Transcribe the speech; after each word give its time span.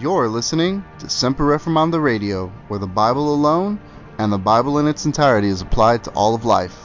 You're 0.00 0.28
listening 0.28 0.84
to 1.00 1.10
Semper 1.10 1.42
Reformanda 1.42 2.00
Radio, 2.00 2.52
where 2.68 2.78
the 2.78 2.86
Bible 2.86 3.34
alone 3.34 3.80
and 4.16 4.32
the 4.32 4.38
Bible 4.38 4.78
in 4.78 4.86
its 4.86 5.06
entirety 5.06 5.48
is 5.48 5.60
applied 5.60 6.04
to 6.04 6.10
all 6.10 6.36
of 6.36 6.44
life. 6.44 6.76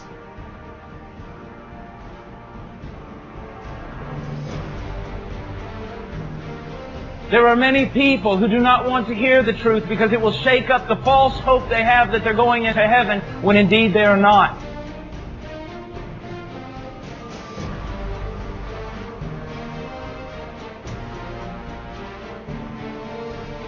There 7.29 7.47
are 7.47 7.55
many 7.55 7.85
people 7.85 8.35
who 8.35 8.47
do 8.47 8.57
not 8.57 8.89
want 8.89 9.07
to 9.09 9.13
hear 9.13 9.43
the 9.43 9.53
truth 9.53 9.87
because 9.87 10.11
it 10.11 10.19
will 10.19 10.31
shake 10.31 10.71
up 10.71 10.87
the 10.87 10.95
false 10.95 11.37
hope 11.39 11.69
they 11.69 11.83
have 11.83 12.11
that 12.13 12.23
they're 12.23 12.33
going 12.33 12.65
into 12.65 12.81
heaven 12.81 13.21
when 13.43 13.57
indeed 13.57 13.93
they 13.93 14.05
are 14.05 14.17
not. 14.17 14.57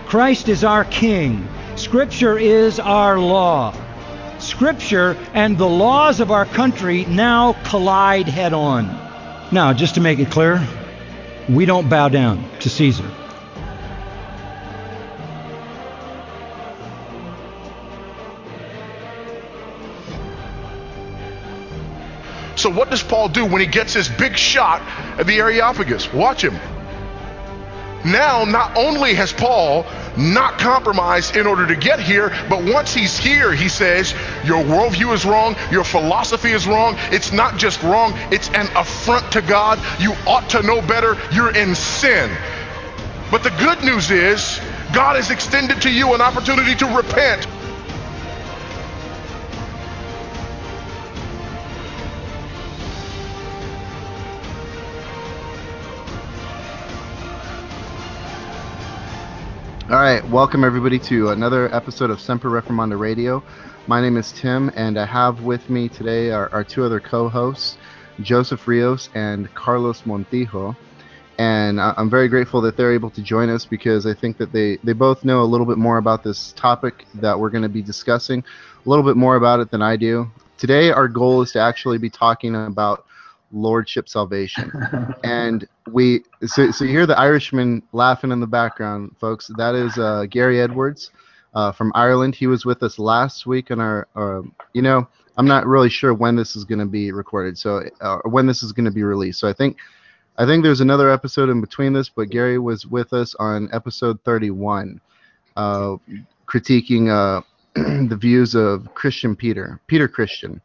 Christ 0.05 0.49
is 0.49 0.63
our 0.63 0.85
King. 0.85 1.47
Scripture 1.75 2.37
is 2.37 2.79
our 2.79 3.19
law. 3.19 3.73
Scripture 4.37 5.17
and 5.33 5.57
the 5.57 5.67
laws 5.67 6.19
of 6.19 6.29
our 6.29 6.45
country 6.45 7.05
now 7.05 7.53
collide 7.65 8.27
head 8.27 8.53
on. 8.53 8.85
Now, 9.51 9.73
just 9.73 9.95
to 9.95 10.01
make 10.01 10.19
it 10.19 10.29
clear, 10.29 10.65
we 11.49 11.65
don't 11.65 11.89
bow 11.89 12.09
down 12.09 12.47
to 12.59 12.69
Caesar. 12.69 13.09
So, 22.55 22.69
what 22.69 22.89
does 22.89 23.03
Paul 23.03 23.29
do 23.29 23.45
when 23.45 23.61
he 23.61 23.67
gets 23.67 23.93
his 23.93 24.07
big 24.07 24.37
shot 24.37 24.81
at 25.19 25.27
the 25.27 25.39
Areopagus? 25.39 26.13
Watch 26.13 26.43
him. 26.43 26.55
Now, 28.05 28.45
not 28.45 28.77
only 28.77 29.15
has 29.15 29.33
Paul 29.33 29.83
not 30.15 30.59
compromised 30.59 31.35
in 31.35 31.47
order 31.47 31.65
to 31.65 31.75
get 31.75 31.99
here, 31.99 32.31
but 32.47 32.63
once 32.63 32.93
he's 32.93 33.17
here, 33.17 33.51
he 33.51 33.67
says, 33.67 34.13
Your 34.45 34.63
worldview 34.63 35.11
is 35.13 35.25
wrong, 35.25 35.55
your 35.71 35.83
philosophy 35.83 36.51
is 36.51 36.67
wrong. 36.67 36.95
It's 37.11 37.31
not 37.31 37.57
just 37.57 37.81
wrong, 37.81 38.13
it's 38.31 38.49
an 38.49 38.67
affront 38.75 39.31
to 39.31 39.41
God. 39.41 39.79
You 39.99 40.13
ought 40.27 40.47
to 40.51 40.61
know 40.61 40.83
better, 40.83 41.17
you're 41.33 41.55
in 41.55 41.73
sin. 41.73 42.29
But 43.31 43.41
the 43.41 43.49
good 43.49 43.83
news 43.83 44.11
is, 44.11 44.61
God 44.93 45.15
has 45.15 45.31
extended 45.31 45.81
to 45.81 45.89
you 45.91 46.13
an 46.13 46.21
opportunity 46.21 46.75
to 46.75 46.85
repent. 46.85 47.47
All 59.87 59.97
right, 59.99 60.27
welcome 60.29 60.63
everybody 60.63 60.97
to 60.99 61.29
another 61.29 61.73
episode 61.73 62.09
of 62.09 62.19
Semper 62.19 62.49
Reformanda 62.49 62.99
Radio. 62.99 63.43
My 63.85 64.01
name 64.01 64.17
is 64.17 64.31
Tim, 64.31 64.71
and 64.75 64.97
I 64.97 65.05
have 65.05 65.43
with 65.43 65.69
me 65.69 65.89
today 65.89 66.31
our, 66.31 66.51
our 66.51 66.63
two 66.63 66.83
other 66.83 66.99
co-hosts, 66.99 67.77
Joseph 68.21 68.67
Rios 68.67 69.09
and 69.13 69.53
Carlos 69.53 70.01
Montijo. 70.01 70.75
And 71.37 71.79
I- 71.79 71.93
I'm 71.97 72.09
very 72.09 72.27
grateful 72.27 72.61
that 72.61 72.75
they're 72.77 72.93
able 72.93 73.11
to 73.11 73.21
join 73.21 73.47
us 73.49 73.65
because 73.65 74.07
I 74.07 74.15
think 74.15 74.37
that 74.39 74.51
they, 74.51 74.77
they 74.83 74.93
both 74.93 75.23
know 75.23 75.43
a 75.43 75.45
little 75.45 75.67
bit 75.67 75.77
more 75.77 75.97
about 75.99 76.23
this 76.23 76.51
topic 76.53 77.05
that 77.15 77.39
we're 77.39 77.51
going 77.51 77.61
to 77.63 77.69
be 77.69 77.83
discussing, 77.83 78.43
a 78.85 78.89
little 78.89 79.05
bit 79.05 79.17
more 79.17 79.35
about 79.35 79.59
it 79.59 79.69
than 79.69 79.83
I 79.83 79.97
do. 79.97 80.27
Today, 80.57 80.89
our 80.89 81.07
goal 81.07 81.43
is 81.43 81.51
to 81.51 81.59
actually 81.59 81.99
be 81.99 82.09
talking 82.09 82.55
about 82.55 83.04
lordship 83.51 84.09
salvation. 84.09 84.71
And 85.23 85.67
we 85.91 86.23
so, 86.45 86.71
so 86.71 86.85
you 86.85 86.91
hear 86.91 87.05
the 87.05 87.17
irishman 87.17 87.81
laughing 87.93 88.31
in 88.31 88.39
the 88.39 88.47
background 88.47 89.15
folks. 89.19 89.49
That 89.57 89.75
is 89.75 89.97
uh, 89.97 90.25
gary 90.29 90.59
edwards 90.61 91.11
uh, 91.53 91.71
from 91.71 91.91
ireland. 91.95 92.35
He 92.35 92.47
was 92.47 92.65
with 92.65 92.83
us 92.83 92.99
last 92.99 93.45
week 93.45 93.71
on 93.71 93.79
our 93.79 94.07
uh, 94.15 94.41
you 94.73 94.81
know 94.81 95.07
i'm 95.37 95.47
not 95.47 95.65
really 95.65 95.89
sure 95.89 96.13
when 96.13 96.35
this 96.35 96.55
is 96.55 96.63
going 96.63 96.79
to 96.79 96.85
be 96.85 97.11
recorded 97.11 97.57
so 97.57 97.83
uh, 98.01 98.19
when 98.25 98.45
this 98.45 98.63
is 98.63 98.71
going 98.71 98.85
to 98.85 98.91
be 98.91 99.03
released. 99.03 99.39
So 99.39 99.47
i 99.47 99.53
think 99.53 99.77
i 100.37 100.45
think 100.45 100.63
there's 100.63 100.81
another 100.81 101.09
episode 101.09 101.49
in 101.49 101.61
between 101.61 101.93
this 101.93 102.09
but 102.09 102.29
gary 102.29 102.59
was 102.59 102.85
with 102.85 103.13
us 103.13 103.35
on 103.39 103.69
episode 103.73 104.19
31 104.23 104.99
uh, 105.55 105.95
critiquing 106.47 107.09
uh, 107.09 107.41
the 107.75 108.17
views 108.19 108.55
of 108.55 108.93
christian 108.93 109.35
peter 109.35 109.79
peter 109.87 110.07
christian 110.07 110.61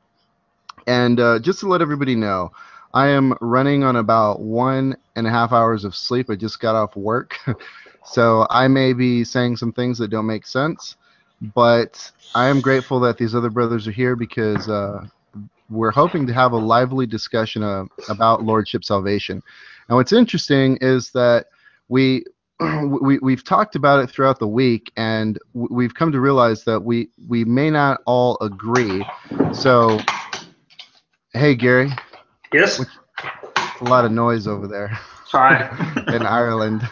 and 0.87 1.21
uh, 1.21 1.39
just 1.39 1.61
to 1.61 1.69
let 1.69 1.83
everybody 1.83 2.15
know, 2.15 2.53
I 2.93 3.09
am 3.09 3.35
running 3.41 3.85
on 3.85 3.97
about 3.97 4.41
one 4.41 4.97
and 5.15 5.27
a 5.27 5.31
half 5.31 5.53
hours 5.53 5.85
of 5.85 5.95
sleep. 5.95 6.29
I 6.29 6.35
just 6.35 6.61
got 6.61 6.75
off 6.75 6.97
work. 6.97 7.37
so 8.05 8.47
I 8.51 8.67
may 8.69 8.93
be 8.93 9.23
saying 9.25 9.57
some 9.57 9.73
things 9.73 9.99
that 9.99 10.09
don't 10.09 10.27
make 10.27 10.47
sense. 10.47 10.97
But 11.55 12.11
I 12.35 12.49
am 12.49 12.61
grateful 12.61 13.01
that 13.01 13.17
these 13.17 13.35
other 13.35 13.51
brothers 13.51 13.87
are 13.87 13.93
here 13.93 14.17
because 14.17 14.69
uh, 14.69 15.07
we're 15.71 15.93
hoping 15.93 16.27
to 16.27 16.33
have 16.33 16.53
a 16.53 16.57
lively 16.57 17.07
discussion 17.07 17.63
uh, 17.63 17.85
about 18.09 18.43
Lordship 18.43 18.85
salvation. 18.85 19.43
And 19.89 19.97
what's 19.97 20.13
interesting 20.13 20.79
is 20.81 21.11
that 21.13 21.47
we. 21.89 22.25
We, 22.61 23.19
we've 23.21 23.43
talked 23.43 23.75
about 23.75 24.01
it 24.05 24.11
throughout 24.11 24.39
the 24.39 24.47
week, 24.47 24.93
and 24.95 25.39
we've 25.55 25.95
come 25.95 26.13
to 26.13 26.21
realize 26.21 26.63
that 26.65 26.81
we, 26.81 27.09
we 27.27 27.43
may 27.43 27.71
not 27.71 28.01
all 28.05 28.37
agree. 28.43 29.03
So, 29.55 29.99
Hey 31.33 31.55
Gary, 31.55 31.93
Yes. 32.53 32.85
a 33.81 33.85
lot 33.85 34.05
of 34.05 34.11
noise 34.11 34.49
over 34.49 34.67
there 34.67 34.99
Sorry. 35.27 35.65
in 36.09 36.27
Ireland. 36.27 36.83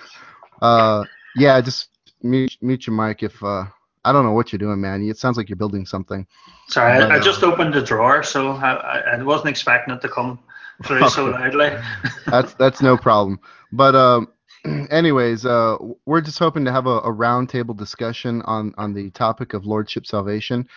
Uh, 0.62 1.04
yeah, 1.34 1.60
just 1.60 1.88
mute, 2.22 2.56
mute 2.60 2.86
your 2.86 2.94
mic 2.94 3.24
if 3.24 3.42
uh, 3.42 3.64
I 4.04 4.12
don't 4.12 4.24
know 4.24 4.32
what 4.32 4.52
you're 4.52 4.58
doing, 4.58 4.80
man. 4.80 5.02
It 5.02 5.18
sounds 5.18 5.36
like 5.36 5.48
you're 5.48 5.56
building 5.56 5.84
something. 5.84 6.24
Sorry. 6.68 7.00
But, 7.00 7.10
I, 7.10 7.14
I 7.16 7.18
uh, 7.18 7.22
just 7.22 7.42
opened 7.42 7.74
the 7.74 7.82
drawer, 7.82 8.22
so 8.22 8.52
I, 8.52 8.74
I, 8.74 8.98
I 9.16 9.22
wasn't 9.24 9.48
expecting 9.48 9.92
it 9.92 10.00
to 10.02 10.08
come 10.08 10.38
through 10.84 11.08
so 11.08 11.26
loudly. 11.26 11.76
That's 12.26 12.54
that's 12.54 12.80
no 12.80 12.96
problem. 12.96 13.40
But 13.72 13.96
um, 13.96 14.28
anyways, 14.90 15.46
uh, 15.46 15.78
we're 16.06 16.20
just 16.20 16.38
hoping 16.38 16.64
to 16.64 16.70
have 16.70 16.86
a, 16.86 16.98
a 16.98 17.12
roundtable 17.12 17.76
discussion 17.76 18.42
on 18.42 18.72
on 18.78 18.94
the 18.94 19.10
topic 19.10 19.52
of 19.54 19.66
lordship 19.66 20.06
salvation. 20.06 20.68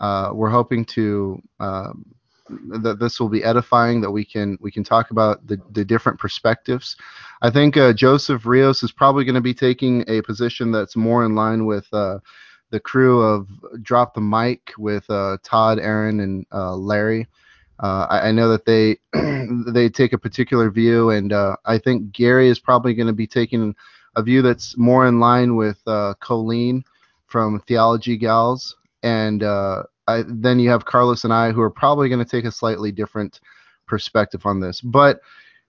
Uh, 0.00 0.30
we're 0.32 0.48
hoping 0.48 0.86
to 0.86 1.42
um, 1.60 2.06
that 2.48 2.98
this 2.98 3.20
will 3.20 3.28
be 3.28 3.44
edifying. 3.44 4.00
That 4.00 4.10
we 4.10 4.24
can 4.24 4.58
we 4.60 4.70
can 4.70 4.84
talk 4.84 5.10
about 5.10 5.46
the, 5.46 5.60
the 5.72 5.84
different 5.84 6.18
perspectives. 6.18 6.96
I 7.42 7.50
think 7.50 7.76
uh, 7.76 7.92
Joseph 7.92 8.46
Rios 8.46 8.82
is 8.82 8.92
probably 8.92 9.24
going 9.24 9.34
to 9.34 9.40
be 9.40 9.54
taking 9.54 10.04
a 10.08 10.22
position 10.22 10.70
that's 10.72 10.96
more 10.96 11.24
in 11.24 11.34
line 11.34 11.66
with 11.66 11.86
uh, 11.92 12.18
the 12.70 12.80
crew 12.80 13.20
of 13.20 13.48
Drop 13.82 14.14
the 14.14 14.20
Mic 14.20 14.72
with 14.78 15.08
uh, 15.10 15.38
Todd, 15.42 15.78
Aaron, 15.78 16.20
and 16.20 16.46
uh, 16.52 16.74
Larry. 16.76 17.26
Uh, 17.80 18.06
I, 18.08 18.28
I 18.28 18.32
know 18.32 18.48
that 18.48 18.64
they 18.64 18.98
they 19.72 19.88
take 19.88 20.12
a 20.12 20.18
particular 20.18 20.70
view, 20.70 21.10
and 21.10 21.32
uh, 21.32 21.56
I 21.64 21.78
think 21.78 22.12
Gary 22.12 22.48
is 22.48 22.58
probably 22.58 22.94
going 22.94 23.08
to 23.08 23.12
be 23.12 23.26
taking 23.26 23.74
a 24.16 24.22
view 24.22 24.42
that's 24.42 24.76
more 24.76 25.06
in 25.06 25.20
line 25.20 25.56
with 25.56 25.82
Colleen 26.20 26.84
from 27.26 27.60
Theology 27.60 28.16
Gals, 28.18 28.76
and 29.02 29.42
uh, 29.42 29.84
I, 30.08 30.24
then 30.26 30.58
you 30.58 30.70
have 30.70 30.84
Carlos 30.84 31.24
and 31.24 31.32
I, 31.32 31.52
who 31.52 31.60
are 31.60 31.70
probably 31.70 32.08
going 32.08 32.24
to 32.24 32.30
take 32.30 32.44
a 32.44 32.52
slightly 32.52 32.92
different 32.92 33.40
perspective 33.86 34.46
on 34.46 34.60
this. 34.60 34.80
But 34.80 35.20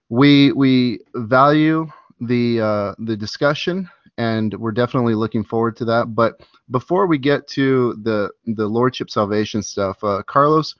we 0.09 0.51
we 0.51 0.99
value 1.15 1.87
the 2.21 2.61
uh, 2.61 2.95
the 2.99 3.15
discussion, 3.15 3.89
and 4.17 4.53
we're 4.55 4.71
definitely 4.71 5.15
looking 5.15 5.43
forward 5.43 5.75
to 5.77 5.85
that. 5.85 6.15
But 6.15 6.41
before 6.71 7.07
we 7.07 7.17
get 7.17 7.47
to 7.49 7.95
the 8.03 8.29
the 8.45 8.67
lordship 8.67 9.09
salvation 9.09 9.61
stuff, 9.61 10.03
uh, 10.03 10.23
Carlos, 10.23 10.75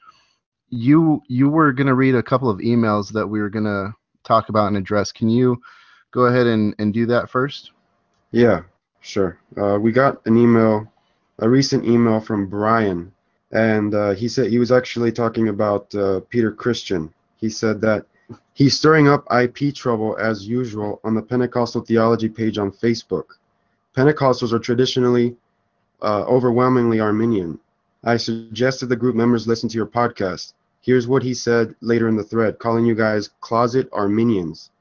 you 0.70 1.22
you 1.28 1.50
were 1.50 1.72
going 1.72 1.88
to 1.88 1.96
read 1.96 2.16
a 2.16 2.24
couple 2.24 2.50
of 2.50 2.60
emails 2.60 3.12
that 3.14 3.28
we 3.28 3.40
were 3.42 3.50
going 3.50 3.66
to 3.66 3.94
talk 4.24 4.50
about 4.50 4.68
and 4.68 4.78
address. 4.78 5.12
Can 5.12 5.30
you 5.30 5.62
go 6.12 6.26
ahead 6.26 6.48
and, 6.48 6.76
and 6.80 6.94
do 6.94 7.06
that 7.08 7.30
first? 7.30 7.72
Yeah, 8.32 8.62
sure. 9.02 9.40
Uh, 9.58 9.78
we 9.80 9.92
got 9.92 10.26
an 10.26 10.38
email, 10.38 10.92
a 11.40 11.50
recent 11.50 11.86
email 11.86 12.20
from 12.20 12.48
Brian, 12.48 13.12
and 13.54 13.94
uh, 13.94 14.12
he 14.12 14.28
said 14.28 14.48
he 14.48 14.58
was 14.58 14.72
actually 14.72 15.12
talking 15.12 15.48
about 15.48 15.94
uh, 15.94 16.22
Peter 16.30 16.52
Christian. 16.52 17.14
He 17.38 17.50
said 17.50 17.80
that 17.82 18.06
he's 18.56 18.76
stirring 18.76 19.08
up 19.08 19.28
IP 19.32 19.76
trouble 19.76 20.18
as 20.18 20.48
usual 20.48 21.00
on 21.04 21.14
the 21.14 21.22
Pentecostal 21.22 21.82
theology 21.82 22.28
page 22.28 22.58
on 22.58 22.72
Facebook. 22.72 23.26
Pentecostals 23.96 24.54
are 24.54 24.60
traditionally 24.60 25.36
uh, 26.02 26.24
overwhelmingly 26.24 27.00
Arminian. 27.00 27.60
I 28.04 28.18
suggested 28.18 28.88
the 28.88 28.96
group 28.96 29.16
members 29.16 29.48
listen 29.48 29.70
to 29.70 29.78
your 29.78 29.86
podcast. 29.86 30.54
Here's 30.82 31.08
what 31.08 31.22
he 31.22 31.36
said 31.36 31.76
later 31.80 32.10
in 32.10 32.18
the 32.18 32.24
thread, 32.24 32.58
calling 32.58 32.88
you 32.88 32.96
guys 32.96 33.30
closet 33.40 33.88
Arminians. 33.94 34.72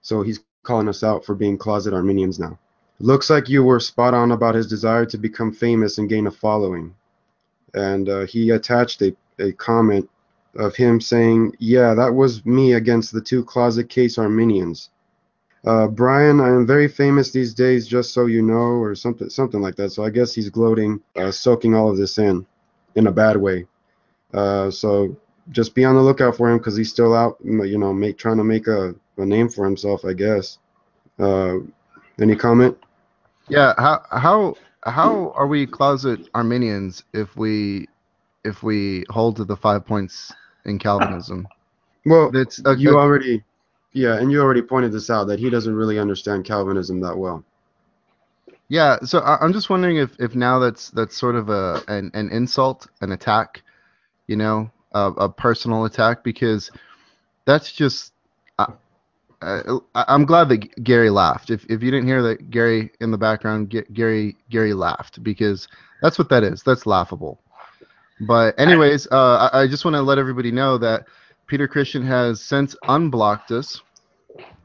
So 0.00 0.22
he's 0.22 0.40
calling 0.62 0.88
us 0.88 1.04
out 1.04 1.24
for 1.24 1.34
being 1.34 1.58
closet 1.58 1.92
Arminians 1.92 2.40
now. 2.40 2.58
Looks 2.98 3.28
like 3.28 3.50
you 3.50 3.62
were 3.62 3.78
spot 3.78 4.14
on 4.14 4.32
about 4.32 4.54
his 4.54 4.66
desire 4.66 5.04
to 5.06 5.18
become 5.18 5.52
famous 5.52 5.98
and 5.98 6.08
gain 6.08 6.26
a 6.26 6.30
following. 6.30 6.94
And 7.74 8.08
uh, 8.08 8.26
he 8.26 8.50
attached 8.50 9.02
a, 9.02 9.14
a 9.38 9.52
comment 9.52 10.08
of 10.56 10.74
him 10.74 11.00
saying, 11.00 11.56
Yeah, 11.58 11.94
that 11.94 12.12
was 12.12 12.44
me 12.44 12.74
against 12.74 13.12
the 13.12 13.20
two 13.20 13.44
closet 13.44 13.88
case 13.88 14.18
Arminians. 14.18 14.90
Uh, 15.66 15.86
Brian, 15.86 16.40
I 16.40 16.48
am 16.48 16.66
very 16.66 16.88
famous 16.88 17.30
these 17.30 17.52
days, 17.52 17.86
just 17.86 18.14
so 18.14 18.26
you 18.26 18.40
know, 18.40 18.54
or 18.54 18.94
something, 18.94 19.28
something 19.28 19.60
like 19.60 19.76
that. 19.76 19.90
So 19.90 20.04
I 20.04 20.10
guess 20.10 20.34
he's 20.34 20.48
gloating, 20.48 21.00
uh, 21.16 21.30
soaking 21.30 21.74
all 21.74 21.90
of 21.90 21.98
this 21.98 22.16
in, 22.18 22.46
in 22.94 23.06
a 23.08 23.12
bad 23.12 23.36
way. 23.36 23.66
Uh, 24.32 24.70
so 24.70 25.14
just 25.50 25.74
be 25.74 25.84
on 25.84 25.96
the 25.96 26.00
lookout 26.00 26.36
for 26.36 26.50
him 26.50 26.58
because 26.58 26.76
he's 26.76 26.90
still 26.90 27.14
out, 27.14 27.36
you 27.44 27.76
know, 27.76 27.92
make, 27.92 28.16
trying 28.16 28.38
to 28.38 28.44
make 28.44 28.68
a, 28.68 28.94
a 29.18 29.26
name 29.26 29.50
for 29.50 29.66
himself, 29.66 30.04
I 30.04 30.14
guess. 30.14 30.58
Uh, 31.18 31.58
any 32.20 32.36
comment? 32.36 32.76
Yeah. 33.48 33.74
How 33.76 34.02
how 34.10 34.54
how 34.84 35.32
are 35.36 35.46
we 35.46 35.66
closet 35.66 36.28
Arminians 36.34 37.04
if 37.12 37.36
we 37.36 37.88
if 38.44 38.62
we 38.62 39.04
hold 39.10 39.36
to 39.36 39.44
the 39.44 39.56
five 39.56 39.84
points 39.84 40.32
in 40.64 40.78
Calvinism? 40.78 41.46
Well, 42.06 42.34
It's 42.34 42.64
uh, 42.64 42.76
you 42.76 42.98
already, 42.98 43.44
yeah, 43.92 44.16
and 44.18 44.32
you 44.32 44.40
already 44.40 44.62
pointed 44.62 44.92
this 44.92 45.10
out 45.10 45.26
that 45.26 45.38
he 45.38 45.50
doesn't 45.50 45.74
really 45.74 45.98
understand 45.98 46.44
Calvinism 46.44 47.00
that 47.00 47.16
well. 47.16 47.44
Yeah, 48.68 48.98
so 49.02 49.18
I, 49.18 49.36
I'm 49.44 49.52
just 49.52 49.68
wondering 49.68 49.96
if, 49.96 50.18
if 50.18 50.34
now 50.34 50.58
that's 50.58 50.90
that's 50.90 51.16
sort 51.16 51.34
of 51.34 51.50
a 51.50 51.82
an, 51.88 52.10
an 52.14 52.30
insult, 52.30 52.86
an 53.00 53.12
attack, 53.12 53.62
you 54.28 54.36
know, 54.36 54.70
a, 54.92 55.06
a 55.12 55.28
personal 55.28 55.84
attack, 55.84 56.24
because 56.24 56.70
that's 57.44 57.72
just. 57.72 58.12
I, 58.58 58.72
I, 59.42 59.62
I'm 59.94 60.24
glad 60.24 60.48
that 60.50 60.84
Gary 60.84 61.10
laughed. 61.10 61.50
If 61.50 61.64
if 61.64 61.82
you 61.82 61.90
didn't 61.90 62.06
hear 62.06 62.22
that 62.22 62.50
Gary 62.50 62.90
in 63.00 63.10
the 63.10 63.18
background, 63.18 63.70
G- 63.70 63.84
Gary 63.92 64.36
Gary 64.50 64.74
laughed 64.74 65.22
because 65.22 65.68
that's 66.02 66.18
what 66.18 66.28
that 66.28 66.44
is. 66.44 66.62
That's 66.62 66.86
laughable. 66.86 67.40
But 68.20 68.58
anyways, 68.60 69.06
uh, 69.10 69.48
I, 69.52 69.62
I 69.62 69.66
just 69.66 69.84
want 69.84 69.94
to 69.94 70.02
let 70.02 70.18
everybody 70.18 70.50
know 70.50 70.76
that 70.78 71.06
Peter 71.46 71.66
Christian 71.66 72.04
has 72.04 72.42
since 72.42 72.76
unblocked 72.86 73.50
us 73.50 73.80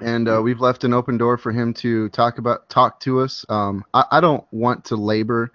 and 0.01 0.27
uh, 0.27 0.42
we've 0.42 0.60
left 0.60 0.83
an 0.83 0.94
open 0.94 1.18
door 1.18 1.38
for 1.38 1.51
him 1.51 1.74
to 1.74 2.10
talk 2.10 2.38
about 2.38 2.69
talk 2.69 3.00
to 3.01 3.21
us. 3.21 3.45
Um, 3.50 3.83
I, 3.94 4.04
I 4.12 4.21
don't 4.21 4.44
want 4.51 4.83
to 4.86 4.95
labor 4.95 5.51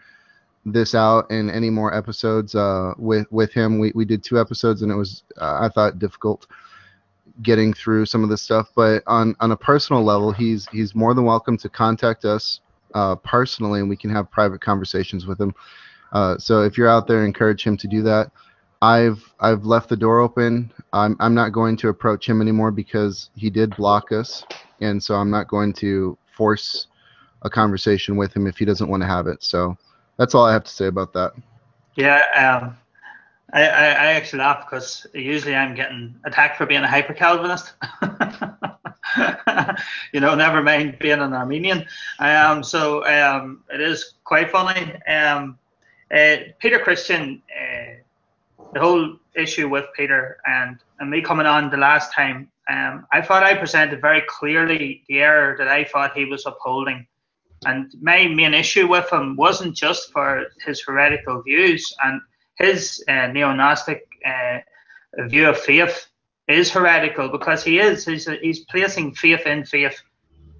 this 0.67 0.95
out 0.95 1.31
in 1.31 1.51
any 1.51 1.71
more 1.71 1.95
episodes 1.95 2.55
uh, 2.55 2.93
with 2.99 3.27
with 3.31 3.53
him. 3.53 3.79
We 3.79 3.93
we 3.95 4.05
did 4.05 4.23
two 4.23 4.41
episodes 4.41 4.83
and 4.83 4.91
it 4.91 4.97
was 4.97 5.23
uh, 5.37 5.59
I 5.63 5.69
thought 5.69 5.99
difficult 5.99 6.47
getting 7.43 7.73
through 7.73 8.07
some 8.07 8.23
of 8.23 8.31
this 8.31 8.43
stuff. 8.43 8.69
But 8.75 9.03
on 9.07 9.35
on 9.41 9.53
a 9.53 9.57
personal 9.57 10.03
level, 10.03 10.33
he's 10.33 10.67
he's 10.69 10.95
more 10.95 11.15
than 11.15 11.25
welcome 11.25 11.57
to 11.59 11.69
contact 11.69 12.25
us 12.25 12.61
uh, 12.95 13.17
personally, 13.17 13.81
and 13.81 13.89
we 13.89 13.97
can 13.97 14.11
have 14.11 14.31
private 14.31 14.61
conversations 14.61 15.27
with 15.27 15.41
him. 15.41 15.55
Uh, 16.13 16.39
so 16.39 16.63
if 16.63 16.77
you're 16.77 16.89
out 16.89 17.07
there, 17.07 17.25
encourage 17.25 17.63
him 17.63 17.77
to 17.77 17.89
do 17.89 18.03
that. 18.03 18.31
I've 18.83 19.23
I've 19.41 19.65
left 19.65 19.89
the 19.89 19.97
door 19.97 20.21
open. 20.21 20.73
I'm 20.93 21.17
I'm 21.21 21.35
not 21.35 21.53
going 21.53 21.77
to 21.79 21.89
approach 21.89 22.29
him 22.29 22.41
anymore 22.41 22.71
because 22.71 23.31
he 23.37 23.51
did 23.51 23.77
block 23.77 24.11
us, 24.13 24.45
and 24.81 25.03
so 25.03 25.15
I'm 25.15 25.31
not 25.31 25.49
going 25.49 25.73
to 25.75 26.17
force 26.37 26.87
a 27.43 27.51
conversation 27.51 28.17
with 28.17 28.35
him 28.35 28.47
if 28.47 28.59
he 28.59 28.65
doesn't 28.65 28.89
want 28.89 29.03
to 29.03 29.07
have 29.07 29.27
it. 29.27 29.43
So 29.43 29.77
that's 30.17 30.35
all 30.35 30.45
I 30.45 30.53
have 30.53 30.65
to 30.65 30.71
say 30.71 30.87
about 30.87 31.13
that. 31.13 31.33
Yeah, 31.95 32.23
um, 32.35 32.77
I, 33.53 33.63
I, 33.63 33.87
I 33.87 34.13
actually 34.13 34.41
laugh 34.41 34.67
because 34.67 35.07
usually 35.13 35.55
I'm 35.55 35.75
getting 35.75 36.15
attacked 36.25 36.57
for 36.57 36.67
being 36.67 36.83
a 36.83 36.89
hyper 36.89 37.15
Calvinist. 37.15 37.73
you 40.13 40.21
know, 40.21 40.35
never 40.35 40.63
mind 40.63 40.99
being 41.01 41.21
an 41.21 41.33
Arminian. 41.33 41.87
Um, 42.19 42.63
so 42.63 43.05
um, 43.07 43.65
it 43.73 43.81
is 43.81 44.15
quite 44.25 44.51
funny. 44.51 44.95
Um, 45.07 45.59
uh, 46.15 46.37
Peter 46.59 46.79
Christian, 46.79 47.43
uh, 47.51 47.95
the 48.73 48.81
whole 48.81 49.17
issue 49.35 49.69
with 49.69 49.87
Peter 49.97 50.39
and, 50.47 50.79
and 50.99 51.11
me 51.11 51.23
coming 51.23 51.47
on 51.47 51.71
the 51.71 51.77
last 51.77 52.13
time, 52.13 52.49
um, 52.69 53.07
I 53.11 53.21
thought 53.21 53.43
I 53.43 53.55
presented 53.55 54.01
very 54.01 54.23
clearly 54.29 55.03
the 55.09 55.21
error 55.21 55.57
that 55.59 55.69
I 55.69 55.85
thought 55.85 56.17
he 56.17 56.25
was 56.25 56.47
upholding. 56.47 57.07
And 57.67 57.93
my 58.01 58.27
main 58.27 58.55
issue 58.55 58.89
with 58.89 59.13
him 59.13 59.37
wasn't 59.37 59.77
just 59.77 60.13
for 60.13 60.47
his 60.65 60.83
heretical 60.83 61.43
views 61.43 61.95
and 62.05 62.21
his 62.61 63.03
uh, 63.09 63.27
neo-Gnostic 63.29 64.07
uh, 64.25 64.59
view 65.27 65.49
of 65.49 65.59
faith 65.59 66.07
is 66.47 66.71
heretical 66.71 67.29
because 67.29 67.65
he 67.65 67.79
is 67.79 68.05
he's, 68.05 68.29
he's 68.43 68.61
placing 68.67 69.15
faith 69.15 69.47
in 69.47 69.65
faith. 69.65 70.01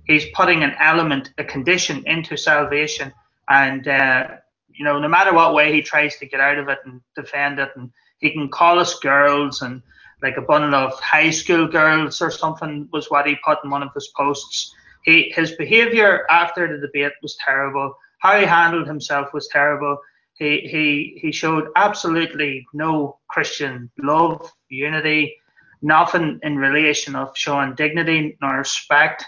He's 0.05 0.27
putting 0.35 0.65
an 0.65 0.75
element, 0.81 1.33
a 1.39 1.45
condition 1.45 2.03
into 2.07 2.37
salvation, 2.37 3.13
and 3.49 3.87
uh, 3.87 4.29
you 4.73 4.85
know 4.85 4.99
no 4.99 5.09
matter 5.09 5.33
what 5.33 5.55
way 5.55 5.73
he 5.73 5.83
tries 5.83 6.17
to 6.17 6.27
get 6.27 6.41
out 6.41 6.59
of 6.59 6.69
it 6.69 6.79
and 6.85 7.01
defend 7.15 7.59
it, 7.59 7.71
and 7.77 7.91
he 8.19 8.31
can 8.31 8.49
call 8.49 8.79
us 8.79 8.99
girls 9.01 9.63
and 9.63 9.83
like 10.23 10.37
a 10.37 10.43
bundle 10.43 10.75
of 10.75 10.99
high 11.01 11.31
school 11.31 11.67
girls 11.67 12.21
or 12.21 12.31
something 12.31 12.89
was 12.93 13.11
what 13.11 13.27
he 13.27 13.37
put 13.45 13.59
in 13.65 13.71
one 13.71 13.83
of 13.83 13.93
his 13.95 14.09
posts. 14.17 14.75
He 15.05 15.33
his 15.35 15.53
behaviour 15.53 16.27
after 16.31 16.67
the 16.69 16.87
debate 16.87 17.13
was 17.23 17.37
terrible. 17.45 17.95
How 18.19 18.39
he 18.39 18.45
handled 18.45 18.87
himself 18.87 19.33
was 19.33 19.49
terrible. 19.49 19.99
He 20.41 20.61
he 20.61 21.19
he 21.21 21.33
showed 21.33 21.69
absolutely 21.77 22.67
no 22.73 23.19
Christian 23.29 23.91
love, 23.99 24.51
unity, 24.71 25.37
nothing 25.83 26.41
in 26.43 26.57
relation 26.57 27.15
of 27.15 27.37
showing 27.37 27.75
dignity 27.75 28.39
nor 28.41 28.57
respect. 28.57 29.23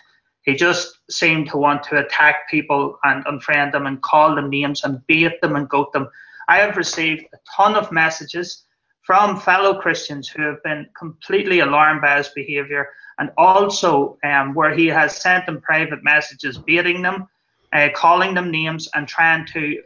He 0.45 0.55
just 0.55 0.99
seemed 1.11 1.51
to 1.51 1.59
want 1.59 1.83
to 1.85 1.99
attack 1.99 2.49
people 2.51 2.99
and 3.05 3.25
unfriend 3.27 3.73
them 3.73 3.87
and 3.87 4.03
call 4.03 4.35
them 4.35 4.49
names 4.49 4.85
and 4.85 5.07
bait 5.07 5.39
them 5.43 5.55
and 5.55 5.69
goat 5.69 5.93
them. 5.93 6.09
I 6.49 6.57
have 6.57 6.79
received 6.79 7.27
a 7.35 7.39
ton 7.57 7.75
of 7.75 7.93
messages 7.93 8.65
from 9.03 9.39
fellow 9.39 9.81
Christians 9.83 10.29
who 10.29 10.43
have 10.43 10.63
been 10.63 10.87
completely 10.99 11.61
alarmed 11.61 12.01
by 12.01 12.17
his 12.17 12.29
behaviour 12.29 12.89
and 13.19 13.31
also 13.37 14.17
um, 14.25 14.55
where 14.55 14.75
he 14.75 14.87
has 14.87 15.15
sent 15.15 15.45
them 15.45 15.61
private 15.61 16.03
messages 16.03 16.57
baiting 16.57 17.03
them, 17.03 17.29
uh, 17.75 17.91
calling 17.95 18.33
them 18.33 18.51
names 18.51 18.89
and 18.95 19.07
trying 19.07 19.45
to 19.49 19.77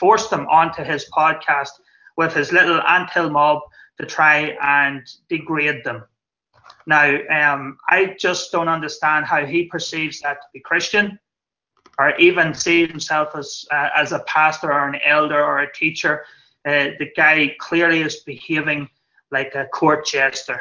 force 0.00 0.28
them 0.28 0.46
onto 0.48 0.82
his 0.82 1.04
podcast 1.16 1.72
with 2.16 2.34
his 2.34 2.52
little 2.52 2.80
anthill 2.82 3.30
mob 3.30 3.60
to 4.00 4.06
try 4.06 4.56
and 4.62 5.02
degrade 5.28 5.84
them. 5.84 6.02
Now, 6.86 7.06
um, 7.28 7.78
I 7.88 8.16
just 8.18 8.50
don't 8.50 8.68
understand 8.68 9.26
how 9.26 9.44
he 9.44 9.66
perceives 9.66 10.20
that 10.20 10.40
to 10.40 10.46
be 10.54 10.60
Christian, 10.60 11.18
or 11.98 12.16
even 12.16 12.54
sees 12.54 12.88
himself 12.88 13.36
as 13.36 13.66
uh, 13.70 13.90
as 13.94 14.12
a 14.12 14.20
pastor 14.20 14.72
or 14.72 14.88
an 14.88 14.98
elder 15.04 15.44
or 15.44 15.58
a 15.60 15.72
teacher. 15.72 16.24
Uh, 16.66 16.96
the 16.98 17.10
guy 17.16 17.54
clearly 17.58 18.00
is 18.00 18.16
behaving 18.16 18.88
like 19.30 19.54
a 19.54 19.66
court 19.66 20.06
jester. 20.06 20.60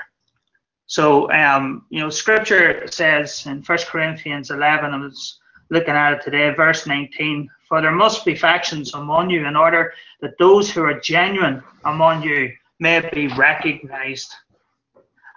So, 0.88 1.32
um, 1.32 1.86
you 1.90 2.00
know, 2.00 2.10
Scripture 2.10 2.88
says 2.88 3.46
in 3.46 3.62
1 3.62 3.78
Corinthians 3.88 4.50
11, 4.50 4.92
I 4.94 4.98
was 4.98 5.39
looking 5.70 5.94
at 5.94 6.14
it 6.14 6.22
today, 6.24 6.54
verse 6.54 6.88
19, 6.88 7.50
for 7.68 7.82
there 7.82 7.92
must 7.92 8.26
be 8.26 8.36
factions 8.36 8.94
among 8.94 9.30
you 9.30 9.46
in 9.46 9.56
order 9.56 9.94
that 10.22 10.38
those 10.40 10.70
who 10.72 10.84
are 10.84 11.00
genuine 11.00 11.64
among 11.86 12.24
you 12.24 12.52
may 12.80 13.08
be 13.14 13.28
recognized. 13.28 14.34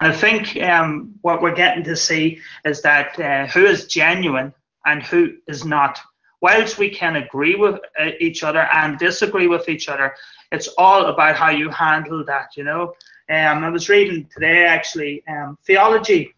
And 0.00 0.12
I 0.12 0.16
think 0.16 0.56
um, 0.62 1.14
what 1.20 1.42
we're 1.42 1.54
getting 1.54 1.84
to 1.84 1.96
see 1.96 2.40
is 2.64 2.82
that 2.82 3.18
uh, 3.20 3.46
who 3.46 3.66
is 3.66 3.86
genuine 3.86 4.52
and 4.86 5.02
who 5.02 5.36
is 5.46 5.64
not. 5.64 6.00
Whilst 6.40 6.78
we 6.78 6.90
can 6.90 7.16
agree 7.16 7.54
with 7.54 7.78
uh, 8.00 8.10
each 8.18 8.42
other 8.42 8.68
and 8.72 8.98
disagree 8.98 9.46
with 9.46 9.68
each 9.68 9.88
other, 9.88 10.14
it's 10.50 10.68
all 10.76 11.06
about 11.06 11.36
how 11.36 11.50
you 11.50 11.70
handle 11.70 12.24
that, 12.24 12.56
you 12.56 12.64
know. 12.64 12.94
Um, 13.30 13.62
I 13.62 13.68
was 13.68 13.88
reading 13.88 14.28
today 14.34 14.64
actually 14.64 15.22
um, 15.28 15.56
theology 15.64 16.34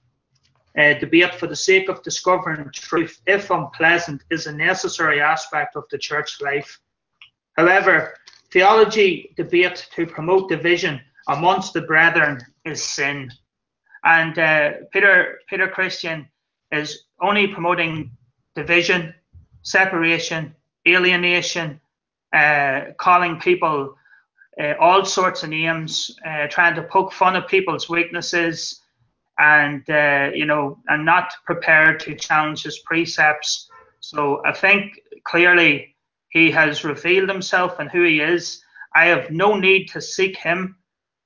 uh, 0.78 0.94
debate 0.94 1.34
for 1.34 1.46
the 1.46 1.56
sake 1.56 1.88
of 1.88 2.02
discovering 2.02 2.68
truth, 2.72 3.20
if 3.26 3.50
unpleasant, 3.50 4.22
is 4.30 4.46
a 4.46 4.52
necessary 4.52 5.20
aspect 5.20 5.76
of 5.76 5.84
the 5.90 5.98
church 5.98 6.40
life. 6.40 6.80
However, 7.56 8.14
theology 8.50 9.32
debate 9.36 9.88
to 9.94 10.06
promote 10.06 10.48
division 10.48 11.00
amongst 11.28 11.72
the 11.72 11.82
brethren 11.82 12.40
is 12.64 12.82
sin. 12.82 13.30
And 14.04 14.38
uh, 14.38 14.70
Peter 14.92 15.38
Peter 15.48 15.68
Christian 15.68 16.28
is 16.72 17.04
only 17.20 17.46
promoting 17.46 18.10
division, 18.54 19.14
separation, 19.62 20.54
alienation, 20.86 21.80
uh, 22.32 22.92
calling 22.98 23.38
people 23.38 23.96
uh, 24.60 24.74
all 24.78 25.04
sorts 25.04 25.42
of 25.42 25.50
names, 25.50 26.16
uh, 26.26 26.46
trying 26.48 26.74
to 26.74 26.82
poke 26.82 27.12
fun 27.12 27.36
at 27.36 27.48
people's 27.48 27.88
weaknesses, 27.88 28.80
and 29.38 29.88
uh, 29.90 30.30
you 30.34 30.46
know, 30.46 30.78
and 30.88 31.04
not 31.04 31.32
prepared 31.44 32.00
to 32.00 32.14
challenge 32.14 32.62
his 32.62 32.78
precepts. 32.80 33.68
So 34.00 34.42
I 34.44 34.52
think 34.52 35.00
clearly 35.24 35.96
he 36.28 36.50
has 36.50 36.84
revealed 36.84 37.28
himself 37.28 37.78
and 37.78 37.90
who 37.90 38.04
he 38.04 38.20
is. 38.20 38.62
I 38.94 39.06
have 39.06 39.30
no 39.30 39.56
need 39.56 39.86
to 39.88 40.00
seek 40.00 40.36
him. 40.36 40.76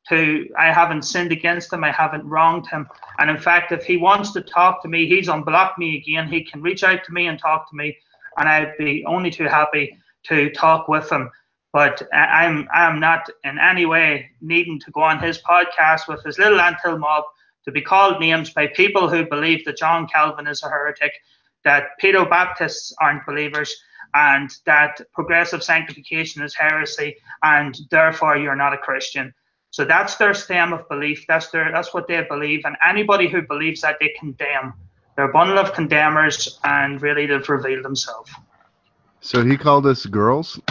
To 0.08 0.48
I 0.58 0.72
haven't 0.72 1.02
sinned 1.02 1.32
against 1.32 1.70
him. 1.70 1.84
I 1.84 1.92
haven't 1.92 2.24
wronged 2.26 2.66
him. 2.66 2.88
And 3.18 3.28
in 3.28 3.36
fact, 3.36 3.72
if 3.72 3.84
he 3.84 3.98
wants 3.98 4.32
to 4.32 4.40
talk 4.40 4.80
to 4.82 4.88
me, 4.88 5.06
he's 5.06 5.28
unblocked 5.28 5.78
me 5.78 5.98
again. 5.98 6.28
He 6.28 6.42
can 6.44 6.62
reach 6.62 6.82
out 6.82 7.04
to 7.04 7.12
me 7.12 7.26
and 7.26 7.38
talk 7.38 7.68
to 7.68 7.76
me, 7.76 7.94
and 8.38 8.48
I'd 8.48 8.78
be 8.78 9.04
only 9.06 9.30
too 9.30 9.44
happy 9.44 9.98
to 10.24 10.50
talk 10.50 10.88
with 10.88 11.12
him. 11.12 11.30
But 11.74 12.08
I'm 12.12 12.68
I'm 12.72 12.98
not 13.00 13.28
in 13.44 13.58
any 13.58 13.84
way 13.84 14.30
needing 14.40 14.80
to 14.80 14.90
go 14.92 15.02
on 15.02 15.18
his 15.18 15.42
podcast 15.42 16.08
with 16.08 16.24
his 16.24 16.38
little 16.38 16.60
anthill 16.60 16.96
mob 16.96 17.24
to 17.68 17.72
be 17.72 17.82
called 17.82 18.18
names 18.18 18.48
by 18.48 18.66
people 18.66 19.10
who 19.10 19.28
believe 19.28 19.62
that 19.66 19.76
John 19.76 20.08
Calvin 20.08 20.46
is 20.46 20.62
a 20.62 20.70
heretic, 20.70 21.12
that 21.64 21.88
pedo 22.02 22.28
Baptists 22.28 22.94
aren't 22.98 23.26
believers, 23.26 23.74
and 24.14 24.50
that 24.64 25.02
progressive 25.12 25.62
sanctification 25.62 26.42
is 26.42 26.54
heresy, 26.54 27.14
and 27.42 27.78
therefore 27.90 28.38
you're 28.38 28.56
not 28.56 28.72
a 28.72 28.78
Christian. 28.78 29.34
So 29.68 29.84
that's 29.84 30.16
their 30.16 30.32
stem 30.32 30.72
of 30.72 30.88
belief. 30.88 31.26
That's 31.28 31.50
their 31.50 31.70
that's 31.70 31.92
what 31.92 32.08
they 32.08 32.22
believe, 32.22 32.62
and 32.64 32.74
anybody 32.82 33.28
who 33.28 33.42
believes 33.42 33.82
that 33.82 33.96
they 34.00 34.14
condemn. 34.18 34.72
They're 35.14 35.28
a 35.28 35.32
bundle 35.32 35.58
of 35.58 35.74
condemners, 35.74 36.58
and 36.64 37.02
really 37.02 37.26
they've 37.26 37.46
revealed 37.50 37.84
themselves. 37.84 38.30
So 39.20 39.44
he 39.44 39.58
called 39.58 39.84
us 39.84 40.06
girls. 40.06 40.58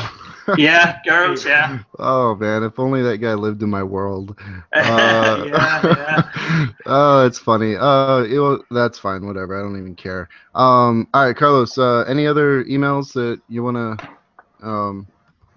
yeah, 0.56 1.00
girls. 1.06 1.46
Yeah. 1.46 1.80
Oh 2.00 2.36
man, 2.36 2.63
if 2.63 2.80
only 2.80 3.01
that 3.04 3.18
guy 3.18 3.34
lived 3.34 3.62
in 3.63 3.70
my 3.70 3.84
world. 3.84 4.38
Uh, 4.80 5.46
yeah, 5.46 5.82
yeah. 5.88 6.70
oh, 6.86 7.25
it's 7.25 7.39
funny. 7.39 7.75
Uh, 7.75 8.13
it, 8.24 8.38
will- 8.38 8.63
that's 8.72 8.98
fine. 9.00 9.25
Whatever. 9.25 9.58
I 9.58 9.62
don't 9.63 9.77
even 9.77 9.96
care. 9.96 10.30
Um, 10.54 11.08
all 11.13 11.25
right, 11.25 11.36
Carlos. 11.36 11.77
Uh, 11.77 12.01
any 12.08 12.25
other 12.27 12.63
emails 12.66 13.12
that 13.13 13.42
you 13.48 13.63
wanna 13.63 13.98
um, 14.62 15.08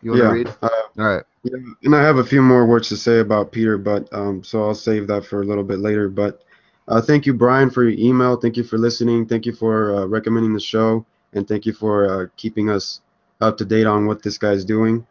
you 0.00 0.10
wanna 0.10 0.24
Yeah. 0.24 0.30
read? 0.30 0.48
Uh, 0.62 0.68
All 0.98 1.04
right. 1.04 1.22
Yeah, 1.42 1.56
and 1.84 1.94
I 1.94 2.02
have 2.02 2.18
a 2.18 2.24
few 2.24 2.42
more 2.42 2.66
words 2.66 2.88
to 2.88 2.96
say 2.96 3.20
about 3.20 3.52
Peter, 3.52 3.78
but 3.78 4.08
um, 4.12 4.42
so 4.42 4.64
I'll 4.64 4.74
save 4.74 5.06
that 5.08 5.24
for 5.24 5.42
a 5.42 5.44
little 5.44 5.64
bit 5.64 5.78
later. 5.78 6.08
But 6.08 6.42
uh, 6.88 7.00
thank 7.00 7.26
you, 7.26 7.34
Brian, 7.34 7.70
for 7.70 7.82
your 7.84 7.98
email. 7.98 8.36
Thank 8.36 8.56
you 8.56 8.64
for 8.64 8.78
listening. 8.78 9.26
Thank 9.26 9.46
you 9.46 9.52
for 9.52 9.94
uh, 9.96 10.06
recommending 10.06 10.52
the 10.54 10.60
show, 10.60 11.06
and 11.32 11.46
thank 11.46 11.66
you 11.66 11.72
for 11.72 12.22
uh, 12.22 12.26
keeping 12.36 12.68
us 12.70 13.00
up 13.40 13.58
to 13.58 13.64
date 13.64 13.86
on 13.86 14.06
what 14.06 14.22
this 14.22 14.38
guy's 14.38 14.64
doing. 14.64 15.06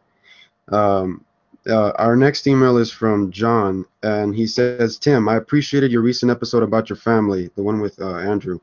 Um, 0.72 1.24
uh, 1.68 1.92
our 1.98 2.16
next 2.16 2.48
email 2.48 2.78
is 2.78 2.92
from 2.92 3.32
John, 3.32 3.86
and 4.04 4.34
he 4.34 4.48
says, 4.48 4.98
"Tim, 4.98 5.28
I 5.28 5.36
appreciated 5.36 5.92
your 5.92 6.02
recent 6.02 6.32
episode 6.32 6.64
about 6.64 6.90
your 6.90 6.98
family, 6.98 7.50
the 7.56 7.64
one 7.64 7.82
with 7.82 8.00
uh, 8.02 8.16
Andrew. 8.18 8.60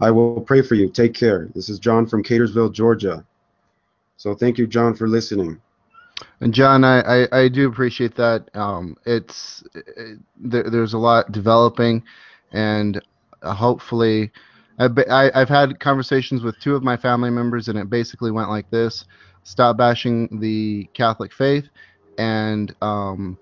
I 0.00 0.10
will 0.10 0.40
pray 0.40 0.62
for 0.62 0.74
you. 0.74 0.88
Take 0.88 1.14
care. 1.14 1.48
This 1.54 1.68
is 1.68 1.78
John 1.78 2.06
from 2.06 2.24
Cartersville, 2.24 2.70
Georgia. 2.70 3.24
So 4.16 4.34
thank 4.34 4.58
you, 4.58 4.66
John, 4.66 4.94
for 4.94 5.08
listening." 5.08 5.60
And 6.40 6.54
John, 6.54 6.84
I, 6.84 7.24
I, 7.24 7.40
I 7.40 7.48
do 7.48 7.68
appreciate 7.68 8.14
that. 8.16 8.48
Um, 8.54 8.96
it's 9.04 9.64
it, 9.74 10.18
there, 10.36 10.68
there's 10.70 10.94
a 10.94 10.98
lot 10.98 11.32
developing, 11.32 12.02
and 12.52 13.00
uh, 13.42 13.54
hopefully, 13.54 14.30
I've, 14.78 14.98
I, 14.98 15.30
I've 15.34 15.48
had 15.48 15.78
conversations 15.80 16.42
with 16.42 16.58
two 16.60 16.74
of 16.74 16.82
my 16.82 16.96
family 16.96 17.30
members, 17.30 17.68
and 17.68 17.78
it 17.78 17.90
basically 17.90 18.30
went 18.30 18.48
like 18.50 18.70
this: 18.70 19.04
stop 19.44 19.76
bashing 19.76 20.40
the 20.40 20.88
Catholic 20.94 21.32
faith, 21.32 21.68
and 22.18 22.74
um, 22.82 23.38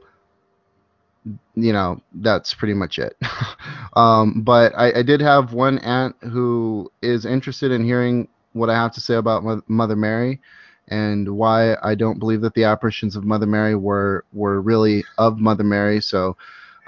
you 1.55 1.73
know 1.73 2.01
that's 2.15 2.55
pretty 2.55 2.75
much 2.75 2.99
it. 2.99 3.17
um, 3.97 4.43
but 4.43 4.73
I, 4.77 4.99
I 4.99 5.03
did 5.03 5.21
have 5.21 5.53
one 5.53 5.79
aunt 5.79 6.17
who 6.23 6.91
is 7.03 7.25
interested 7.25 7.71
in 7.71 7.85
hearing 7.85 8.29
what 8.53 8.71
I 8.71 8.75
have 8.75 8.93
to 8.95 9.01
say 9.01 9.15
about 9.15 9.45
Mother 9.69 9.97
Mary 9.97 10.41
and 10.89 11.29
why 11.37 11.77
I 11.83 11.95
don't 11.95 12.19
believe 12.19 12.41
that 12.43 12.55
the 12.55 12.65
apparitions 12.65 13.17
of 13.17 13.25
Mother 13.25 13.47
Mary 13.47 13.75
were 13.75 14.25
were 14.33 14.61
really 14.61 15.05
of 15.19 15.39
Mother 15.39 15.65
Mary. 15.65 16.01
So 16.01 16.37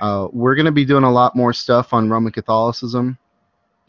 uh, 0.00 0.28
we're 0.32 0.54
going 0.54 0.66
to 0.66 0.72
be 0.72 0.84
doing 0.84 1.04
a 1.04 1.12
lot 1.12 1.36
more 1.36 1.52
stuff 1.52 1.92
on 1.92 2.10
Roman 2.10 2.32
Catholicism, 2.32 3.16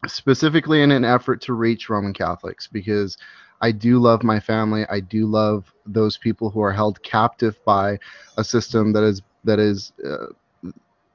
specifically 0.08 0.82
in 0.82 0.92
an 0.92 1.06
effort 1.06 1.42
to 1.42 1.54
reach 1.54 1.90
Roman 1.90 2.14
Catholics, 2.14 2.68
because 2.68 3.18
I 3.62 3.72
do 3.72 4.00
love 4.00 4.24
my 4.24 4.40
family. 4.40 4.86
I 4.90 5.00
do 5.00 5.26
love 5.26 5.72
those 5.86 6.18
people 6.18 6.50
who 6.50 6.62
are 6.62 6.74
held 6.74 7.02
captive 7.04 7.58
by 7.66 8.00
a 8.38 8.44
system 8.44 8.94
that 8.94 9.04
is 9.04 9.22
that 9.44 9.60
is 9.60 9.94
uh, 10.04 10.28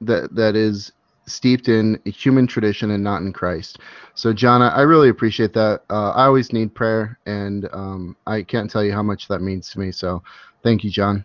that 0.01 0.33
that 0.35 0.55
is 0.55 0.91
steeped 1.27 1.69
in 1.69 1.99
human 2.05 2.47
tradition 2.47 2.91
and 2.91 3.03
not 3.03 3.21
in 3.21 3.31
Christ. 3.31 3.79
So, 4.15 4.33
John, 4.33 4.61
I, 4.61 4.81
really 4.81 5.09
appreciate 5.09 5.53
that. 5.53 5.83
Uh, 5.89 6.09
I 6.11 6.25
always 6.25 6.51
need 6.51 6.73
prayer, 6.73 7.17
and 7.25 7.69
um, 7.71 8.17
I 8.27 8.41
can't 8.41 8.69
tell 8.69 8.83
you 8.83 8.91
how 8.91 9.03
much 9.03 9.27
that 9.27 9.41
means 9.41 9.69
to 9.69 9.79
me. 9.79 9.91
So, 9.91 10.23
thank 10.63 10.83
you, 10.83 10.89
John. 10.89 11.23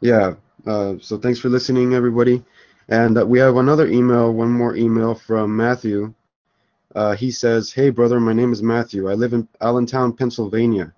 Yeah. 0.00 0.34
Uh, 0.66 0.94
so 1.00 1.16
thanks 1.16 1.38
for 1.38 1.48
listening, 1.48 1.94
everybody. 1.94 2.42
And 2.88 3.16
uh, 3.16 3.24
we 3.24 3.38
have 3.38 3.56
another 3.56 3.86
email, 3.86 4.32
one 4.32 4.50
more 4.50 4.76
email 4.76 5.14
from 5.14 5.56
Matthew. 5.56 6.12
Uh, 6.94 7.14
he 7.14 7.30
says, 7.30 7.72
"Hey, 7.72 7.90
brother, 7.90 8.18
my 8.20 8.32
name 8.32 8.52
is 8.52 8.62
Matthew. 8.62 9.08
I 9.08 9.14
live 9.14 9.32
in 9.32 9.46
Allentown, 9.60 10.12
Pennsylvania. 10.12 10.92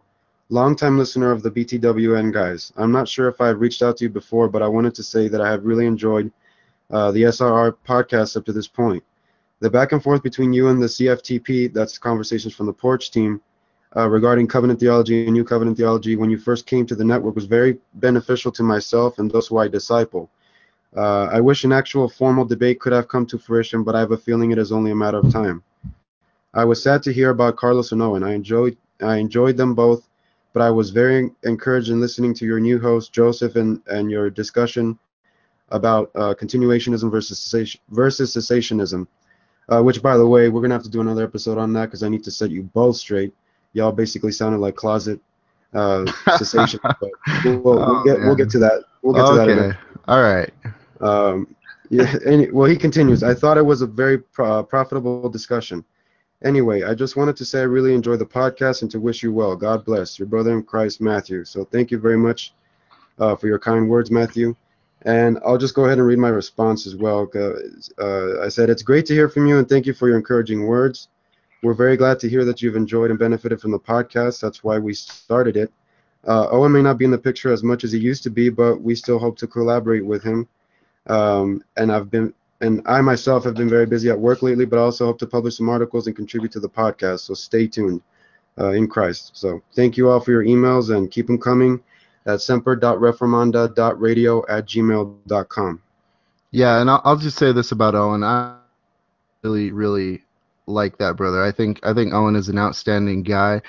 Longtime 0.48 0.98
listener 0.98 1.30
of 1.30 1.42
the 1.42 1.50
BTWN 1.50 2.32
guys. 2.32 2.72
I'm 2.76 2.92
not 2.92 3.08
sure 3.08 3.28
if 3.28 3.40
I've 3.40 3.60
reached 3.60 3.82
out 3.82 3.96
to 3.98 4.04
you 4.04 4.10
before, 4.10 4.48
but 4.48 4.62
I 4.62 4.68
wanted 4.68 4.94
to 4.96 5.02
say 5.02 5.28
that 5.28 5.40
I 5.40 5.50
have 5.50 5.64
really 5.64 5.86
enjoyed 5.86 6.30
uh, 6.90 7.10
the 7.12 7.22
SRR 7.22 7.76
podcast 7.86 8.36
up 8.36 8.44
to 8.44 8.52
this 8.52 8.68
point. 8.68 9.02
The 9.60 9.70
back 9.70 9.92
and 9.92 10.02
forth 10.02 10.22
between 10.22 10.52
you 10.52 10.68
and 10.68 10.82
the 10.82 10.88
CFTP, 10.88 11.72
that's 11.72 11.96
Conversations 11.96 12.54
from 12.54 12.66
the 12.66 12.72
Porch 12.72 13.10
team, 13.10 13.40
uh, 13.96 14.08
regarding 14.08 14.46
covenant 14.46 14.80
theology 14.80 15.24
and 15.24 15.32
new 15.32 15.44
covenant 15.44 15.76
theology 15.76 16.16
when 16.16 16.30
you 16.30 16.38
first 16.38 16.66
came 16.66 16.84
to 16.86 16.94
the 16.94 17.04
network 17.04 17.34
was 17.34 17.44
very 17.44 17.78
beneficial 17.94 18.50
to 18.52 18.62
myself 18.62 19.18
and 19.18 19.30
those 19.30 19.46
who 19.46 19.58
I 19.58 19.68
disciple. 19.68 20.30
Uh, 20.96 21.28
I 21.32 21.40
wish 21.40 21.64
an 21.64 21.72
actual 21.72 22.08
formal 22.08 22.44
debate 22.44 22.80
could 22.80 22.92
have 22.92 23.08
come 23.08 23.24
to 23.26 23.38
fruition, 23.38 23.82
but 23.84 23.94
I 23.94 24.00
have 24.00 24.12
a 24.12 24.16
feeling 24.16 24.50
it 24.50 24.58
is 24.58 24.72
only 24.72 24.90
a 24.90 24.96
matter 24.96 25.18
of 25.18 25.32
time. 25.32 25.62
I 26.54 26.64
was 26.64 26.82
sad 26.82 27.02
to 27.04 27.12
hear 27.12 27.30
about 27.30 27.56
Carlos 27.56 27.92
and 27.92 28.02
Owen. 28.02 28.22
I 28.22 28.34
enjoyed 28.34 28.76
I 29.00 29.16
enjoyed 29.16 29.56
them 29.56 29.74
both, 29.74 30.06
but 30.52 30.62
I 30.62 30.70
was 30.70 30.90
very 30.90 31.30
encouraged 31.44 31.90
in 31.90 32.00
listening 32.00 32.34
to 32.34 32.44
your 32.44 32.60
new 32.60 32.78
host 32.78 33.12
Joseph 33.12 33.56
and, 33.56 33.80
and 33.86 34.10
your 34.10 34.30
discussion 34.30 34.98
about 35.70 36.10
uh, 36.14 36.34
continuationism 36.34 37.10
versus 37.10 37.38
cessation, 37.38 37.80
versus 37.90 38.34
cessationism. 38.36 39.06
Uh, 39.68 39.80
which, 39.82 40.02
by 40.02 40.16
the 40.16 40.26
way, 40.26 40.48
we're 40.48 40.60
gonna 40.60 40.74
have 40.74 40.82
to 40.82 40.90
do 40.90 41.00
another 41.00 41.24
episode 41.24 41.56
on 41.56 41.72
that 41.72 41.86
because 41.86 42.02
I 42.02 42.08
need 42.08 42.24
to 42.24 42.30
set 42.30 42.50
you 42.50 42.64
both 42.64 42.96
straight. 42.96 43.32
Y'all 43.72 43.92
basically 43.92 44.32
sounded 44.32 44.58
like 44.58 44.74
closet 44.74 45.20
uh, 45.72 46.04
cessation, 46.36 46.80
but 46.82 47.10
we'll, 47.44 47.60
we'll, 47.60 47.78
Oh, 47.78 47.92
we'll 47.92 48.04
get 48.04 48.18
we'll 48.20 48.34
get 48.36 48.50
to 48.50 48.58
that. 48.58 48.84
We'll 49.02 49.14
get 49.14 49.26
to 49.26 49.34
that. 49.36 49.48
okay. 49.48 49.78
All 50.08 50.22
right. 50.22 50.50
Um, 51.00 51.54
yeah, 51.90 52.14
any, 52.26 52.50
well, 52.50 52.68
he 52.68 52.76
continues. 52.76 53.22
I 53.22 53.34
thought 53.34 53.56
it 53.56 53.64
was 53.64 53.82
a 53.82 53.86
very 53.86 54.18
pro- 54.18 54.62
profitable 54.62 55.28
discussion. 55.28 55.84
Anyway, 56.44 56.82
I 56.82 56.94
just 56.94 57.16
wanted 57.16 57.36
to 57.36 57.44
say 57.44 57.60
I 57.60 57.64
really 57.64 57.94
enjoy 57.94 58.16
the 58.16 58.26
podcast 58.26 58.82
and 58.82 58.90
to 58.90 59.00
wish 59.00 59.22
you 59.22 59.32
well. 59.32 59.54
God 59.54 59.84
bless 59.84 60.18
your 60.18 60.26
brother 60.26 60.52
in 60.52 60.62
Christ, 60.64 61.00
Matthew. 61.00 61.44
So 61.44 61.64
thank 61.64 61.90
you 61.90 61.98
very 61.98 62.18
much 62.18 62.52
uh, 63.18 63.36
for 63.36 63.46
your 63.46 63.58
kind 63.58 63.88
words, 63.88 64.10
Matthew. 64.10 64.56
And 65.02 65.38
I'll 65.44 65.58
just 65.58 65.74
go 65.74 65.84
ahead 65.84 65.98
and 65.98 66.06
read 66.06 66.18
my 66.18 66.28
response 66.28 66.86
as 66.86 66.96
well. 66.96 67.28
Uh, 67.34 68.40
I 68.40 68.48
said, 68.48 68.70
It's 68.70 68.82
great 68.82 69.06
to 69.06 69.14
hear 69.14 69.28
from 69.28 69.46
you 69.46 69.58
and 69.58 69.68
thank 69.68 69.86
you 69.86 69.94
for 69.94 70.08
your 70.08 70.16
encouraging 70.16 70.66
words. 70.66 71.08
We're 71.62 71.74
very 71.74 71.96
glad 71.96 72.18
to 72.20 72.28
hear 72.28 72.44
that 72.44 72.60
you've 72.60 72.76
enjoyed 72.76 73.10
and 73.10 73.18
benefited 73.18 73.60
from 73.60 73.70
the 73.70 73.78
podcast. 73.78 74.40
That's 74.40 74.64
why 74.64 74.78
we 74.78 74.94
started 74.94 75.56
it. 75.56 75.72
Uh, 76.26 76.48
Owen 76.50 76.72
may 76.72 76.82
not 76.82 76.98
be 76.98 77.04
in 77.04 77.10
the 77.10 77.18
picture 77.18 77.52
as 77.52 77.62
much 77.62 77.84
as 77.84 77.92
he 77.92 77.98
used 77.98 78.22
to 78.24 78.30
be, 78.30 78.48
but 78.48 78.80
we 78.80 78.94
still 78.94 79.18
hope 79.18 79.36
to 79.38 79.46
collaborate 79.46 80.04
with 80.04 80.22
him. 80.22 80.48
Um, 81.08 81.62
and 81.76 81.92
I've 81.92 82.10
been, 82.10 82.32
and 82.62 82.80
I 82.86 83.00
myself 83.00 83.42
have 83.44 83.54
been 83.54 83.68
very 83.68 83.86
busy 83.86 84.08
at 84.08 84.18
work 84.18 84.40
lately, 84.40 84.64
but 84.64 84.78
I 84.78 84.82
also 84.82 85.06
hope 85.06 85.18
to 85.18 85.26
publish 85.26 85.56
some 85.56 85.68
articles 85.68 86.06
and 86.06 86.16
contribute 86.16 86.52
to 86.52 86.60
the 86.60 86.68
podcast. 86.68 87.20
So 87.20 87.34
stay 87.34 87.66
tuned 87.66 88.00
uh, 88.58 88.70
in 88.70 88.88
Christ. 88.88 89.32
So 89.34 89.60
thank 89.74 89.96
you 89.96 90.08
all 90.08 90.20
for 90.20 90.30
your 90.30 90.44
emails 90.44 90.94
and 90.94 91.10
keep 91.10 91.26
them 91.26 91.38
coming 91.38 91.80
at 92.24 92.40
semper.reformanda.radio 92.40 94.44
at 94.48 94.66
gmail.com. 94.66 95.82
Yeah, 96.52 96.80
and 96.80 96.88
I'll, 96.88 97.02
I'll 97.04 97.16
just 97.16 97.36
say 97.36 97.52
this 97.52 97.72
about 97.72 97.96
Owen. 97.96 98.22
I 98.22 98.54
really, 99.42 99.72
really 99.72 100.22
like 100.66 100.98
that 100.98 101.16
brother. 101.16 101.42
I 101.42 101.50
think 101.50 101.80
I 101.82 101.92
think 101.92 102.14
Owen 102.14 102.36
is 102.36 102.48
an 102.48 102.58
outstanding 102.58 103.24
guy. 103.24 103.60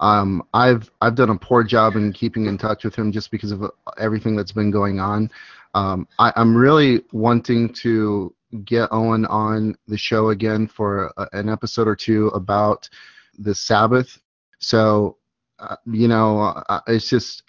Um, 0.00 0.44
I've 0.54 0.88
I've 1.00 1.16
done 1.16 1.30
a 1.30 1.36
poor 1.36 1.64
job 1.64 1.96
in 1.96 2.12
keeping 2.12 2.46
in 2.46 2.58
touch 2.58 2.84
with 2.84 2.94
him 2.94 3.10
just 3.10 3.32
because 3.32 3.50
of 3.50 3.68
everything 3.98 4.36
that's 4.36 4.52
been 4.52 4.70
going 4.70 5.00
on. 5.00 5.32
Um, 5.76 6.08
I, 6.18 6.32
I'm 6.36 6.56
really 6.56 7.02
wanting 7.12 7.70
to 7.74 8.34
get 8.64 8.88
Owen 8.92 9.26
on 9.26 9.76
the 9.86 9.98
show 9.98 10.30
again 10.30 10.66
for 10.66 11.12
a, 11.18 11.28
an 11.34 11.50
episode 11.50 11.86
or 11.86 11.94
two 11.94 12.28
about 12.28 12.88
the 13.38 13.54
Sabbath. 13.54 14.18
So, 14.58 15.18
uh, 15.58 15.76
you 15.84 16.08
know, 16.08 16.40
uh, 16.40 16.80
it's 16.86 17.10
just 17.10 17.42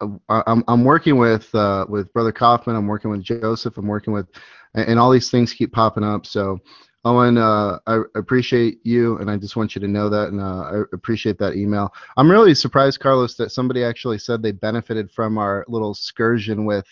uh, 0.00 0.08
I'm 0.46 0.64
I'm 0.66 0.82
working 0.82 1.18
with 1.18 1.54
uh, 1.54 1.84
with 1.86 2.10
Brother 2.14 2.32
Kaufman. 2.32 2.74
I'm 2.74 2.86
working 2.86 3.10
with 3.10 3.22
Joseph. 3.22 3.76
I'm 3.76 3.86
working 3.86 4.14
with, 4.14 4.28
and 4.74 4.88
and 4.88 4.98
all 4.98 5.10
these 5.10 5.30
things 5.30 5.52
keep 5.52 5.70
popping 5.70 6.04
up. 6.04 6.24
So, 6.24 6.60
Owen, 7.04 7.36
uh, 7.36 7.80
I 7.86 8.00
appreciate 8.14 8.78
you, 8.84 9.18
and 9.18 9.30
I 9.30 9.36
just 9.36 9.56
want 9.56 9.74
you 9.74 9.80
to 9.82 9.88
know 9.88 10.08
that, 10.08 10.28
and 10.28 10.40
uh, 10.40 10.62
I 10.62 10.82
appreciate 10.94 11.36
that 11.40 11.56
email. 11.56 11.92
I'm 12.16 12.30
really 12.30 12.54
surprised, 12.54 13.00
Carlos, 13.00 13.34
that 13.34 13.52
somebody 13.52 13.84
actually 13.84 14.20
said 14.20 14.42
they 14.42 14.52
benefited 14.52 15.10
from 15.10 15.36
our 15.36 15.66
little 15.68 15.90
excursion 15.90 16.64
with 16.64 16.86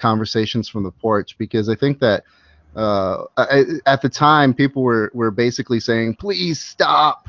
conversations 0.00 0.68
from 0.68 0.82
the 0.82 0.90
porch, 0.90 1.36
because 1.38 1.68
I 1.68 1.74
think 1.74 2.00
that 2.00 2.24
uh, 2.74 3.24
I, 3.36 3.64
at 3.86 4.00
the 4.02 4.08
time 4.08 4.54
people 4.54 4.82
were 4.82 5.10
were 5.14 5.30
basically 5.30 5.80
saying, 5.80 6.16
please 6.16 6.60
stop. 6.60 7.28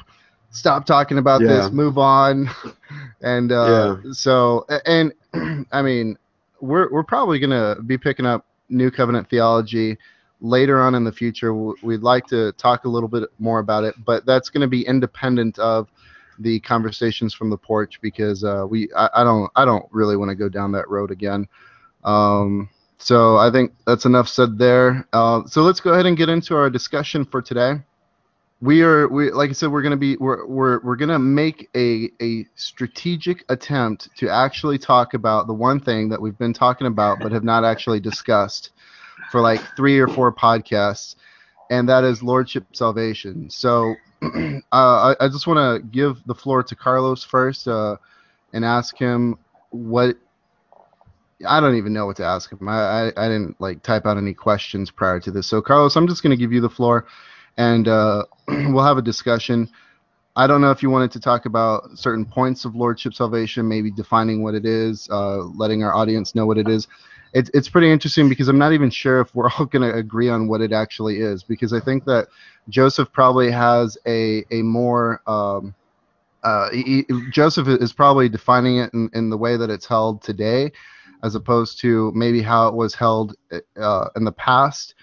Stop 0.54 0.86
talking 0.86 1.18
about 1.18 1.42
Yeah. 1.42 1.48
this. 1.48 1.72
Move 1.72 1.98
on, 1.98 2.50
and 3.22 3.52
uh, 3.52 3.96
Yeah. 4.04 4.12
so 4.14 4.66
and 4.86 5.14
I 5.72 5.82
mean, 5.82 6.18
we're 6.60 6.92
we're 6.92 7.04
probably 7.04 7.40
gonna 7.40 7.78
be 7.86 7.98
picking 7.98 8.26
up 8.26 8.46
New 8.70 8.92
Covenant 8.92 9.30
theology 9.30 9.98
later 10.42 10.82
on 10.82 10.96
in 10.96 11.04
the 11.04 11.12
future, 11.12 11.54
we'd 11.54 12.02
like 12.02 12.26
to 12.28 12.52
talk 12.54 12.86
a 12.86 12.90
little 12.90 13.08
bit 13.08 13.30
more 13.40 13.60
about 13.60 13.84
it, 13.84 13.96
but 14.04 14.26
that's 14.26 14.50
going 14.50 14.62
to 14.62 14.68
be 14.68 14.86
independent 14.86 15.58
of 15.60 15.88
the 16.40 16.60
conversations 16.62 17.34
from 17.34 17.50
the 17.50 17.58
porch 17.58 18.00
because 18.02 18.44
uh, 18.44 18.66
we 18.68 18.90
I, 18.98 19.10
I, 19.18 19.24
don't 19.24 19.52
I 19.56 19.66
don't 19.66 19.86
really 19.92 20.18
want 20.18 20.30
to 20.30 20.36
go 20.36 20.50
down 20.50 20.72
that 20.72 20.90
road 20.90 21.12
again. 21.12 21.48
Um, 22.04 22.70
so 22.98 23.38
I 23.38 23.50
think 23.52 23.74
that's 23.88 24.06
enough 24.06 24.30
said 24.30 24.58
there. 24.58 25.08
Uh, 25.12 25.44
so 25.46 25.64
let's 25.64 25.80
go 25.80 25.94
ahead 25.94 26.06
and 26.06 26.16
get 26.16 26.30
into 26.30 26.56
our 26.56 26.70
discussion 26.70 27.26
for 27.26 27.42
today. 27.42 27.82
We 28.62 28.84
are 28.84 29.08
we 29.08 29.32
like 29.32 29.50
I 29.50 29.54
said 29.54 29.72
we're 29.72 29.82
gonna 29.82 29.98
be 29.98 30.18
we're 30.18 30.46
we're 30.46 30.80
we're 30.82 30.96
gonna 30.96 31.18
make 31.18 31.68
a 31.76 32.12
a 32.22 32.46
strategic 32.56 33.44
attempt 33.50 34.10
to 34.18 34.30
actually 34.30 34.78
talk 34.78 35.16
about 35.16 35.48
the 35.48 35.54
one 35.54 35.80
thing 35.80 36.10
that 36.10 36.22
we've 36.22 36.38
been 36.38 36.54
talking 36.54 36.86
about 36.86 37.20
but 37.20 37.32
have 37.32 37.44
not 37.44 37.66
actually 37.66 38.00
discussed 38.00 38.70
for 39.32 39.42
like 39.42 39.62
three 39.76 40.00
or 40.00 40.08
four 40.08 40.32
podcasts, 40.32 41.16
and 41.72 41.90
that 41.90 42.04
is 42.04 42.22
lordship 42.22 42.66
salvation. 42.74 43.50
So 43.50 43.96
uh, 44.22 44.60
I, 44.72 45.16
I, 45.20 45.28
just 45.28 45.48
want 45.48 45.58
to 45.58 45.88
give 45.88 46.22
the 46.28 46.36
floor 46.36 46.62
to 46.62 46.76
Carlos 46.76 47.24
first 47.24 47.68
uh, 47.68 47.98
and 48.54 48.64
ask 48.64 48.96
him 48.98 49.40
what. 49.72 50.18
I 51.48 51.60
don't 51.60 51.76
even 51.76 51.94
know 51.94 52.06
what 52.06 52.18
to 52.18 52.26
ask 52.26 52.52
him. 52.52 52.68
I, 52.68 52.74
I, 52.74 53.06
I 53.18 53.28
didn't 53.28 53.60
like 53.60 53.84
type 53.84 54.06
out 54.06 54.18
any 54.18 54.34
questions 54.34 54.92
prior 54.92 55.20
to 55.22 55.32
this. 55.32 55.48
So 55.48 55.62
Carlos, 55.62 55.96
I'm 55.96 56.08
just 56.08 56.24
going 56.24 56.32
to 56.32 56.38
give 56.38 56.52
you 56.52 56.62
the 56.62 56.70
floor, 56.70 57.06
and 57.58 57.88
uh, 57.88 58.26
we'll 58.48 58.84
have 58.84 58.98
a 58.98 59.02
discussion. 59.02 59.70
I 60.36 60.48
don't 60.48 60.62
know 60.62 60.72
if 60.72 60.82
you 60.82 60.90
wanted 60.90 61.12
to 61.12 61.20
talk 61.20 61.46
about 61.46 61.98
certain 61.98 62.26
points 62.26 62.64
of 62.64 62.76
lordship 62.76 63.14
salvation, 63.14 63.68
maybe 63.68 63.92
defining 63.92 64.44
what 64.44 64.56
it 64.56 64.66
is, 64.66 65.10
uh, 65.12 65.40
letting 65.44 65.84
our 65.84 65.94
audience 65.94 66.36
know 66.36 66.46
what 66.46 66.58
it 66.58 66.70
is 66.70 66.88
it's 67.34 67.50
it's 67.54 67.70
pretty 67.70 67.92
interesting 67.92 68.30
because 68.30 68.48
I'm 68.48 68.58
not 68.58 68.74
even 68.74 68.90
sure 68.90 69.22
if 69.22 69.34
we're 69.34 69.50
all 69.58 69.66
going 69.66 69.90
to 69.90 69.98
agree 69.98 70.30
on 70.30 70.48
what 70.48 70.62
it 70.62 70.72
actually 70.72 71.18
is 71.18 71.44
because 71.44 71.74
I 71.74 71.80
think 71.80 72.06
that 72.06 72.28
Joseph 72.70 73.12
probably 73.12 73.52
has 73.52 73.98
a 74.06 74.46
a 74.52 74.62
more 74.62 75.22
um, 75.28 75.74
uh, 76.44 76.72
he, 76.72 77.06
Joseph 77.30 77.68
is 77.68 77.94
probably 77.94 78.28
defining 78.28 78.78
it 78.78 78.92
in, 78.94 79.10
in 79.14 79.30
the 79.30 79.38
way 79.38 79.58
that 79.58 79.70
it's 79.70 79.86
held 79.86 80.24
today, 80.24 80.72
as 81.24 81.36
opposed 81.36 81.80
to 81.82 82.12
maybe 82.16 82.42
how 82.42 82.68
it 82.68 82.76
was 82.76 82.96
held 82.96 83.36
uh, 83.80 84.08
in 84.16 84.24
the 84.24 84.32
past. 84.32 84.96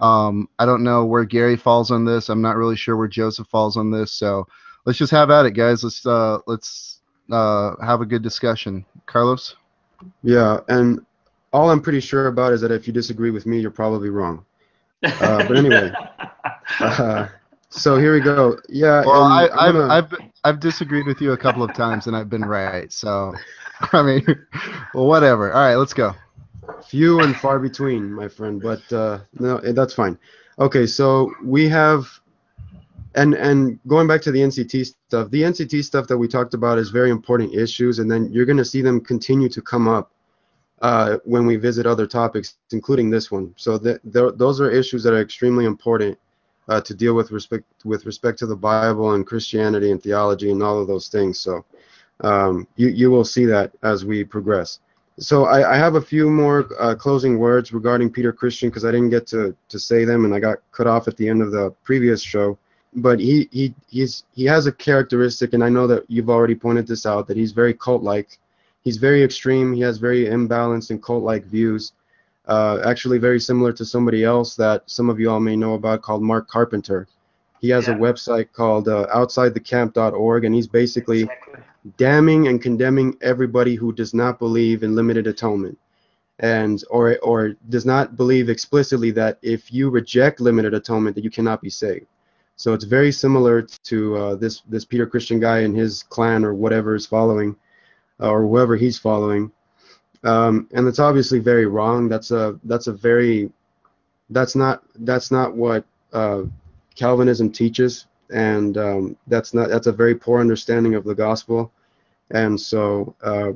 Um, 0.00 0.48
I 0.58 0.66
don't 0.66 0.84
know 0.84 1.04
where 1.04 1.24
Gary 1.24 1.56
falls 1.56 1.90
on 1.90 2.04
this. 2.04 2.28
I'm 2.28 2.42
not 2.42 2.56
really 2.56 2.76
sure 2.76 2.96
where 2.96 3.08
Joseph 3.08 3.48
falls 3.48 3.76
on 3.76 3.90
this. 3.90 4.12
So 4.12 4.46
let's 4.84 4.98
just 4.98 5.10
have 5.10 5.30
at 5.30 5.46
it, 5.46 5.52
guys. 5.52 5.82
Let's 5.82 6.06
uh, 6.06 6.38
let's 6.46 7.00
uh, 7.30 7.74
have 7.82 8.00
a 8.00 8.06
good 8.06 8.22
discussion. 8.22 8.84
Carlos. 9.06 9.56
Yeah, 10.22 10.60
and 10.68 11.04
all 11.52 11.70
I'm 11.70 11.82
pretty 11.82 12.00
sure 12.00 12.28
about 12.28 12.52
is 12.52 12.60
that 12.60 12.70
if 12.70 12.86
you 12.86 12.92
disagree 12.92 13.30
with 13.30 13.46
me, 13.46 13.60
you're 13.60 13.70
probably 13.70 14.10
wrong. 14.10 14.44
Uh, 15.02 15.46
but 15.46 15.56
anyway, 15.56 15.92
uh, 16.80 17.28
so 17.70 17.98
here 17.98 18.14
we 18.14 18.20
go. 18.20 18.58
Yeah. 18.68 19.02
Well, 19.04 19.22
I, 19.22 19.66
have. 19.66 19.76
I've 19.76 20.14
I've 20.44 20.60
disagreed 20.60 21.06
with 21.06 21.20
you 21.20 21.32
a 21.32 21.36
couple 21.36 21.62
of 21.62 21.74
times 21.74 22.06
and 22.06 22.16
I've 22.16 22.28
been 22.28 22.44
right. 22.44 22.92
So, 22.92 23.34
I 23.92 24.02
mean, 24.02 24.24
well, 24.94 25.06
whatever. 25.06 25.52
All 25.52 25.60
right, 25.60 25.76
let's 25.76 25.94
go. 25.94 26.14
Few 26.86 27.20
and 27.20 27.36
far 27.36 27.58
between, 27.58 28.12
my 28.12 28.28
friend. 28.28 28.60
But 28.60 28.92
uh, 28.92 29.20
no, 29.38 29.58
eh, 29.58 29.72
that's 29.72 29.94
fine. 29.94 30.18
Okay, 30.58 30.86
so 30.86 31.32
we 31.42 31.68
have, 31.68 32.06
and 33.14 33.34
and 33.34 33.78
going 33.86 34.06
back 34.06 34.20
to 34.22 34.30
the 34.30 34.40
NCT 34.40 34.86
stuff, 34.86 35.30
the 35.30 35.42
NCT 35.42 35.82
stuff 35.84 36.06
that 36.08 36.18
we 36.18 36.28
talked 36.28 36.54
about 36.54 36.78
is 36.78 36.90
very 36.90 37.10
important 37.10 37.54
issues, 37.54 37.98
and 37.98 38.10
then 38.10 38.30
you're 38.32 38.46
gonna 38.46 38.64
see 38.64 38.82
them 38.82 39.00
continue 39.00 39.48
to 39.48 39.62
come 39.62 39.88
up 39.88 40.12
uh, 40.82 41.16
when 41.24 41.46
we 41.46 41.56
visit 41.56 41.86
other 41.86 42.06
topics, 42.06 42.56
including 42.72 43.10
this 43.10 43.30
one. 43.30 43.54
So 43.56 43.78
th- 43.78 44.00
th- 44.12 44.34
those 44.36 44.60
are 44.60 44.70
issues 44.70 45.02
that 45.04 45.14
are 45.14 45.20
extremely 45.20 45.64
important 45.64 46.18
uh, 46.68 46.80
to 46.82 46.94
deal 46.94 47.14
with 47.14 47.30
respect 47.30 47.64
with 47.84 48.04
respect 48.06 48.38
to 48.40 48.46
the 48.46 48.56
Bible 48.56 49.12
and 49.12 49.26
Christianity 49.26 49.90
and 49.90 50.02
theology 50.02 50.50
and 50.50 50.62
all 50.62 50.80
of 50.80 50.86
those 50.86 51.08
things. 51.08 51.38
So 51.38 51.64
um, 52.22 52.66
you 52.76 52.88
you 52.88 53.10
will 53.10 53.24
see 53.24 53.44
that 53.46 53.72
as 53.82 54.04
we 54.04 54.24
progress. 54.24 54.80
So 55.18 55.44
I, 55.44 55.74
I 55.74 55.76
have 55.76 55.96
a 55.96 56.00
few 56.00 56.30
more 56.30 56.66
uh, 56.78 56.94
closing 56.94 57.38
words 57.38 57.74
regarding 57.74 58.10
Peter 58.10 58.32
Christian 58.32 58.70
because 58.70 58.86
I 58.86 58.90
didn't 58.90 59.10
get 59.10 59.26
to, 59.28 59.54
to 59.68 59.78
say 59.78 60.06
them 60.06 60.24
and 60.24 60.34
I 60.34 60.40
got 60.40 60.58
cut 60.72 60.86
off 60.86 61.08
at 61.08 61.16
the 61.18 61.28
end 61.28 61.42
of 61.42 61.52
the 61.52 61.74
previous 61.84 62.22
show. 62.22 62.56
But 62.94 63.20
he 63.20 63.48
he 63.52 63.74
he's 63.88 64.24
he 64.32 64.44
has 64.46 64.66
a 64.66 64.72
characteristic, 64.72 65.52
and 65.52 65.62
I 65.62 65.68
know 65.68 65.86
that 65.86 66.04
you've 66.08 66.30
already 66.30 66.54
pointed 66.54 66.86
this 66.86 67.06
out 67.06 67.26
that 67.28 67.36
he's 67.36 67.52
very 67.52 67.74
cult-like 67.74 68.38
he's 68.82 68.96
very 68.96 69.22
extreme. 69.22 69.72
He 69.72 69.82
has 69.82 69.98
very 69.98 70.24
imbalanced 70.24 70.90
and 70.90 71.02
cult-like 71.02 71.44
views. 71.44 71.92
Uh, 72.46 72.80
actually, 72.84 73.18
very 73.18 73.38
similar 73.38 73.72
to 73.74 73.84
somebody 73.84 74.24
else 74.24 74.56
that 74.56 74.82
some 74.86 75.08
of 75.08 75.20
you 75.20 75.30
all 75.30 75.38
may 75.38 75.54
know 75.54 75.74
about 75.74 76.02
called 76.02 76.22
Mark 76.22 76.48
Carpenter. 76.48 77.06
He 77.60 77.68
has 77.70 77.86
yeah. 77.86 77.94
a 77.94 77.98
website 77.98 78.52
called 78.52 78.88
uh, 78.88 79.06
OutsideTheCamp.org, 79.14 80.44
and 80.44 80.54
he's 80.54 80.66
basically 80.66 81.22
exactly. 81.22 81.60
damning 81.98 82.48
and 82.48 82.60
condemning 82.60 83.16
everybody 83.20 83.74
who 83.74 83.92
does 83.92 84.14
not 84.14 84.38
believe 84.38 84.82
in 84.82 84.94
limited 84.94 85.26
atonement, 85.26 85.78
and 86.38 86.82
or 86.90 87.18
or 87.18 87.54
does 87.68 87.84
not 87.84 88.16
believe 88.16 88.48
explicitly 88.48 89.10
that 89.12 89.38
if 89.42 89.72
you 89.72 89.90
reject 89.90 90.40
limited 90.40 90.72
atonement, 90.72 91.14
that 91.16 91.24
you 91.24 91.30
cannot 91.30 91.60
be 91.60 91.70
saved. 91.70 92.06
So 92.56 92.72
it's 92.72 92.84
very 92.84 93.12
similar 93.12 93.62
to 93.62 94.16
uh, 94.16 94.34
this 94.36 94.62
this 94.68 94.84
Peter 94.84 95.06
Christian 95.06 95.38
guy 95.38 95.60
and 95.60 95.76
his 95.76 96.02
clan 96.04 96.44
or 96.44 96.54
whatever 96.54 96.94
is 96.94 97.06
following 97.06 97.56
or 98.18 98.42
whoever 98.42 98.76
he's 98.76 98.98
following. 98.98 99.50
Um, 100.24 100.68
and 100.72 100.86
it's 100.86 100.98
obviously 100.98 101.38
very 101.38 101.66
wrong. 101.66 102.08
That's 102.08 102.30
a 102.30 102.58
that's 102.64 102.86
a 102.86 102.92
very 102.92 103.50
that's 104.30 104.54
not 104.54 104.82
that's 104.96 105.30
not 105.30 105.54
what 105.54 105.84
uh, 106.12 106.42
Calvinism 106.94 107.50
teaches, 107.50 108.06
and 108.32 108.76
um, 108.78 109.16
that's 109.26 109.54
not 109.54 109.68
that's 109.68 109.86
a 109.86 109.92
very 109.92 110.14
poor 110.14 110.40
understanding 110.40 110.94
of 110.94 111.04
the 111.04 111.14
gospel. 111.14 111.72
And 112.30 112.60
so, 112.60 113.14
uh, 113.22 113.52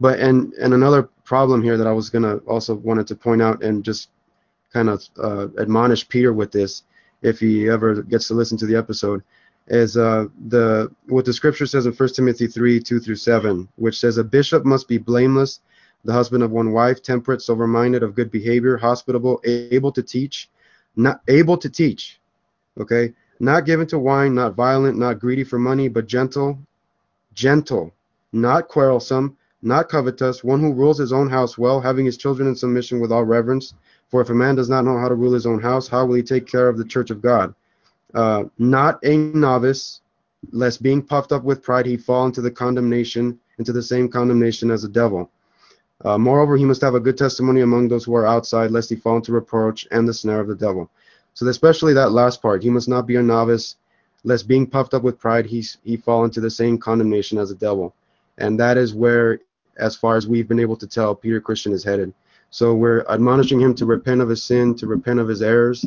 but 0.00 0.18
and 0.18 0.52
and 0.54 0.74
another 0.74 1.08
problem 1.24 1.62
here 1.62 1.76
that 1.76 1.86
I 1.86 1.92
was 1.92 2.10
gonna 2.10 2.36
also 2.38 2.74
wanted 2.74 3.06
to 3.08 3.16
point 3.16 3.42
out 3.42 3.62
and 3.62 3.84
just 3.84 4.10
kind 4.72 4.88
of 4.88 5.04
uh, 5.22 5.48
admonish 5.58 6.08
Peter 6.08 6.32
with 6.32 6.52
this, 6.52 6.84
if 7.22 7.40
he 7.40 7.68
ever 7.68 8.02
gets 8.02 8.28
to 8.28 8.34
listen 8.34 8.56
to 8.58 8.66
the 8.66 8.76
episode, 8.76 9.22
is 9.68 9.96
uh, 9.96 10.26
the 10.48 10.90
what 11.06 11.24
the 11.24 11.32
scripture 11.32 11.66
says 11.66 11.86
in 11.86 11.92
1 11.92 12.08
Timothy 12.10 12.46
3 12.46 12.80
2 12.80 13.00
through 13.00 13.16
7, 13.16 13.68
which 13.76 13.98
says, 13.98 14.18
A 14.18 14.24
bishop 14.24 14.64
must 14.64 14.88
be 14.88 14.98
blameless, 14.98 15.60
the 16.04 16.12
husband 16.12 16.42
of 16.42 16.50
one 16.50 16.72
wife, 16.72 17.02
temperate, 17.02 17.42
sober 17.42 17.66
minded, 17.66 18.02
of 18.02 18.14
good 18.14 18.30
behavior, 18.30 18.76
hospitable, 18.76 19.40
able 19.44 19.92
to 19.92 20.02
teach, 20.02 20.48
not 20.96 21.20
able 21.28 21.56
to 21.56 21.68
teach, 21.68 22.19
okay, 22.80 23.12
not 23.38 23.64
given 23.64 23.86
to 23.88 23.98
wine, 23.98 24.34
not 24.34 24.54
violent, 24.54 24.98
not 24.98 25.20
greedy 25.20 25.44
for 25.44 25.58
money, 25.58 25.88
but 25.88 26.06
gentle, 26.06 26.58
gentle, 27.34 27.92
not 28.32 28.68
quarrelsome, 28.68 29.36
not 29.62 29.88
covetous, 29.88 30.42
one 30.42 30.60
who 30.60 30.72
rules 30.72 30.98
his 30.98 31.12
own 31.12 31.28
house 31.30 31.56
well, 31.56 31.80
having 31.80 32.06
his 32.06 32.16
children 32.16 32.48
in 32.48 32.56
submission 32.56 33.00
with 33.00 33.12
all 33.12 33.24
reverence. 33.24 33.74
For 34.08 34.20
if 34.20 34.30
a 34.30 34.34
man 34.34 34.56
does 34.56 34.68
not 34.68 34.84
know 34.84 34.98
how 34.98 35.08
to 35.08 35.14
rule 35.14 35.32
his 35.32 35.46
own 35.46 35.60
house, 35.60 35.86
how 35.86 36.04
will 36.06 36.16
he 36.16 36.22
take 36.22 36.46
care 36.46 36.68
of 36.68 36.78
the 36.78 36.84
church 36.84 37.10
of 37.10 37.22
God? 37.22 37.54
uh, 38.14 38.44
not 38.58 38.98
a 39.04 39.16
novice, 39.16 40.00
lest 40.52 40.82
being 40.82 41.02
puffed 41.02 41.32
up 41.32 41.44
with 41.44 41.62
pride 41.62 41.86
he 41.86 41.96
fall 41.96 42.26
into 42.26 42.40
the 42.40 42.50
condemnation, 42.50 43.38
into 43.58 43.72
the 43.72 43.82
same 43.82 44.08
condemnation 44.08 44.70
as 44.70 44.82
the 44.82 44.88
devil. 44.88 45.30
Uh, 46.04 46.16
moreover, 46.16 46.56
he 46.56 46.64
must 46.64 46.80
have 46.80 46.94
a 46.94 47.00
good 47.00 47.18
testimony 47.18 47.60
among 47.60 47.88
those 47.88 48.04
who 48.04 48.14
are 48.14 48.26
outside, 48.26 48.70
lest 48.70 48.88
he 48.88 48.96
fall 48.96 49.16
into 49.16 49.32
reproach 49.32 49.86
and 49.90 50.08
the 50.08 50.14
snare 50.14 50.40
of 50.40 50.48
the 50.48 50.54
devil. 50.54 50.90
So 51.34 51.46
especially 51.48 51.94
that 51.94 52.10
last 52.12 52.42
part, 52.42 52.62
he 52.62 52.70
must 52.70 52.88
not 52.88 53.06
be 53.06 53.16
a 53.16 53.22
novice, 53.22 53.76
lest 54.24 54.48
being 54.48 54.66
puffed 54.66 54.94
up 54.94 55.02
with 55.02 55.18
pride 55.18 55.46
he 55.46 55.64
he 55.84 55.96
fall 55.96 56.24
into 56.24 56.40
the 56.40 56.50
same 56.50 56.78
condemnation 56.78 57.38
as 57.38 57.48
the 57.48 57.54
devil. 57.54 57.94
And 58.38 58.58
that 58.60 58.76
is 58.76 58.94
where, 58.94 59.40
as 59.78 59.96
far 59.96 60.16
as 60.16 60.26
we've 60.26 60.48
been 60.48 60.60
able 60.60 60.76
to 60.76 60.86
tell, 60.86 61.14
Peter 61.14 61.40
Christian 61.40 61.72
is 61.72 61.84
headed. 61.84 62.12
So 62.50 62.74
we're 62.74 63.04
admonishing 63.08 63.60
him 63.60 63.74
to 63.76 63.86
repent 63.86 64.20
of 64.20 64.28
his 64.28 64.42
sin, 64.42 64.74
to 64.76 64.86
repent 64.86 65.20
of 65.20 65.28
his 65.28 65.40
errors, 65.40 65.86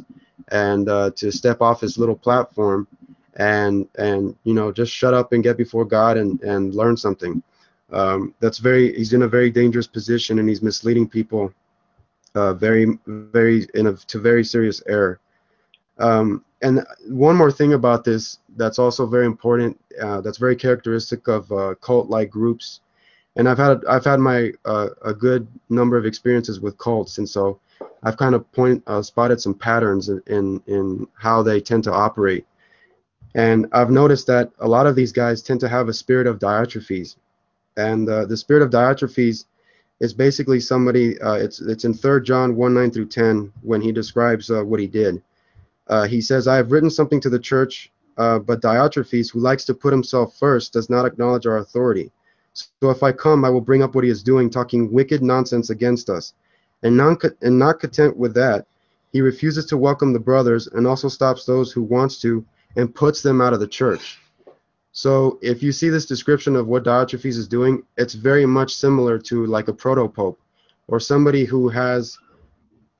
and 0.50 0.88
uh, 0.88 1.12
to 1.12 1.32
step 1.32 1.62
off 1.62 1.82
his 1.82 1.98
little 1.98 2.16
platform 2.16 2.88
and 3.36 3.88
and 3.96 4.36
you 4.44 4.54
know 4.54 4.72
just 4.72 4.92
shut 4.92 5.14
up 5.14 5.34
and 5.34 5.44
get 5.44 5.58
before 5.58 5.86
God 5.86 6.18
and 6.18 6.42
and 6.42 6.74
learn 6.74 6.98
something. 6.98 7.42
Um, 7.92 8.34
that's 8.40 8.58
very 8.58 8.96
he's 8.96 9.14
in 9.14 9.24
a 9.24 9.28
very 9.28 9.52
dangerous 9.52 9.88
position 9.88 10.40
and 10.40 10.50
he's 10.50 10.62
misleading 10.62 11.08
people 11.08 11.54
uh, 12.36 12.54
very 12.54 12.98
very 13.08 13.68
in 13.74 13.88
a 13.88 13.94
to 13.94 14.20
very 14.20 14.44
serious 14.44 14.82
error. 14.88 15.20
Um, 16.00 16.44
and 16.62 16.86
one 17.08 17.36
more 17.36 17.52
thing 17.52 17.74
about 17.74 18.04
this 18.04 18.40
that's 18.56 18.80
also 18.80 19.06
very 19.06 19.26
important 19.26 19.80
uh, 20.02 20.22
that's 20.22 20.38
very 20.38 20.56
characteristic 20.56 21.28
of 21.28 21.52
uh, 21.52 21.76
cult-like 21.82 22.30
groups 22.30 22.80
and 23.36 23.50
I've 23.50 23.58
had 23.58 23.84
I've 23.86 24.06
had 24.06 24.20
my 24.20 24.52
uh, 24.66 24.90
a 25.04 25.14
good 25.14 25.48
number 25.70 25.98
of 25.98 26.06
experiences 26.06 26.60
with 26.60 26.78
cults, 26.78 27.18
and 27.18 27.28
so 27.28 27.60
I've 28.04 28.18
kind 28.18 28.36
of 28.36 28.50
point 28.52 28.84
uh, 28.86 29.02
spotted 29.02 29.42
some 29.42 29.54
patterns 29.54 30.10
in, 30.10 30.62
in, 30.68 31.08
how 31.16 31.42
they 31.42 31.60
tend 31.60 31.84
to 31.86 31.94
operate. 31.94 32.46
And 33.36 33.68
I've 33.72 33.90
noticed 33.90 34.28
that 34.28 34.52
a 34.60 34.68
lot 34.68 34.86
of 34.86 34.96
these 34.96 35.12
guys 35.12 35.42
tend 35.42 35.60
to 35.62 35.70
have 35.70 35.88
a 35.88 35.94
spirit 35.94 36.28
of 36.28 36.38
Diotrephes, 36.38 37.16
and 37.78 38.08
uh, 38.08 38.26
the 38.26 38.38
spirit 38.38 38.62
of 38.62 38.70
Diotrephes 38.70 39.46
is 40.00 40.14
basically 40.14 40.60
somebody. 40.60 41.20
Uh, 41.20 41.34
it's 41.34 41.60
it's 41.60 41.86
in 41.86 41.94
Third 41.94 42.26
John 42.26 42.56
one 42.56 42.76
nine 42.76 42.92
through 42.92 43.08
ten 43.08 43.52
when 43.64 43.82
he 43.82 43.92
describes 43.92 44.50
what 44.52 44.80
he 44.80 44.88
did. 44.88 45.22
Uh, 45.88 46.08
he 46.08 46.22
says, 46.22 46.48
"I 46.48 46.56
have 46.56 46.72
written 46.72 46.90
something 46.90 47.20
to 47.22 47.30
the 47.30 47.40
church, 47.40 47.92
uh, 48.18 48.40
but 48.40 48.62
Diotrephes, 48.62 49.32
who 49.32 49.40
likes 49.40 49.66
to 49.66 49.74
put 49.74 49.94
himself 49.94 50.38
first, 50.38 50.74
does 50.74 50.90
not 50.90 51.06
acknowledge 51.06 51.46
our 51.46 51.58
authority. 51.58 52.12
So 52.54 52.90
if 52.90 53.02
I 53.02 53.12
come, 53.12 53.44
I 53.44 53.50
will 53.50 53.62
bring 53.62 53.82
up 53.82 53.96
what 53.96 54.04
he 54.04 54.10
is 54.10 54.24
doing, 54.24 54.50
talking 54.50 54.92
wicked 54.92 55.24
nonsense 55.24 55.70
against 55.70 56.10
us. 56.10 56.34
And, 56.84 56.96
non- 56.96 57.18
and 57.42 57.58
not 57.58 57.80
content 57.80 58.16
with 58.16 58.34
that, 58.36 58.68
he 59.12 59.22
refuses 59.22 59.66
to 59.68 59.78
welcome 59.78 60.14
the 60.14 60.20
brothers 60.20 60.68
and 60.68 60.86
also 60.86 61.08
stops 61.08 61.46
those 61.46 61.72
who 61.72 61.82
wants 61.82 62.20
to 62.22 62.46
and 62.76 62.94
puts 62.94 63.22
them 63.22 63.42
out 63.42 63.54
of 63.54 63.60
the 63.60 63.68
church. 63.68 64.20
So 64.92 65.40
if 65.42 65.64
you 65.64 65.72
see 65.72 65.90
this 65.90 66.06
description 66.06 66.56
of 66.56 66.68
what 66.68 66.84
Diotrephes 66.84 67.38
is 67.38 67.48
doing, 67.48 67.84
it's 67.98 68.14
very 68.14 68.46
much 68.46 68.76
similar 68.76 69.18
to 69.20 69.46
like 69.48 69.68
a 69.68 69.74
proto-pope 69.74 70.40
or 70.88 71.00
somebody 71.00 71.46
who 71.46 71.70
has 71.70 72.18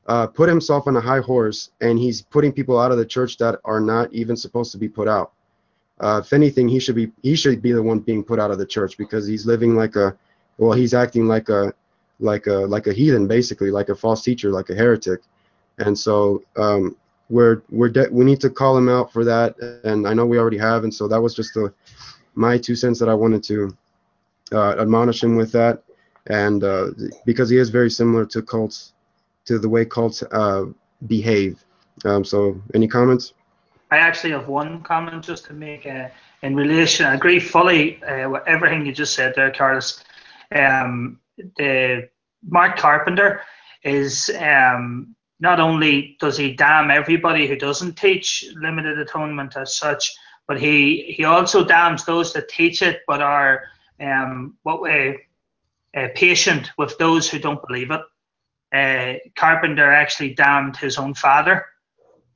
uh, 0.08 0.28
put 0.28 0.50
himself 0.50 0.88
on 0.88 0.96
a 0.98 1.02
high 1.02 1.20
horse 1.20 1.72
and 1.82 1.98
he's 1.98 2.22
putting 2.22 2.52
people 2.52 2.80
out 2.80 2.92
of 2.92 2.98
the 2.98 3.06
church 3.06 3.38
that 3.38 3.60
are 3.64 3.80
not 3.80 4.12
even 4.14 4.36
supposed 4.36 4.72
to 4.72 4.78
be 4.78 4.90
put 4.90 5.08
out. 5.08 5.32
Uh, 6.00 6.22
if 6.24 6.34
anything, 6.34 6.68
he 6.68 6.80
should 6.80 6.96
be 6.96 7.12
he 7.22 7.36
should 7.36 7.62
be 7.62 7.72
the 7.72 7.82
one 7.82 8.00
being 8.00 8.24
put 8.24 8.40
out 8.40 8.52
of 8.52 8.58
the 8.58 8.66
church 8.66 8.98
because 8.98 9.26
he's 9.28 9.46
living 9.46 9.76
like 9.76 9.96
a 9.96 10.16
well, 10.58 10.74
he's 10.74 10.94
acting 10.94 11.28
like 11.28 11.50
a 11.50 11.74
like 12.20 12.48
a 12.48 12.54
like 12.54 12.88
a 12.88 12.94
heathen 12.94 13.28
basically, 13.28 13.72
like 13.72 13.90
a 13.90 13.96
false 13.96 14.24
teacher, 14.24 14.50
like 14.50 14.70
a 14.70 14.76
heretic. 14.76 15.22
And 15.80 15.98
so 15.98 16.44
um, 16.58 16.96
we're 17.30 17.62
we're 17.70 17.90
de- 17.90 18.10
we 18.12 18.26
need 18.26 18.42
to 18.42 18.50
call 18.50 18.78
him 18.78 18.90
out 18.90 19.12
for 19.12 19.24
that, 19.26 19.56
and 19.84 20.08
I 20.08 20.14
know 20.14 20.26
we 20.26 20.38
already 20.38 20.58
have. 20.58 20.84
And 20.84 20.94
so 20.94 21.08
that 21.08 21.22
was 21.22 21.34
just 21.34 21.54
the 21.54 21.74
my 22.36 22.58
two 22.58 22.76
cents 22.76 23.00
that 23.00 23.10
I 23.10 23.14
wanted 23.14 23.44
to 23.44 23.78
uh, 24.52 24.76
admonish 24.80 25.24
him 25.24 25.36
with 25.36 25.52
that, 25.54 25.84
and 26.28 26.64
uh, 26.64 26.92
because 27.26 27.50
he 27.50 27.58
is 27.58 27.70
very 27.70 27.90
similar 27.90 28.26
to 28.28 28.42
cults, 28.42 28.93
to 29.46 29.60
the 29.60 29.70
way 29.70 29.86
cults 29.86 30.24
uh, 30.32 30.66
behave. 31.08 31.64
Um, 32.06 32.24
so 32.24 32.62
any 32.74 32.88
comments? 32.88 33.34
I 33.92 33.98
actually 33.98 34.32
have 34.32 34.48
one 34.48 34.82
comment 34.82 35.24
just 35.24 35.46
to 35.46 35.54
make 35.54 35.86
uh, 35.86 36.08
in 36.42 36.56
relation. 36.56 37.06
I 37.06 37.14
agree 37.14 37.40
fully 37.40 38.04
uh, 38.04 38.30
with 38.30 38.44
everything 38.48 38.86
you 38.86 38.92
just 38.92 39.14
said 39.14 39.34
there, 39.36 39.52
Carlos. 39.52 40.04
Um, 40.54 41.20
the 41.58 42.10
Mark 42.48 42.78
Carpenter 42.78 43.42
is 43.84 44.32
um, 44.40 45.16
not 45.40 45.60
only 45.60 46.18
does 46.20 46.38
he 46.38 46.54
damn 46.54 46.90
everybody 46.90 47.48
who 47.48 47.56
doesn't 47.56 47.98
teach 47.98 48.46
limited 48.56 48.98
atonement 48.98 49.56
as 49.58 49.76
such, 49.76 50.16
but 50.48 50.60
he 50.60 51.14
he 51.16 51.24
also 51.24 51.64
damns 51.64 52.06
those 52.06 52.34
that 52.34 52.50
teach 52.50 52.82
it 52.82 53.02
but 53.08 53.22
are 53.22 53.64
um, 54.00 54.58
what 54.64 54.82
way 54.82 55.28
uh, 55.96 56.08
patient 56.16 56.72
with 56.78 56.98
those 56.98 57.30
who 57.30 57.40
don't 57.40 57.66
believe 57.68 57.92
it. 57.92 58.02
Uh, 58.74 59.14
Carpenter 59.36 59.92
actually 59.92 60.34
damned 60.34 60.76
his 60.78 60.98
own 60.98 61.14
father 61.14 61.66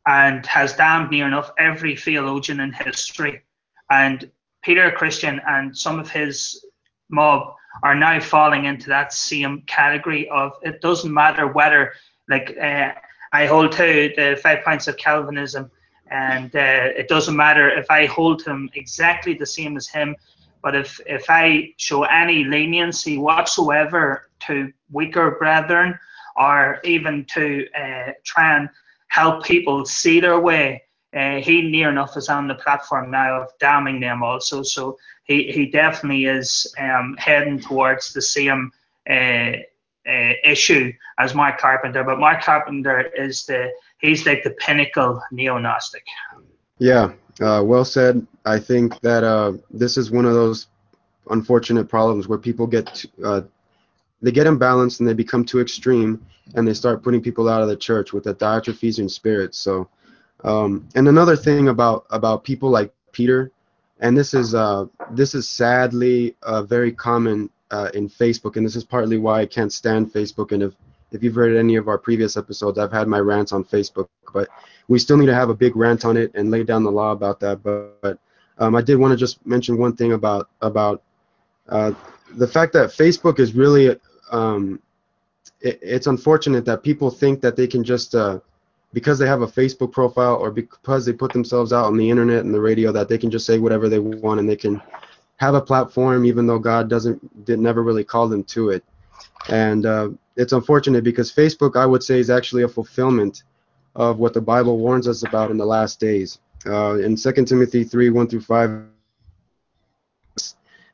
and 0.05 0.45
has 0.45 0.75
damned 0.75 1.09
near 1.09 1.27
enough 1.27 1.51
every 1.57 1.95
theologian 1.95 2.59
in 2.59 2.71
history. 2.71 3.41
And 3.89 4.29
Peter 4.61 4.91
Christian 4.91 5.41
and 5.47 5.75
some 5.75 5.99
of 5.99 6.09
his 6.09 6.63
mob 7.09 7.53
are 7.83 7.95
now 7.95 8.19
falling 8.19 8.65
into 8.65 8.87
that 8.89 9.13
same 9.13 9.61
category 9.67 10.29
of 10.29 10.53
it 10.61 10.81
doesn't 10.81 11.13
matter 11.13 11.47
whether 11.47 11.93
like 12.29 12.55
uh, 12.61 12.91
I 13.33 13.45
hold 13.45 13.71
to 13.73 14.13
the 14.15 14.39
five 14.41 14.63
points 14.63 14.87
of 14.87 14.97
Calvinism 14.97 15.71
and 16.09 16.55
uh, 16.55 16.89
it 16.97 17.07
doesn't 17.07 17.35
matter 17.35 17.69
if 17.69 17.89
I 17.89 18.05
hold 18.05 18.41
him 18.43 18.69
exactly 18.73 19.33
the 19.33 19.45
same 19.45 19.77
as 19.77 19.87
him 19.87 20.15
but 20.63 20.75
if 20.75 20.99
if 21.05 21.25
I 21.29 21.73
show 21.77 22.03
any 22.03 22.43
leniency 22.43 23.17
whatsoever 23.17 24.29
to 24.47 24.71
weaker 24.91 25.31
brethren 25.39 25.97
or 26.37 26.79
even 26.83 27.25
to 27.33 27.67
uh, 27.73 28.11
try 28.23 28.57
and 28.57 28.69
help 29.07 29.43
people 29.43 29.85
see 29.85 30.19
their 30.19 30.39
way. 30.39 30.83
Uh, 31.15 31.37
he 31.37 31.61
near 31.61 31.89
enough 31.89 32.17
is 32.17 32.29
on 32.29 32.47
the 32.47 32.55
platform 32.55 33.09
now 33.09 33.41
of 33.41 33.49
damning 33.59 33.99
them 33.99 34.21
also. 34.21 34.61
So 34.61 34.97
he, 35.23 35.51
he 35.51 35.65
definitely 35.67 36.25
is 36.25 36.71
um, 36.77 37.15
heading 37.17 37.59
towards 37.59 38.13
the 38.13 38.21
same 38.21 38.71
uh, 39.09 39.53
uh, 40.07 40.33
issue 40.43 40.91
as 41.19 41.33
Mark 41.33 41.59
Carpenter. 41.59 42.03
But 42.03 42.19
Mark 42.19 42.43
Carpenter 42.43 43.01
is 43.01 43.45
the 43.45 43.71
he's 43.99 44.25
like 44.25 44.43
the 44.43 44.51
pinnacle 44.51 45.21
neo-Gnostic. 45.31 46.03
Yeah, 46.79 47.11
uh, 47.41 47.61
well 47.65 47.85
said. 47.85 48.25
I 48.45 48.59
think 48.59 48.99
that 49.01 49.23
uh, 49.23 49.53
this 49.71 49.97
is 49.97 50.11
one 50.11 50.25
of 50.25 50.33
those 50.33 50.67
unfortunate 51.29 51.89
problems 51.89 52.27
where 52.27 52.37
people 52.37 52.67
get 52.67 53.05
uh, 53.23 53.41
they 54.21 54.31
get 54.31 54.47
imbalanced 54.47 54.99
and 54.99 55.07
they 55.07 55.13
become 55.13 55.45
too 55.45 55.59
extreme 55.59 56.25
and 56.55 56.67
they 56.67 56.73
start 56.73 57.03
putting 57.03 57.21
people 57.21 57.49
out 57.49 57.61
of 57.61 57.67
the 57.67 57.75
church 57.75 58.13
with 58.13 58.23
the 58.23 58.33
Diotrephes 58.33 59.11
spirit. 59.11 59.53
So, 59.53 59.87
um, 60.43 60.87
and 60.95 61.07
another 61.07 61.35
thing 61.35 61.69
about 61.69 62.05
about 62.09 62.43
people 62.43 62.69
like 62.69 62.93
Peter, 63.11 63.51
and 63.99 64.17
this 64.17 64.33
is 64.33 64.55
uh, 64.55 64.85
this 65.11 65.35
is 65.35 65.47
sadly 65.47 66.35
uh, 66.43 66.63
very 66.63 66.91
common 66.91 67.49
uh, 67.71 67.89
in 67.93 68.09
Facebook, 68.09 68.55
and 68.55 68.65
this 68.65 68.75
is 68.75 68.83
partly 68.83 69.17
why 69.17 69.41
I 69.41 69.45
can't 69.45 69.73
stand 69.73 70.13
Facebook. 70.13 70.51
And 70.51 70.63
if 70.63 70.73
if 71.11 71.23
you've 71.23 71.37
read 71.37 71.55
any 71.55 71.75
of 71.75 71.87
our 71.87 71.97
previous 71.97 72.37
episodes, 72.37 72.77
I've 72.77 72.91
had 72.91 73.07
my 73.07 73.19
rants 73.19 73.51
on 73.51 73.63
Facebook, 73.63 74.07
but 74.33 74.49
we 74.87 74.99
still 74.99 75.17
need 75.17 75.27
to 75.27 75.33
have 75.33 75.49
a 75.49 75.55
big 75.55 75.75
rant 75.75 76.05
on 76.05 76.17
it 76.17 76.31
and 76.35 76.51
lay 76.51 76.63
down 76.63 76.83
the 76.83 76.91
law 76.91 77.11
about 77.11 77.39
that. 77.41 77.63
But, 77.63 78.01
but 78.01 78.19
um, 78.57 78.75
I 78.75 78.81
did 78.81 78.97
want 78.97 79.11
to 79.11 79.17
just 79.17 79.45
mention 79.45 79.77
one 79.77 79.95
thing 79.95 80.13
about 80.13 80.49
about 80.61 81.01
uh, 81.69 81.91
the 82.35 82.47
fact 82.47 82.73
that 82.73 82.89
Facebook 82.89 83.39
is 83.39 83.53
really 83.53 83.97
um, 84.31 84.79
it, 85.61 85.79
it's 85.81 86.07
unfortunate 86.07 86.65
that 86.65 86.83
people 86.83 87.09
think 87.09 87.41
that 87.41 87.55
they 87.55 87.67
can 87.67 87.83
just 87.83 88.15
uh, 88.15 88.39
because 88.93 89.19
they 89.19 89.27
have 89.27 89.41
a 89.41 89.47
Facebook 89.47 89.91
profile 89.91 90.35
or 90.35 90.51
because 90.51 91.05
they 91.05 91.13
put 91.13 91.33
themselves 91.33 91.73
out 91.73 91.85
on 91.85 91.97
the 91.97 92.09
internet 92.09 92.45
and 92.45 92.53
the 92.53 92.61
radio 92.61 92.91
that 92.91 93.09
they 93.09 93.17
can 93.17 93.29
just 93.29 93.45
say 93.45 93.59
whatever 93.59 93.89
they 93.89 93.99
want 93.99 94.39
and 94.39 94.49
they 94.49 94.55
can 94.55 94.81
have 95.37 95.55
a 95.55 95.61
platform 95.61 96.25
even 96.25 96.47
though 96.47 96.59
God 96.59 96.89
doesn't 96.89 97.45
did 97.45 97.59
never 97.59 97.83
really 97.83 98.03
call 98.03 98.27
them 98.27 98.43
to 98.45 98.69
it. 98.69 98.83
And 99.49 99.85
uh, 99.85 100.09
it's 100.35 100.53
unfortunate 100.53 101.03
because 101.03 101.31
Facebook, 101.31 101.75
I 101.75 101.85
would 101.85 102.03
say, 102.03 102.19
is 102.19 102.29
actually 102.29 102.63
a 102.63 102.67
fulfillment 102.67 103.43
of 103.95 104.19
what 104.19 104.33
the 104.33 104.41
Bible 104.41 104.77
warns 104.77 105.07
us 105.07 105.23
about 105.23 105.51
in 105.51 105.57
the 105.57 105.65
last 105.65 105.99
days. 105.99 106.39
Uh, 106.65 106.95
in 106.99 107.15
2 107.15 107.31
Timothy 107.45 107.83
3 107.83 108.09
1 108.09 108.27
through 108.27 108.41
5, 108.41 108.83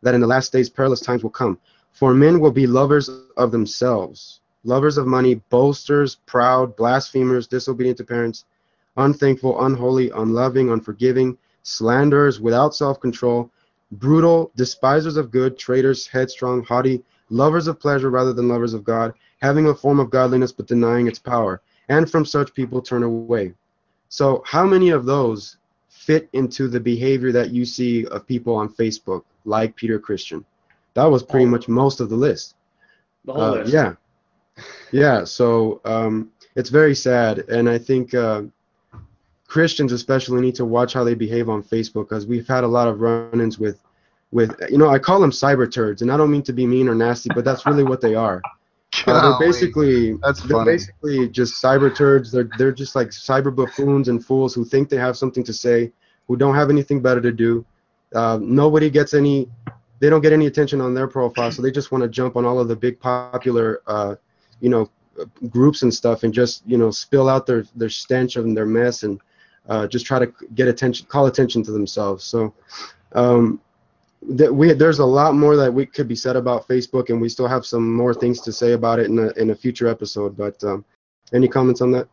that 0.02 0.14
in 0.14 0.22
the 0.22 0.28
last 0.28 0.52
days 0.52 0.70
perilous 0.70 1.00
times 1.00 1.24
will 1.24 1.30
come. 1.30 1.60
For 1.94 2.12
men 2.16 2.40
will 2.40 2.52
be 2.52 2.66
lovers 2.66 3.08
of 3.38 3.52
themselves, 3.52 4.42
lovers 4.64 4.98
of 4.98 5.06
money, 5.06 5.36
boasters, 5.50 6.16
proud, 6.26 6.76
blasphemers, 6.76 7.46
disobedient 7.46 8.00
to 8.00 8.04
parents, 8.04 8.46
unthankful, 8.98 9.64
unholy, 9.64 10.10
unloving, 10.10 10.72
unforgiving, 10.72 11.38
slanderers, 11.62 12.42
without 12.42 12.74
self 12.74 13.00
control, 13.00 13.52
brutal, 13.92 14.52
despisers 14.56 15.18
of 15.18 15.30
good, 15.30 15.56
traitors, 15.56 16.08
headstrong, 16.08 16.64
haughty, 16.64 17.04
lovers 17.30 17.68
of 17.68 17.80
pleasure 17.80 18.10
rather 18.10 18.34
than 18.34 18.48
lovers 18.48 18.74
of 18.74 18.84
God, 18.84 19.14
having 19.44 19.68
a 19.68 19.76
form 19.76 20.00
of 20.00 20.10
godliness 20.10 20.52
but 20.52 20.66
denying 20.66 21.06
its 21.08 21.20
power. 21.20 21.62
And 21.90 22.10
from 22.10 22.26
such 22.26 22.56
people 22.56 22.82
turn 22.82 23.04
away. 23.04 23.54
So, 24.10 24.42
how 24.48 24.66
many 24.66 24.90
of 24.90 25.06
those 25.06 25.58
fit 25.90 26.28
into 26.34 26.68
the 26.68 26.80
behavior 26.80 27.32
that 27.34 27.52
you 27.52 27.66
see 27.66 28.08
of 28.08 28.26
people 28.26 28.56
on 28.56 28.70
Facebook, 28.70 29.26
like 29.46 29.76
Peter 29.76 30.00
Christian? 30.00 30.44
That 30.96 31.06
was 31.06 31.24
pretty 31.24 31.46
much 31.46 31.68
most 31.68 32.00
of 32.00 32.10
the 32.10 32.16
list. 32.16 32.56
The 33.26 33.34
whole 33.34 33.42
Uh, 33.42 33.52
list. 33.56 33.74
yeah, 33.74 33.94
yeah. 34.92 35.24
So 35.24 35.82
um, 35.86 36.30
it's 36.56 36.70
very 36.70 36.94
sad, 36.96 37.40
and 37.50 37.68
I 37.70 37.78
think 37.78 38.14
uh, 38.14 38.44
Christians 39.48 39.92
especially 39.92 40.42
need 40.42 40.56
to 40.56 40.66
watch 40.66 40.94
how 40.94 41.04
they 41.04 41.14
behave 41.16 41.50
on 41.50 41.64
Facebook 41.64 42.10
because 42.10 42.26
we've 42.28 42.48
had 42.48 42.64
a 42.64 42.68
lot 42.68 42.88
of 42.88 43.02
run-ins 43.02 43.60
with, 43.60 43.80
with 44.32 44.56
you 44.70 44.78
know, 44.78 44.90
I 44.90 45.00
call 45.00 45.20
them 45.20 45.32
cyber 45.32 45.72
turds, 45.72 46.02
and 46.02 46.12
I 46.12 46.18
don't 46.18 46.32
mean 46.32 46.44
to 46.44 46.54
be 46.54 46.66
mean 46.66 46.88
or 46.88 46.96
nasty, 46.96 47.30
but 47.36 47.46
that's 47.46 47.66
really 47.66 47.84
what 47.84 48.02
they 48.02 48.16
are. 48.16 48.42
Uh, 49.08 49.22
they're 49.40 49.48
basically 49.48 50.14
That's 50.22 50.42
they're 50.44 50.58
funny. 50.58 50.72
basically 50.74 51.28
just 51.28 51.62
cyber 51.62 51.94
turds. 51.94 52.32
They're 52.32 52.48
they're 52.60 52.72
just 52.72 52.96
like 52.96 53.08
cyber 53.10 53.54
buffoons 53.54 54.08
and 54.08 54.24
fools 54.24 54.54
who 54.54 54.64
think 54.64 54.88
they 54.88 54.98
have 54.98 55.18
something 55.18 55.44
to 55.46 55.52
say, 55.52 55.92
who 56.28 56.38
don't 56.38 56.54
have 56.54 56.70
anything 56.70 57.02
better 57.02 57.20
to 57.20 57.32
do. 57.32 57.66
Uh, 58.14 58.38
nobody 58.40 58.92
gets 58.92 59.16
any. 59.16 59.50
They 60.04 60.10
don't 60.10 60.20
get 60.20 60.34
any 60.34 60.48
attention 60.48 60.82
on 60.82 60.94
their 60.94 61.08
profile, 61.08 61.50
so 61.50 61.62
they 61.62 61.72
just 61.72 61.94
want 61.94 62.02
to 62.02 62.10
jump 62.10 62.36
on 62.36 62.44
all 62.44 62.60
of 62.60 62.68
the 62.68 62.76
big 62.76 63.00
popular, 63.00 63.82
uh, 63.88 64.16
you 64.60 64.68
know, 64.68 64.90
groups 65.48 65.82
and 65.82 65.94
stuff, 65.94 66.24
and 66.24 66.34
just 66.34 66.62
you 66.66 66.78
know 66.78 66.92
spill 66.92 67.30
out 67.30 67.46
their 67.46 67.64
their 67.78 67.88
stench 67.88 68.36
and 68.36 68.56
their 68.58 68.66
mess, 68.66 69.04
and 69.04 69.22
uh, 69.70 69.88
just 69.88 70.06
try 70.06 70.20
to 70.20 70.30
get 70.56 70.68
attention, 70.68 71.06
call 71.08 71.28
attention 71.28 71.64
to 71.64 71.72
themselves. 71.72 72.26
So. 72.26 72.54
Um, 73.14 73.62
that 74.30 74.54
we 74.54 74.74
there's 74.74 75.00
a 75.00 75.06
lot 75.06 75.36
more 75.36 75.56
that 75.56 75.74
we 75.74 75.86
could 75.86 76.10
be 76.10 76.16
said 76.16 76.36
about 76.36 76.68
Facebook, 76.68 77.10
and 77.10 77.22
we 77.22 77.30
still 77.30 77.48
have 77.48 77.66
some 77.66 77.94
more 77.94 78.14
things 78.14 78.42
to 78.42 78.52
say 78.52 78.74
about 78.74 79.00
it 79.00 79.06
in 79.06 79.20
a 79.20 79.30
in 79.42 79.52
a 79.52 79.56
future 79.56 79.88
episode. 79.88 80.36
But 80.36 80.62
um, 80.66 80.84
any 81.32 81.48
comments 81.48 81.80
on 81.80 81.92
that? 81.92 82.10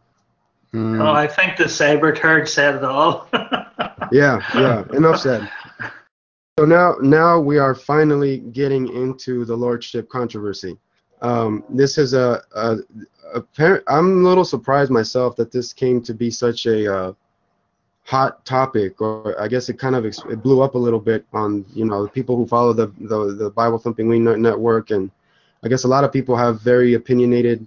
Hmm. 0.71 1.01
Oh, 1.01 1.11
I 1.11 1.27
think 1.27 1.57
the 1.57 1.69
saber 1.69 2.15
turd 2.15 2.49
said 2.49 2.77
it 2.77 2.85
all. 2.85 3.29
Yeah, 4.13 4.41
yeah. 4.55 4.85
Enough 4.97 5.21
said. 5.21 5.49
So 6.61 6.67
now 6.67 6.97
now 7.01 7.41
we 7.41 7.57
are 7.57 7.75
finally 7.75 8.41
getting 8.41 8.95
into 8.95 9.47
the 9.47 9.57
lordship 9.57 10.11
controversy. 10.11 10.77
Um, 11.23 11.65
this 11.71 11.97
is 11.97 12.13
a, 12.13 12.43
a, 12.55 12.77
a 13.33 13.41
parent, 13.41 13.83
I'm 13.89 14.27
a 14.27 14.29
little 14.29 14.45
surprised 14.45 14.91
myself 14.91 15.37
that 15.37 15.51
this 15.51 15.73
came 15.73 16.03
to 16.03 16.13
be 16.13 16.31
such 16.31 16.67
a 16.67 16.95
uh, 16.95 17.13
hot 18.05 18.45
topic, 18.45 19.01
or 19.01 19.41
I 19.41 19.49
guess 19.49 19.71
it 19.71 19.79
kind 19.79 19.97
of 19.97 20.05
ex- 20.05 20.23
it 20.29 20.43
blew 20.43 20.61
up 20.61 20.75
a 20.75 20.79
little 20.79 21.01
bit 21.01 21.25
on 21.33 21.65
you 21.73 21.87
know 21.87 22.03
the 22.03 22.11
people 22.11 22.37
who 22.37 22.47
follow 22.47 22.75
the 22.75 22.89
the, 23.09 23.33
the 23.33 23.49
Bible 23.49 23.79
thumping 23.79 24.07
wing 24.09 24.25
network, 24.25 24.91
and 24.91 25.11
I 25.65 25.69
guess 25.69 25.85
a 25.85 25.89
lot 25.89 26.05
of 26.05 26.13
people 26.13 26.37
have 26.37 26.61
very 26.61 26.93
opinionated, 26.93 27.67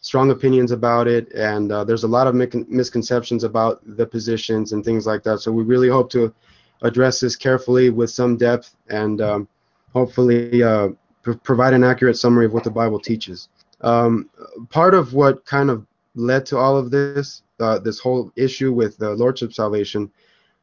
strong 0.00 0.30
opinions 0.30 0.70
about 0.70 1.08
it, 1.08 1.30
and 1.34 1.70
uh, 1.70 1.84
there's 1.84 2.04
a 2.04 2.08
lot 2.08 2.26
of 2.26 2.34
misconceptions 2.34 3.44
about 3.44 3.82
the 3.84 4.06
positions 4.06 4.72
and 4.72 4.82
things 4.82 5.06
like 5.06 5.22
that. 5.24 5.40
So 5.40 5.52
we 5.52 5.62
really 5.62 5.90
hope 5.90 6.10
to 6.12 6.32
address 6.84 7.20
this 7.20 7.34
carefully 7.34 7.90
with 7.90 8.10
some 8.10 8.36
depth 8.36 8.76
and 8.88 9.20
um, 9.20 9.48
hopefully 9.92 10.62
uh, 10.62 10.88
pr- 11.22 11.32
provide 11.32 11.72
an 11.72 11.82
accurate 11.82 12.16
summary 12.16 12.46
of 12.46 12.52
what 12.52 12.62
the 12.62 12.70
Bible 12.70 13.00
teaches. 13.00 13.48
Um, 13.80 14.30
part 14.70 14.94
of 14.94 15.14
what 15.14 15.44
kind 15.44 15.70
of 15.70 15.86
led 16.14 16.46
to 16.46 16.58
all 16.58 16.76
of 16.76 16.90
this, 16.90 17.42
uh, 17.58 17.78
this 17.78 17.98
whole 17.98 18.30
issue 18.36 18.72
with 18.72 18.96
the 18.98 19.10
lordship 19.10 19.52
salvation, 19.52 20.10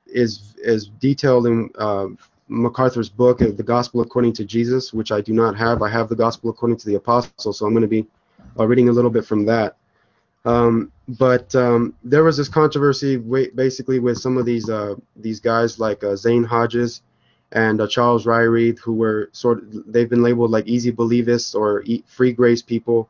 is 0.07 0.55
is 0.57 0.87
detailed 0.99 1.47
in 1.47 1.69
uh, 1.77 2.07
MacArthur's 2.47 3.09
book, 3.09 3.39
The 3.39 3.63
Gospel 3.63 4.01
According 4.01 4.33
to 4.33 4.45
Jesus, 4.45 4.93
which 4.93 5.11
I 5.11 5.21
do 5.21 5.33
not 5.33 5.55
have. 5.57 5.81
I 5.81 5.89
have 5.89 6.09
the 6.09 6.15
Gospel 6.15 6.49
According 6.49 6.77
to 6.77 6.85
the 6.85 6.95
Apostle, 6.95 7.53
so 7.53 7.65
I'm 7.65 7.73
going 7.73 7.81
to 7.81 7.87
be 7.87 8.05
uh, 8.59 8.67
reading 8.67 8.89
a 8.89 8.91
little 8.91 9.11
bit 9.11 9.25
from 9.25 9.45
that. 9.45 9.77
Um, 10.45 10.91
but 11.07 11.53
um, 11.55 11.93
there 12.03 12.23
was 12.23 12.37
this 12.37 12.49
controversy 12.49 13.17
basically 13.17 13.99
with 13.99 14.17
some 14.17 14.37
of 14.37 14.45
these 14.45 14.69
uh, 14.69 14.95
these 15.15 15.39
guys 15.39 15.79
like 15.79 16.03
uh, 16.03 16.15
Zane 16.15 16.43
Hodges 16.43 17.01
and 17.51 17.81
uh, 17.81 17.87
Charles 17.87 18.25
Ryrie, 18.25 18.77
who 18.79 18.93
were 18.93 19.29
sort 19.33 19.59
of 19.59 19.91
they've 19.91 20.09
been 20.09 20.23
labeled 20.23 20.51
like 20.51 20.67
easy 20.67 20.91
believists 20.91 21.53
or 21.53 21.83
free 22.07 22.31
grace 22.31 22.61
people, 22.61 23.09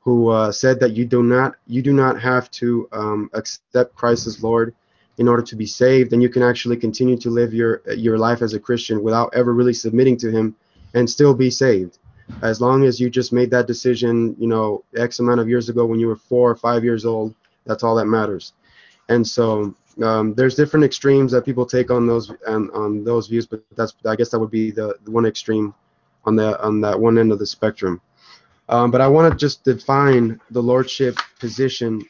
who 0.00 0.28
uh, 0.28 0.52
said 0.52 0.80
that 0.80 0.92
you 0.92 1.04
do 1.04 1.22
not 1.22 1.56
you 1.66 1.82
do 1.82 1.92
not 1.92 2.20
have 2.20 2.50
to 2.52 2.88
um, 2.92 3.30
accept 3.34 3.94
Christ 3.94 4.26
as 4.26 4.42
Lord 4.42 4.74
in 5.18 5.28
order 5.28 5.42
to 5.42 5.56
be 5.56 5.66
saved, 5.66 6.14
and 6.14 6.22
you 6.22 6.30
can 6.30 6.42
actually 6.42 6.78
continue 6.78 7.18
to 7.18 7.28
live 7.28 7.52
your 7.52 7.82
your 7.94 8.18
life 8.18 8.40
as 8.40 8.54
a 8.54 8.60
Christian 8.60 9.02
without 9.02 9.34
ever 9.34 9.52
really 9.52 9.74
submitting 9.74 10.16
to 10.18 10.30
Him 10.30 10.56
and 10.94 11.08
still 11.08 11.34
be 11.34 11.50
saved 11.50 11.98
as 12.42 12.60
long 12.60 12.84
as 12.84 13.00
you 13.00 13.10
just 13.10 13.32
made 13.32 13.50
that 13.50 13.66
decision, 13.66 14.36
you 14.38 14.46
know, 14.46 14.84
X 14.96 15.18
amount 15.18 15.40
of 15.40 15.48
years 15.48 15.68
ago 15.68 15.86
when 15.86 16.00
you 16.00 16.06
were 16.06 16.16
four 16.16 16.50
or 16.50 16.56
five 16.56 16.84
years 16.84 17.04
old, 17.04 17.34
that's 17.66 17.82
all 17.82 17.94
that 17.96 18.06
matters. 18.06 18.52
And 19.08 19.26
so 19.26 19.74
um, 20.02 20.34
there's 20.34 20.54
different 20.54 20.84
extremes 20.84 21.32
that 21.32 21.44
people 21.44 21.66
take 21.66 21.90
on 21.90 22.06
those 22.06 22.32
on, 22.46 22.70
on 22.70 23.04
those 23.04 23.28
views, 23.28 23.46
but 23.46 23.62
that's 23.76 23.94
I 24.06 24.16
guess 24.16 24.30
that 24.30 24.38
would 24.38 24.50
be 24.50 24.70
the, 24.70 24.96
the 25.04 25.10
one 25.10 25.26
extreme 25.26 25.74
on 26.24 26.36
the 26.36 26.60
on 26.62 26.80
that 26.80 26.98
one 26.98 27.18
end 27.18 27.32
of 27.32 27.38
the 27.38 27.46
spectrum. 27.46 28.00
Um, 28.68 28.90
but 28.90 29.00
I 29.00 29.08
want 29.08 29.32
to 29.32 29.38
just 29.38 29.64
define 29.64 30.40
the 30.50 30.62
lordship 30.62 31.18
position 31.40 32.02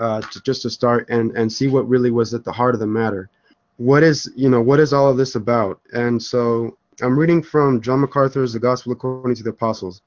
uh, 0.00 0.20
to, 0.20 0.40
just 0.42 0.62
to 0.62 0.70
start 0.70 1.08
and 1.08 1.30
and 1.36 1.52
see 1.52 1.68
what 1.68 1.88
really 1.88 2.10
was 2.10 2.34
at 2.34 2.44
the 2.44 2.52
heart 2.52 2.74
of 2.74 2.80
the 2.80 2.86
matter. 2.86 3.30
What 3.76 4.02
is 4.02 4.30
you 4.34 4.48
know 4.48 4.60
what 4.60 4.80
is 4.80 4.92
all 4.92 5.08
of 5.08 5.16
this 5.16 5.36
about? 5.36 5.80
And 5.92 6.20
so 6.20 6.76
I'm 7.02 7.18
reading 7.18 7.42
from 7.42 7.82
John 7.82 8.00
MacArthur's 8.00 8.54
The 8.54 8.58
Gospel 8.58 8.92
According 8.92 9.36
to 9.36 9.42
the 9.42 9.50
Apostles, 9.50 10.00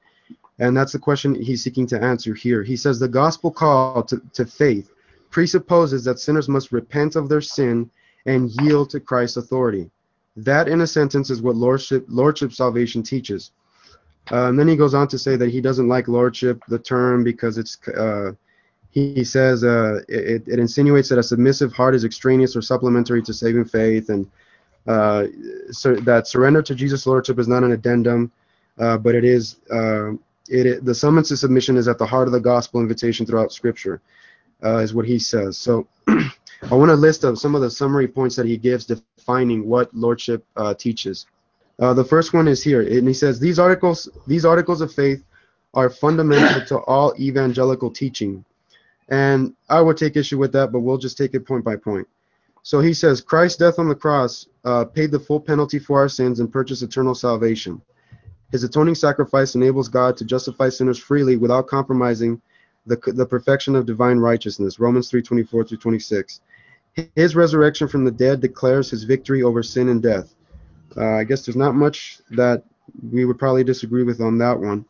and 0.58 0.76
that's 0.76 0.92
the 0.92 1.00
question 1.00 1.36
he's 1.36 1.64
seeking 1.64 1.86
to 1.88 2.02
answer 2.02 2.34
here. 2.34 2.64
He 2.64 2.76
says 2.76 3.00
the 3.00 3.08
gospel 3.08 3.52
call 3.52 4.04
to, 4.04 4.20
to 4.34 4.46
faith 4.46 4.92
presupposes 5.30 6.04
that 6.04 6.20
sinners 6.20 6.50
must 6.50 6.72
repent 6.72 7.16
of 7.16 7.30
their 7.30 7.42
sin 7.42 7.90
and 8.26 8.50
yield 8.62 8.90
to 8.90 9.00
Christ's 9.00 9.38
authority. 9.38 9.90
That, 10.36 10.68
in 10.68 10.82
a 10.82 10.88
sentence, 10.88 11.30
is 11.30 11.42
what 11.42 11.56
lordship, 11.56 12.06
lordship 12.08 12.54
salvation 12.54 13.04
teaches. 13.04 13.52
Uh, 14.32 14.48
and 14.50 14.60
then 14.60 14.68
he 14.68 14.76
goes 14.76 14.94
on 14.94 15.08
to 15.10 15.18
say 15.18 15.36
that 15.36 15.50
he 15.50 15.62
doesn't 15.62 15.88
like 15.88 16.08
lordship, 16.08 16.62
the 16.68 16.80
term, 16.80 17.24
because 17.24 17.58
it's 17.58 17.78
uh, 17.90 18.32
he, 18.90 19.24
says 19.24 19.64
uh, 19.64 20.00
it, 20.08 20.48
it 20.48 20.60
insinuates 20.60 21.10
that 21.10 21.20
a 21.20 21.24
submissive 21.24 21.72
heart 21.72 21.94
is 21.94 22.04
extraneous 22.04 22.56
or 22.56 22.62
supplementary 22.62 23.22
to 23.22 23.34
saving 23.34 23.66
faith, 23.66 24.10
and 24.10 24.30
uh, 24.90 25.28
so 25.70 25.94
that 25.98 26.28
surrender 26.28 26.64
to 26.64 26.74
Jesus' 26.74 27.06
lordship 27.06 27.38
is 27.38 27.48
not 27.48 27.64
an 27.64 27.74
addendum, 27.74 28.32
uh, 28.80 28.98
but 28.98 29.14
it 29.14 29.24
is 29.24 29.58
uh, 29.72 30.14
it, 30.48 30.84
the 30.84 30.96
summons 30.96 31.28
to 31.28 31.38
submission 31.38 31.78
is 31.78 31.88
at 31.88 32.00
the 32.00 32.06
heart 32.08 32.28
of 32.28 32.32
the 32.32 32.40
gospel 32.40 32.82
invitation 32.82 33.24
throughout 33.24 33.54
Scripture, 33.54 34.02
uh, 34.64 34.78
is 34.78 34.96
what 34.96 35.06
he 35.06 35.20
says. 35.20 35.60
So 35.60 35.88
I 36.08 36.32
want 36.72 36.90
to 36.90 36.96
list 36.96 37.24
of 37.24 37.38
some 37.38 37.54
of 37.54 37.62
the 37.62 37.70
summary 37.70 38.08
points 38.08 38.36
that 38.38 38.48
he 38.48 38.58
gives 38.58 38.86
defining 38.86 39.68
what 39.68 39.94
lordship 39.94 40.44
teaches. 40.80 41.28
The 41.78 42.04
first 42.04 42.34
one 42.34 42.48
is 42.48 42.64
here, 42.64 42.82
and 42.82 43.08
he 43.08 43.14
says 43.14 43.40
these 43.40 43.60
articles 43.60 44.10
these 44.26 44.44
articles 44.44 44.82
of 44.82 44.92
faith 44.92 45.24
are 45.76 45.92
fundamental 45.92 46.66
to 46.66 46.78
all 46.86 47.14
evangelical 47.20 47.92
teaching, 47.92 48.44
and 49.10 49.54
I 49.70 49.82
would 49.82 49.98
take 49.98 50.18
issue 50.18 50.40
with 50.40 50.52
that, 50.54 50.72
but 50.72 50.80
we'll 50.80 50.98
just 50.98 51.16
take 51.16 51.36
it 51.36 51.46
point 51.46 51.64
by 51.64 51.76
point. 51.76 52.08
So 52.64 52.80
he 52.80 52.94
says 52.94 53.22
Christ's 53.22 53.58
death 53.58 53.80
on 53.80 53.90
the 53.90 53.96
cross 53.96 54.48
uh, 54.66 54.86
paid 54.86 55.12
the 55.12 55.20
full 55.20 55.40
penalty 55.40 55.80
for 55.80 56.00
our 56.00 56.10
sins 56.10 56.40
and 56.40 56.52
purchased 56.52 56.84
eternal 56.84 57.16
salvation. 57.16 57.82
His 58.52 58.64
atoning 58.64 58.96
sacrifice 58.96 59.56
enables 59.56 59.88
God 59.88 60.18
to 60.18 60.26
justify 60.26 60.70
sinners 60.70 60.98
freely 60.98 61.38
without 61.38 61.68
compromising 61.68 62.42
the, 62.86 62.98
the 63.14 63.26
perfection 63.26 63.76
of 63.76 63.86
divine 63.86 64.18
righteousness. 64.18 64.80
Romans 64.80 65.10
3:24 65.12 65.68
through 65.68 65.78
26. 65.78 66.42
His 67.16 67.36
resurrection 67.36 67.88
from 67.88 68.04
the 68.04 68.12
dead 68.12 68.42
declares 68.42 68.90
his 68.90 69.04
victory 69.04 69.44
over 69.44 69.62
sin 69.62 69.90
and 69.90 70.02
death. 70.02 70.34
Uh, 70.98 71.16
I 71.16 71.24
guess 71.24 71.46
there's 71.46 71.56
not 71.56 71.76
much 71.76 72.20
that 72.32 72.64
we 73.12 73.26
would 73.26 73.38
probably 73.38 73.64
disagree 73.64 74.04
with 74.04 74.20
on 74.20 74.38
that 74.40 74.60
one. 74.60 74.86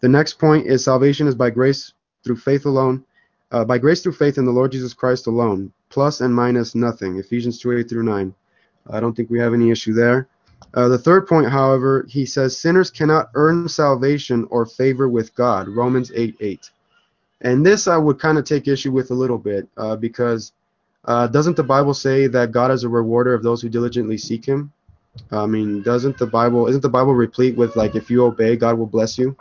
The 0.00 0.08
next 0.08 0.38
point 0.38 0.66
is 0.66 0.84
salvation 0.84 1.26
is 1.26 1.34
by 1.34 1.50
grace 1.50 1.92
through 2.24 2.36
faith 2.36 2.64
alone, 2.64 3.04
uh, 3.52 3.64
by 3.64 3.78
grace 3.78 4.02
through 4.02 4.12
faith 4.12 4.38
in 4.38 4.46
the 4.46 4.52
Lord 4.52 4.72
Jesus 4.72 4.94
Christ 4.94 5.26
alone, 5.26 5.72
plus 5.94 6.20
and 6.20 6.34
minus 6.34 6.74
nothing. 6.74 7.18
Ephesians 7.18 7.60
2 7.60 7.78
8 7.78 7.88
through 7.88 8.02
9. 8.02 8.34
I 8.90 9.00
don't 9.00 9.14
think 9.14 9.30
we 9.30 9.38
have 9.38 9.54
any 9.54 9.70
issue 9.70 9.94
there. 9.94 10.28
Uh, 10.74 10.88
the 10.88 10.98
third 10.98 11.28
point, 11.28 11.48
however, 11.48 12.04
he 12.08 12.26
says 12.26 12.58
sinners 12.58 12.90
cannot 12.90 13.30
earn 13.34 13.68
salvation 13.68 14.46
or 14.50 14.66
favor 14.66 15.08
with 15.08 15.34
God. 15.36 15.68
Romans 15.68 16.10
8 16.14 16.36
8. 16.40 16.70
And 17.42 17.64
this 17.64 17.86
I 17.86 17.96
would 17.96 18.18
kind 18.18 18.38
of 18.38 18.44
take 18.44 18.66
issue 18.66 18.90
with 18.90 19.12
a 19.12 19.14
little 19.14 19.38
bit 19.38 19.68
uh, 19.76 19.94
because 19.94 20.52
uh, 21.04 21.28
doesn't 21.28 21.56
the 21.56 21.62
Bible 21.62 21.94
say 21.94 22.26
that 22.26 22.50
God 22.50 22.72
is 22.72 22.82
a 22.82 22.88
rewarder 22.88 23.32
of 23.32 23.44
those 23.44 23.62
who 23.62 23.68
diligently 23.68 24.18
seek 24.18 24.44
Him? 24.44 24.72
I 25.30 25.46
mean, 25.46 25.82
doesn't 25.82 26.18
the 26.18 26.26
Bible 26.26 26.66
isn't 26.66 26.80
the 26.80 26.88
Bible 26.88 27.14
replete 27.14 27.56
with 27.56 27.76
like 27.76 27.94
if 27.94 28.10
you 28.10 28.24
obey, 28.24 28.56
God 28.56 28.76
will 28.76 28.86
bless 28.86 29.16
you? 29.16 29.36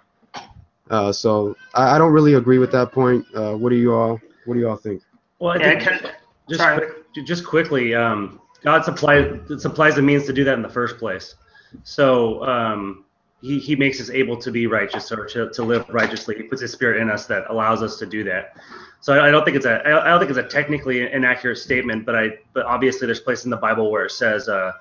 Uh, 0.91 1.11
so 1.11 1.55
I, 1.73 1.95
I, 1.95 1.97
don't 1.97 2.11
really 2.11 2.35
agree 2.35 2.59
with 2.59 2.71
that 2.73 2.91
point. 2.91 3.25
Uh, 3.33 3.53
what 3.53 3.69
do 3.69 3.75
you 3.75 3.95
all 3.95 4.21
What 4.45 4.53
do 4.53 4.59
you 4.59 4.69
all 4.69 4.75
think? 4.75 5.01
Well, 5.39 5.53
I 5.53 5.79
think 5.79 5.81
yeah, 5.81 6.11
just 6.49 6.63
quick, 6.63 7.25
just 7.25 7.45
quickly, 7.45 7.95
um, 7.95 8.39
God 8.62 8.86
supplies 8.86 9.39
supplies 9.60 9.95
the 9.95 10.01
means 10.01 10.25
to 10.25 10.34
do 10.34 10.43
that 10.43 10.53
in 10.53 10.62
the 10.62 10.69
first 10.69 10.97
place. 10.97 11.36
So 11.84 12.43
um, 12.45 13.06
he, 13.41 13.60
he 13.60 13.75
makes 13.75 13.99
us 13.99 14.10
able 14.10 14.38
to 14.38 14.51
be 14.51 14.67
righteous 14.67 15.12
or 15.12 15.25
to, 15.25 15.49
to 15.49 15.63
live 15.63 15.86
righteously. 15.89 16.36
He 16.36 16.43
puts 16.43 16.62
his 16.62 16.71
spirit 16.71 17.01
in 17.01 17.10
us 17.10 17.25
that 17.27 17.43
allows 17.49 17.84
us 17.84 17.97
to 17.99 18.06
do 18.06 18.23
that. 18.23 18.58
So 19.01 19.13
I, 19.13 19.27
I 19.27 19.32
don't 19.32 19.43
think 19.43 19.58
it's 19.58 19.65
a 19.65 19.86
I 19.86 20.10
don't 20.10 20.19
think 20.19 20.29
it's 20.29 20.39
a 20.39 20.47
technically 20.47 21.12
inaccurate 21.12 21.58
statement, 21.58 22.06
but 22.06 22.15
I 22.15 22.38
but 22.53 22.65
obviously 22.65 23.06
there's 23.06 23.19
place 23.19 23.43
in 23.43 23.51
the 23.51 23.58
Bible 23.58 23.91
where 23.91 24.06
it 24.06 24.12
says 24.12 24.47
uh, 24.47 24.71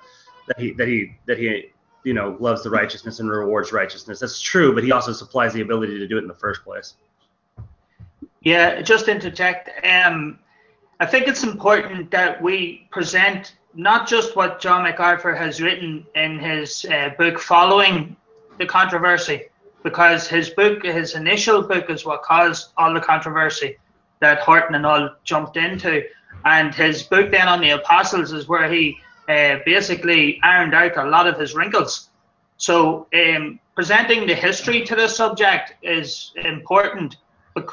that 0.47 0.59
he 0.59 0.71
that 0.73 0.87
he 0.87 1.15
that 1.25 1.37
he 1.37 1.71
you 2.05 2.13
know 2.13 2.37
loves 2.39 2.63
the 2.63 2.69
righteousness 2.69 3.19
and 3.19 3.29
rewards 3.29 3.73
righteousness. 3.73 4.19
That's 4.19 4.39
true, 4.39 4.73
but 4.73 4.83
he 4.83 4.93
also 4.93 5.11
supplies 5.11 5.51
the 5.51 5.61
ability 5.61 5.99
to 5.99 6.07
do 6.07 6.17
it 6.17 6.21
in 6.21 6.27
the 6.29 6.33
first 6.33 6.63
place. 6.63 6.95
Yeah, 8.41 8.81
just 8.81 9.09
interject. 9.09 9.69
Um, 9.85 10.39
I 10.99 11.05
think 11.05 11.27
it's 11.27 11.43
important 11.43 12.11
that 12.11 12.41
we 12.41 12.87
present 12.91 13.55
not 13.73 14.07
just 14.07 14.35
what 14.35 14.59
John 14.59 14.83
MacArthur 14.83 15.35
has 15.35 15.61
written 15.61 16.05
in 16.15 16.39
his 16.39 16.85
uh, 16.85 17.09
book 17.17 17.39
following 17.39 18.15
the 18.59 18.65
controversy, 18.65 19.43
because 19.83 20.27
his 20.27 20.49
book, 20.51 20.83
his 20.83 21.15
initial 21.15 21.63
book, 21.63 21.89
is 21.89 22.05
what 22.05 22.21
caused 22.21 22.71
all 22.77 22.93
the 22.93 23.01
controversy 23.01 23.77
that 24.19 24.39
Horton 24.39 24.75
and 24.75 24.85
all 24.85 25.09
jumped 25.23 25.57
into. 25.57 26.03
And 26.45 26.73
his 26.73 27.03
book 27.03 27.31
then 27.31 27.47
on 27.47 27.61
the 27.61 27.71
apostles 27.71 28.31
is 28.31 28.47
where 28.47 28.71
he 28.71 28.97
uh, 29.27 29.57
basically 29.65 30.39
ironed 30.43 30.73
out 30.73 30.97
a 30.97 31.05
lot 31.05 31.27
of 31.27 31.39
his 31.39 31.55
wrinkles. 31.55 32.09
So 32.57 33.07
um, 33.13 33.59
presenting 33.75 34.27
the 34.27 34.35
history 34.35 34.83
to 34.83 34.95
this 34.95 35.17
subject 35.17 35.73
is 35.81 36.31
important 36.35 37.17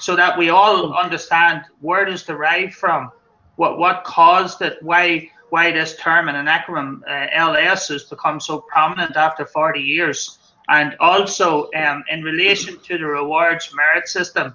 so 0.01 0.17
that 0.17 0.37
we 0.39 0.51
all 0.51 0.95
understand 0.95 1.63
where 1.81 2.07
it 2.07 2.13
is 2.13 2.23
derived 2.25 2.75
from, 2.75 3.11
what 3.57 3.79
what 3.79 4.05
caused 4.05 4.63
it, 4.63 4.79
why 4.83 5.29
why 5.51 5.73
this 5.73 5.97
term 5.97 6.29
and 6.29 6.37
an 6.37 6.47
acronym 6.47 7.01
uh, 7.09 7.27
LS 7.33 7.89
has 7.89 8.05
become 8.05 8.41
so 8.41 8.61
prominent 8.73 9.17
after 9.17 9.45
40 9.47 9.81
years, 9.81 10.39
and 10.69 10.97
also 11.01 11.69
um, 11.77 12.05
in 12.11 12.23
relation 12.23 12.79
to 12.87 12.99
the 12.99 13.05
rewards 13.05 13.71
merit 13.75 14.09
system. 14.09 14.55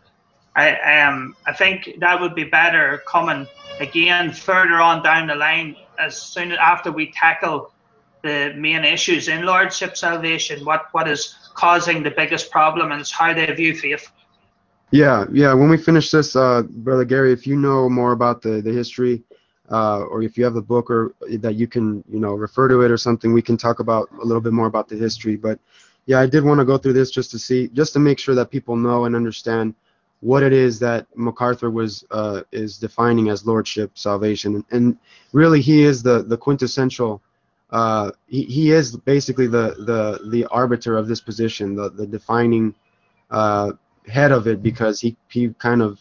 I 0.56 1.02
um 1.02 1.36
I 1.46 1.54
think 1.54 1.90
that 2.00 2.20
would 2.22 2.36
be 2.36 2.46
better 2.46 3.04
coming 3.12 3.48
again 3.80 4.32
further 4.32 4.80
on 4.80 5.04
down 5.04 5.28
the 5.28 5.36
line 5.36 5.76
as 6.00 6.22
soon 6.22 6.52
after 6.54 6.92
we 6.92 7.12
tackle 7.12 7.74
the 8.24 8.54
main 8.58 8.84
issues 8.84 9.28
in 9.28 9.46
lordship 9.46 9.96
salvation, 9.98 10.66
what 10.66 10.86
what 10.94 11.08
is 11.08 11.34
causing 11.56 12.04
the 12.04 12.12
biggest 12.12 12.52
problem, 12.52 12.92
and 12.92 13.02
it's 13.02 13.12
how 13.12 13.34
they 13.34 13.46
view 13.54 13.76
faith. 13.76 14.12
Yeah, 14.96 15.26
yeah. 15.34 15.54
When 15.54 15.68
we 15.70 15.76
finish 15.76 16.10
this, 16.10 16.38
uh, 16.38 16.62
brother 16.62 17.04
Gary, 17.04 17.34
if 17.34 17.46
you 17.46 17.58
know 17.58 17.90
more 17.90 18.14
about 18.14 18.42
the 18.42 18.62
the 18.62 18.72
history, 18.72 19.24
uh, 19.70 20.04
or 20.04 20.24
if 20.24 20.38
you 20.38 20.46
have 20.46 20.54
the 20.54 20.62
book 20.62 20.90
or 20.90 21.14
that 21.40 21.56
you 21.56 21.68
can 21.68 22.02
you 22.10 22.20
know 22.22 22.34
refer 22.34 22.70
to 22.70 22.80
it 22.82 22.90
or 22.92 22.96
something, 22.98 23.34
we 23.34 23.42
can 23.42 23.58
talk 23.58 23.80
about 23.82 24.10
a 24.22 24.24
little 24.24 24.40
bit 24.40 24.54
more 24.54 24.68
about 24.68 24.88
the 24.88 24.96
history. 24.96 25.36
But 25.36 25.60
yeah, 26.06 26.22
I 26.22 26.28
did 26.28 26.46
want 26.46 26.60
to 26.60 26.66
go 26.66 26.78
through 26.78 26.94
this 26.94 27.12
just 27.12 27.30
to 27.32 27.40
see, 27.40 27.68
just 27.74 27.92
to 27.94 28.00
make 28.00 28.20
sure 28.20 28.36
that 28.36 28.50
people 28.52 28.78
know 28.78 29.04
and 29.04 29.18
understand 29.18 29.76
what 30.22 30.44
it 30.44 30.54
is 30.54 30.80
that 30.80 31.08
MacArthur 31.18 31.70
was 31.70 32.06
uh, 32.12 32.44
is 32.54 32.78
defining 32.78 33.28
as 33.28 33.46
lordship 33.46 33.98
salvation, 33.98 34.64
and 34.72 34.98
really 35.34 35.60
he 35.60 35.84
is 35.84 36.04
the 36.04 36.24
the 36.24 36.38
quintessential. 36.38 37.22
Uh, 37.70 38.12
he, 38.28 38.44
he 38.44 38.72
is 38.72 38.96
basically 38.96 39.48
the 39.48 39.76
the 39.92 40.30
the 40.30 40.46
arbiter 40.46 40.98
of 40.98 41.10
this 41.10 41.20
position, 41.20 41.76
the 41.76 41.90
the 41.90 42.08
defining 42.08 42.74
uh, 43.30 43.74
head 44.08 44.32
of 44.32 44.48
it, 44.48 44.62
because 44.62 45.00
he 45.00 45.16
he 45.30 45.50
kind 45.60 45.82
of 45.82 46.00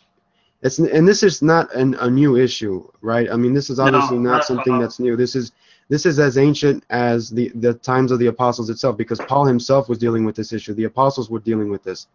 it's 0.62 0.78
and 0.78 1.06
this 1.06 1.22
is 1.22 1.42
not 1.42 1.74
an, 1.74 1.94
a 1.96 2.08
new 2.08 2.36
issue, 2.36 2.88
right? 3.02 3.30
I 3.30 3.36
mean, 3.36 3.52
this 3.52 3.68
is 3.68 3.78
obviously 3.78 4.18
no, 4.18 4.30
not 4.30 4.44
something 4.44 4.78
that's 4.78 4.98
new. 4.98 5.16
This 5.16 5.36
is 5.36 5.52
this 5.88 6.06
is 6.06 6.18
as 6.18 6.38
ancient 6.38 6.84
as 6.90 7.28
the 7.30 7.50
the 7.56 7.74
times 7.74 8.10
of 8.10 8.18
the 8.18 8.28
apostles 8.28 8.70
itself, 8.70 8.96
because 8.96 9.20
Paul 9.20 9.44
himself 9.44 9.88
was 9.88 9.98
dealing 9.98 10.24
with 10.24 10.36
this 10.36 10.52
issue. 10.52 10.72
The 10.74 10.84
apostles 10.84 11.28
were 11.28 11.40
dealing 11.40 11.68
with 11.70 11.82
this 11.82 12.06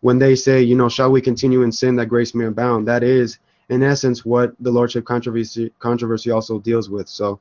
when 0.00 0.18
they 0.18 0.34
say, 0.34 0.62
you 0.62 0.74
know, 0.74 0.88
shall 0.88 1.10
we 1.10 1.20
continue 1.20 1.62
in 1.62 1.70
sin 1.70 1.96
that 1.96 2.06
grace 2.06 2.34
may 2.34 2.46
abound? 2.46 2.88
That 2.88 3.02
is, 3.02 3.38
in 3.68 3.82
essence, 3.82 4.24
what 4.24 4.54
the 4.60 4.70
lordship 4.70 5.04
controversy 5.04 5.72
controversy 5.78 6.30
also 6.30 6.58
deals 6.58 6.88
with. 6.88 7.08
So, 7.08 7.38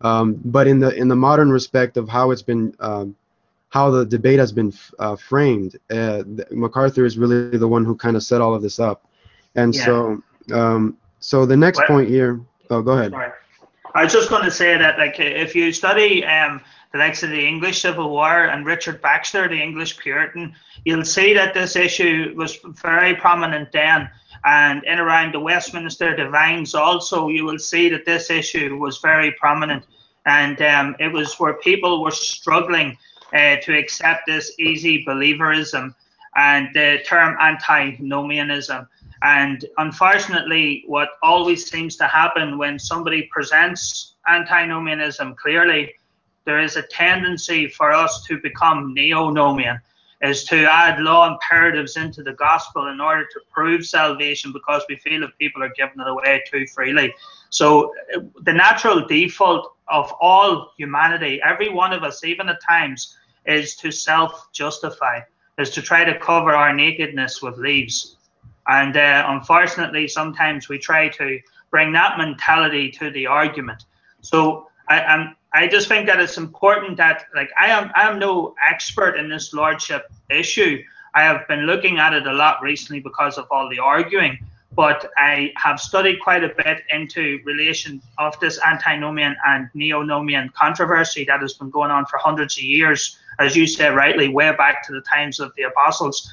um, 0.00 0.40
but 0.44 0.66
in 0.66 0.80
the 0.80 0.94
in 0.94 1.08
the 1.08 1.16
modern 1.16 1.50
respect 1.50 1.96
of 1.96 2.08
how 2.08 2.30
it's 2.30 2.42
been, 2.42 2.74
um, 2.80 3.14
how 3.70 3.90
the 3.90 4.04
debate 4.04 4.38
has 4.38 4.52
been 4.52 4.72
uh, 4.98 5.16
framed, 5.16 5.78
uh, 5.90 6.22
MacArthur 6.50 7.04
is 7.04 7.16
really 7.16 7.56
the 7.56 7.68
one 7.68 7.84
who 7.84 7.94
kind 7.96 8.16
of 8.16 8.22
set 8.22 8.40
all 8.40 8.54
of 8.54 8.62
this 8.62 8.78
up. 8.78 9.06
And 9.54 9.74
yeah. 9.74 9.84
so, 9.84 10.22
um, 10.52 10.96
so 11.20 11.46
the 11.46 11.56
next 11.56 11.78
what? 11.78 11.86
point 11.88 12.08
here. 12.08 12.40
Oh, 12.68 12.82
go 12.82 12.92
ahead. 12.92 13.12
Sorry. 13.12 13.30
I 13.94 14.04
was 14.04 14.12
just 14.12 14.28
going 14.28 14.44
to 14.44 14.50
say 14.50 14.76
that, 14.76 14.98
like, 14.98 15.18
if 15.18 15.54
you 15.56 15.72
study 15.72 16.24
um, 16.24 16.60
the 16.92 16.98
likes 16.98 17.22
of 17.22 17.30
the 17.30 17.46
English 17.46 17.82
Civil 17.82 18.10
War 18.10 18.46
and 18.46 18.64
Richard 18.64 19.00
Baxter, 19.02 19.48
the 19.48 19.60
English 19.60 19.98
Puritan, 19.98 20.54
you'll 20.84 21.04
see 21.04 21.34
that 21.34 21.54
this 21.54 21.74
issue 21.76 22.32
was 22.36 22.58
very 22.82 23.14
prominent 23.14 23.72
then. 23.72 24.08
And 24.44 24.82
in 24.84 24.98
around 24.98 25.34
the 25.34 25.40
Westminster 25.40 26.16
Divines 26.16 26.74
also, 26.74 27.28
you 27.28 27.44
will 27.44 27.58
see 27.58 27.88
that 27.90 28.04
this 28.04 28.30
issue 28.30 28.78
was 28.78 28.98
very 28.98 29.32
prominent. 29.32 29.86
And 30.26 30.60
um, 30.62 30.96
it 30.98 31.12
was 31.12 31.38
where 31.38 31.54
people 31.54 32.02
were 32.02 32.10
struggling 32.10 32.96
uh, 33.32 33.56
to 33.62 33.76
accept 33.76 34.26
this 34.26 34.52
easy 34.58 35.04
believerism 35.04 35.94
and 36.36 36.68
the 36.74 36.98
term 37.06 37.36
antinomianism. 37.40 38.86
And 39.22 39.64
unfortunately, 39.78 40.84
what 40.86 41.10
always 41.22 41.68
seems 41.68 41.96
to 41.96 42.06
happen 42.06 42.56
when 42.56 42.78
somebody 42.78 43.28
presents 43.30 44.14
antinomianism 44.26 45.34
clearly, 45.34 45.94
there 46.44 46.60
is 46.60 46.76
a 46.76 46.82
tendency 46.82 47.68
for 47.68 47.92
us 47.92 48.24
to 48.24 48.40
become 48.40 48.94
neo-nomian, 48.94 49.78
is 50.22 50.44
to 50.44 50.70
add 50.70 51.00
law 51.00 51.30
imperatives 51.30 51.96
into 51.96 52.22
the 52.22 52.32
gospel 52.32 52.88
in 52.88 53.00
order 53.00 53.24
to 53.24 53.40
prove 53.52 53.86
salvation 53.86 54.52
because 54.52 54.82
we 54.88 54.96
feel 54.96 55.20
that 55.20 55.36
people 55.38 55.62
are 55.62 55.72
giving 55.76 56.00
it 56.00 56.08
away 56.08 56.42
too 56.50 56.66
freely. 56.66 57.12
So 57.50 57.92
the 58.42 58.52
natural 58.52 59.06
default 59.06 59.74
of 59.88 60.12
all 60.20 60.72
humanity, 60.76 61.40
every 61.44 61.68
one 61.68 61.92
of 61.92 62.02
us, 62.04 62.24
even 62.24 62.48
at 62.48 62.62
times, 62.62 63.16
is 63.46 63.76
to 63.76 63.90
self-justify, 63.90 65.20
is 65.58 65.70
to 65.70 65.82
try 65.82 66.04
to 66.04 66.18
cover 66.18 66.52
our 66.54 66.74
nakedness 66.74 67.42
with 67.42 67.56
leaves. 67.58 68.16
And 68.66 68.96
uh, 68.96 69.24
unfortunately, 69.28 70.06
sometimes 70.08 70.68
we 70.68 70.78
try 70.78 71.08
to 71.08 71.40
bring 71.70 71.92
that 71.92 72.18
mentality 72.18 72.90
to 72.92 73.10
the 73.10 73.26
argument. 73.26 73.84
So 74.20 74.68
I, 74.88 75.02
I'm, 75.02 75.36
I 75.52 75.66
just 75.66 75.88
think 75.88 76.06
that 76.06 76.20
it's 76.20 76.36
important 76.36 76.96
that, 76.98 77.24
like, 77.34 77.50
I 77.58 77.68
am, 77.68 77.90
I 77.94 78.08
am 78.08 78.18
no 78.18 78.54
expert 78.68 79.16
in 79.16 79.28
this 79.28 79.52
lordship 79.52 80.10
issue. 80.28 80.82
I 81.14 81.22
have 81.22 81.48
been 81.48 81.66
looking 81.66 81.98
at 81.98 82.12
it 82.12 82.26
a 82.26 82.32
lot 82.32 82.62
recently 82.62 83.00
because 83.00 83.38
of 83.38 83.46
all 83.50 83.68
the 83.68 83.80
arguing, 83.80 84.38
but 84.72 85.10
I 85.16 85.52
have 85.56 85.80
studied 85.80 86.20
quite 86.20 86.44
a 86.44 86.54
bit 86.56 86.82
into 86.90 87.40
relation 87.44 88.00
of 88.18 88.38
this 88.40 88.60
antinomian 88.64 89.36
and 89.46 89.68
neonomian 89.74 90.52
controversy 90.54 91.24
that 91.24 91.40
has 91.40 91.54
been 91.54 91.70
going 91.70 91.90
on 91.90 92.06
for 92.06 92.18
hundreds 92.18 92.56
of 92.56 92.64
years, 92.64 93.18
as 93.38 93.56
you 93.56 93.66
said 93.66 93.96
rightly, 93.96 94.28
way 94.28 94.54
back 94.56 94.86
to 94.86 94.92
the 94.92 95.00
times 95.02 95.40
of 95.40 95.52
the 95.56 95.64
apostles. 95.64 96.30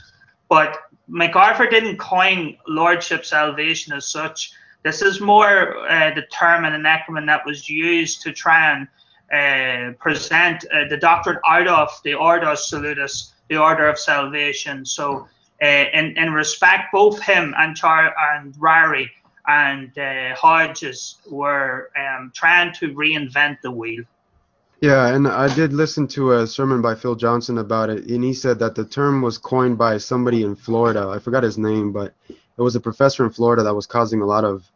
But 0.50 0.78
MacArthur 1.08 1.68
didn't 1.68 1.98
coin 1.98 2.58
lordship 2.68 3.26
salvation 3.26 3.94
as 3.94 4.08
such. 4.08 4.52
This 4.84 5.02
is 5.02 5.20
more 5.20 5.78
uh, 5.90 6.14
the 6.14 6.24
term 6.32 6.66
and 6.66 6.86
enacronym 6.86 7.26
that 7.26 7.46
was 7.46 7.68
used 7.68 8.22
to 8.22 8.32
try 8.32 8.72
and 8.72 8.88
uh, 9.34 9.94
present 9.98 10.64
uh, 10.72 10.88
the 10.90 10.98
doctrine 10.98 11.38
out 11.46 11.68
of 11.68 11.90
the 12.04 12.14
Ordo 12.14 12.56
Salutis, 12.56 13.34
the 13.50 13.58
order 13.58 13.88
of 13.88 13.98
salvation. 13.98 14.86
So, 14.86 15.28
uh, 15.62 15.66
in, 15.66 16.18
in 16.18 16.34
respect, 16.34 16.92
both 16.92 17.22
him 17.22 17.54
and 17.58 17.76
Char 17.76 18.14
and 18.36 18.54
Ryrie 18.56 19.10
and 19.48 19.98
uh, 19.98 20.36
Hodges 20.36 21.18
were 21.30 21.90
um, 21.98 22.32
trying 22.36 22.74
to 22.76 22.94
reinvent 22.94 23.62
the 23.62 23.72
wheel. 23.72 24.04
Yeah, 24.82 25.08
and 25.08 25.28
I 25.28 25.54
did 25.56 25.74
listen 25.74 26.08
to 26.10 26.34
a 26.34 26.46
sermon 26.46 26.84
by 26.84 26.94
Phil 26.94 27.16
Johnson 27.16 27.58
about 27.58 27.90
it, 27.90 28.08
and 28.10 28.24
he 28.24 28.34
said 28.34 28.60
that 28.60 28.76
the 28.76 28.86
term 28.86 29.24
was 29.24 29.40
coined 29.40 29.78
by 29.78 29.98
somebody 29.98 30.44
in 30.44 30.56
Florida. 30.56 31.10
I 31.10 31.18
forgot 31.18 31.42
his 31.42 31.58
name, 31.58 31.92
but 31.92 32.14
it 32.30 32.62
was 32.62 32.76
a 32.76 32.80
professor 32.80 33.26
in 33.26 33.32
Florida 33.32 33.64
that 33.64 33.74
was 33.74 33.88
causing 33.88 34.22
a 34.22 34.26
lot 34.26 34.44
of. 34.44 34.70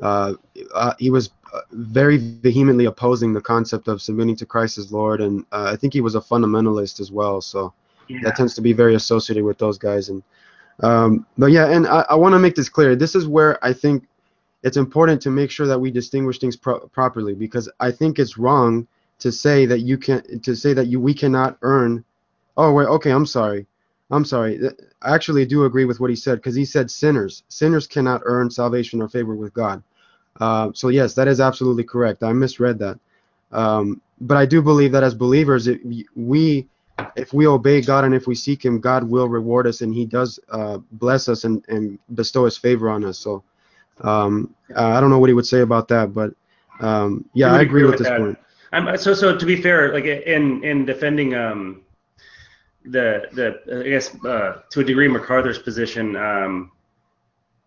Uh, 0.00 0.34
uh, 0.74 0.92
he 0.98 1.10
was 1.10 1.30
uh, 1.54 1.60
very 1.70 2.18
vehemently 2.18 2.86
opposing 2.86 3.32
the 3.32 3.40
concept 3.40 3.88
of 3.88 4.02
submitting 4.02 4.36
to 4.36 4.44
Christ 4.44 4.76
as 4.76 4.92
Lord, 4.92 5.22
and 5.22 5.46
uh, 5.52 5.70
I 5.72 5.76
think 5.76 5.94
he 5.94 6.02
was 6.02 6.14
a 6.14 6.20
fundamentalist 6.20 7.00
as 7.00 7.10
well. 7.10 7.40
So 7.40 7.72
yeah. 8.08 8.20
that 8.22 8.36
tends 8.36 8.54
to 8.54 8.60
be 8.60 8.72
very 8.72 8.94
associated 8.94 9.44
with 9.44 9.58
those 9.58 9.78
guys. 9.78 10.08
And 10.08 10.22
um, 10.80 11.26
but 11.38 11.46
yeah, 11.46 11.66
and 11.66 11.86
I, 11.86 12.04
I 12.10 12.14
want 12.14 12.34
to 12.34 12.38
make 12.38 12.54
this 12.54 12.68
clear. 12.68 12.96
This 12.96 13.14
is 13.14 13.26
where 13.26 13.62
I 13.64 13.72
think 13.72 14.04
it's 14.62 14.76
important 14.76 15.20
to 15.22 15.30
make 15.30 15.50
sure 15.50 15.66
that 15.66 15.78
we 15.78 15.90
distinguish 15.90 16.38
things 16.38 16.56
pro- 16.56 16.86
properly 16.88 17.34
because 17.34 17.68
I 17.80 17.90
think 17.90 18.18
it's 18.18 18.38
wrong 18.38 18.86
to 19.18 19.30
say 19.30 19.66
that 19.66 19.80
you 19.80 19.98
can 19.98 20.40
to 20.40 20.54
say 20.56 20.72
that 20.74 20.86
you 20.86 21.00
we 21.00 21.14
cannot 21.14 21.58
earn. 21.62 22.04
Oh 22.56 22.72
wait, 22.72 22.86
okay, 22.86 23.10
I'm 23.10 23.26
sorry. 23.26 23.66
I'm 24.10 24.24
sorry. 24.24 24.60
I 25.00 25.14
actually 25.14 25.46
do 25.46 25.64
agree 25.64 25.86
with 25.86 25.98
what 25.98 26.10
he 26.10 26.16
said 26.16 26.36
because 26.36 26.54
he 26.54 26.66
said 26.66 26.90
sinners. 26.90 27.44
Sinners 27.48 27.86
cannot 27.86 28.20
earn 28.24 28.50
salvation 28.50 29.00
or 29.00 29.08
favor 29.08 29.34
with 29.34 29.54
God. 29.54 29.82
Uh, 30.40 30.70
so 30.74 30.88
yes, 30.88 31.14
that 31.14 31.28
is 31.28 31.40
absolutely 31.40 31.84
correct. 31.84 32.22
I 32.22 32.32
misread 32.32 32.78
that. 32.80 32.98
Um, 33.52 34.00
but 34.20 34.36
I 34.36 34.46
do 34.46 34.62
believe 34.62 34.92
that 34.92 35.02
as 35.02 35.14
believers, 35.14 35.66
it, 35.66 35.80
we, 36.14 36.68
if 37.16 37.32
we 37.32 37.46
obey 37.46 37.80
God 37.80 38.04
and 38.04 38.14
if 38.14 38.26
we 38.26 38.34
seek 38.34 38.64
Him, 38.64 38.80
God 38.80 39.04
will 39.04 39.28
reward 39.28 39.66
us, 39.66 39.80
and 39.80 39.94
He 39.94 40.04
does 40.04 40.38
uh, 40.50 40.78
bless 40.92 41.28
us 41.28 41.44
and, 41.44 41.64
and 41.68 41.98
bestow 42.14 42.44
His 42.44 42.56
favor 42.56 42.90
on 42.90 43.04
us. 43.04 43.18
So 43.18 43.42
um, 44.00 44.54
I 44.74 45.00
don't 45.00 45.10
know 45.10 45.18
what 45.18 45.28
he 45.28 45.34
would 45.34 45.46
say 45.46 45.60
about 45.60 45.88
that, 45.88 46.14
but 46.14 46.34
um, 46.80 47.24
yeah, 47.34 47.52
I 47.52 47.60
agree, 47.60 47.82
agree 47.82 47.82
with, 47.82 47.90
with 47.92 47.98
this 48.00 48.08
that. 48.08 48.18
point. 48.18 48.38
Um, 48.72 48.96
so 48.96 49.14
so 49.14 49.36
to 49.36 49.46
be 49.46 49.60
fair, 49.60 49.92
like 49.92 50.04
in 50.04 50.64
in 50.64 50.84
defending 50.84 51.34
um, 51.34 51.82
the 52.84 53.28
the 53.32 53.80
I 53.84 53.88
guess 53.88 54.14
uh, 54.24 54.62
to 54.70 54.80
a 54.80 54.84
degree 54.84 55.08
MacArthur's 55.08 55.58
position, 55.58 56.16
um, 56.16 56.72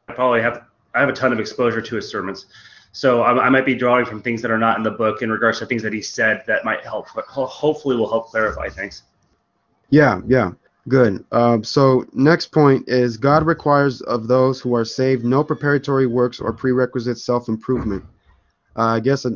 I 0.10 0.14
probably 0.14 0.42
have 0.42 0.64
I 0.94 1.00
have 1.00 1.10
a 1.10 1.14
ton 1.14 1.32
of 1.32 1.40
exposure 1.40 1.82
to 1.82 1.96
his 1.96 2.10
sermons, 2.10 2.48
so 2.92 3.22
I, 3.22 3.46
I, 3.46 3.50
might 3.50 3.66
be 3.66 3.76
drawing 3.76 4.06
from 4.06 4.22
things 4.22 4.42
that 4.42 4.50
are 4.50 4.58
not 4.58 4.78
in 4.78 4.84
the 4.84 4.92
book 4.92 5.22
in 5.22 5.32
regards 5.32 5.60
to 5.60 5.66
things 5.66 5.84
that 5.84 5.94
he 5.94 6.02
said 6.02 6.44
that 6.48 6.66
might 6.66 6.82
help. 6.82 7.08
Hopefully, 7.08 7.96
will 7.96 8.10
help 8.10 8.28
clarify 8.28 8.70
things. 8.70 9.04
Yeah, 9.90 10.22
yeah, 10.28 10.52
good. 10.88 11.26
Um, 11.32 11.64
so 11.64 12.06
next 12.14 12.48
point 12.48 12.88
is 12.88 13.18
God 13.18 13.46
requires 13.46 14.02
of 14.02 14.28
those 14.28 14.60
who 14.60 14.76
are 14.76 14.86
saved 14.86 15.24
no 15.24 15.44
preparatory 15.44 16.08
works 16.08 16.40
or 16.40 16.54
prerequisite 16.54 17.18
self 17.18 17.48
improvement. 17.48 18.04
Uh, 18.78 18.96
I 18.96 19.00
guess 19.00 19.26
uh, 19.26 19.30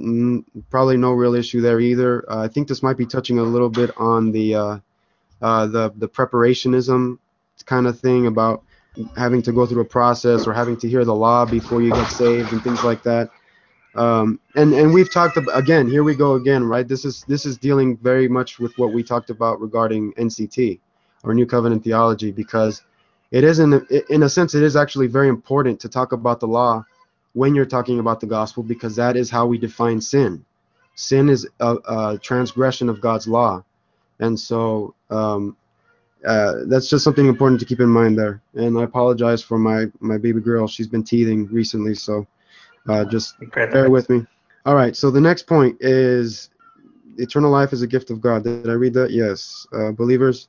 probably 0.69 0.97
no 0.97 1.11
real 1.13 1.35
issue 1.35 1.61
there 1.61 1.79
either. 1.79 2.29
Uh, 2.29 2.43
I 2.43 2.47
think 2.49 2.67
this 2.67 2.83
might 2.83 2.97
be 2.97 3.05
touching 3.05 3.39
a 3.39 3.43
little 3.43 3.69
bit 3.69 3.91
on 3.97 4.31
the 4.31 4.55
uh, 4.55 4.79
uh, 5.41 5.67
the 5.67 5.93
the 5.95 6.09
preparationism 6.09 7.19
kind 7.65 7.87
of 7.87 7.99
thing 7.99 8.27
about 8.27 8.63
having 9.15 9.41
to 9.43 9.51
go 9.51 9.65
through 9.65 9.81
a 9.81 9.85
process 9.85 10.47
or 10.47 10.53
having 10.53 10.75
to 10.77 10.89
hear 10.89 11.05
the 11.05 11.15
law 11.15 11.45
before 11.45 11.81
you 11.81 11.91
get 11.91 12.09
saved 12.11 12.51
and 12.51 12.61
things 12.63 12.83
like 12.83 13.03
that. 13.03 13.29
Um, 13.99 14.39
and 14.55 14.73
and 14.73 14.93
we've 14.93 15.11
talked 15.13 15.37
about 15.37 15.57
again. 15.59 15.89
Here 15.89 16.05
we 16.05 16.15
go 16.15 16.35
again, 16.35 16.63
right? 16.63 16.87
This 16.87 17.05
is 17.05 17.25
this 17.27 17.45
is 17.45 17.57
dealing 17.57 17.97
very 17.97 18.29
much 18.29 18.57
with 18.57 18.77
what 18.77 18.93
we 18.93 19.03
talked 19.03 19.29
about 19.29 19.61
regarding 19.61 20.13
NCT 20.13 20.79
or 21.23 21.35
New 21.35 21.45
Covenant 21.45 21.83
theology 21.83 22.31
because 22.31 22.83
it 23.31 23.43
is 23.43 23.59
in 23.59 23.85
in 24.09 24.23
a 24.23 24.29
sense 24.29 24.55
it 24.55 24.63
is 24.63 24.77
actually 24.77 25.07
very 25.07 25.29
important 25.29 25.81
to 25.81 25.89
talk 25.89 26.13
about 26.13 26.39
the 26.39 26.47
law 26.47 26.85
when 27.33 27.55
you're 27.55 27.65
talking 27.65 27.99
about 27.99 28.21
the 28.21 28.27
gospel 28.27 28.63
because 28.63 28.95
that 28.95 29.17
is 29.17 29.29
how 29.31 29.47
we 29.47 29.59
define 29.59 30.01
sin. 30.01 30.45
sin 30.95 31.29
is 31.29 31.47
a, 31.59 31.77
a 31.89 32.19
transgression 32.23 32.89
of 32.89 33.01
God's 33.01 33.27
law, 33.27 33.63
and 34.19 34.39
so 34.39 34.95
um, 35.09 35.57
uh, 36.25 36.53
that's 36.67 36.89
just 36.89 37.03
something 37.03 37.27
important 37.27 37.59
to 37.61 37.67
keep 37.67 37.81
in 37.81 37.89
mind 37.89 38.17
there. 38.17 38.41
And 38.55 38.79
I 38.79 38.83
apologize 38.83 39.43
for 39.43 39.59
my 39.59 39.87
my 39.99 40.17
baby 40.17 40.41
girl; 40.41 40.67
she's 40.67 40.87
been 40.87 41.03
teething 41.03 41.47
recently, 41.47 41.95
so 41.95 42.27
uh, 42.89 43.05
just 43.05 43.35
bear 43.53 43.89
with 43.89 44.09
me. 44.09 44.25
All 44.65 44.75
right, 44.75 44.95
so 44.95 45.09
the 45.11 45.21
next 45.21 45.43
point 45.43 45.77
is 45.79 46.49
eternal 47.17 47.51
life 47.51 47.71
is 47.73 47.81
a 47.81 47.87
gift 47.87 48.09
of 48.09 48.19
God. 48.21 48.43
Did 48.43 48.69
I 48.69 48.73
read 48.73 48.93
that? 48.95 49.11
Yes. 49.11 49.67
Uh, 49.73 49.91
believers, 49.91 50.47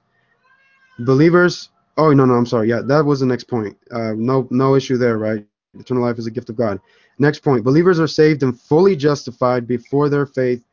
believers. 1.00 1.68
Oh 1.96 2.12
no, 2.12 2.24
no, 2.24 2.34
I'm 2.34 2.46
sorry. 2.46 2.68
Yeah, 2.68 2.80
that 2.86 3.04
was 3.04 3.20
the 3.20 3.26
next 3.26 3.44
point. 3.44 3.76
Uh, 3.90 4.14
no, 4.16 4.48
no 4.50 4.74
issue 4.74 4.96
there, 4.96 5.18
right? 5.18 5.46
Eternal 5.78 6.02
life 6.02 6.18
is 6.18 6.26
a 6.26 6.30
gift 6.30 6.48
of 6.48 6.56
God. 6.56 6.80
Next 7.18 7.40
point: 7.40 7.62
believers 7.62 8.00
are 8.00 8.08
saved 8.08 8.42
and 8.42 8.58
fully 8.58 8.96
justified 8.96 9.66
before 9.66 10.08
their 10.08 10.26
faith 10.26 10.64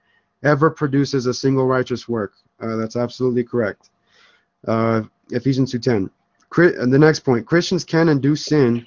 ever 0.43 0.70
produces 0.70 1.26
a 1.26 1.34
single 1.34 1.65
righteous 1.65 2.07
work. 2.07 2.34
Uh, 2.61 2.76
that's 2.78 2.95
absolutely 2.95 3.43
correct. 3.43 3.89
Uh, 4.68 5.03
Ephesians 5.32 5.74
2:10. 5.74 6.09
The 6.89 6.97
next 6.97 7.20
point: 7.22 7.45
Christians 7.45 7.84
can 7.84 8.09
and 8.09 8.22
do 8.22 8.36
sin. 8.36 8.86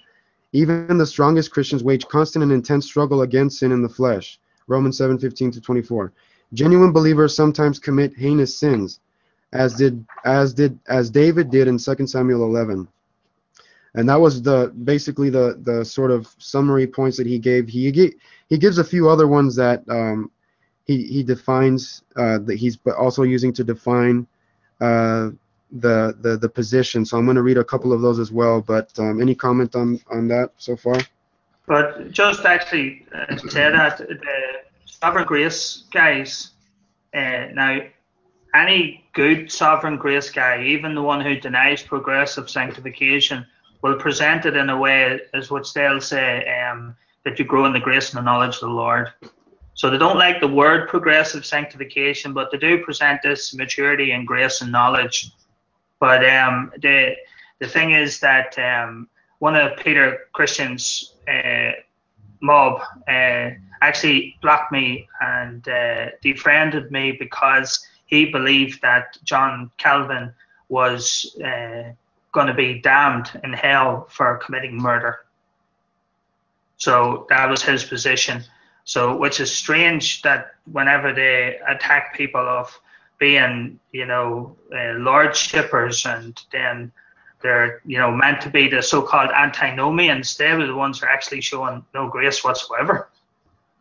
Even 0.53 0.99
the 0.99 1.07
strongest 1.07 1.51
Christians 1.53 1.85
wage 1.85 2.07
constant 2.09 2.43
and 2.43 2.53
intense 2.53 2.87
struggle 2.87 3.23
against 3.23 3.59
sin 3.59 3.73
in 3.73 3.83
the 3.83 3.89
flesh. 3.89 4.41
Romans 4.67 4.99
7:15 4.99 5.53
to 5.53 5.61
24. 5.61 6.13
Genuine 6.53 6.93
believers 6.93 7.35
sometimes 7.35 7.79
commit 7.79 8.17
heinous 8.17 8.57
sins, 8.59 9.01
as 9.53 9.75
did 9.75 10.05
as 10.25 10.53
did 10.53 10.79
as 10.89 11.11
David 11.11 11.51
did 11.51 11.69
in 11.69 11.79
2 11.79 12.07
Samuel 12.07 12.45
11. 12.45 12.89
And 13.95 14.09
that 14.09 14.21
was 14.21 14.43
the 14.43 14.73
basically 14.85 15.31
the 15.31 15.59
the 15.63 15.85
sort 15.85 16.11
of 16.11 16.29
summary 16.39 16.87
points 16.87 17.17
that 17.17 17.27
he 17.27 17.39
gave. 17.39 17.69
He 17.69 18.15
he 18.49 18.59
gives 18.59 18.79
a 18.79 18.85
few 18.85 19.09
other 19.09 19.29
ones 19.29 19.55
that 19.57 19.83
um, 19.89 20.31
he 20.85 21.05
he 21.05 21.23
defines 21.23 22.03
uh, 22.17 22.39
that 22.39 22.57
he's 22.57 22.79
also 22.99 23.23
using 23.23 23.53
to 23.53 23.65
define 23.65 24.27
uh, 24.81 25.31
the 25.73 26.17
the 26.21 26.37
the 26.37 26.49
position. 26.49 27.05
So 27.05 27.19
I'm 27.19 27.25
going 27.25 27.37
to 27.37 27.43
read 27.43 27.59
a 27.59 27.65
couple 27.65 27.93
of 27.93 28.01
those 28.01 28.19
as 28.19 28.33
well. 28.33 28.61
But 28.61 28.91
um, 28.99 29.21
any 29.21 29.35
comment 29.35 29.75
on 29.77 30.01
on 30.11 30.29
that 30.29 30.51
so 30.59 30.77
far? 30.77 30.99
But 31.67 32.11
just 32.11 32.45
actually 32.45 33.07
uh, 33.15 33.27
to 33.27 33.51
say 33.51 33.71
that 33.71 33.99
the 33.99 34.19
sovereign 34.85 35.27
grace 35.27 35.85
guys 35.93 36.51
uh, 37.15 37.47
now 37.53 37.81
any 38.55 39.05
good 39.13 39.51
sovereign 39.51 39.97
grace 39.97 40.31
guy, 40.31 40.63
even 40.65 40.95
the 40.95 41.03
one 41.03 41.21
who 41.21 41.37
denies 41.39 41.83
progressive 41.83 42.51
sanctification, 42.51 43.47
will 43.83 43.97
present 43.97 44.45
it 44.47 44.57
in 44.57 44.71
a 44.71 44.77
way 44.77 45.21
as 45.35 45.51
what 45.51 45.71
they'll 45.75 46.01
say 46.01 46.47
um, 46.61 46.97
that 47.25 47.39
you 47.39 47.45
grow 47.45 47.65
in 47.65 47.73
the 47.73 47.81
grace 47.81 48.11
and 48.11 48.19
the 48.19 48.23
knowledge 48.23 48.57
of 48.57 48.61
the 48.63 48.69
Lord. 48.69 49.09
So 49.75 49.89
they 49.89 49.99
don't 49.99 50.19
like 50.19 50.41
the 50.41 50.49
word 50.49 50.89
progressive 50.89 51.47
sanctification, 51.47 52.35
but 52.35 52.51
they 52.51 52.59
do 52.59 52.85
present 52.85 53.21
this 53.23 53.55
maturity 53.55 54.11
and 54.13 54.27
grace 54.27 54.61
and 54.61 54.71
knowledge. 54.71 55.33
But 56.01 56.29
um, 56.29 56.73
the 56.79 57.15
the 57.61 57.69
thing 57.69 57.93
is 57.93 58.21
that 58.21 58.59
um, 58.59 59.09
one 59.39 59.55
of 59.55 59.77
Peter 59.77 60.29
Christian's 60.33 61.15
uh, 61.29 61.73
mob 62.41 62.81
uh, 63.07 63.51
actually 63.83 64.37
blocked 64.43 64.73
me 64.73 65.09
and 65.21 65.67
uh, 65.69 66.07
defriended 66.23 66.91
me 66.91 67.13
because 67.13 67.87
he 68.07 68.25
believed 68.25 68.83
that 68.83 69.19
John 69.25 69.71
Calvin 69.79 70.33
was 70.69 71.37
uh, 71.45 71.93
going 72.33 72.47
to 72.47 72.55
be 72.55 72.81
damned 72.81 73.31
in 73.45 73.53
hell 73.53 74.07
for 74.11 74.37
committing 74.39 74.77
murder. 74.77 75.21
So 76.77 77.27
that 77.29 77.49
was 77.49 77.63
his 77.63 77.85
position. 77.85 78.43
So, 78.85 79.17
which 79.17 79.39
is 79.41 79.53
strange 79.53 80.23
that 80.23 80.55
whenever 80.73 81.13
they 81.13 81.61
attack 81.69 82.15
people 82.17 82.41
of 82.41 82.81
being, 83.21 83.79
you 83.93 84.07
know, 84.07 84.57
uh, 84.73 84.97
lordshippers 84.99 86.13
and 86.13 86.41
then 86.51 86.91
they're, 87.43 87.81
you 87.87 87.99
know, 87.99 88.11
meant 88.11 88.41
to 88.41 88.51
be 88.51 88.69
the 88.69 88.83
so-called 88.83 89.31
antinomians, 89.31 90.37
they 90.37 90.53
were 90.55 90.67
the 90.67 90.75
ones 90.75 90.99
who 90.99 91.07
are 91.07 91.11
actually 91.11 91.41
showing 91.41 91.85
no 91.95 92.09
grace 92.09 92.43
whatsoever. 92.43 93.09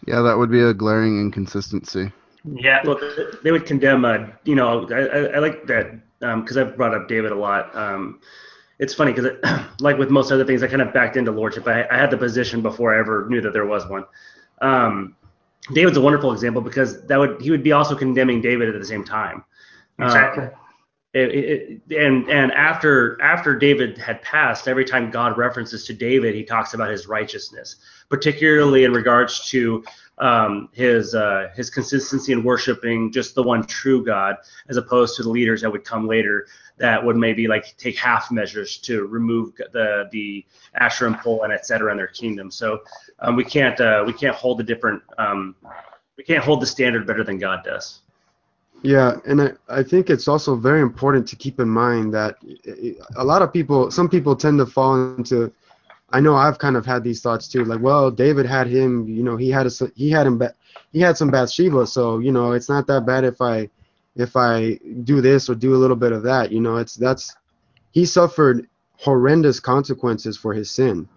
Yeah, 0.06 0.22
that 0.22 0.38
would 0.38 0.52
be 0.52 0.62
a 0.62 0.74
glaring 0.74 1.20
inconsistency. 1.20 2.12
Yeah. 2.46 2.82
Well, 2.86 3.00
they 3.44 3.52
would 3.52 3.66
condemn, 3.66 4.06
uh, 4.06 4.28
you 4.44 4.56
know, 4.56 4.88
I, 4.90 5.36
I 5.36 5.40
like 5.40 5.66
that 5.68 6.00
because 6.20 6.58
um, 6.58 6.68
I've 6.68 6.78
brought 6.78 6.94
up 6.94 7.08
David 7.08 7.32
a 7.32 7.36
lot. 7.36 7.76
Um, 7.76 8.22
it's 8.78 8.94
funny 8.94 9.12
because, 9.14 9.32
like 9.80 9.98
with 9.98 10.10
most 10.10 10.32
other 10.32 10.46
things, 10.46 10.64
I 10.64 10.68
kind 10.68 10.82
of 10.82 10.94
backed 10.94 11.18
into 11.18 11.32
lordship. 11.32 11.68
I, 11.68 11.86
I, 11.90 11.98
had 11.98 12.12
the 12.12 12.18
position 12.18 12.62
before 12.62 12.96
I 12.96 13.00
ever 13.00 13.28
knew 13.30 13.42
that 13.42 13.52
there 13.52 13.66
was 13.66 13.88
one. 13.88 14.06
Um, 14.62 15.16
David's 15.74 15.98
a 15.98 16.02
wonderful 16.02 16.32
example 16.32 16.62
because 16.62 17.06
that 17.08 17.18
would 17.18 17.42
he 17.42 17.52
would 17.52 17.64
be 17.64 17.72
also 17.72 17.96
condemning 17.96 18.42
David 18.42 18.74
at 18.74 18.80
the 18.80 18.86
same 18.86 19.04
time. 19.04 19.44
Exactly. 20.00 20.46
Uh, 20.46 20.50
it, 21.14 21.82
it, 21.90 21.98
and 21.98 22.30
and 22.30 22.52
after 22.52 23.20
after 23.22 23.56
David 23.56 23.98
had 23.98 24.22
passed, 24.22 24.68
every 24.68 24.86
time 24.86 25.10
God 25.10 25.38
references 25.38 25.84
to 25.86 25.94
David, 25.94 26.36
he 26.36 26.44
talks 26.44 26.76
about 26.76 26.92
his 26.92 27.08
righteousness, 27.08 27.78
particularly 28.10 28.84
in 28.84 28.94
regards 28.94 29.50
to 29.50 29.84
um, 30.20 30.70
his 30.74 31.16
uh, 31.16 31.50
his 31.56 31.70
consistency 31.70 32.34
in 32.34 32.44
worshiping 32.44 33.12
just 33.12 33.36
the 33.36 33.44
one 33.44 33.64
true 33.66 34.04
God, 34.04 34.36
as 34.68 34.78
opposed 34.78 35.16
to 35.18 35.24
the 35.24 35.30
leaders 35.30 35.62
that 35.62 35.72
would 35.72 35.84
come 35.84 36.08
later 36.08 36.48
that 36.78 37.04
would 37.04 37.18
maybe 37.18 37.48
like 37.48 37.76
take 37.78 37.98
half 37.98 38.32
measures 38.32 38.78
to 38.78 39.06
remove 39.08 39.56
the 39.56 40.10
the 40.12 40.46
Asherah 40.76 41.20
pole 41.22 41.44
and 41.44 41.54
et 41.54 41.66
cetera 41.66 41.92
in 41.92 41.98
their 41.98 42.08
kingdom. 42.08 42.50
So 42.50 42.82
um, 43.20 43.36
we 43.36 43.44
can't 43.44 43.80
uh, 43.80 44.04
we 44.06 44.14
can't 44.14 44.36
hold 44.36 44.60
the 44.60 44.64
different 44.64 45.02
um, 45.18 45.56
we 46.18 46.24
can't 46.24 46.44
hold 46.44 46.62
the 46.62 46.68
standard 46.68 47.06
better 47.06 47.24
than 47.24 47.38
God 47.38 47.64
does. 47.64 48.00
Yeah, 48.82 49.18
and 49.26 49.42
I, 49.42 49.52
I 49.68 49.84
think 49.84 50.10
it's 50.10 50.28
also 50.28 50.56
very 50.56 50.82
important 50.82 51.28
to 51.30 51.36
keep 51.36 51.60
in 51.60 51.68
mind 51.68 52.14
that 52.14 52.38
a 53.18 53.24
lot 53.24 53.42
of 53.42 53.52
people, 53.52 53.92
some 53.92 54.08
people 54.08 54.38
tend 54.38 54.58
to 54.60 54.66
fall 54.66 55.16
into 55.16 55.52
I 56.12 56.20
know 56.20 56.36
I've 56.36 56.58
kind 56.58 56.76
of 56.76 56.86
had 56.86 57.04
these 57.04 57.22
thoughts 57.22 57.48
too. 57.48 57.66
Like, 57.66 57.82
well, 57.82 58.10
David 58.10 58.46
had 58.46 58.68
him. 58.68 59.08
You 59.08 59.24
know, 59.24 59.38
he 59.38 59.50
had 59.50 59.68
a 59.68 59.72
he 59.96 60.10
had 60.10 60.26
him. 60.26 60.42
He 60.92 61.00
had 61.00 61.18
some 61.18 61.30
Bathsheba, 61.30 61.86
so 61.88 62.20
you 62.20 62.32
know, 62.32 62.54
it's 62.54 62.70
not 62.70 62.88
that 62.88 63.06
bad 63.06 63.24
if 63.24 63.42
I 63.42 63.70
if 64.16 64.36
I 64.36 64.80
do 65.04 65.22
this 65.22 65.50
or 65.50 65.56
do 65.56 65.76
a 65.76 65.78
little 65.78 65.96
bit 65.96 66.12
of 66.12 66.24
that. 66.24 66.52
You 66.52 66.62
know, 66.62 66.78
it's 66.78 66.96
that's 66.96 67.36
he 67.92 68.06
suffered 68.06 68.68
horrendous 68.98 69.60
consequences 69.60 70.38
for 70.38 70.54
his 70.54 70.70
sin. 70.70 71.08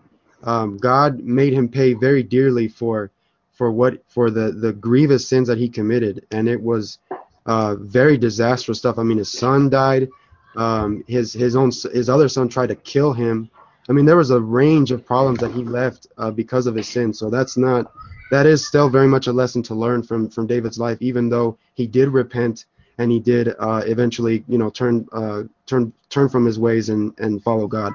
Um, 0.44 0.76
God 0.76 1.20
made 1.20 1.52
him 1.52 1.68
pay 1.68 1.94
very 1.94 2.22
dearly 2.22 2.68
for 2.68 3.10
for 3.52 3.70
what 3.70 4.02
for 4.08 4.30
the 4.30 4.52
the 4.52 4.72
grievous 4.72 5.26
sins 5.26 5.48
that 5.48 5.58
he 5.58 5.68
committed, 5.68 6.26
and 6.30 6.48
it 6.48 6.60
was 6.60 6.98
uh, 7.46 7.76
very 7.76 8.18
disastrous 8.18 8.78
stuff. 8.78 8.98
I 8.98 9.02
mean, 9.02 9.18
his 9.18 9.32
son 9.32 9.70
died. 9.70 10.08
Um, 10.56 11.02
his 11.06 11.32
his 11.32 11.56
own 11.56 11.70
his 11.92 12.10
other 12.10 12.28
son 12.28 12.48
tried 12.48 12.68
to 12.68 12.74
kill 12.74 13.12
him. 13.12 13.50
I 13.88 13.92
mean, 13.92 14.04
there 14.04 14.16
was 14.16 14.30
a 14.30 14.40
range 14.40 14.92
of 14.92 15.04
problems 15.04 15.40
that 15.40 15.52
he 15.52 15.64
left 15.64 16.06
uh, 16.18 16.30
because 16.30 16.66
of 16.66 16.74
his 16.74 16.88
sin. 16.88 17.12
So 17.12 17.30
that's 17.30 17.56
not 17.56 17.92
that 18.30 18.46
is 18.46 18.66
still 18.66 18.88
very 18.88 19.08
much 19.08 19.26
a 19.26 19.32
lesson 19.32 19.62
to 19.64 19.74
learn 19.74 20.02
from 20.02 20.28
from 20.30 20.46
David's 20.46 20.78
life, 20.78 20.98
even 21.00 21.28
though 21.28 21.58
he 21.74 21.86
did 21.86 22.08
repent 22.08 22.66
and 22.98 23.10
he 23.10 23.18
did 23.18 23.54
uh, 23.58 23.82
eventually, 23.86 24.44
you 24.48 24.58
know, 24.58 24.70
turn 24.70 25.06
uh, 25.12 25.42
turn 25.66 25.92
turn 26.08 26.28
from 26.28 26.46
his 26.46 26.58
ways 26.58 26.88
and 26.88 27.12
and 27.18 27.42
follow 27.42 27.66
God. 27.66 27.92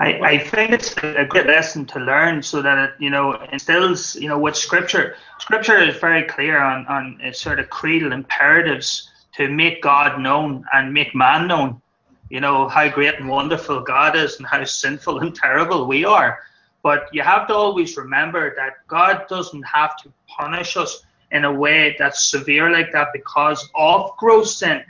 I, 0.00 0.20
I 0.20 0.38
think 0.38 0.70
it's 0.70 0.96
a 0.98 1.24
great 1.24 1.46
lesson 1.46 1.84
to 1.86 1.98
learn 1.98 2.40
so 2.40 2.62
that 2.62 2.78
it, 2.78 2.94
you 3.00 3.10
know, 3.10 3.32
instills, 3.52 4.14
you 4.14 4.28
know, 4.28 4.38
with 4.38 4.54
scripture. 4.54 5.16
Scripture 5.40 5.78
is 5.78 5.96
very 5.96 6.22
clear 6.22 6.60
on, 6.60 6.86
on 6.86 7.20
sort 7.34 7.58
of 7.58 7.68
creedal 7.68 8.12
imperatives 8.12 9.10
to 9.32 9.48
make 9.48 9.82
God 9.82 10.20
known 10.20 10.64
and 10.72 10.94
make 10.94 11.16
man 11.16 11.48
known 11.48 11.82
you 12.30 12.40
know, 12.40 12.68
how 12.68 12.88
great 12.88 13.14
and 13.14 13.28
wonderful 13.28 13.80
God 13.80 14.16
is 14.16 14.36
and 14.36 14.46
how 14.46 14.62
sinful 14.64 15.20
and 15.20 15.34
terrible 15.34 15.86
we 15.86 16.04
are. 16.04 16.40
But 16.82 17.08
you 17.12 17.22
have 17.22 17.48
to 17.48 17.54
always 17.54 17.96
remember 17.96 18.54
that 18.56 18.86
God 18.86 19.26
doesn't 19.28 19.62
have 19.62 19.96
to 19.98 20.12
punish 20.28 20.76
us 20.76 21.02
in 21.32 21.44
a 21.44 21.52
way 21.52 21.96
that's 21.98 22.24
severe 22.24 22.70
like 22.70 22.92
that 22.92 23.08
because 23.12 23.68
of 23.74 24.16
gross 24.16 24.56
sin. 24.56 24.82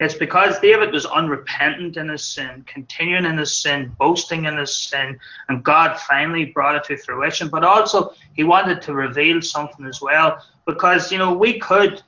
It's 0.00 0.14
because 0.14 0.60
David 0.60 0.92
was 0.92 1.06
unrepentant 1.06 1.96
in 1.96 2.08
his 2.08 2.24
sin, 2.24 2.64
continuing 2.68 3.24
in 3.24 3.36
his 3.36 3.52
sin, 3.52 3.94
boasting 3.98 4.44
in 4.44 4.56
his 4.56 4.74
sin, 4.74 5.18
and 5.48 5.64
God 5.64 5.98
finally 5.98 6.46
brought 6.46 6.76
it 6.76 6.84
to 6.84 6.96
fruition. 6.96 7.48
But 7.48 7.64
also, 7.64 8.14
he 8.34 8.44
wanted 8.44 8.80
to 8.82 8.94
reveal 8.94 9.42
something 9.42 9.84
as 9.86 10.00
well, 10.00 10.40
because 10.66 11.10
you 11.10 11.18
know 11.18 11.32
we 11.32 11.58
could, 11.58 12.00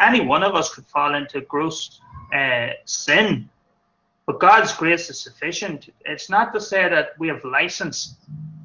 any 0.00 0.20
one 0.20 0.42
of 0.42 0.56
us 0.56 0.74
could 0.74 0.86
fall 0.86 1.14
into 1.14 1.42
gross 1.42 2.00
uh, 2.34 2.70
sin 2.84 3.48
but 4.26 4.40
God's 4.40 4.72
grace 4.72 5.10
is 5.10 5.20
sufficient. 5.20 5.88
It's 6.04 6.30
not 6.30 6.52
to 6.54 6.60
say 6.60 6.88
that 6.88 7.10
we 7.18 7.28
have 7.28 7.44
license, 7.44 8.16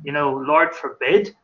you 0.03 0.11
know, 0.11 0.31
Lord 0.33 0.73
forbid, 0.73 1.35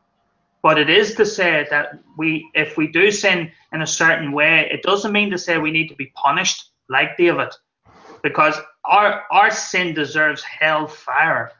but 0.62 0.78
it 0.78 0.90
is 0.90 1.14
to 1.14 1.26
say 1.26 1.66
that 1.70 1.98
we, 2.16 2.48
if 2.54 2.76
we 2.76 2.86
do 2.86 3.10
sin 3.10 3.52
in 3.72 3.82
a 3.82 3.86
certain 3.86 4.32
way, 4.32 4.68
it 4.72 4.82
doesn't 4.82 5.12
mean 5.12 5.30
to 5.30 5.38
say 5.38 5.58
we 5.58 5.70
need 5.70 5.88
to 5.88 5.94
be 5.94 6.12
punished 6.14 6.70
like 6.88 7.16
David, 7.16 7.52
because 8.22 8.56
our 8.84 9.24
our 9.30 9.50
sin 9.50 9.94
deserves 9.94 10.42
hell 10.42 10.86
fire, 10.86 11.52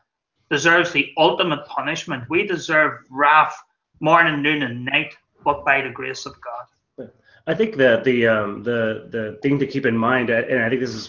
deserves 0.50 0.92
the 0.92 1.12
ultimate 1.16 1.66
punishment. 1.66 2.24
We 2.30 2.46
deserve 2.46 3.00
wrath 3.10 3.56
morning, 4.00 4.42
noon, 4.42 4.62
and 4.62 4.84
night, 4.84 5.14
but 5.44 5.64
by 5.64 5.82
the 5.82 5.90
grace 5.90 6.26
of 6.26 6.34
God. 6.40 7.10
I 7.46 7.54
think 7.54 7.76
that 7.76 8.04
the 8.04 8.26
um, 8.26 8.62
the 8.62 9.08
the 9.10 9.38
thing 9.42 9.58
to 9.58 9.66
keep 9.66 9.86
in 9.86 9.96
mind, 9.96 10.30
and 10.30 10.62
I 10.62 10.68
think 10.68 10.80
this 10.80 10.94
is, 10.94 11.08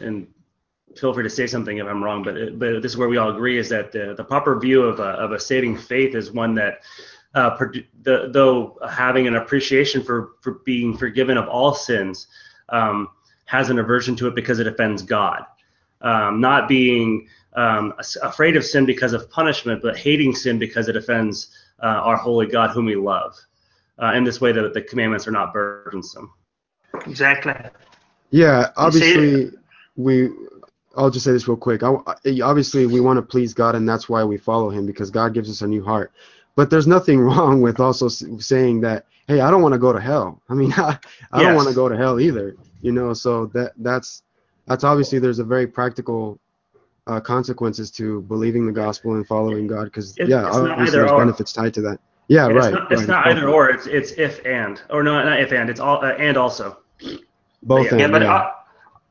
and 0.00 0.26
feel 0.94 1.12
free 1.12 1.24
to 1.24 1.30
say 1.30 1.46
something 1.46 1.78
if 1.78 1.86
I'm 1.86 2.02
wrong, 2.02 2.22
but 2.22 2.58
but 2.58 2.82
this 2.82 2.92
is 2.92 2.96
where 2.96 3.08
we 3.08 3.16
all 3.16 3.30
agree 3.30 3.58
is 3.58 3.68
that 3.70 3.92
the, 3.92 4.14
the 4.16 4.24
proper 4.24 4.58
view 4.58 4.82
of 4.82 5.00
a, 5.00 5.10
of 5.24 5.32
a 5.32 5.40
saving 5.40 5.76
faith 5.76 6.14
is 6.14 6.30
one 6.30 6.54
that, 6.54 6.80
uh, 7.34 7.56
the, 8.02 8.30
though 8.32 8.78
having 8.88 9.26
an 9.26 9.36
appreciation 9.36 10.02
for 10.02 10.32
for 10.40 10.54
being 10.64 10.96
forgiven 10.96 11.36
of 11.36 11.48
all 11.48 11.74
sins, 11.74 12.28
um, 12.70 13.08
has 13.44 13.70
an 13.70 13.78
aversion 13.78 14.16
to 14.16 14.26
it 14.28 14.34
because 14.34 14.58
it 14.58 14.66
offends 14.66 15.02
God, 15.02 15.44
um, 16.00 16.40
not 16.40 16.68
being 16.68 17.28
um, 17.54 17.94
afraid 18.22 18.56
of 18.56 18.64
sin 18.64 18.86
because 18.86 19.12
of 19.12 19.30
punishment, 19.30 19.82
but 19.82 19.96
hating 19.96 20.34
sin 20.34 20.58
because 20.58 20.88
it 20.88 20.96
offends 20.96 21.48
uh, 21.82 21.86
our 21.86 22.16
holy 22.16 22.46
God 22.46 22.70
whom 22.70 22.86
we 22.86 22.96
love. 22.96 23.36
Uh, 24.00 24.12
in 24.12 24.24
this 24.24 24.42
way, 24.42 24.52
that 24.52 24.74
the 24.74 24.82
commandments 24.82 25.26
are 25.26 25.30
not 25.30 25.54
burdensome. 25.54 26.30
Exactly. 27.06 27.54
Yeah, 28.30 28.70
obviously 28.76 29.52
we 29.96 30.30
I'll 30.96 31.10
just 31.10 31.24
say 31.24 31.32
this 31.32 31.46
real 31.46 31.56
quick. 31.56 31.82
I, 31.82 31.94
obviously, 32.42 32.86
we 32.86 33.00
want 33.00 33.18
to 33.18 33.22
please 33.22 33.54
God, 33.54 33.74
and 33.74 33.88
that's 33.88 34.08
why 34.08 34.24
we 34.24 34.36
follow 34.36 34.70
Him 34.70 34.86
because 34.86 35.10
God 35.10 35.34
gives 35.34 35.50
us 35.50 35.62
a 35.62 35.66
new 35.66 35.84
heart. 35.84 36.12
But 36.54 36.70
there's 36.70 36.86
nothing 36.86 37.20
wrong 37.28 37.60
with 37.60 37.80
also 37.80 38.08
saying 38.08 38.80
that, 38.80 39.06
hey, 39.28 39.40
I 39.40 39.50
don't 39.50 39.62
want 39.62 39.74
to 39.74 39.78
go 39.78 39.92
to 39.92 40.00
hell. 40.00 40.42
I 40.48 40.54
mean, 40.54 40.72
I, 40.76 40.98
I 41.32 41.40
yes. 41.40 41.48
don't 41.48 41.56
want 41.56 41.68
to 41.68 41.74
go 41.74 41.88
to 41.88 41.96
hell 41.96 42.20
either. 42.20 42.56
You 42.82 42.92
know, 42.92 43.12
so 43.12 43.46
that 43.46 43.72
that's 43.78 44.22
that's 44.66 44.84
obviously 44.84 45.18
there's 45.18 45.38
a 45.38 45.44
very 45.44 45.66
practical 45.66 46.38
uh, 47.06 47.20
consequences 47.20 47.90
to 47.92 48.22
believing 48.22 48.66
the 48.66 48.72
gospel 48.72 49.14
and 49.14 49.26
following 49.26 49.66
God 49.66 49.84
because 49.84 50.16
yeah, 50.18 50.44
obviously 50.44 50.98
there's 50.98 51.10
or. 51.10 51.18
benefits 51.18 51.52
tied 51.52 51.74
to 51.74 51.82
that. 51.82 51.98
Yeah, 52.28 52.48
right. 52.48 52.56
It's 52.56 52.74
not, 52.74 52.92
it's 52.92 53.00
right. 53.02 53.08
not 53.08 53.26
either 53.28 53.48
or. 53.48 53.70
It's 53.70 53.86
it's 53.86 54.12
if 54.12 54.44
and 54.44 54.82
or 54.90 55.02
no, 55.02 55.22
not 55.22 55.40
if 55.40 55.52
and. 55.52 55.70
It's 55.70 55.80
all 55.80 56.04
uh, 56.04 56.12
and 56.14 56.36
also. 56.36 56.78
Both. 57.62 57.92
Yeah, 57.92 57.98
and, 57.98 58.12
but 58.12 58.22
yeah. 58.22 58.50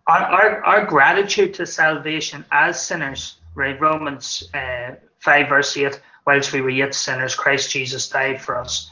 Our, 0.08 0.22
our, 0.22 0.66
our 0.66 0.86
gratitude 0.86 1.54
to 1.56 1.66
salvation 1.66 2.46
as 2.52 2.82
sinners, 2.82 3.38
right? 3.56 3.80
Romans 3.80 4.48
uh, 4.54 4.96
5, 5.20 5.50
verse 5.50 5.76
8, 5.76 6.00
whilst 6.28 6.54
we 6.54 6.62
were 6.62 6.70
yet 6.70 6.94
sinners, 6.94 7.34
Christ 7.34 7.72
Jesus 7.72 8.08
died 8.10 8.42
for 8.42 8.58
us. 8.58 8.92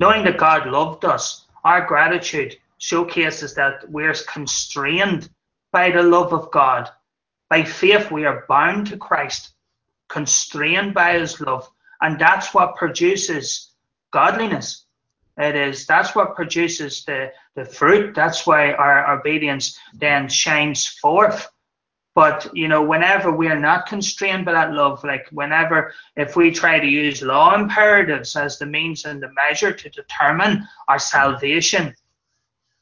Knowing 0.00 0.24
that 0.24 0.38
God 0.38 0.66
loved 0.66 1.04
us, 1.04 1.44
our 1.64 1.86
gratitude 1.86 2.56
showcases 2.78 3.54
that 3.54 3.88
we're 3.90 4.14
constrained 4.26 5.28
by 5.70 5.90
the 5.90 6.02
love 6.02 6.32
of 6.32 6.50
God. 6.50 6.88
By 7.50 7.62
faith, 7.62 8.10
we 8.10 8.24
are 8.24 8.44
bound 8.48 8.86
to 8.88 8.96
Christ, 8.96 9.52
constrained 10.08 10.94
by 10.94 11.18
his 11.18 11.40
love. 11.40 11.68
And 12.00 12.18
that's 12.18 12.54
what 12.54 12.76
produces 12.76 13.70
godliness. 14.12 14.83
It 15.36 15.56
is 15.56 15.86
that's 15.86 16.14
what 16.14 16.36
produces 16.36 17.04
the, 17.04 17.32
the 17.56 17.64
fruit. 17.64 18.14
That's 18.14 18.46
why 18.46 18.72
our 18.72 19.18
obedience 19.18 19.78
then 19.92 20.28
shines 20.28 20.86
forth. 20.86 21.48
But 22.14 22.48
you 22.54 22.68
know, 22.68 22.82
whenever 22.82 23.32
we 23.32 23.48
are 23.48 23.58
not 23.58 23.86
constrained 23.86 24.44
by 24.44 24.52
that 24.52 24.72
love, 24.72 25.02
like 25.02 25.26
whenever 25.32 25.92
if 26.16 26.36
we 26.36 26.52
try 26.52 26.78
to 26.78 26.86
use 26.86 27.22
law 27.22 27.54
imperatives 27.56 28.36
as 28.36 28.58
the 28.58 28.66
means 28.66 29.04
and 29.04 29.20
the 29.20 29.32
measure 29.32 29.72
to 29.72 29.90
determine 29.90 30.68
our 30.86 31.00
salvation, 31.00 31.92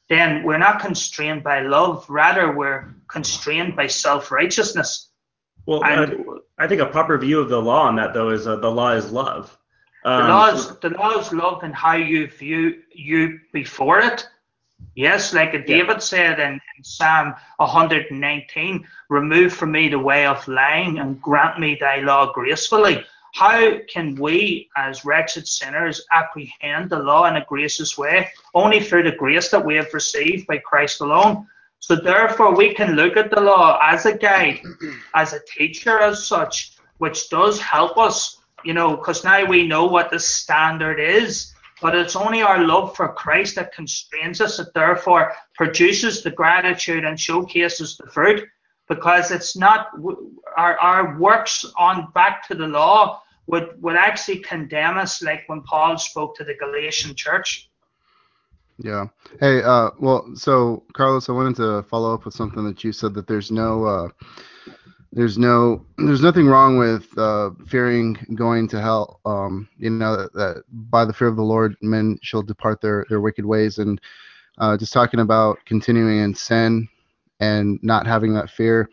then 0.09 0.43
we're 0.43 0.59
not 0.59 0.79
constrained 0.79 1.43
by 1.43 1.61
love. 1.61 2.07
Rather, 2.07 2.55
we're 2.55 2.93
constrained 3.07 3.75
by 3.75 3.87
self 3.87 4.31
righteousness. 4.31 5.09
Well, 5.65 5.83
and, 5.83 6.25
I, 6.59 6.65
I, 6.65 6.67
think 6.67 6.81
a 6.81 6.85
proper 6.85 7.17
view 7.17 7.39
of 7.39 7.49
the 7.49 7.61
law 7.61 7.87
on 7.87 7.95
that 7.95 8.13
though 8.13 8.29
is 8.29 8.45
uh, 8.45 8.57
the 8.57 8.69
law 8.69 8.91
is 8.91 9.11
love. 9.11 9.57
Um, 10.05 10.21
the 10.21 10.27
laws, 10.27 10.79
the 10.79 10.89
laws 10.89 11.33
love 11.33 11.63
and 11.63 11.73
how 11.73 11.95
you 11.95 12.27
view 12.27 12.81
you 12.93 13.39
before 13.51 13.99
it. 13.99 14.27
Yes, 14.95 15.33
like 15.33 15.51
David 15.65 15.87
yeah. 15.87 15.97
said 15.97 16.39
in, 16.39 16.53
in, 16.53 16.83
Psalm 16.83 17.33
119, 17.57 18.87
remove 19.09 19.53
from 19.53 19.71
me 19.71 19.87
the 19.87 19.97
way 19.97 20.25
of 20.25 20.45
lying 20.47 20.99
and 20.99 21.21
grant 21.21 21.59
me 21.59 21.77
thy 21.79 21.97
law 22.01 22.31
gracefully. 22.31 23.03
How 23.33 23.79
can 23.89 24.15
we, 24.15 24.69
as 24.77 25.05
wretched 25.05 25.47
sinners, 25.47 26.05
apprehend 26.11 26.91
the 26.91 26.99
law 26.99 27.25
in 27.25 27.37
a 27.37 27.45
gracious 27.45 27.97
way? 27.97 28.29
Only 28.53 28.79
through 28.79 29.03
the 29.03 29.15
grace 29.15 29.49
that 29.49 29.65
we 29.65 29.75
have 29.75 29.91
received 29.93 30.45
by 30.45 30.59
Christ 30.59 31.01
alone. 31.01 31.47
So 31.79 31.95
therefore, 31.95 32.55
we 32.55 32.73
can 32.73 32.95
look 32.95 33.17
at 33.17 33.31
the 33.31 33.41
law 33.41 33.79
as 33.81 34.05
a 34.05 34.15
guide, 34.15 34.61
as 35.15 35.33
a 35.33 35.39
teacher, 35.47 35.99
as 35.99 36.25
such, 36.25 36.73
which 36.99 37.29
does 37.29 37.59
help 37.59 37.97
us 37.97 38.37
you 38.63 38.73
know, 38.73 38.95
because 38.95 39.23
now 39.23 39.45
we 39.45 39.67
know 39.67 39.85
what 39.85 40.09
the 40.09 40.19
standard 40.19 40.99
is, 40.99 41.53
but 41.81 41.95
it's 41.95 42.15
only 42.15 42.41
our 42.41 42.63
love 42.63 42.95
for 42.95 43.09
Christ 43.13 43.55
that 43.55 43.73
constrains 43.73 44.39
us, 44.41 44.57
that 44.57 44.73
therefore 44.73 45.33
produces 45.55 46.23
the 46.23 46.31
gratitude 46.31 47.03
and 47.03 47.19
showcases 47.19 47.97
the 47.97 48.09
fruit, 48.09 48.47
because 48.87 49.31
it's 49.31 49.57
not 49.57 49.87
our, 50.57 50.77
our 50.79 51.17
works 51.19 51.65
on 51.77 52.11
back 52.13 52.47
to 52.47 52.55
the 52.55 52.67
law 52.67 53.21
would, 53.47 53.81
would 53.81 53.95
actually 53.95 54.39
condemn 54.39 54.97
us, 54.97 55.21
like 55.21 55.43
when 55.47 55.61
Paul 55.61 55.97
spoke 55.97 56.35
to 56.37 56.43
the 56.43 56.55
Galatian 56.55 57.15
church. 57.15 57.69
Yeah. 58.77 59.07
Hey, 59.39 59.61
uh, 59.61 59.91
well, 59.99 60.31
so 60.35 60.83
Carlos, 60.93 61.29
I 61.29 61.33
wanted 61.33 61.55
to 61.57 61.83
follow 61.83 62.13
up 62.13 62.25
with 62.25 62.33
something 62.33 62.63
that 62.63 62.83
you 62.83 62.91
said 62.91 63.13
that 63.13 63.27
there's 63.27 63.51
no, 63.51 63.85
uh, 63.85 64.07
there's 65.13 65.37
no 65.37 65.85
there's 65.97 66.21
nothing 66.23 66.47
wrong 66.47 66.77
with 66.77 67.15
uh, 67.17 67.51
fearing 67.67 68.17
going 68.35 68.67
to 68.69 68.81
hell. 68.81 69.21
Um, 69.25 69.69
you 69.77 69.89
know 69.91 70.17
that, 70.17 70.33
that, 70.33 70.63
by 70.89 71.05
the 71.05 71.13
fear 71.13 71.27
of 71.27 71.35
the 71.35 71.43
lord 71.43 71.75
men 71.81 72.17
shall 72.21 72.41
depart 72.41 72.81
their 72.81 73.05
their 73.09 73.21
wicked 73.21 73.45
ways. 73.45 73.77
And 73.77 74.01
uh, 74.57 74.75
just 74.75 74.91
talking 74.91 75.19
about 75.19 75.59
continuing 75.65 76.19
in 76.19 76.33
sin 76.33 76.87
and 77.39 77.79
not 77.83 78.07
having 78.07 78.33
that 78.33 78.49
fear 78.49 78.89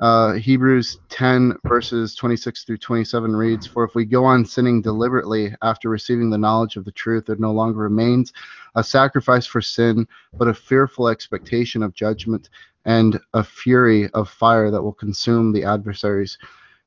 uh, 0.00 0.32
hebrews 0.32 0.98
10 1.10 1.54
verses 1.66 2.14
26 2.14 2.64
through 2.64 2.78
27 2.78 3.36
reads 3.36 3.66
for 3.66 3.84
if 3.84 3.94
we 3.94 4.04
go 4.04 4.24
on 4.24 4.44
sinning 4.44 4.80
deliberately 4.80 5.54
after 5.62 5.88
receiving 5.88 6.30
the 6.30 6.38
knowledge 6.38 6.76
of 6.76 6.84
the 6.84 6.92
truth 6.92 7.26
there 7.26 7.36
no 7.36 7.52
longer 7.52 7.80
remains 7.80 8.32
a 8.76 8.84
sacrifice 8.84 9.46
for 9.46 9.60
sin 9.60 10.06
but 10.38 10.48
a 10.48 10.54
fearful 10.54 11.08
expectation 11.08 11.82
of 11.82 11.94
judgment 11.94 12.48
and 12.84 13.20
a 13.34 13.44
fury 13.44 14.08
of 14.10 14.28
fire 14.28 14.70
that 14.70 14.82
will 14.82 14.92
consume 14.92 15.52
the 15.52 15.64
adversaries. 15.64 16.38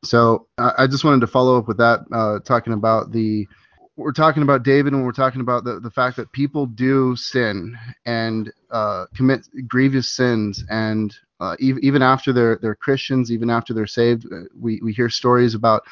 So 0.04 0.48
I 0.58 0.88
just 0.88 1.04
wanted 1.04 1.22
to 1.22 1.28
follow 1.28 1.58
up 1.58 1.68
with 1.68 1.78
that, 1.78 2.02
uh, 2.12 2.40
talking 2.40 2.74
about 2.74 3.12
the 3.12 3.48
we're 3.96 4.12
talking 4.12 4.44
about 4.44 4.64
David 4.64 4.94
and 4.94 5.04
we're 5.04 5.12
talking 5.12 5.42
about 5.42 5.64
the, 5.64 5.80
the 5.80 5.92
fact 5.92 6.18
that 6.18 6.32
people 6.32 6.66
do 6.66 7.16
sin 7.16 7.78
and 8.06 8.52
uh, 8.72 9.06
commit 9.16 9.48
grievous 9.68 10.10
sins 10.10 10.64
and 10.70 11.16
uh, 11.40 11.58
even 11.60 12.02
after 12.02 12.32
they're 12.32 12.58
they're 12.62 12.76
Christians, 12.76 13.30
even 13.30 13.50
after 13.50 13.74
they're 13.74 13.86
saved, 13.86 14.26
uh, 14.32 14.44
we, 14.58 14.80
we 14.82 14.94
hear 14.94 15.10
stories 15.10 15.56
about 15.56 15.84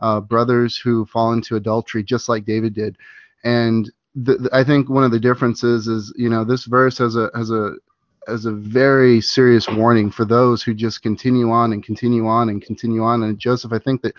uh, 0.00 0.20
brothers 0.20 0.76
who 0.76 1.04
fall 1.06 1.32
into 1.32 1.56
adultery 1.56 2.04
just 2.04 2.28
like 2.28 2.44
David 2.44 2.74
did. 2.74 2.96
And 3.42 3.90
the, 4.14 4.36
the, 4.36 4.50
I 4.52 4.62
think 4.62 4.88
one 4.88 5.02
of 5.02 5.10
the 5.10 5.18
differences 5.18 5.88
is, 5.88 6.12
you 6.16 6.28
know, 6.28 6.44
this 6.44 6.66
verse 6.66 6.98
has 6.98 7.16
a 7.16 7.30
has 7.34 7.50
a 7.50 7.74
as 8.28 8.44
a 8.44 8.52
very 8.52 9.20
serious 9.20 9.68
warning 9.68 10.10
for 10.10 10.24
those 10.24 10.62
who 10.62 10.72
just 10.72 11.02
continue 11.02 11.50
on 11.50 11.72
and 11.72 11.82
continue 11.82 12.28
on 12.28 12.48
and 12.48 12.62
continue 12.62 13.02
on. 13.02 13.24
And 13.24 13.38
Joseph, 13.38 13.72
I 13.72 13.80
think 13.80 14.02
that 14.02 14.14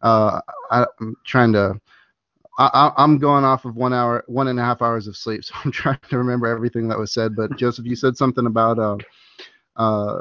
uh, 0.00 0.40
I, 0.70 0.86
am 1.00 1.16
trying 1.26 1.52
to. 1.52 1.80
I, 2.58 2.92
am 2.98 3.18
going 3.18 3.44
off 3.44 3.64
of 3.64 3.76
one 3.76 3.92
hour, 3.92 4.24
one 4.26 4.48
and 4.48 4.58
a 4.58 4.62
half 4.62 4.82
hours 4.82 5.06
of 5.06 5.16
sleep, 5.16 5.44
so 5.44 5.54
I'm 5.64 5.72
trying 5.72 5.98
to 6.10 6.18
remember 6.18 6.46
everything 6.46 6.88
that 6.88 6.98
was 6.98 7.12
said. 7.12 7.34
But 7.36 7.56
Joseph, 7.56 7.86
you 7.86 7.96
said 7.96 8.16
something 8.16 8.46
about 8.46 8.78
uh, 8.78 8.96
uh, 9.76 10.20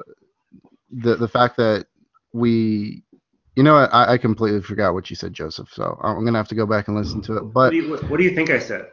the 0.91 1.15
the 1.15 1.27
fact 1.27 1.57
that 1.57 1.87
we, 2.33 3.03
you 3.55 3.63
know, 3.63 3.75
I, 3.75 4.13
I 4.13 4.17
completely 4.17 4.61
forgot 4.61 4.93
what 4.93 5.09
you 5.09 5.15
said, 5.15 5.33
Joseph. 5.33 5.69
So 5.71 5.99
I'm 6.01 6.23
gonna 6.23 6.37
have 6.37 6.47
to 6.49 6.55
go 6.55 6.65
back 6.65 6.87
and 6.87 6.97
listen 6.97 7.21
to 7.23 7.37
it. 7.37 7.41
But 7.41 7.53
what 7.53 7.69
do 7.71 7.75
you, 7.77 7.97
what 7.97 8.17
do 8.17 8.23
you 8.23 8.35
think 8.35 8.49
I 8.49 8.59
said? 8.59 8.87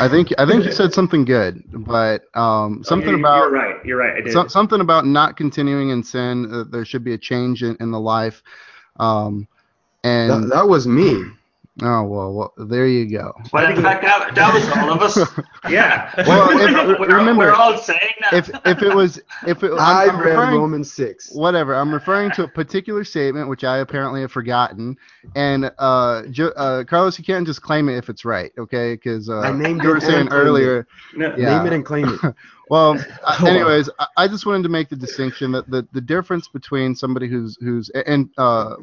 I 0.00 0.08
think 0.08 0.32
I 0.38 0.46
think 0.46 0.64
you 0.64 0.72
said 0.72 0.92
something 0.92 1.24
good, 1.24 1.62
but 1.86 2.24
um, 2.34 2.82
something 2.82 3.10
you're, 3.10 3.18
about 3.18 3.38
you're 3.38 3.50
right. 3.50 3.84
You're 3.84 3.98
right. 3.98 4.16
I 4.16 4.20
did. 4.22 4.32
So, 4.32 4.48
something 4.48 4.80
about 4.80 5.06
not 5.06 5.36
continuing 5.36 5.90
in 5.90 6.02
sin. 6.02 6.52
Uh, 6.52 6.64
there 6.64 6.84
should 6.84 7.04
be 7.04 7.14
a 7.14 7.18
change 7.18 7.62
in, 7.62 7.76
in 7.80 7.90
the 7.90 8.00
life. 8.00 8.42
Um, 8.98 9.46
and 10.02 10.30
that, 10.30 10.54
that 10.54 10.68
was 10.68 10.86
me. 10.86 11.24
Oh 11.82 12.04
well, 12.04 12.32
well, 12.32 12.52
there 12.68 12.86
you 12.86 13.10
go. 13.10 13.32
Well, 13.52 13.68
in 13.68 13.82
fact, 13.82 14.04
that, 14.04 14.32
that 14.36 14.54
was 14.54 14.68
all 14.76 14.92
of 14.92 15.02
us. 15.02 15.18
yeah. 15.68 16.12
Well, 16.24 16.48
if, 16.50 16.98
we're, 17.00 17.16
remember, 17.16 17.46
we're 17.46 17.52
all 17.52 17.76
saying 17.76 18.14
that. 18.20 18.32
If 18.32 18.48
if 18.64 18.82
it 18.82 18.94
was 18.94 19.20
if 19.44 19.64
it, 19.64 19.72
I 19.72 20.04
I'm, 20.08 20.10
I'm 20.10 20.20
read 20.20 20.36
Romans 20.52 20.92
six. 20.92 21.34
Whatever. 21.34 21.74
I'm 21.74 21.92
referring 21.92 22.30
to 22.32 22.44
a 22.44 22.48
particular 22.48 23.02
statement 23.02 23.48
which 23.48 23.64
I 23.64 23.78
apparently 23.78 24.20
have 24.20 24.30
forgotten. 24.30 24.96
And 25.34 25.72
uh, 25.78 26.22
jo, 26.30 26.48
uh 26.50 26.84
Carlos, 26.84 27.18
you 27.18 27.24
can't 27.24 27.44
just 27.44 27.62
claim 27.62 27.88
it 27.88 27.96
if 27.96 28.08
it's 28.08 28.24
right, 28.24 28.52
okay? 28.56 28.94
Because 28.94 29.28
uh, 29.28 29.40
I 29.40 29.50
named 29.50 29.82
you 29.82 29.88
were 29.88 30.00
saying 30.00 30.28
earlier. 30.28 30.86
No, 31.16 31.34
yeah. 31.36 31.58
Name 31.58 31.66
it 31.66 31.72
and 31.72 31.84
claim 31.84 32.08
it. 32.08 32.34
well, 32.70 33.04
uh, 33.24 33.44
anyways, 33.44 33.90
I, 33.98 34.06
I 34.16 34.28
just 34.28 34.46
wanted 34.46 34.62
to 34.62 34.68
make 34.68 34.90
the 34.90 34.96
distinction 34.96 35.50
that 35.50 35.68
the 35.68 35.84
the 35.90 36.00
difference 36.00 36.46
between 36.46 36.94
somebody 36.94 37.26
who's 37.26 37.58
who's 37.60 37.90
and 37.90 38.30
uh 38.38 38.76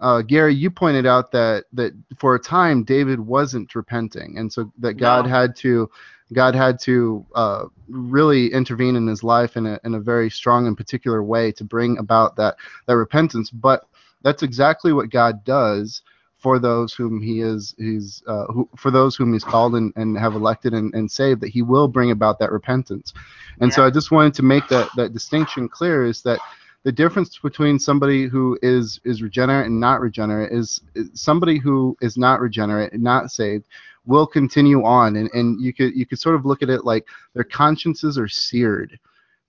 uh, 0.00 0.22
Gary, 0.22 0.54
you 0.54 0.70
pointed 0.70 1.06
out 1.06 1.30
that 1.32 1.64
that 1.72 1.92
for 2.18 2.34
a 2.34 2.40
time 2.40 2.84
David 2.84 3.20
wasn't 3.20 3.74
repenting, 3.74 4.38
and 4.38 4.52
so 4.52 4.72
that 4.78 4.94
God 4.94 5.24
no. 5.24 5.30
had 5.30 5.56
to 5.56 5.90
God 6.32 6.54
had 6.54 6.78
to 6.80 7.24
uh, 7.34 7.64
really 7.88 8.52
intervene 8.52 8.96
in 8.96 9.06
his 9.06 9.22
life 9.22 9.56
in 9.56 9.66
a, 9.66 9.78
in 9.84 9.94
a 9.94 10.00
very 10.00 10.30
strong 10.30 10.66
and 10.66 10.76
particular 10.76 11.22
way 11.22 11.52
to 11.52 11.64
bring 11.64 11.98
about 11.98 12.34
that, 12.36 12.56
that 12.86 12.96
repentance. 12.96 13.50
But 13.50 13.86
that's 14.22 14.42
exactly 14.42 14.92
what 14.92 15.10
God 15.10 15.44
does 15.44 16.02
for 16.38 16.58
those 16.58 16.92
whom 16.92 17.22
he 17.22 17.40
is 17.40 17.74
he's 17.78 18.22
uh, 18.26 18.44
who, 18.46 18.68
for 18.76 18.90
those 18.90 19.16
whom 19.16 19.32
he's 19.32 19.42
called 19.44 19.74
and, 19.76 19.94
and 19.96 20.18
have 20.18 20.34
elected 20.34 20.74
and, 20.74 20.94
and 20.94 21.10
saved 21.10 21.40
that 21.40 21.48
he 21.48 21.62
will 21.62 21.88
bring 21.88 22.10
about 22.10 22.38
that 22.38 22.52
repentance 22.52 23.14
and 23.60 23.70
yeah. 23.70 23.76
so 23.76 23.86
i 23.86 23.88
just 23.88 24.10
wanted 24.10 24.34
to 24.34 24.42
make 24.42 24.68
that 24.68 24.86
that 24.94 25.14
distinction 25.14 25.70
clear 25.70 26.04
is 26.04 26.20
that 26.20 26.38
the 26.84 26.92
difference 26.92 27.38
between 27.38 27.78
somebody 27.78 28.26
who 28.26 28.58
is 28.62 29.00
is 29.04 29.22
regenerate 29.22 29.66
and 29.66 29.80
not 29.80 30.00
regenerate 30.00 30.52
is, 30.52 30.80
is 30.94 31.10
somebody 31.14 31.58
who 31.58 31.96
is 32.02 32.16
not 32.16 32.40
regenerate 32.40 32.92
and 32.92 33.02
not 33.02 33.32
saved 33.32 33.64
will 34.06 34.26
continue 34.26 34.84
on. 34.84 35.16
And, 35.16 35.30
and 35.32 35.60
you 35.60 35.72
could 35.72 35.96
you 35.96 36.06
could 36.06 36.18
sort 36.18 36.36
of 36.36 36.44
look 36.44 36.62
at 36.62 36.70
it 36.70 36.84
like 36.84 37.06
their 37.32 37.44
consciences 37.44 38.18
are 38.18 38.28
seared 38.28 38.98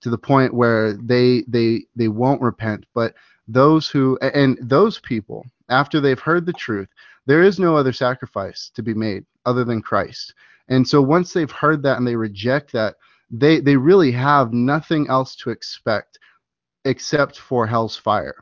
to 0.00 0.10
the 0.10 0.18
point 0.18 0.54
where 0.54 0.94
they 0.94 1.44
they 1.46 1.84
they 1.94 2.08
won't 2.08 2.40
repent. 2.40 2.86
But 2.94 3.14
those 3.46 3.88
who 3.88 4.18
and 4.22 4.58
those 4.62 4.98
people 4.98 5.44
after 5.68 6.00
they've 6.00 6.18
heard 6.18 6.46
the 6.46 6.52
truth 6.54 6.88
there 7.26 7.42
is 7.42 7.58
no 7.58 7.76
other 7.76 7.92
sacrifice 7.92 8.70
to 8.74 8.82
be 8.82 8.94
made 8.94 9.26
other 9.44 9.64
than 9.64 9.82
Christ. 9.82 10.32
And 10.68 10.86
so 10.86 11.02
once 11.02 11.32
they've 11.32 11.50
heard 11.50 11.82
that 11.82 11.98
and 11.98 12.06
they 12.06 12.16
reject 12.16 12.72
that 12.72 12.96
they 13.30 13.60
they 13.60 13.76
really 13.76 14.12
have 14.12 14.54
nothing 14.54 15.08
else 15.10 15.36
to 15.36 15.50
expect 15.50 16.18
except 16.86 17.38
for 17.38 17.66
hell's 17.66 17.96
fire 17.96 18.36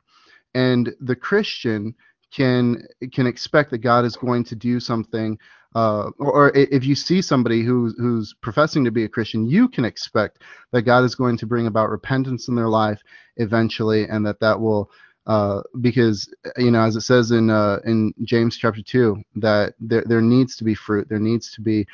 and 0.55 0.95
the 1.01 1.17
Christian 1.17 1.95
can 2.33 2.87
can 3.13 3.27
expect 3.27 3.71
that 3.71 3.79
God 3.79 4.05
is 4.05 4.17
going 4.17 4.45
to 4.45 4.57
do 4.57 4.81
something 4.81 5.39
uh, 5.75 6.11
or, 6.19 6.53
if 6.55 6.85
you 6.85 6.95
see 6.95 7.21
somebody 7.21 7.63
who's 7.65 7.97
who's 7.99 8.33
professing 8.43 8.85
to 8.85 8.93
be 8.93 9.05
a 9.05 9.09
Christian, 9.09 9.45
you 9.45 9.69
can 9.69 9.85
expect 9.85 10.39
that 10.71 10.83
God 10.83 11.03
is 11.03 11.17
going 11.17 11.37
to 11.39 11.47
bring 11.47 11.67
about 11.67 11.91
repentance 11.91 12.47
in 12.47 12.55
their 12.55 12.69
life 12.69 13.03
eventually, 13.39 14.07
and 14.09 14.25
that 14.25 14.39
that 14.39 14.61
will 14.61 14.89
uh, 15.27 15.63
because 15.81 16.33
you 16.59 16.71
know 16.71 16.81
as 16.81 16.95
it 16.95 17.01
says 17.01 17.33
in 17.33 17.51
uh, 17.51 17.81
in 17.85 18.15
James 18.23 18.57
chapter 18.57 18.83
two 18.83 19.17
that 19.35 19.75
there 19.81 20.05
there 20.07 20.21
needs 20.21 20.55
to 20.57 20.65
be 20.65 20.77
fruit, 20.77 21.09
there 21.09 21.19
needs 21.19 21.51
to 21.53 21.61
be 21.61 21.85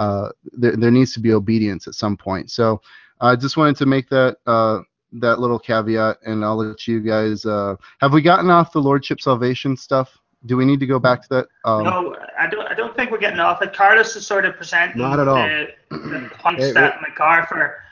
uh, 0.00 0.30
there, 0.44 0.76
there 0.76 0.90
needs 0.90 1.12
to 1.12 1.20
be 1.20 1.32
obedience 1.32 1.86
at 1.86 1.94
some 1.94 2.16
point. 2.16 2.50
So 2.50 2.80
I 3.20 3.36
just 3.36 3.56
wanted 3.56 3.76
to 3.76 3.86
make 3.86 4.08
that 4.08 4.38
uh, 4.46 4.80
that 5.12 5.40
little 5.40 5.58
caveat, 5.58 6.18
and 6.26 6.44
I'll 6.44 6.56
let 6.56 6.86
you 6.86 7.00
guys. 7.00 7.44
Uh, 7.44 7.76
have 8.00 8.12
we 8.12 8.22
gotten 8.22 8.50
off 8.50 8.72
the 8.72 8.80
lordship 8.80 9.20
salvation 9.20 9.76
stuff? 9.76 10.16
Do 10.46 10.56
we 10.56 10.64
need 10.64 10.80
to 10.80 10.86
go 10.86 10.98
back 10.98 11.22
to 11.22 11.28
that? 11.30 11.46
Um, 11.64 11.84
no, 11.84 12.16
I 12.38 12.46
don't. 12.46 12.66
I 12.66 12.74
don't 12.74 12.94
think 12.94 13.10
we're 13.10 13.18
getting 13.18 13.40
off 13.40 13.62
it. 13.62 13.72
Carlos 13.72 14.14
is 14.16 14.26
sort 14.26 14.44
of 14.44 14.56
presenting 14.56 15.00
not 15.00 15.18
at 15.18 15.28
all. 15.28 15.36
the, 15.36 15.68
the 15.90 16.30
points 16.38 16.72
that 16.74 17.00
MacArthur 17.00 17.82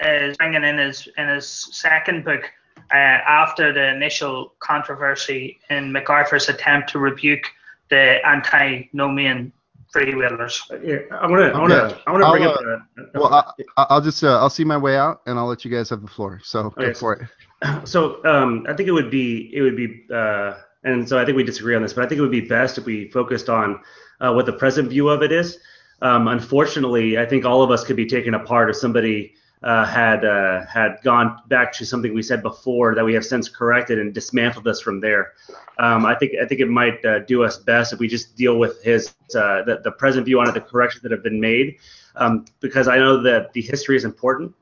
is 0.00 0.36
bringing 0.36 0.64
in 0.64 0.78
his 0.78 1.08
in 1.16 1.28
his 1.28 1.46
second 1.48 2.24
book 2.24 2.50
uh, 2.92 2.96
after 2.96 3.72
the 3.72 3.94
initial 3.94 4.54
controversy 4.60 5.58
in 5.70 5.90
MacArthur's 5.90 6.48
attempt 6.48 6.90
to 6.90 6.98
rebuke 6.98 7.44
the 7.88 8.24
antinomian 8.26 9.52
freewheelers. 9.96 10.60
Yeah, 10.84 11.16
I 11.16 11.26
want 11.26 11.42
to. 11.42 11.52
I 11.52 11.60
want 11.60 11.72
to. 11.72 12.02
I 12.06 12.12
want 12.12 12.24
to 12.24 12.30
bring 12.30 12.44
uh, 12.44 12.50
up. 12.50 12.60
The, 12.96 13.20
well, 13.20 13.54
I, 13.76 13.94
will 13.94 14.00
just. 14.00 14.22
Uh, 14.22 14.38
I'll 14.38 14.50
see 14.50 14.64
my 14.64 14.76
way 14.76 14.96
out, 14.96 15.22
and 15.26 15.38
I'll 15.38 15.46
let 15.46 15.64
you 15.64 15.70
guys 15.70 15.88
have 15.90 16.02
the 16.02 16.08
floor. 16.08 16.40
So 16.44 16.60
okay. 16.60 16.86
go 16.86 16.94
for 16.94 17.14
it. 17.14 17.28
So 17.84 18.22
um, 18.26 18.66
I 18.68 18.74
think 18.74 18.86
it 18.86 18.92
would 18.92 19.10
be. 19.10 19.50
It 19.54 19.62
would 19.62 19.76
be. 19.76 20.04
Uh, 20.12 20.54
and 20.84 21.08
so 21.08 21.18
I 21.18 21.24
think 21.24 21.36
we 21.36 21.42
disagree 21.42 21.74
on 21.74 21.82
this, 21.82 21.94
but 21.94 22.04
I 22.04 22.08
think 22.08 22.18
it 22.18 22.22
would 22.22 22.30
be 22.30 22.42
best 22.42 22.78
if 22.78 22.84
we 22.84 23.10
focused 23.10 23.48
on 23.48 23.80
uh, 24.20 24.32
what 24.32 24.46
the 24.46 24.52
present 24.52 24.90
view 24.90 25.08
of 25.08 25.22
it 25.22 25.32
is. 25.32 25.58
Um, 26.02 26.28
unfortunately, 26.28 27.18
I 27.18 27.24
think 27.24 27.44
all 27.44 27.62
of 27.62 27.70
us 27.70 27.82
could 27.82 27.96
be 27.96 28.06
taken 28.06 28.34
apart 28.34 28.70
if 28.70 28.76
somebody 28.76 29.34
uh, 29.62 29.84
had 29.86 30.24
uh, 30.24 30.64
had 30.66 30.98
gone 31.02 31.38
back 31.48 31.72
to 31.72 31.86
something 31.86 32.14
we 32.14 32.22
said 32.22 32.42
before 32.42 32.94
that 32.94 33.04
we 33.04 33.14
have 33.14 33.24
since 33.24 33.48
corrected 33.48 33.98
and 33.98 34.12
dismantled 34.12 34.66
us 34.68 34.80
from 34.80 35.00
there. 35.00 35.32
Um, 35.78 36.04
I 36.04 36.14
think 36.14 36.32
I 36.42 36.46
think 36.46 36.60
it 36.60 36.68
might 36.68 37.04
uh, 37.04 37.20
do 37.20 37.42
us 37.42 37.58
best 37.58 37.92
if 37.92 37.98
we 37.98 38.08
just 38.08 38.36
deal 38.36 38.58
with 38.58 38.82
his 38.82 39.14
uh, 39.34 39.62
the, 39.62 39.80
the 39.82 39.92
present 39.92 40.26
view 40.26 40.40
on 40.40 40.48
it, 40.48 40.52
the 40.52 40.60
corrections 40.60 41.02
that 41.02 41.10
have 41.10 41.22
been 41.22 41.40
made, 41.40 41.78
um, 42.16 42.44
because 42.60 42.88
I 42.88 42.98
know 42.98 43.22
that 43.22 43.52
the 43.52 43.62
history 43.62 43.96
is 43.96 44.04
important. 44.04 44.54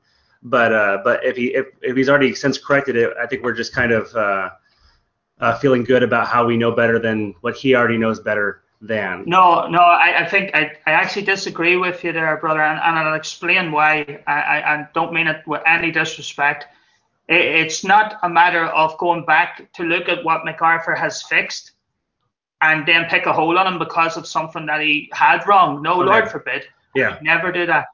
But 0.43 0.73
uh, 0.73 0.99
but 1.03 1.25
if 1.25 1.35
he 1.35 1.53
if, 1.55 1.67
if 1.81 1.95
he's 1.97 2.09
already 2.09 2.33
since 2.33 2.57
corrected 2.57 2.95
it, 2.95 3.13
I 3.21 3.27
think 3.27 3.43
we're 3.43 3.53
just 3.53 3.73
kind 3.73 3.91
of 3.91 4.15
uh, 4.15 5.57
feeling 5.59 5.83
good 5.83 6.03
about 6.03 6.27
how 6.27 6.45
we 6.45 6.57
know 6.57 6.71
better 6.71 6.99
than 6.99 7.35
what 7.41 7.55
he 7.55 7.75
already 7.75 7.97
knows 7.97 8.19
better 8.19 8.64
than. 8.81 9.23
No, 9.25 9.67
no, 9.67 9.79
I, 9.79 10.25
I 10.25 10.29
think 10.29 10.51
I, 10.53 10.71
I 10.85 10.91
actually 10.91 11.23
disagree 11.23 11.77
with 11.77 12.03
you 12.03 12.11
there, 12.11 12.37
brother, 12.37 12.61
and, 12.61 12.79
and 12.79 13.07
I'll 13.07 13.15
explain 13.15 13.71
why. 13.71 14.21
I, 14.27 14.33
I, 14.33 14.73
I 14.73 14.87
don't 14.93 15.13
mean 15.13 15.27
it 15.27 15.45
with 15.47 15.61
any 15.65 15.91
disrespect. 15.91 16.65
It, 17.27 17.41
it's 17.41 17.83
not 17.83 18.17
a 18.23 18.29
matter 18.29 18.65
of 18.65 18.97
going 18.97 19.25
back 19.25 19.71
to 19.73 19.83
look 19.83 20.09
at 20.09 20.23
what 20.23 20.45
MacArthur 20.45 20.95
has 20.95 21.21
fixed 21.23 21.71
and 22.61 22.85
then 22.87 23.05
pick 23.05 23.25
a 23.25 23.33
hole 23.33 23.57
on 23.57 23.67
him 23.67 23.79
because 23.79 24.17
of 24.17 24.27
something 24.27 24.65
that 24.65 24.81
he 24.81 25.09
had 25.13 25.45
wrong. 25.47 25.81
No, 25.81 26.01
okay. 26.01 26.09
Lord 26.09 26.29
forbid. 26.29 26.63
Yeah. 26.95 27.17
Never 27.21 27.51
do 27.51 27.65
that. 27.65 27.85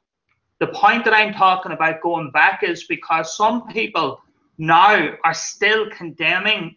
The 0.60 0.68
point 0.68 1.04
that 1.04 1.14
I'm 1.14 1.34
talking 1.34 1.72
about 1.72 2.00
going 2.02 2.30
back 2.30 2.62
is 2.62 2.84
because 2.84 3.36
some 3.36 3.66
people 3.68 4.20
now 4.58 5.10
are 5.24 5.34
still 5.34 5.90
condemning 5.90 6.76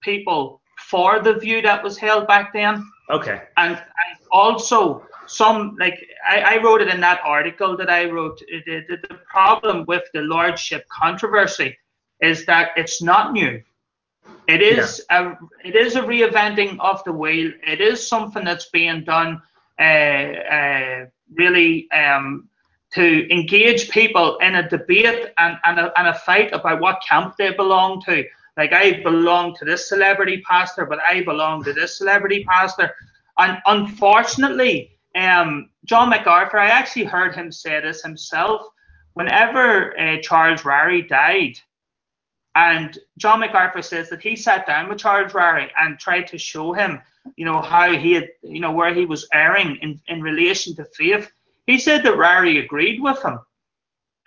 people 0.00 0.60
for 0.78 1.20
the 1.20 1.34
view 1.34 1.60
that 1.62 1.82
was 1.82 1.98
held 1.98 2.26
back 2.26 2.52
then. 2.52 2.82
Okay. 3.10 3.42
And, 3.56 3.74
and 3.76 4.18
also 4.30 5.06
some 5.26 5.76
like 5.78 6.06
I, 6.28 6.40
I, 6.40 6.62
wrote 6.62 6.80
it 6.80 6.88
in 6.88 7.00
that 7.00 7.20
article 7.24 7.76
that 7.76 7.90
I 7.90 8.08
wrote. 8.10 8.38
The, 8.66 8.84
the, 8.88 8.96
the 9.08 9.14
problem 9.28 9.84
with 9.86 10.04
the 10.14 10.20
lordship 10.20 10.86
controversy 10.88 11.76
is 12.20 12.46
that 12.46 12.70
it's 12.76 13.02
not 13.02 13.32
new. 13.32 13.62
It 14.48 14.62
is 14.62 15.04
yeah. 15.10 15.34
a 15.34 15.68
it 15.68 15.74
is 15.74 15.96
a 15.96 16.02
reinventing 16.02 16.78
of 16.80 17.02
the 17.04 17.12
wheel. 17.12 17.52
It 17.66 17.80
is 17.80 18.06
something 18.06 18.44
that's 18.44 18.70
being 18.70 19.04
done 19.04 19.42
uh, 19.78 19.82
uh, 19.82 21.06
really 21.34 21.90
um, 21.90 22.48
to 22.94 23.32
engage 23.32 23.90
people 23.90 24.38
in 24.38 24.54
a 24.54 24.68
debate 24.68 25.32
and, 25.38 25.58
and, 25.64 25.78
a, 25.78 25.98
and 25.98 26.08
a 26.08 26.14
fight 26.14 26.52
about 26.52 26.80
what 26.80 27.02
camp 27.06 27.34
they 27.36 27.52
belong 27.52 28.00
to. 28.02 28.24
Like 28.56 28.72
I 28.72 29.02
belong 29.02 29.54
to 29.56 29.64
this 29.64 29.88
celebrity 29.88 30.42
pastor, 30.48 30.86
but 30.86 30.98
I 31.06 31.22
belong 31.22 31.62
to 31.64 31.72
this 31.72 31.98
celebrity 31.98 32.44
pastor. 32.44 32.94
And 33.38 33.58
unfortunately, 33.66 34.96
um, 35.14 35.70
John 35.84 36.08
MacArthur, 36.08 36.58
I 36.58 36.68
actually 36.68 37.04
heard 37.04 37.34
him 37.34 37.52
say 37.52 37.80
this 37.80 38.02
himself. 38.02 38.66
Whenever 39.14 39.98
uh, 39.98 40.20
Charles 40.22 40.62
Ryrie 40.62 41.08
died, 41.08 41.58
and 42.54 42.98
John 43.18 43.40
MacArthur 43.40 43.82
says 43.82 44.08
that 44.08 44.22
he 44.22 44.34
sat 44.34 44.66
down 44.66 44.88
with 44.88 44.98
Charles 44.98 45.32
Ryrie 45.32 45.70
and 45.78 45.98
tried 45.98 46.26
to 46.28 46.38
show 46.38 46.72
him, 46.72 47.00
you 47.36 47.44
know, 47.44 47.60
how 47.60 47.92
he 47.92 48.14
had, 48.14 48.30
you 48.42 48.60
know, 48.60 48.72
where 48.72 48.94
he 48.94 49.04
was 49.04 49.28
erring 49.34 49.76
in, 49.82 50.00
in 50.08 50.22
relation 50.22 50.74
to 50.76 50.86
faith. 50.86 51.30
He 51.66 51.78
said 51.78 52.02
that 52.04 52.14
Ryrie 52.14 52.64
agreed 52.64 53.02
with 53.02 53.22
him. 53.22 53.38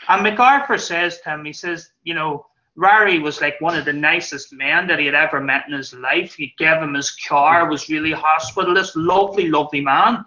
And 0.08 0.22
MacArthur 0.22 0.78
says 0.78 1.20
to 1.22 1.32
him, 1.32 1.46
he 1.46 1.54
says, 1.54 1.90
you 2.04 2.14
know, 2.14 2.46
Ryrie 2.80 3.22
was 3.22 3.42
like 3.42 3.60
one 3.60 3.78
of 3.78 3.84
the 3.84 3.94
nicest 3.94 4.54
men 4.54 4.88
that 4.88 5.00
he 5.00 5.06
had 5.06 5.16
ever 5.16 5.42
met 5.42 5.66
in 5.68 5.74
his 5.74 5.94
life. 5.94 6.36
He 6.36 6.56
gave 6.58 6.78
him 6.78 6.94
his 6.94 7.12
car, 7.12 7.70
was 7.70 7.90
really 7.90 8.14
hospitalist, 8.14 8.94
lovely, 8.96 9.50
lovely 9.50 9.82
man. 9.82 10.24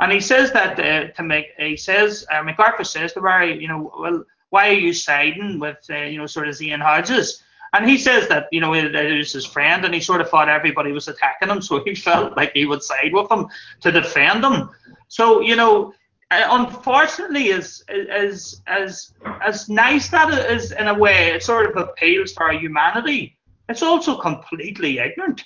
And 0.00 0.10
he 0.10 0.20
says 0.20 0.50
that 0.52 0.80
uh, 0.80 1.12
to 1.12 1.22
make, 1.22 1.48
he 1.58 1.76
says, 1.76 2.26
uh, 2.32 2.42
MacArthur 2.42 2.84
says 2.84 3.12
to 3.12 3.20
Ryrie, 3.20 3.60
you 3.60 3.68
know, 3.68 3.92
well, 3.98 4.24
why 4.48 4.70
are 4.70 4.72
you 4.72 4.94
siding 4.94 5.58
with, 5.58 5.78
uh, 5.90 5.98
you 5.98 6.16
know, 6.16 6.26
sort 6.26 6.48
of 6.48 6.54
Zane 6.54 6.80
Hodges? 6.80 7.42
And 7.74 7.88
he 7.88 7.98
says 7.98 8.28
that, 8.28 8.46
you 8.50 8.60
know, 8.60 8.72
it, 8.74 8.94
it 8.94 9.18
was 9.18 9.32
his 9.32 9.44
friend 9.44 9.84
and 9.84 9.92
he 9.92 10.00
sort 10.00 10.20
of 10.20 10.30
thought 10.30 10.48
everybody 10.48 10.92
was 10.92 11.08
attacking 11.08 11.50
him. 11.50 11.60
So 11.68 11.84
he 11.84 11.94
felt 11.94 12.36
like 12.36 12.52
he 12.54 12.64
would 12.64 12.82
side 12.82 13.12
with 13.12 13.30
him 13.30 13.46
to 13.82 13.92
defend 13.92 14.44
him. 14.44 14.70
So, 15.08 15.40
you 15.40 15.56
know, 15.56 15.92
Uh, 16.30 16.46
unfortunately, 16.50 17.52
as 17.52 17.84
as 17.88 18.62
as 18.66 19.12
as 19.42 19.68
nice 19.68 20.08
that 20.08 20.32
it 20.32 20.50
is 20.50 20.72
in 20.72 20.88
a 20.88 20.94
way, 20.94 21.28
it 21.28 21.42
sort 21.42 21.70
of 21.70 21.76
appeals 21.76 22.32
to 22.32 22.40
our 22.40 22.52
humanity. 22.52 23.38
It's 23.68 23.82
also 23.82 24.16
completely 24.16 24.98
ignorant, 24.98 25.44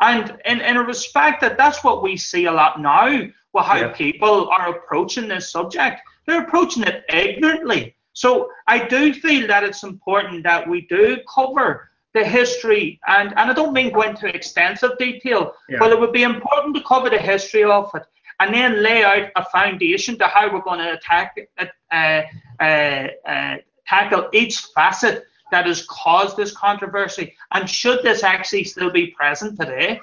and 0.00 0.38
in 0.44 0.60
in 0.60 0.76
a 0.76 0.82
respect 0.82 1.40
that 1.40 1.58
that's 1.58 1.82
what 1.82 2.02
we 2.02 2.16
see 2.16 2.46
a 2.46 2.52
lot 2.52 2.80
now. 2.80 3.28
Well, 3.52 3.64
how 3.64 3.78
yeah. 3.78 3.88
people 3.88 4.48
are 4.50 4.76
approaching 4.76 5.26
this 5.26 5.50
subject, 5.50 6.00
they're 6.26 6.42
approaching 6.42 6.84
it 6.84 7.04
ignorantly. 7.08 7.96
So 8.12 8.50
I 8.66 8.86
do 8.86 9.12
feel 9.12 9.48
that 9.48 9.64
it's 9.64 9.82
important 9.82 10.44
that 10.44 10.68
we 10.68 10.82
do 10.82 11.18
cover 11.32 11.90
the 12.12 12.24
history, 12.24 13.00
and, 13.06 13.30
and 13.36 13.50
I 13.50 13.54
don't 13.54 13.72
mean 13.72 13.92
go 13.92 14.02
into 14.02 14.26
extensive 14.28 14.98
detail, 14.98 15.54
yeah. 15.68 15.78
but 15.78 15.92
it 15.92 15.98
would 15.98 16.12
be 16.12 16.24
important 16.24 16.74
to 16.76 16.82
cover 16.82 17.08
the 17.08 17.18
history 17.18 17.64
of 17.64 17.90
it 17.94 18.02
and 18.40 18.52
then 18.54 18.82
lay 18.82 19.04
out 19.04 19.28
a 19.36 19.44
foundation 19.44 20.18
to 20.18 20.26
how 20.26 20.52
we're 20.52 20.62
going 20.62 20.80
to 20.80 20.92
attack 20.94 21.36
uh, 21.58 22.22
uh, 22.60 23.08
uh, 23.26 23.56
tackle 23.86 24.28
each 24.32 24.58
facet 24.74 25.24
that 25.52 25.66
has 25.66 25.86
caused 25.86 26.36
this 26.36 26.56
controversy, 26.56 27.34
and 27.52 27.68
should 27.68 28.02
this 28.02 28.22
actually 28.22 28.64
still 28.64 28.90
be 28.90 29.08
present 29.08 29.58
today? 29.58 30.00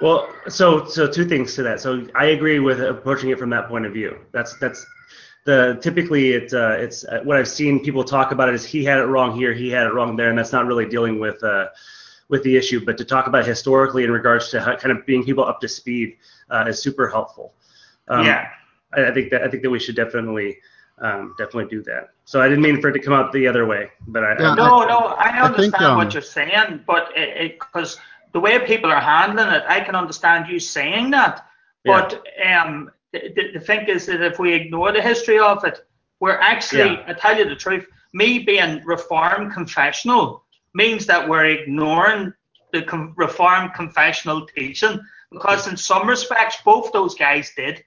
Well, 0.00 0.28
so 0.48 0.84
so 0.86 1.06
two 1.06 1.26
things 1.26 1.54
to 1.54 1.62
that. 1.62 1.80
So 1.80 2.06
I 2.14 2.26
agree 2.26 2.58
with 2.58 2.80
approaching 2.80 3.30
it 3.30 3.38
from 3.38 3.50
that 3.50 3.68
point 3.68 3.86
of 3.86 3.92
view. 3.92 4.18
That's 4.32 4.58
that's 4.58 4.84
the 5.44 5.78
typically 5.80 6.32
it's 6.32 6.52
uh, 6.52 6.76
it's 6.78 7.04
uh, 7.04 7.20
what 7.24 7.36
I've 7.36 7.48
seen 7.48 7.82
people 7.82 8.04
talk 8.04 8.32
about 8.32 8.48
it 8.48 8.54
is 8.54 8.64
he 8.64 8.84
had 8.84 8.98
it 8.98 9.04
wrong 9.04 9.34
here, 9.34 9.52
he 9.52 9.70
had 9.70 9.86
it 9.86 9.94
wrong 9.94 10.16
there, 10.16 10.28
and 10.28 10.38
that's 10.38 10.52
not 10.52 10.66
really 10.66 10.86
dealing 10.86 11.18
with 11.20 11.42
uh, 11.42 11.68
with 12.28 12.42
the 12.42 12.56
issue. 12.56 12.84
But 12.84 12.98
to 12.98 13.04
talk 13.04 13.26
about 13.26 13.46
historically 13.46 14.04
in 14.04 14.10
regards 14.10 14.50
to 14.50 14.60
how, 14.60 14.76
kind 14.76 14.96
of 14.96 15.06
being 15.06 15.24
people 15.24 15.44
up 15.44 15.60
to 15.60 15.68
speed 15.68 16.16
uh, 16.50 16.66
is 16.68 16.82
super 16.82 17.08
helpful. 17.08 17.54
Um, 18.08 18.26
yeah, 18.26 18.48
I, 18.94 19.06
I, 19.06 19.14
think 19.14 19.30
that 19.30 19.42
I 19.42 19.48
think 19.48 19.62
that 19.62 19.70
we 19.70 19.78
should 19.78 19.96
definitely 19.96 20.58
um, 21.00 21.34
definitely 21.38 21.70
do 21.70 21.82
that. 21.84 22.10
So 22.24 22.40
I 22.40 22.48
didn't 22.48 22.62
mean 22.62 22.80
for 22.80 22.88
it 22.88 22.92
to 22.92 22.98
come 23.00 23.12
out 23.12 23.32
the 23.32 23.46
other 23.46 23.66
way, 23.66 23.90
but 24.08 24.24
I, 24.24 24.40
yeah, 24.40 24.50
I 24.50 24.54
no 24.54 24.84
no 24.84 24.98
I 24.98 25.40
understand 25.40 25.74
I 25.74 25.78
think, 25.78 25.80
um, 25.80 25.96
what 25.96 26.14
you're 26.14 26.22
saying, 26.22 26.84
but 26.86 27.10
it 27.16 27.58
because 27.58 27.98
the 28.32 28.40
way 28.40 28.58
people 28.60 28.90
are 28.90 29.00
handling 29.00 29.48
it, 29.48 29.62
I 29.68 29.80
can 29.80 29.94
understand 29.94 30.48
you 30.48 30.58
saying 30.58 31.10
that. 31.10 31.46
But 31.84 32.22
yeah. 32.38 32.64
um, 32.64 32.90
the, 33.12 33.50
the 33.54 33.60
thing 33.60 33.88
is 33.88 34.06
that 34.06 34.22
if 34.22 34.38
we 34.38 34.52
ignore 34.52 34.92
the 34.92 35.02
history 35.02 35.38
of 35.38 35.64
it, 35.64 35.86
we're 36.20 36.38
actually, 36.38 36.92
yeah. 36.92 37.04
I 37.08 37.12
tell 37.14 37.36
you 37.36 37.48
the 37.48 37.56
truth, 37.56 37.86
me 38.12 38.40
being 38.40 38.82
reformed 38.84 39.52
confessional 39.52 40.44
means 40.74 41.06
that 41.06 41.28
we're 41.28 41.46
ignoring 41.46 42.32
the 42.72 42.82
com- 42.82 43.12
reformed 43.16 43.74
confessional 43.74 44.46
teaching 44.46 45.00
because 45.30 45.66
in 45.66 45.76
some 45.76 46.08
respects 46.08 46.56
both 46.64 46.92
those 46.92 47.14
guys 47.14 47.52
did. 47.56 47.84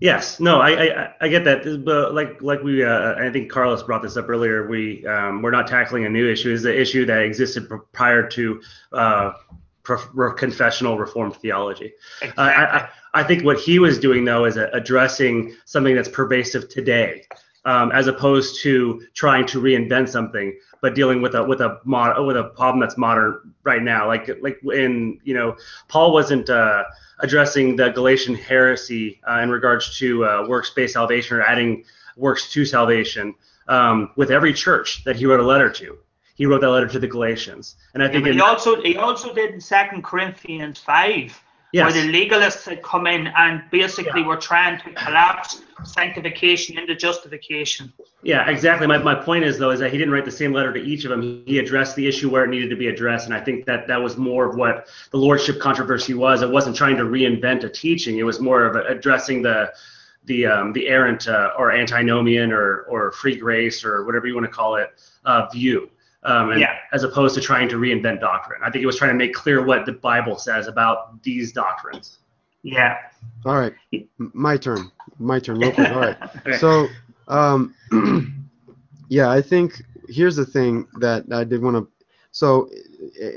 Yes, 0.00 0.40
no, 0.40 0.60
I, 0.60 0.70
I, 0.70 1.14
I 1.20 1.28
get 1.28 1.44
that, 1.44 1.82
but 1.84 2.14
like 2.14 2.40
like 2.40 2.62
we, 2.62 2.84
uh, 2.84 3.14
I 3.16 3.30
think 3.30 3.50
Carlos 3.50 3.82
brought 3.82 4.02
this 4.02 4.16
up 4.16 4.28
earlier. 4.28 4.66
We 4.66 5.06
um, 5.06 5.42
we're 5.42 5.50
not 5.50 5.66
tackling 5.66 6.06
a 6.06 6.08
new 6.08 6.30
issue. 6.30 6.54
It's 6.54 6.62
the 6.62 6.78
issue 6.78 7.04
that 7.06 7.22
existed 7.22 7.68
prior 7.92 8.26
to 8.28 8.62
uh, 8.92 9.32
confessional 10.36 10.96
reformed 10.96 11.36
theology. 11.36 11.92
Exactly. 12.22 12.44
Uh, 12.44 12.48
I, 12.48 12.88
I 13.12 13.22
think 13.24 13.44
what 13.44 13.58
he 13.58 13.78
was 13.78 13.98
doing 13.98 14.24
though 14.24 14.44
is 14.44 14.56
addressing 14.56 15.54
something 15.64 15.94
that's 15.94 16.08
pervasive 16.08 16.68
today, 16.68 17.26
um, 17.64 17.92
as 17.92 18.06
opposed 18.06 18.62
to 18.62 19.02
trying 19.14 19.46
to 19.46 19.60
reinvent 19.60 20.08
something, 20.08 20.58
but 20.80 20.94
dealing 20.94 21.20
with 21.22 21.34
a 21.34 21.44
with 21.44 21.60
a 21.60 21.80
mod, 21.84 22.24
with 22.24 22.36
a 22.36 22.44
problem 22.44 22.80
that's 22.80 22.96
modern 22.96 23.54
right 23.64 23.82
now. 23.82 24.06
Like 24.06 24.30
like 24.40 24.58
in 24.64 25.20
you 25.24 25.34
know 25.34 25.56
Paul 25.88 26.12
wasn't 26.12 26.48
uh, 26.48 26.84
addressing 27.20 27.76
the 27.76 27.90
Galatian 27.90 28.34
heresy 28.34 29.20
uh, 29.28 29.40
in 29.40 29.50
regards 29.50 29.98
to 29.98 30.24
uh, 30.24 30.46
works-based 30.48 30.94
salvation 30.94 31.36
or 31.36 31.42
adding 31.42 31.84
works 32.16 32.50
to 32.52 32.64
salvation 32.64 33.34
um, 33.68 34.10
with 34.16 34.30
every 34.30 34.52
church 34.52 35.04
that 35.04 35.16
he 35.16 35.26
wrote 35.26 35.40
a 35.40 35.46
letter 35.46 35.70
to 35.70 35.98
he 36.40 36.46
wrote 36.46 36.62
that 36.62 36.70
letter 36.70 36.86
to 36.86 36.98
the 36.98 37.06
Galatians. 37.06 37.76
And 37.92 38.02
I 38.02 38.08
think 38.08 38.26
he 38.26 38.40
also 38.40 38.80
he 38.80 38.96
also 38.96 39.34
did 39.34 39.52
in 39.52 39.60
Second 39.60 40.02
Corinthians 40.02 40.78
five, 40.78 41.38
yes. 41.72 41.92
where 41.92 42.02
the 42.02 42.12
legalists 42.12 42.64
had 42.64 42.82
come 42.82 43.06
in 43.06 43.28
and 43.28 43.62
basically 43.70 44.20
yeah. 44.20 44.26
were 44.26 44.36
trying 44.36 44.80
to 44.80 44.92
collapse 44.92 45.62
sanctification 45.84 46.78
into 46.78 46.94
justification. 46.94 47.92
Yeah, 48.22 48.48
exactly. 48.50 48.86
My, 48.86 48.98
my 48.98 49.14
point 49.14 49.44
is 49.44 49.58
though 49.58 49.70
is 49.70 49.80
that 49.80 49.90
he 49.90 49.98
didn't 49.98 50.12
write 50.12 50.24
the 50.24 50.30
same 50.30 50.52
letter 50.52 50.72
to 50.72 50.80
each 50.80 51.04
of 51.04 51.10
them. 51.10 51.42
He 51.46 51.58
addressed 51.58 51.96
the 51.96 52.06
issue 52.06 52.30
where 52.30 52.44
it 52.44 52.48
needed 52.48 52.70
to 52.70 52.76
be 52.76 52.88
addressed, 52.88 53.26
and 53.26 53.34
I 53.34 53.40
think 53.40 53.64
that 53.66 53.86
that 53.88 54.00
was 54.00 54.16
more 54.16 54.46
of 54.46 54.56
what 54.56 54.88
the 55.10 55.18
lordship 55.18 55.58
controversy 55.60 56.14
was. 56.14 56.42
It 56.42 56.50
wasn't 56.50 56.76
trying 56.76 56.96
to 56.96 57.04
reinvent 57.04 57.64
a 57.64 57.68
teaching. 57.68 58.18
It 58.18 58.24
was 58.24 58.40
more 58.40 58.64
of 58.64 58.76
addressing 58.76 59.42
the 59.42 59.72
the 60.24 60.46
um, 60.46 60.72
the 60.72 60.86
errant 60.88 61.28
uh, 61.28 61.52
or 61.56 61.72
antinomian 61.72 62.52
or 62.52 62.82
or 62.82 63.12
free 63.12 63.36
grace 63.36 63.84
or 63.84 64.04
whatever 64.04 64.26
you 64.26 64.34
want 64.34 64.46
to 64.46 64.52
call 64.52 64.76
it 64.76 64.90
uh, 65.24 65.48
view 65.50 65.90
um, 66.22 66.50
and, 66.50 66.60
yeah. 66.60 66.76
as 66.92 67.02
opposed 67.02 67.34
to 67.34 67.40
trying 67.40 67.68
to 67.68 67.76
reinvent 67.76 68.20
doctrine. 68.20 68.60
I 68.62 68.70
think 68.70 68.82
it 68.82 68.86
was 68.86 68.96
trying 68.96 69.10
to 69.10 69.16
make 69.16 69.34
clear 69.34 69.64
what 69.64 69.86
the 69.86 69.92
Bible 69.92 70.36
says 70.36 70.66
about 70.66 71.22
these 71.22 71.52
doctrines. 71.52 72.18
Yeah. 72.62 72.98
All 73.46 73.58
right, 73.58 73.72
my 74.18 74.56
turn. 74.56 74.90
My 75.18 75.38
turn. 75.38 75.58
Real 75.58 75.72
quick. 75.72 75.88
All 75.88 76.00
right. 76.00 76.16
okay. 76.46 76.58
So, 76.58 76.88
um, 77.28 77.74
yeah, 79.08 79.30
I 79.30 79.40
think 79.40 79.82
here's 80.08 80.36
the 80.36 80.44
thing 80.44 80.86
that 80.98 81.24
I 81.32 81.44
did 81.44 81.62
want 81.62 81.76
to. 81.76 81.88
So, 82.32 82.68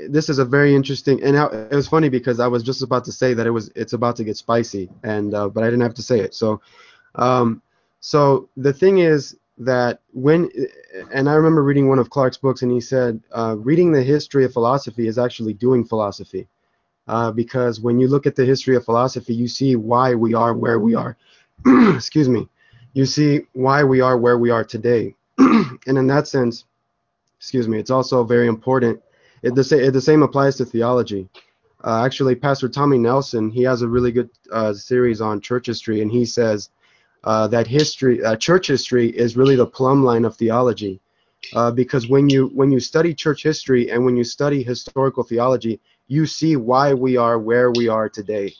this 0.08 0.28
is 0.28 0.38
a 0.38 0.44
very 0.44 0.74
interesting, 0.74 1.22
and 1.22 1.36
it 1.36 1.74
was 1.74 1.88
funny 1.88 2.08
because 2.08 2.38
I 2.38 2.46
was 2.46 2.62
just 2.62 2.82
about 2.82 3.04
to 3.06 3.12
say 3.12 3.34
that 3.34 3.46
it 3.46 3.50
was 3.50 3.70
it's 3.74 3.94
about 3.94 4.16
to 4.16 4.24
get 4.24 4.36
spicy, 4.36 4.90
and 5.02 5.34
uh, 5.34 5.48
but 5.48 5.64
I 5.64 5.66
didn't 5.66 5.82
have 5.82 5.94
to 5.94 6.02
say 6.02 6.20
it. 6.20 6.34
So, 6.34 6.60
um, 7.14 7.62
so 8.00 8.48
the 8.58 8.72
thing 8.72 8.98
is, 8.98 9.36
that 9.58 10.00
when 10.12 10.50
and 11.12 11.28
I 11.28 11.34
remember 11.34 11.62
reading 11.62 11.88
one 11.88 11.98
of 11.98 12.10
Clark's 12.10 12.36
books 12.36 12.62
and 12.62 12.72
he 12.72 12.80
said 12.80 13.20
uh, 13.32 13.56
reading 13.58 13.92
the 13.92 14.02
history 14.02 14.44
of 14.44 14.52
philosophy 14.52 15.06
is 15.06 15.18
actually 15.18 15.54
doing 15.54 15.84
philosophy. 15.84 16.48
Uh, 17.06 17.30
because 17.30 17.80
when 17.80 18.00
you 18.00 18.08
look 18.08 18.26
at 18.26 18.34
the 18.34 18.44
history 18.44 18.74
of 18.76 18.84
philosophy 18.84 19.34
you 19.34 19.46
see 19.46 19.76
why 19.76 20.14
we 20.14 20.34
are 20.34 20.54
where 20.54 20.80
we 20.80 20.94
are. 20.94 21.16
Excuse 21.94 22.28
me. 22.28 22.48
You 22.94 23.06
see 23.06 23.42
why 23.52 23.84
we 23.84 24.00
are 24.00 24.16
where 24.16 24.38
we 24.38 24.50
are 24.50 24.64
today. 24.64 25.14
And 25.38 25.98
in 25.98 26.06
that 26.08 26.26
sense 26.26 26.64
excuse 27.38 27.68
me 27.68 27.78
it's 27.78 27.90
also 27.90 28.24
very 28.24 28.48
important. 28.48 29.00
It, 29.42 29.54
the, 29.54 29.86
it, 29.86 29.90
the 29.90 30.00
same 30.00 30.22
applies 30.22 30.56
to 30.56 30.64
theology. 30.64 31.28
Uh, 31.84 32.02
actually 32.04 32.34
Pastor 32.34 32.68
Tommy 32.68 32.98
Nelson 32.98 33.50
he 33.50 33.62
has 33.62 33.82
a 33.82 33.88
really 33.88 34.10
good 34.10 34.30
uh, 34.50 34.72
series 34.72 35.20
on 35.20 35.40
church 35.40 35.66
history 35.66 36.00
and 36.02 36.10
he 36.10 36.24
says 36.24 36.70
uh, 37.24 37.46
that 37.48 37.66
history, 37.66 38.22
uh, 38.22 38.36
church 38.36 38.66
history, 38.68 39.08
is 39.08 39.36
really 39.36 39.56
the 39.56 39.66
plumb 39.66 40.04
line 40.04 40.24
of 40.24 40.36
theology, 40.36 41.00
uh, 41.54 41.70
because 41.70 42.08
when 42.08 42.28
you 42.28 42.48
when 42.54 42.70
you 42.70 42.80
study 42.80 43.14
church 43.14 43.42
history 43.42 43.90
and 43.90 44.04
when 44.04 44.16
you 44.16 44.24
study 44.24 44.62
historical 44.62 45.24
theology, 45.24 45.80
you 46.08 46.26
see 46.26 46.56
why 46.56 46.94
we 46.94 47.16
are 47.16 47.38
where 47.38 47.70
we 47.70 47.88
are 47.88 48.08
today. 48.08 48.52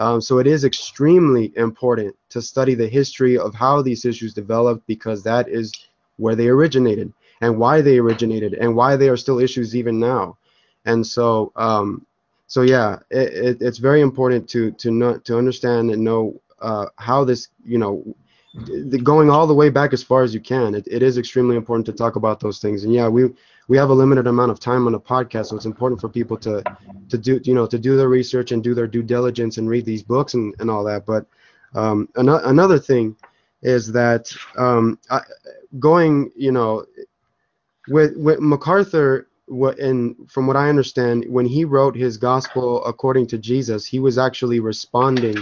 Um, 0.00 0.20
so 0.20 0.38
it 0.38 0.46
is 0.46 0.64
extremely 0.64 1.52
important 1.56 2.14
to 2.30 2.40
study 2.42 2.74
the 2.74 2.88
history 2.88 3.38
of 3.38 3.54
how 3.54 3.82
these 3.82 4.04
issues 4.04 4.34
developed, 4.34 4.86
because 4.86 5.22
that 5.22 5.48
is 5.48 5.72
where 6.16 6.36
they 6.36 6.48
originated 6.48 7.12
and 7.40 7.58
why 7.58 7.80
they 7.80 7.98
originated 7.98 8.54
and 8.54 8.74
why 8.74 8.96
they 8.96 9.08
are 9.08 9.16
still 9.16 9.38
issues 9.38 9.74
even 9.74 9.98
now. 9.98 10.36
And 10.84 11.06
so, 11.06 11.52
um, 11.56 12.06
so 12.46 12.62
yeah, 12.62 12.98
it, 13.10 13.32
it, 13.32 13.56
it's 13.60 13.78
very 13.78 14.00
important 14.00 14.48
to 14.50 14.72
to 14.72 14.90
know, 14.90 15.18
to 15.18 15.38
understand 15.38 15.90
and 15.90 16.02
know 16.02 16.40
uh, 16.60 16.86
how 16.96 17.24
this, 17.24 17.48
you 17.64 17.78
know, 17.78 18.04
the, 18.54 18.98
going 18.98 19.30
all 19.30 19.46
the 19.46 19.54
way 19.54 19.70
back 19.70 19.92
as 19.92 20.02
far 20.02 20.22
as 20.22 20.34
you 20.34 20.40
can. 20.40 20.74
It, 20.74 20.86
it 20.90 21.02
is 21.02 21.18
extremely 21.18 21.56
important 21.56 21.86
to 21.86 21.92
talk 21.92 22.16
about 22.16 22.40
those 22.40 22.58
things. 22.58 22.84
And 22.84 22.92
yeah, 22.92 23.08
we 23.08 23.30
we 23.68 23.76
have 23.76 23.90
a 23.90 23.94
limited 23.94 24.26
amount 24.26 24.50
of 24.50 24.58
time 24.58 24.86
on 24.86 24.92
the 24.92 25.00
podcast, 25.00 25.46
so 25.46 25.56
it's 25.56 25.66
important 25.66 26.00
for 26.00 26.08
people 26.08 26.36
to 26.38 26.62
to 27.10 27.18
do 27.18 27.40
you 27.44 27.54
know 27.54 27.66
to 27.66 27.78
do 27.78 27.96
their 27.96 28.08
research 28.08 28.52
and 28.52 28.64
do 28.64 28.74
their 28.74 28.86
due 28.86 29.02
diligence 29.02 29.58
and 29.58 29.68
read 29.68 29.84
these 29.84 30.02
books 30.02 30.34
and, 30.34 30.54
and 30.58 30.70
all 30.70 30.84
that. 30.84 31.04
But 31.06 31.26
um, 31.74 32.08
an- 32.16 32.28
another 32.28 32.78
thing 32.78 33.16
is 33.62 33.92
that 33.92 34.32
um, 34.56 34.98
I, 35.10 35.20
going 35.78 36.30
you 36.36 36.52
know 36.52 36.84
with 37.88 38.16
with 38.16 38.40
MacArthur 38.40 39.28
What 39.46 39.78
and 39.78 40.14
from 40.30 40.46
what 40.46 40.56
I 40.56 40.68
understand, 40.68 41.24
when 41.28 41.46
he 41.46 41.64
wrote 41.64 41.96
his 41.96 42.18
gospel 42.18 42.84
according 42.84 43.28
to 43.28 43.38
Jesus, 43.38 43.86
he 43.86 43.98
was 43.98 44.18
actually 44.18 44.60
responding 44.60 45.36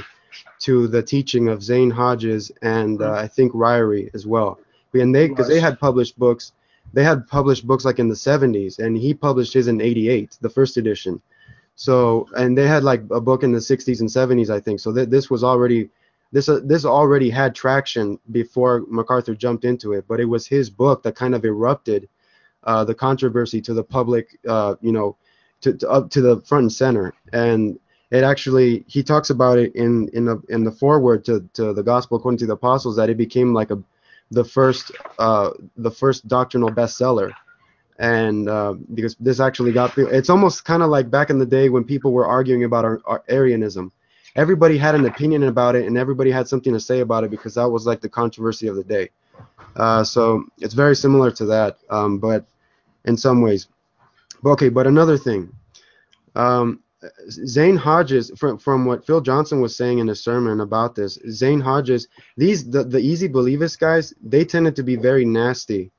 to 0.60 0.88
the 0.88 1.02
teaching 1.02 1.48
of 1.48 1.62
Zane 1.62 1.90
Hodges 1.90 2.50
and 2.62 3.02
uh, 3.02 3.12
I 3.12 3.26
think 3.26 3.52
Ryrie 3.52 4.10
as 4.14 4.26
well. 4.26 4.58
And 4.94 5.14
they, 5.14 5.28
because 5.28 5.48
they 5.48 5.60
had 5.60 5.78
published 5.78 6.18
books, 6.18 6.52
they 6.92 7.04
had 7.04 7.26
published 7.26 7.66
books 7.66 7.84
like 7.84 7.98
in 7.98 8.08
the 8.08 8.14
70s, 8.14 8.78
and 8.78 8.96
he 8.96 9.12
published 9.12 9.52
his 9.52 9.68
in 9.68 9.80
88, 9.80 10.38
the 10.40 10.48
first 10.48 10.76
edition. 10.76 11.20
So, 11.74 12.26
and 12.36 12.56
they 12.56 12.66
had 12.66 12.84
like 12.84 13.02
a 13.10 13.20
book 13.20 13.42
in 13.42 13.52
the 13.52 13.58
60s 13.58 14.00
and 14.00 14.08
70s, 14.08 14.48
I 14.48 14.60
think. 14.60 14.80
So 14.80 14.94
th- 14.94 15.10
this 15.10 15.28
was 15.28 15.44
already, 15.44 15.90
this 16.32 16.48
uh, 16.48 16.60
this 16.64 16.84
already 16.84 17.28
had 17.28 17.54
traction 17.54 18.18
before 18.32 18.84
MacArthur 18.88 19.34
jumped 19.34 19.64
into 19.64 19.92
it. 19.92 20.06
But 20.08 20.20
it 20.20 20.24
was 20.24 20.46
his 20.46 20.70
book 20.70 21.02
that 21.02 21.14
kind 21.14 21.34
of 21.34 21.44
erupted 21.44 22.08
uh, 22.64 22.84
the 22.84 22.94
controversy 22.94 23.60
to 23.60 23.74
the 23.74 23.84
public, 23.84 24.38
uh, 24.48 24.76
you 24.80 24.92
know, 24.92 25.16
to, 25.60 25.74
to 25.74 25.88
up 25.90 26.10
to 26.10 26.22
the 26.22 26.40
front 26.42 26.62
and 26.62 26.72
center. 26.72 27.12
And 27.32 27.78
it 28.10 28.22
actually 28.22 28.84
he 28.86 29.02
talks 29.02 29.30
about 29.30 29.58
it 29.58 29.74
in 29.74 30.08
in 30.12 30.24
the 30.24 30.42
in 30.48 30.64
the 30.64 30.72
foreword 30.72 31.24
to, 31.24 31.48
to 31.54 31.72
the 31.72 31.82
gospel 31.82 32.16
according 32.16 32.38
to 32.38 32.46
the 32.46 32.52
apostles 32.52 32.96
that 32.96 33.10
it 33.10 33.16
became 33.16 33.52
like 33.52 33.70
a 33.70 33.82
the 34.30 34.44
first 34.44 34.92
uh, 35.18 35.50
the 35.76 35.90
first 35.90 36.26
doctrinal 36.28 36.70
bestseller. 36.70 37.32
And 37.98 38.48
uh, 38.48 38.74
because 38.92 39.16
this 39.18 39.40
actually 39.40 39.72
got 39.72 39.96
it's 39.96 40.28
almost 40.28 40.64
kind 40.64 40.82
of 40.82 40.90
like 40.90 41.10
back 41.10 41.30
in 41.30 41.38
the 41.38 41.46
day 41.46 41.68
when 41.70 41.84
people 41.84 42.12
were 42.12 42.26
arguing 42.26 42.64
about 42.64 42.84
our, 42.84 43.00
our 43.06 43.24
Arianism. 43.28 43.90
Everybody 44.34 44.76
had 44.76 44.94
an 44.94 45.06
opinion 45.06 45.44
about 45.44 45.76
it 45.76 45.86
and 45.86 45.96
everybody 45.96 46.30
had 46.30 46.46
something 46.46 46.74
to 46.74 46.80
say 46.80 47.00
about 47.00 47.24
it 47.24 47.30
because 47.30 47.54
that 47.54 47.68
was 47.68 47.86
like 47.86 48.02
the 48.02 48.08
controversy 48.08 48.66
of 48.66 48.76
the 48.76 48.84
day. 48.84 49.08
Uh, 49.76 50.04
so 50.04 50.44
it's 50.58 50.74
very 50.74 50.94
similar 50.94 51.30
to 51.30 51.46
that 51.46 51.78
um, 51.88 52.18
but 52.18 52.44
in 53.06 53.16
some 53.16 53.40
ways. 53.40 53.68
Okay 54.44 54.68
but 54.68 54.86
another 54.86 55.16
thing 55.16 55.50
um, 56.34 56.82
Zane 57.28 57.76
Hodges, 57.76 58.30
from 58.36 58.58
from 58.58 58.86
what 58.86 59.04
Phil 59.06 59.20
Johnson 59.20 59.60
was 59.60 59.76
saying 59.76 59.98
in 59.98 60.08
his 60.08 60.22
sermon 60.22 60.60
about 60.60 60.94
this, 60.94 61.18
Zane 61.30 61.60
Hodges, 61.60 62.08
these 62.36 62.68
the, 62.68 62.84
the 62.84 62.98
easy 62.98 63.28
believers 63.28 63.76
guys, 63.76 64.14
they 64.22 64.44
tended 64.44 64.74
to 64.76 64.82
be 64.82 64.96
very 64.96 65.24
nasty 65.24 65.90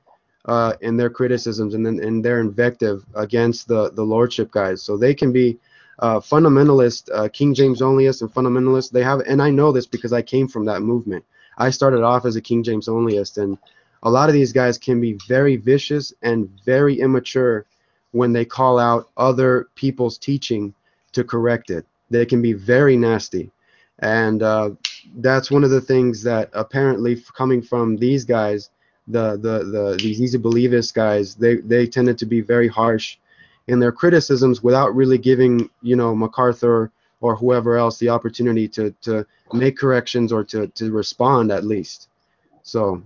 uh, 0.46 0.74
in 0.80 0.96
their 0.96 1.10
criticisms 1.10 1.74
and 1.74 1.86
then 1.86 2.00
in 2.00 2.20
their 2.20 2.40
invective 2.40 3.04
against 3.14 3.68
the 3.68 3.90
the 3.92 4.02
lordship 4.02 4.50
guys. 4.50 4.82
So 4.82 4.96
they 4.96 5.14
can 5.14 5.32
be 5.32 5.58
uh, 6.00 6.20
fundamentalist, 6.20 7.08
uh, 7.12 7.28
King 7.28 7.54
James 7.54 7.80
onlyists 7.80 8.22
and 8.22 8.32
fundamentalists. 8.32 8.90
They 8.90 9.02
have, 9.02 9.20
and 9.20 9.42
I 9.42 9.50
know 9.50 9.72
this 9.72 9.86
because 9.86 10.12
I 10.12 10.22
came 10.22 10.48
from 10.48 10.64
that 10.66 10.82
movement. 10.82 11.24
I 11.58 11.70
started 11.70 12.02
off 12.02 12.24
as 12.24 12.36
a 12.36 12.40
King 12.40 12.62
James 12.62 12.88
onlyist, 12.88 13.38
and 13.42 13.58
a 14.02 14.10
lot 14.10 14.28
of 14.28 14.32
these 14.32 14.52
guys 14.52 14.78
can 14.78 15.00
be 15.00 15.18
very 15.26 15.56
vicious 15.56 16.12
and 16.22 16.48
very 16.64 17.00
immature 17.00 17.66
when 18.12 18.32
they 18.32 18.44
call 18.44 18.78
out 18.78 19.10
other 19.16 19.68
people's 19.74 20.18
teaching 20.18 20.74
to 21.18 21.24
correct 21.24 21.70
it. 21.70 21.84
They 22.10 22.24
can 22.24 22.40
be 22.40 22.52
very 22.54 22.96
nasty, 22.96 23.50
and 23.98 24.42
uh, 24.42 24.70
that's 25.16 25.50
one 25.50 25.64
of 25.64 25.70
the 25.70 25.80
things 25.80 26.22
that 26.22 26.50
apparently 26.52 27.22
coming 27.34 27.60
from 27.62 27.96
these 27.96 28.24
guys, 28.24 28.70
the 29.06 29.32
the 29.36 29.64
the 29.74 29.98
these 30.02 30.20
easy 30.20 30.38
believers 30.38 30.90
guys, 30.92 31.34
they 31.34 31.56
they 31.56 31.86
tended 31.86 32.18
to 32.18 32.26
be 32.26 32.40
very 32.40 32.68
harsh 32.68 33.18
in 33.66 33.78
their 33.78 33.92
criticisms 33.92 34.62
without 34.62 34.94
really 34.94 35.18
giving 35.18 35.68
you 35.82 35.96
know 35.96 36.14
MacArthur 36.14 36.90
or 37.20 37.34
whoever 37.36 37.76
else 37.76 37.98
the 37.98 38.08
opportunity 38.08 38.68
to 38.68 38.94
to 39.02 39.26
make 39.52 39.76
corrections 39.76 40.32
or 40.32 40.44
to 40.44 40.68
to 40.68 40.90
respond 40.92 41.50
at 41.52 41.64
least. 41.64 42.08
So, 42.62 43.02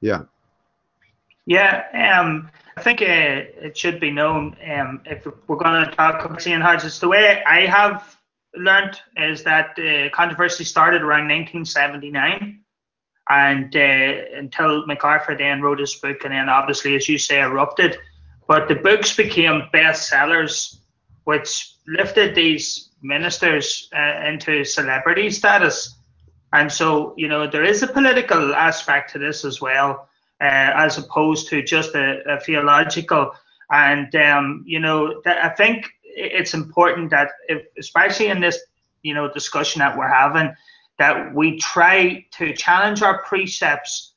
yeah. 0.00 0.22
Yeah, 1.44 1.84
um, 2.18 2.50
I 2.76 2.82
think 2.82 3.00
uh, 3.00 3.04
it 3.06 3.76
should 3.76 4.00
be 4.00 4.10
known 4.10 4.56
um, 4.70 5.00
if 5.06 5.26
we're 5.46 5.56
going 5.56 5.84
to 5.84 5.90
talk 5.92 6.24
about 6.24 6.42
Zane 6.42 6.60
Hodges, 6.60 7.00
the 7.00 7.08
way 7.08 7.42
I 7.44 7.60
have 7.66 8.16
learned 8.54 9.00
is 9.16 9.42
that 9.44 9.78
uh, 9.78 10.14
controversy 10.14 10.64
started 10.64 11.02
around 11.02 11.28
1979 11.28 12.60
and 13.28 13.74
uh, 13.76 14.38
until 14.38 14.86
MacArthur 14.86 15.36
then 15.36 15.62
wrote 15.62 15.80
his 15.80 15.94
book 15.94 16.18
and 16.24 16.32
then 16.32 16.48
obviously, 16.48 16.94
as 16.96 17.08
you 17.08 17.18
say, 17.18 17.40
erupted. 17.40 17.96
But 18.46 18.68
the 18.68 18.76
books 18.76 19.16
became 19.16 19.62
bestsellers, 19.72 20.76
which 21.24 21.74
lifted 21.88 22.34
these 22.34 22.90
ministers 23.02 23.88
uh, 23.96 24.20
into 24.26 24.64
celebrity 24.64 25.30
status. 25.30 25.96
And 26.52 26.70
so, 26.70 27.14
you 27.16 27.28
know, 27.28 27.50
there 27.50 27.64
is 27.64 27.82
a 27.82 27.88
political 27.88 28.54
aspect 28.54 29.12
to 29.12 29.18
this 29.18 29.44
as 29.44 29.60
well, 29.60 30.08
as 30.40 30.98
opposed 30.98 31.48
to 31.48 31.62
just 31.62 31.94
a, 31.94 32.22
a 32.28 32.40
theological. 32.40 33.32
And, 33.70 34.14
um, 34.16 34.64
you 34.66 34.80
know, 34.80 35.20
th- 35.22 35.36
I 35.42 35.48
think 35.50 35.88
it's 36.04 36.54
important 36.54 37.10
that, 37.10 37.30
if, 37.48 37.62
especially 37.78 38.28
in 38.28 38.40
this, 38.40 38.58
you 39.02 39.14
know, 39.14 39.32
discussion 39.32 39.80
that 39.80 39.96
we're 39.96 40.08
having, 40.08 40.54
that 40.98 41.34
we 41.34 41.58
try 41.58 42.24
to 42.32 42.54
challenge 42.54 43.02
our 43.02 43.22
precepts 43.22 44.14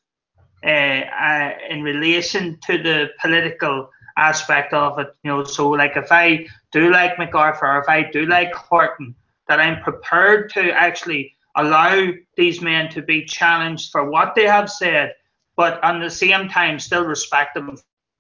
uh, 0.66 0.70
uh, 0.70 1.52
in 1.70 1.84
relation 1.84 2.58
to 2.66 2.78
the 2.78 3.10
political 3.22 3.90
aspect 4.18 4.74
of 4.74 5.00
it. 5.00 5.08
You 5.24 5.32
know, 5.32 5.44
so 5.44 5.70
like 5.70 5.96
if 5.96 6.12
I 6.12 6.48
do 6.72 6.92
like 6.92 7.18
MacArthur 7.18 7.80
if 7.80 7.90
I 7.90 8.04
do 8.04 8.26
like 8.26 8.54
Horton, 8.54 9.16
that 9.48 9.60
I'm 9.60 9.82
prepared 9.82 10.52
to 10.54 10.72
actually 10.72 11.34
allow 11.56 12.12
these 12.36 12.62
men 12.62 12.90
to 12.92 13.02
be 13.02 13.26
challenged 13.26 13.92
for 13.92 14.10
what 14.10 14.36
they 14.36 14.46
have 14.46 14.70
said, 14.70 15.14
but 15.60 15.78
at 15.84 16.00
the 16.00 16.10
same 16.10 16.48
time 16.48 16.80
still 16.80 17.04
respect 17.04 17.54
them 17.54 17.78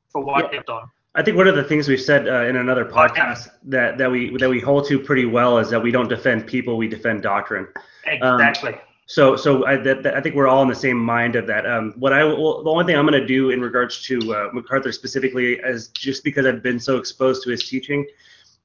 for 0.10 0.22
what 0.22 0.44
yeah. 0.44 0.50
they've 0.52 0.66
done. 0.66 0.84
I 1.16 1.24
think 1.24 1.38
one 1.38 1.48
of 1.48 1.56
the 1.56 1.64
things 1.64 1.88
we've 1.88 2.02
said 2.02 2.28
uh, 2.28 2.44
in 2.44 2.58
another 2.58 2.84
podcast 2.84 3.48
that, 3.64 3.98
that 3.98 4.12
we 4.12 4.36
that 4.40 4.50
we 4.50 4.60
hold 4.60 4.90
to 4.90 5.00
pretty 5.00 5.26
well 5.26 5.58
is 5.58 5.70
that 5.70 5.82
we 5.82 5.90
don't 5.90 6.10
defend 6.10 6.46
people, 6.48 6.76
we 6.76 6.90
defend 6.90 7.24
doctrine. 7.24 7.66
Exactly. 8.06 8.74
Um, 8.74 8.80
so, 9.06 9.38
so 9.38 9.66
I, 9.66 9.78
that, 9.78 10.04
that, 10.04 10.16
I 10.16 10.22
think 10.22 10.36
we're 10.36 10.50
all 10.50 10.62
in 10.64 10.68
the 10.68 10.76
same 10.76 10.98
mind 10.98 11.38
of 11.38 11.48
that. 11.48 11.66
Um, 11.66 11.94
what 11.98 12.12
I 12.12 12.26
well, 12.26 12.62
the 12.62 12.70
only 12.70 12.86
thing 12.86 12.98
I'm 12.98 13.08
going 13.08 13.20
to 13.20 13.26
do 13.26 13.52
in 13.52 13.62
regards 13.62 14.04
to 14.08 14.20
uh, 14.36 14.50
MacArthur 14.52 14.92
specifically, 14.92 15.54
is 15.64 15.88
just 15.88 16.26
because 16.26 16.46
I've 16.46 16.62
been 16.62 16.80
so 16.80 16.98
exposed 16.98 17.44
to 17.44 17.52
his 17.52 17.64
teaching, 17.64 18.06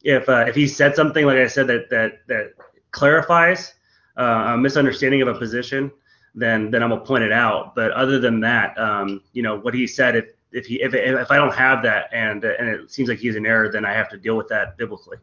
if 0.03 0.29
uh, 0.29 0.47
if 0.49 0.57
he 0.57 0.67
said 0.67 0.97
something 0.97 1.25
like 1.27 1.39
I 1.39 1.47
said 1.47 1.69
that 1.69 1.91
that 1.91 2.27
that 2.27 2.55
clarifies 2.91 3.75
uh, 4.19 4.55
a 4.55 4.59
misunderstanding 4.59 5.23
of 5.23 5.29
a 5.29 5.39
position, 5.39 5.93
then 6.35 6.71
then 6.71 6.83
I'm 6.83 6.91
gonna 6.91 7.05
point 7.05 7.25
it 7.25 7.33
out. 7.33 7.75
But 7.75 7.93
other 7.93 8.19
than 8.19 8.41
that, 8.41 8.79
um, 8.79 9.23
you 9.33 9.43
know, 9.43 9.59
what 9.59 9.75
he 9.75 9.87
said, 9.87 10.17
if 10.17 10.27
if 10.53 10.67
he 10.67 10.83
if, 10.83 10.95
if 10.95 11.31
I 11.31 11.37
don't 11.37 11.55
have 11.55 11.83
that 11.83 12.09
and 12.13 12.45
and 12.45 12.69
it 12.69 12.91
seems 12.91 13.09
like 13.09 13.19
he's 13.19 13.37
in 13.37 13.47
error, 13.47 13.71
then 13.71 13.85
I 13.85 13.93
have 13.93 14.09
to 14.11 14.17
deal 14.17 14.37
with 14.37 14.49
that 14.49 14.77
biblically. 14.77 15.19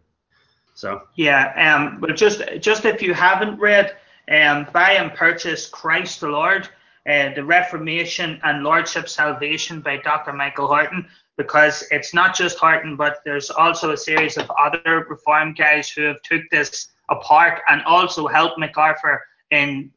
So 0.73 1.03
yeah, 1.15 1.75
um, 1.75 1.99
but 1.99 2.15
just 2.15 2.41
just 2.59 2.85
if 2.85 3.01
you 3.01 3.13
haven't 3.13 3.59
read 3.59 3.95
um, 4.31 4.67
buy 4.71 4.93
and 4.93 5.13
purchase 5.13 5.67
Christ 5.67 6.21
the 6.21 6.29
Lord, 6.29 6.69
uh, 7.07 7.33
the 7.33 7.43
Reformation 7.43 8.39
and 8.43 8.63
Lordship 8.63 9.09
Salvation 9.09 9.81
by 9.81 9.97
Dr. 9.97 10.33
Michael 10.33 10.67
Horton, 10.67 11.07
because 11.37 11.85
it's 11.91 12.13
not 12.13 12.35
just 12.35 12.59
Horton, 12.59 12.95
but 12.95 13.17
there's 13.25 13.49
also 13.49 13.91
a 13.91 13.97
series 13.97 14.37
of 14.37 14.49
other 14.59 15.05
Reformed 15.09 15.57
guys 15.57 15.89
who 15.89 16.03
have 16.03 16.21
took 16.21 16.43
this 16.51 16.89
apart 17.09 17.61
and 17.67 17.81
also 17.83 18.27
helped 18.27 18.57
MacArthur 18.57 19.21
in 19.49 19.91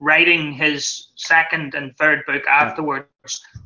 writing 0.00 0.52
his 0.52 1.08
second 1.16 1.74
and 1.74 1.96
third 1.96 2.24
book 2.26 2.46
afterwards 2.46 3.08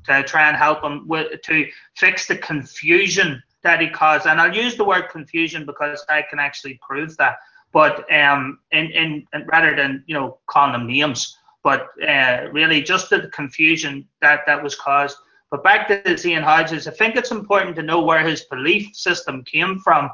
to 0.06 0.22
try 0.22 0.48
and 0.48 0.56
help 0.56 0.82
him 0.82 1.06
with, 1.08 1.40
to 1.42 1.66
fix 1.96 2.26
the 2.26 2.36
confusion 2.36 3.42
that 3.62 3.80
he 3.80 3.88
caused. 3.88 4.26
And 4.26 4.40
I'll 4.40 4.54
use 4.54 4.76
the 4.76 4.84
word 4.84 5.08
confusion 5.10 5.66
because 5.66 6.04
I 6.08 6.22
can 6.22 6.38
actually 6.38 6.78
prove 6.82 7.16
that 7.18 7.36
but 7.72 8.10
um, 8.12 8.58
in, 8.72 8.86
in, 8.86 9.26
in 9.32 9.46
rather 9.46 9.74
than 9.76 10.04
you 10.06 10.14
know 10.14 10.38
calling 10.46 10.72
them 10.72 10.86
names, 10.86 11.36
but 11.62 11.88
uh, 12.06 12.46
really 12.52 12.82
just 12.82 13.10
the 13.10 13.28
confusion 13.28 14.06
that 14.20 14.40
that 14.46 14.62
was 14.62 14.74
caused. 14.74 15.16
But 15.50 15.64
back 15.64 15.88
to 15.88 16.00
the 16.04 16.16
Zane 16.16 16.42
Hodges, 16.42 16.86
I 16.86 16.92
think 16.92 17.16
it's 17.16 17.32
important 17.32 17.76
to 17.76 17.82
know 17.82 18.02
where 18.02 18.22
his 18.26 18.42
belief 18.42 18.94
system 18.94 19.42
came 19.44 19.78
from. 19.80 20.10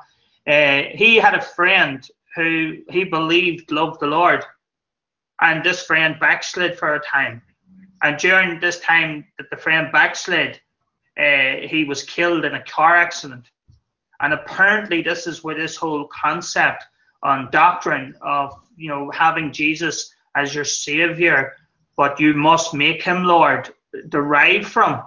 Uh, 0.47 0.83
he 0.95 1.17
had 1.17 1.35
a 1.35 1.43
friend 1.43 2.07
who 2.35 2.79
he 2.91 3.05
believed 3.05 3.71
loved 3.71 4.01
the 4.01 4.07
Lord, 4.07 4.45
and 5.41 5.65
this 5.65 5.83
friend 5.83 6.17
backslid 6.21 6.79
for 6.79 6.95
a 6.95 7.01
time. 7.01 7.43
And 8.03 8.19
during 8.19 8.61
this 8.61 8.81
time 8.81 9.27
that 9.39 9.51
the 9.51 9.57
friend 9.57 9.91
backslid, 9.93 10.61
uh, 11.19 11.67
he 11.67 11.85
was 11.89 12.03
killed 12.03 12.45
in 12.45 12.55
a 12.55 12.65
car 12.65 12.95
accident. 12.95 13.49
And 14.21 14.33
apparently, 14.33 15.03
this 15.03 15.27
is 15.27 15.45
where 15.45 15.57
this 15.57 15.77
whole 15.77 16.09
concept 16.09 16.85
on 17.23 17.51
doctrine 17.51 18.15
of 18.21 18.55
you 18.77 18.89
know 18.89 19.11
having 19.11 19.53
Jesus 19.53 20.13
as 20.35 20.55
your 20.55 20.65
savior, 20.65 21.55
but 21.97 22.21
you 22.21 22.35
must 22.35 22.75
make 22.75 23.03
him 23.03 23.25
Lord 23.25 23.73
derived 24.09 24.67
from. 24.67 25.03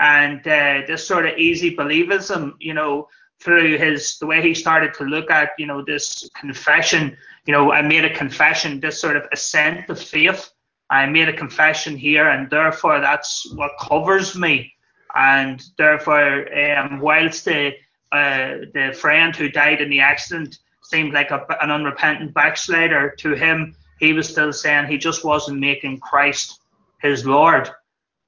And 0.00 0.40
uh, 0.46 0.82
this 0.86 1.06
sort 1.06 1.26
of 1.26 1.38
easy 1.38 1.74
believism, 1.74 2.52
you 2.60 2.74
know, 2.74 3.08
through 3.40 3.78
his 3.78 4.18
the 4.18 4.26
way 4.26 4.42
he 4.42 4.54
started 4.54 4.94
to 4.94 5.04
look 5.04 5.30
at 5.30 5.50
you 5.58 5.66
know 5.66 5.82
this 5.84 6.28
confession, 6.34 7.16
you 7.46 7.52
know, 7.52 7.72
I 7.72 7.82
made 7.82 8.04
a 8.04 8.14
confession, 8.14 8.80
this 8.80 9.00
sort 9.00 9.16
of 9.16 9.26
ascent 9.32 9.88
of 9.88 10.00
faith. 10.00 10.50
I 10.90 11.06
made 11.06 11.28
a 11.28 11.36
confession 11.36 11.96
here, 11.96 12.28
and 12.28 12.50
therefore 12.50 13.00
that's 13.00 13.52
what 13.54 13.72
covers 13.80 14.36
me. 14.36 14.72
And 15.14 15.62
therefore, 15.76 16.52
um, 16.58 17.00
whilst 17.00 17.44
the 17.44 17.74
uh, 18.12 18.64
the 18.72 18.96
friend 18.98 19.36
who 19.36 19.50
died 19.50 19.80
in 19.80 19.90
the 19.90 20.00
accident 20.00 20.58
seemed 20.82 21.12
like 21.12 21.30
a, 21.30 21.44
an 21.60 21.70
unrepentant 21.70 22.32
backslider 22.32 23.10
to 23.18 23.34
him. 23.34 23.76
He 24.00 24.12
was 24.12 24.28
still 24.28 24.52
saying 24.52 24.86
he 24.86 24.96
just 24.96 25.24
wasn't 25.24 25.58
making 25.58 26.00
Christ 26.00 26.60
his 27.02 27.26
Lord. 27.26 27.70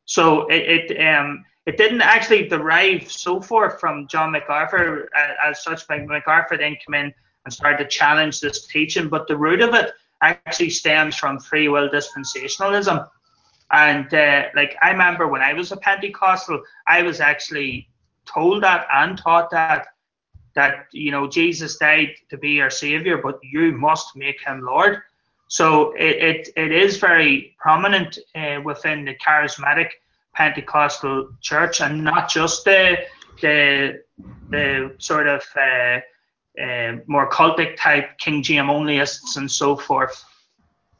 So 0.04 0.46
it, 0.48 0.90
it 0.90 1.08
um 1.14 1.44
it 1.70 1.76
didn't 1.76 2.02
actually 2.02 2.48
derive 2.48 3.12
so 3.12 3.40
far 3.40 3.70
from 3.70 4.08
John 4.08 4.32
MacArthur 4.32 5.08
uh, 5.16 5.48
as 5.48 5.62
such. 5.62 5.88
MacArthur 5.88 6.56
then 6.56 6.76
came 6.84 6.94
in 6.94 7.14
and 7.44 7.54
started 7.54 7.84
to 7.84 7.88
challenge 7.88 8.40
this 8.40 8.66
teaching, 8.66 9.08
but 9.08 9.28
the 9.28 9.36
root 9.36 9.60
of 9.60 9.72
it 9.74 9.92
actually 10.20 10.70
stems 10.70 11.14
from 11.14 11.38
free 11.38 11.68
will 11.68 11.88
dispensationalism. 11.88 13.08
And 13.70 14.12
uh, 14.12 14.46
like 14.56 14.74
I 14.82 14.90
remember 14.90 15.28
when 15.28 15.42
I 15.42 15.52
was 15.52 15.70
a 15.70 15.76
Pentecostal, 15.76 16.60
I 16.88 17.02
was 17.02 17.20
actually 17.20 17.88
told 18.26 18.64
that 18.64 18.88
and 18.92 19.16
taught 19.16 19.48
that 19.52 19.86
that 20.56 20.86
you 20.90 21.12
know 21.12 21.28
Jesus 21.28 21.78
died 21.78 22.14
to 22.30 22.36
be 22.36 22.60
our 22.60 22.70
savior, 22.70 23.18
but 23.18 23.38
you 23.44 23.70
must 23.70 24.16
make 24.16 24.40
him 24.44 24.60
Lord. 24.62 24.98
So 25.46 25.92
it 25.92 26.16
it, 26.30 26.48
it 26.56 26.72
is 26.72 26.96
very 26.96 27.54
prominent 27.60 28.18
uh, 28.34 28.58
within 28.64 29.04
the 29.04 29.14
charismatic 29.24 29.90
Pentecostal 30.34 31.30
church, 31.40 31.80
and 31.80 32.04
not 32.04 32.30
just 32.30 32.64
the 32.64 32.98
the 33.40 34.02
the 34.50 34.94
sort 34.98 35.26
of 35.26 35.42
uh, 35.56 36.00
uh, 36.60 36.96
more 37.06 37.30
cultic 37.30 37.76
type 37.76 38.18
King 38.18 38.42
James 38.42 38.68
onlyists 38.68 39.36
and 39.36 39.50
so 39.50 39.76
forth. 39.76 40.24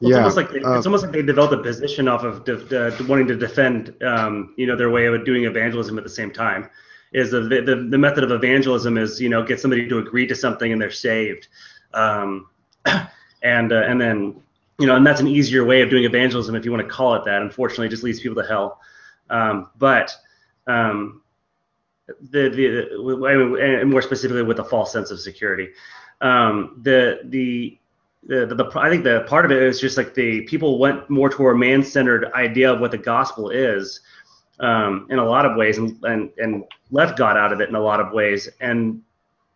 Well, 0.01 0.11
it's 0.11 0.15
yeah, 0.15 0.19
almost 0.19 0.37
like 0.37 0.51
they, 0.51 0.63
uh, 0.63 0.79
it's 0.79 0.87
almost 0.87 1.05
like 1.05 1.13
they 1.13 1.23
developed 1.23 1.53
a 1.53 1.59
position 1.59 2.09
off 2.09 2.25
of 2.25 2.45
de- 2.45 2.65
de- 2.65 3.05
wanting 3.05 3.27
to 3.29 3.37
defend, 3.37 3.95
um, 4.03 4.55
you 4.57 4.67
know, 4.67 4.75
their 4.75 4.91
way 4.91 5.07
of 5.07 5.25
doing 5.27 5.45
evangelism 5.45 5.99
at 5.99 6.05
the 6.05 6.11
same 6.11 6.31
time. 6.31 6.71
Is 7.13 7.33
the, 7.33 7.41
the, 7.41 7.89
the 7.91 7.99
method 7.99 8.23
of 8.23 8.31
evangelism 8.31 8.97
is 8.97 9.21
you 9.21 9.29
know 9.29 9.43
get 9.43 9.61
somebody 9.61 9.89
to 9.89 9.99
agree 9.99 10.27
to 10.29 10.35
something 10.35 10.73
and 10.73 10.81
they're 10.81 10.93
saved. 10.93 11.49
Um, 11.93 12.49
and 13.43 13.73
uh, 13.73 13.83
and 13.87 14.01
then 14.01 14.41
you 14.79 14.87
know 14.87 14.95
and 14.97 15.05
that's 15.05 15.21
an 15.21 15.27
easier 15.27 15.65
way 15.65 15.83
of 15.83 15.91
doing 15.91 16.05
evangelism 16.05 16.55
if 16.55 16.65
you 16.65 16.71
want 16.71 16.85
to 16.85 16.89
call 16.89 17.15
it 17.17 17.25
that. 17.25 17.43
Unfortunately 17.43 17.89
it 17.89 17.91
just 17.91 18.05
leads 18.05 18.21
people 18.21 18.41
to 18.41 18.49
hell 18.49 18.81
um, 19.31 19.71
but 19.79 20.15
um, 20.67 21.23
the 22.31 22.49
the 22.49 23.81
and 23.81 23.91
more 23.91 24.03
specifically 24.03 24.43
with 24.43 24.59
a 24.59 24.65
false 24.65 24.93
sense 24.93 25.11
of 25.11 25.21
security 25.21 25.69
um, 26.21 26.81
the 26.83 27.21
the 27.25 27.79
the, 28.25 28.47
the, 28.47 28.55
the, 28.55 28.71
I 28.79 28.91
think 28.91 29.05
the 29.05 29.25
part 29.27 29.45
of 29.45 29.51
it 29.51 29.63
is 29.63 29.81
just 29.81 29.97
like 29.97 30.15
the 30.15 30.43
people 30.43 30.79
went 30.79 31.09
more 31.09 31.31
to 31.31 31.49
a 31.49 31.57
man-centered 31.57 32.31
idea 32.35 32.73
of 32.73 32.81
what 32.81 32.91
the 32.91 32.99
gospel 32.99 33.51
is 33.51 34.01
um, 34.61 35.07
in 35.11 35.19
a 35.19 35.25
lot 35.25 35.47
of 35.47 35.57
ways 35.57 35.79
and, 35.79 36.03
and, 36.05 36.31
and 36.37 36.65
left 36.91 37.17
God 37.17 37.37
out 37.37 37.53
of 37.53 37.61
it 37.61 37.69
in 37.69 37.75
a 37.75 37.81
lot 37.81 37.99
of 37.99 38.13
ways. 38.13 38.49
And, 38.61 39.03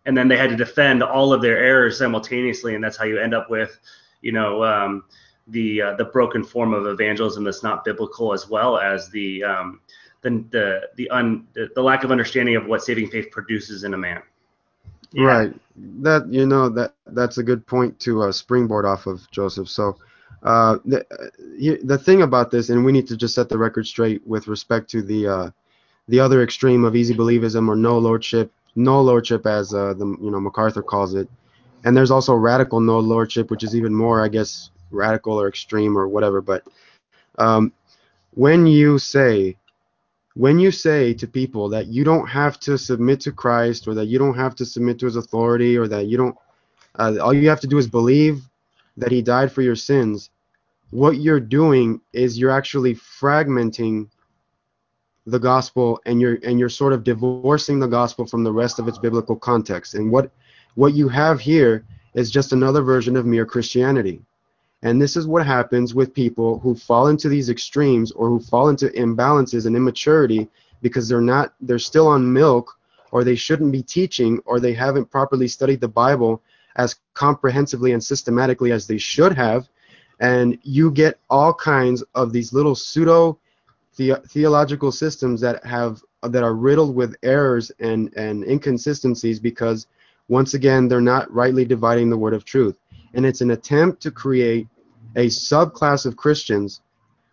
and 0.07 0.17
then 0.17 0.29
they 0.29 0.37
had 0.37 0.51
to 0.51 0.57
defend 0.57 1.03
all 1.03 1.33
of 1.33 1.43
their 1.43 1.59
errors 1.59 1.99
simultaneously. 1.99 2.75
And 2.75 2.83
that's 2.83 2.97
how 2.97 3.05
you 3.05 3.19
end 3.19 3.35
up 3.35 3.51
with, 3.51 3.79
you 4.23 4.33
know, 4.33 4.65
um, 4.65 5.05
the, 5.49 5.83
uh, 5.83 5.95
the 5.95 6.05
broken 6.07 6.43
form 6.43 6.73
of 6.75 6.87
evangelism 6.87 7.45
that's 7.45 7.63
not 7.63 7.85
biblical 7.85 8.33
as 8.33 8.49
well 8.49 8.79
as 8.79 9.11
the, 9.11 9.45
um, 9.45 9.81
the, 10.23 10.45
the, 10.51 10.89
the, 10.97 11.11
un, 11.11 11.47
the, 11.53 11.71
the 11.75 11.83
lack 11.83 12.05
of 12.05 12.11
understanding 12.11 12.57
of 12.57 12.67
what 12.67 12.83
saving 12.83 13.11
faith 13.11 13.31
produces 13.31 13.85
in 13.85 13.95
a 13.95 13.99
man. 13.99 14.23
Yeah. 15.15 15.25
Right. 15.25 15.55
That 16.03 16.27
you 16.29 16.45
know 16.45 16.69
that 16.71 16.95
that's 17.07 17.39
a 17.39 17.43
good 17.43 17.65
point 17.67 17.99
to 18.01 18.23
uh, 18.23 18.33
springboard 18.33 18.85
off 18.85 19.07
of 19.07 19.29
Joseph. 19.31 19.69
So 19.69 19.97
uh, 20.43 20.79
the 20.85 21.07
the 21.85 21.99
thing 21.99 22.23
about 22.23 22.51
this, 22.51 22.69
and 22.69 22.85
we 22.85 22.93
need 22.93 23.07
to 23.09 23.17
just 23.17 23.35
set 23.35 23.49
the 23.49 23.57
record 23.57 23.87
straight 23.87 24.27
with 24.27 24.49
respect 24.49 24.91
to 24.91 25.03
the 25.03 25.27
uh, 25.27 25.51
the 26.09 26.19
other 26.19 26.43
extreme 26.43 26.85
of 26.85 26.97
easy 26.97 27.15
believism 27.15 27.69
or 27.69 27.77
no 27.77 27.97
lordship, 27.99 28.53
no 28.75 29.01
lordship 29.01 29.47
as 29.47 29.73
uh, 29.73 29.95
the 29.95 30.07
you 30.21 30.31
know 30.31 30.41
MacArthur 30.41 30.83
calls 30.83 31.15
it, 31.15 31.29
and 31.85 31.97
there's 31.97 32.11
also 32.11 32.35
radical 32.35 32.81
no 32.81 32.99
lordship, 32.99 33.51
which 33.51 33.63
is 33.63 33.77
even 33.77 33.95
more, 33.95 34.21
I 34.21 34.29
guess, 34.29 34.71
radical 34.95 35.41
or 35.41 35.49
extreme 35.49 35.97
or 35.99 36.09
whatever. 36.09 36.41
But 36.41 36.67
um, 37.39 37.73
when 38.33 38.67
you 38.67 38.99
say 38.99 39.57
when 40.37 40.59
you 40.59 40.73
say 40.73 41.15
to 41.15 41.29
people 41.29 41.69
that 41.69 41.87
you 41.87 42.03
don't 42.03 42.27
have 42.27 42.59
to 42.59 42.77
submit 42.77 43.21
to 43.21 43.31
Christ 43.31 43.87
or 43.87 43.95
that 43.95 44.07
you 44.07 44.19
don't 44.19 44.35
have 44.35 44.57
to 44.57 44.67
submit 44.67 44.99
to 44.99 45.07
his 45.07 45.15
authority 45.15 45.77
or 45.77 45.87
that 45.89 46.07
you 46.07 46.17
don't 46.17 46.37
uh, 46.97 47.17
all 47.21 47.35
you 47.35 47.49
have 47.49 47.61
to 47.61 47.67
do 47.67 47.79
is 47.79 47.87
believe 47.87 48.43
that 48.97 49.13
he 49.13 49.23
died 49.23 49.53
for 49.53 49.63
your 49.63 49.77
sins 49.77 50.31
what 50.91 51.21
you're 51.21 51.41
doing 51.41 52.01
is 52.13 52.39
you're 52.39 52.51
actually 52.51 52.95
fragmenting 52.95 54.09
the 55.27 55.39
gospel 55.39 56.01
and 56.07 56.21
you're 56.21 56.39
and 56.45 56.59
you're 56.59 56.69
sort 56.69 56.93
of 56.93 57.03
divorcing 57.03 57.79
the 57.79 57.87
gospel 57.87 58.27
from 58.27 58.45
the 58.45 58.53
rest 58.53 58.79
of 58.79 58.89
its 58.89 58.99
biblical 58.99 59.37
context 59.37 59.95
and 59.95 60.11
what 60.11 60.31
what 60.75 60.95
you 60.95 61.09
have 61.09 61.41
here 61.41 61.85
is 62.15 62.31
just 62.31 62.53
another 62.53 62.83
version 62.83 63.17
of 63.17 63.25
mere 63.25 63.47
christianity 63.47 64.21
and 64.85 65.01
this 65.01 65.17
is 65.17 65.27
what 65.27 65.47
happens 65.47 65.95
with 65.95 66.13
people 66.13 66.59
who 66.59 66.75
fall 66.75 67.09
into 67.09 67.31
these 67.31 67.49
extremes 67.49 68.13
or 68.13 68.29
who 68.29 68.39
fall 68.39 68.69
into 68.69 68.91
imbalances 68.91 69.65
and 69.65 69.75
immaturity 69.75 70.47
because 70.83 71.09
they're 71.09 71.23
not 71.23 71.55
they're 71.63 71.79
still 71.79 72.07
on 72.07 72.31
milk 72.31 72.79
or 73.11 73.25
they 73.25 73.35
shouldn't 73.35 73.73
be 73.73 73.83
teaching 73.83 74.39
or 74.45 74.61
they 74.61 74.75
haven't 74.75 75.11
properly 75.11 75.49
studied 75.49 75.81
the 75.81 75.89
Bible 75.89 76.43
as 76.77 76.97
comprehensively 77.15 77.93
and 77.93 78.05
systematically 78.05 78.73
as 78.73 78.87
they 78.87 78.99
should 78.99 79.33
have. 79.33 79.69
And 80.21 80.59
you 80.63 80.91
get 80.91 81.19
all 81.31 81.55
kinds 81.55 82.05
of 82.15 82.33
these 82.33 82.53
little 82.53 82.75
pseudo 82.75 83.39
the- 83.97 84.21
theological 84.29 84.93
systems 84.93 85.41
that 85.41 85.65
have 85.65 86.03
that 86.25 86.43
are 86.43 86.55
riddled 86.55 86.95
with 86.95 87.17
errors 87.23 87.73
and 87.81 88.13
and 88.17 88.45
inconsistencies 88.45 89.41
because 89.41 89.87
once 90.29 90.53
again 90.53 90.89
they're 90.89 91.01
not 91.01 91.33
rightly 91.33 91.65
dividing 91.65 92.11
the 92.11 92.19
word 92.19 92.35
of 92.35 92.45
truth. 92.45 92.77
And 93.15 93.25
it's 93.25 93.41
an 93.41 93.53
attempt 93.53 94.03
to 94.03 94.11
create 94.11 94.67
a 95.17 95.27
subclass 95.27 96.07
of 96.07 96.17
Christians 96.17 96.81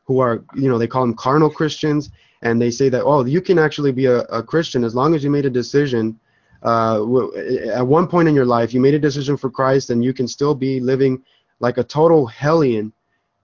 who 0.05 0.19
are, 0.19 0.43
you 0.55 0.69
know, 0.69 0.77
they 0.77 0.87
call 0.87 1.01
them 1.01 1.13
carnal 1.13 1.49
Christians, 1.49 2.09
and 2.41 2.61
they 2.61 2.71
say 2.71 2.89
that, 2.89 3.03
oh, 3.03 3.25
you 3.25 3.41
can 3.41 3.59
actually 3.59 3.91
be 3.91 4.05
a, 4.05 4.21
a 4.23 4.43
Christian 4.43 4.83
as 4.83 4.95
long 4.95 5.13
as 5.15 5.23
you 5.23 5.29
made 5.29 5.45
a 5.45 5.49
decision. 5.49 6.19
Uh, 6.63 7.27
at 7.73 7.85
one 7.85 8.07
point 8.07 8.27
in 8.27 8.35
your 8.35 8.45
life, 8.45 8.73
you 8.73 8.79
made 8.79 8.93
a 8.93 8.99
decision 8.99 9.37
for 9.37 9.49
Christ, 9.49 9.89
and 9.89 10.03
you 10.03 10.13
can 10.13 10.27
still 10.27 10.55
be 10.55 10.79
living 10.79 11.23
like 11.59 11.77
a 11.77 11.83
total 11.83 12.25
hellion, 12.25 12.91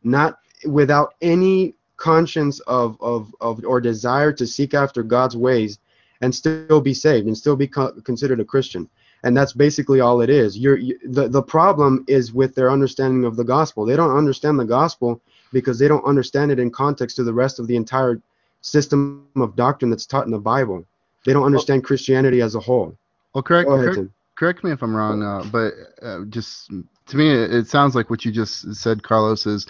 not 0.03 0.39
without 0.67 1.13
any 1.21 1.75
conscience 1.97 2.59
of, 2.61 2.97
of, 3.01 3.33
of 3.41 3.63
or 3.65 3.81
desire 3.81 4.31
to 4.33 4.45
seek 4.45 4.73
after 4.73 5.03
God's 5.03 5.37
ways, 5.37 5.79
and 6.21 6.33
still 6.33 6.81
be 6.81 6.93
saved 6.93 7.27
and 7.27 7.37
still 7.37 7.55
be 7.55 7.67
co- 7.67 7.93
considered 8.01 8.39
a 8.39 8.45
Christian 8.45 8.89
and 9.23 9.35
that's 9.35 9.53
basically 9.53 9.99
all 9.99 10.21
it 10.21 10.29
is. 10.29 10.57
You're, 10.57 10.77
you, 10.77 10.99
the 11.03 11.27
the 11.27 11.41
problem 11.41 12.05
is 12.07 12.33
with 12.33 12.55
their 12.55 12.71
understanding 12.71 13.25
of 13.25 13.35
the 13.35 13.43
gospel. 13.43 13.85
They 13.85 13.95
don't 13.95 14.15
understand 14.15 14.59
the 14.59 14.65
gospel 14.65 15.21
because 15.51 15.79
they 15.79 15.87
don't 15.87 16.05
understand 16.05 16.51
it 16.51 16.59
in 16.59 16.71
context 16.71 17.15
to 17.17 17.23
the 17.23 17.33
rest 17.33 17.59
of 17.59 17.67
the 17.67 17.75
entire 17.75 18.21
system 18.61 19.27
of 19.35 19.55
doctrine 19.55 19.89
that's 19.89 20.05
taught 20.05 20.25
in 20.25 20.31
the 20.31 20.39
Bible. 20.39 20.85
They 21.25 21.33
don't 21.33 21.45
understand 21.45 21.81
well, 21.81 21.87
Christianity 21.87 22.41
as 22.41 22.55
a 22.55 22.59
whole. 22.59 22.95
Well, 23.33 23.43
correct. 23.43 23.69
Ahead, 23.69 23.95
correct, 23.95 24.11
correct, 24.35 24.63
me 24.63 24.71
if 24.71 24.81
I'm 24.81 24.95
wrong, 24.95 25.23
uh, 25.23 25.43
but 25.51 25.73
uh, 26.01 26.25
just 26.29 26.71
to 27.07 27.17
me, 27.17 27.29
it, 27.31 27.53
it, 27.53 27.67
sounds 27.67 27.95
like 27.95 28.09
what 28.09 28.25
you 28.25 28.31
just 28.31 28.75
said, 28.75 29.03
Carlos, 29.03 29.45
is 29.45 29.67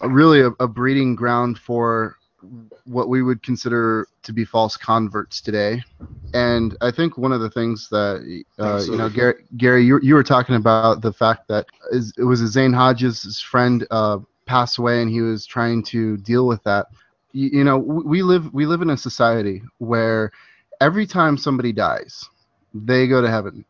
a, 0.00 0.08
really 0.08 0.40
a, 0.40 0.50
a 0.60 0.68
breeding 0.68 1.14
ground 1.14 1.58
for 1.58 2.16
what 2.84 3.08
we 3.08 3.22
would 3.22 3.42
consider 3.42 4.06
to 4.28 4.32
be 4.32 4.44
false 4.44 4.76
converts 4.76 5.40
today. 5.40 5.82
And 6.34 6.76
I 6.80 6.90
think 6.92 7.18
one 7.18 7.32
of 7.32 7.40
the 7.40 7.50
things 7.50 7.88
that 7.88 8.44
uh, 8.58 8.82
you 8.84 8.96
know, 8.96 9.08
Gary, 9.08 9.44
Gary 9.56 9.84
you, 9.84 9.98
you 10.02 10.14
were 10.14 10.22
talking 10.22 10.54
about 10.54 11.00
the 11.00 11.12
fact 11.12 11.48
that 11.48 11.66
is, 11.90 12.12
it 12.16 12.24
was 12.24 12.40
a 12.40 12.46
Zane 12.46 12.72
Hodges' 12.72 13.40
friend 13.40 13.86
uh, 13.90 14.18
passed 14.46 14.78
away, 14.78 15.02
and 15.02 15.10
he 15.10 15.20
was 15.22 15.46
trying 15.46 15.82
to 15.84 16.16
deal 16.18 16.46
with 16.46 16.62
that. 16.64 16.86
You, 17.32 17.50
you 17.52 17.64
know, 17.64 17.78
we 17.78 18.22
live 18.22 18.52
we 18.52 18.66
live 18.66 18.82
in 18.82 18.90
a 18.90 18.96
society 18.96 19.62
where 19.78 20.30
every 20.80 21.06
time 21.06 21.36
somebody 21.36 21.72
dies, 21.72 22.24
they 22.74 23.08
go 23.08 23.20
to 23.20 23.30
heaven 23.30 23.64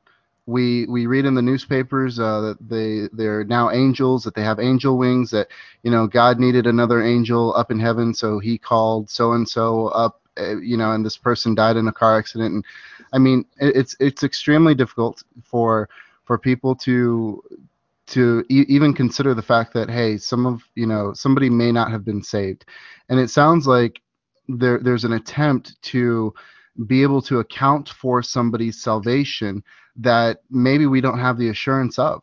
we 0.49 0.87
we 0.87 1.07
read 1.07 1.27
in 1.27 1.35
the 1.35 1.43
newspapers 1.43 2.19
uh, 2.19 2.41
that 2.41 2.57
they 2.69 3.07
they're 3.13 3.45
now 3.45 3.71
angels 3.71 4.25
that 4.25 4.35
they 4.35 4.43
have 4.43 4.59
angel 4.59 4.97
wings 4.97 5.31
that 5.31 5.49
you 5.83 5.91
know 5.91 6.07
God 6.07 6.41
needed 6.41 6.67
another 6.67 7.03
angel 7.03 7.55
up 7.55 7.71
in 7.71 7.79
heaven 7.79 8.15
so 8.15 8.39
he 8.39 8.57
called 8.57 9.11
so 9.11 9.33
and 9.33 9.47
so 9.47 9.89
up 9.89 10.23
Uh, 10.39 10.57
you 10.59 10.76
know 10.76 10.93
and 10.93 11.05
this 11.05 11.16
person 11.16 11.55
died 11.55 11.76
in 11.76 11.89
a 11.89 11.93
car 11.93 12.18
accident 12.18 12.55
and 12.55 12.64
I 13.12 13.18
mean 13.18 13.45
it's 13.59 13.97
it's 14.01 14.22
extremely 14.22 14.74
difficult 14.74 15.22
for 15.43 15.89
for 16.24 16.39
people 16.39 16.74
to 16.76 17.43
to 18.09 18.45
e- 18.49 18.64
even 18.68 18.95
consider 18.95 19.34
the 19.34 19.43
fact 19.43 19.72
that 19.74 19.91
hey 19.91 20.16
some 20.18 20.47
of 20.47 20.62
you 20.74 20.86
know 20.86 21.12
somebody 21.12 21.51
may 21.51 21.72
not 21.72 21.91
have 21.91 22.05
been 22.05 22.22
saved 22.22 22.64
and 23.09 23.18
it 23.18 23.30
sounds 23.30 23.66
like 23.66 24.01
there 24.49 24.78
there's 24.78 25.05
an 25.05 25.12
attempt 25.12 25.80
to 25.82 26.32
be 26.86 27.03
able 27.03 27.20
to 27.22 27.41
account 27.41 27.89
for 27.89 28.22
somebody's 28.22 28.80
salvation 28.80 29.62
that 29.97 30.43
maybe 30.51 30.86
we 30.86 31.01
don't 31.01 31.18
have 31.18 31.39
the 31.39 31.49
assurance 31.49 31.99
of. 31.99 32.22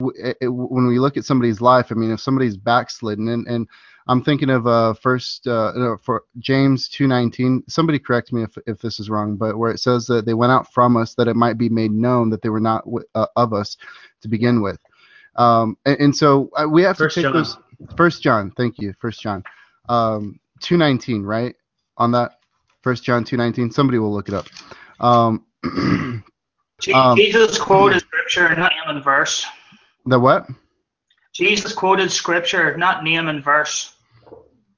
When 0.00 0.86
we 0.88 0.98
look 0.98 1.16
at 1.16 1.24
somebody's 1.24 1.60
life, 1.60 1.86
I 1.90 1.94
mean, 1.94 2.10
if 2.10 2.20
somebody's 2.20 2.56
backslidden, 2.56 3.28
and, 3.28 3.46
and 3.46 3.68
I'm 4.08 4.22
thinking 4.22 4.50
of 4.50 4.66
uh, 4.66 4.94
first 4.94 5.46
uh, 5.46 5.96
for 6.02 6.24
James 6.38 6.88
2:19. 6.88 7.62
Somebody 7.68 7.98
correct 7.98 8.32
me 8.32 8.42
if, 8.42 8.56
if 8.66 8.80
this 8.80 8.98
is 8.98 9.08
wrong, 9.08 9.36
but 9.36 9.56
where 9.56 9.70
it 9.70 9.78
says 9.78 10.06
that 10.06 10.26
they 10.26 10.34
went 10.34 10.52
out 10.52 10.72
from 10.72 10.96
us 10.96 11.14
that 11.14 11.28
it 11.28 11.36
might 11.36 11.58
be 11.58 11.68
made 11.68 11.92
known 11.92 12.30
that 12.30 12.42
they 12.42 12.48
were 12.48 12.60
not 12.60 12.84
w- 12.84 13.06
uh, 13.14 13.26
of 13.36 13.52
us 13.52 13.76
to 14.22 14.28
begin 14.28 14.60
with. 14.60 14.78
Um, 15.36 15.76
and, 15.86 16.00
and, 16.00 16.16
so 16.16 16.50
uh, 16.56 16.66
we 16.68 16.82
have 16.82 16.98
first 16.98 17.14
to 17.14 17.22
take 17.22 17.32
John. 17.32 17.34
those. 17.34 17.58
First 17.96 18.22
John, 18.22 18.52
thank 18.56 18.78
you. 18.78 18.92
First 19.00 19.22
John, 19.22 19.44
um, 19.88 20.38
2:19, 20.60 21.24
right? 21.24 21.54
On 21.96 22.10
that, 22.12 22.40
First 22.82 23.04
John 23.04 23.24
2:19. 23.24 23.72
Somebody 23.72 23.98
will 23.98 24.12
look 24.12 24.28
it 24.28 24.34
up. 24.34 24.46
Um, 25.00 25.46
um, 26.94 27.16
Jesus 27.16 27.58
quoted 27.58 28.00
scripture, 28.06 28.48
not 28.56 28.72
name 28.72 28.96
and 28.96 29.04
verse. 29.04 29.46
The 30.06 30.18
what? 30.18 30.46
Jesus 31.32 31.72
quoted 31.72 32.12
scripture, 32.12 32.76
not 32.76 33.04
name 33.04 33.28
and 33.28 33.42
verse. 33.42 33.94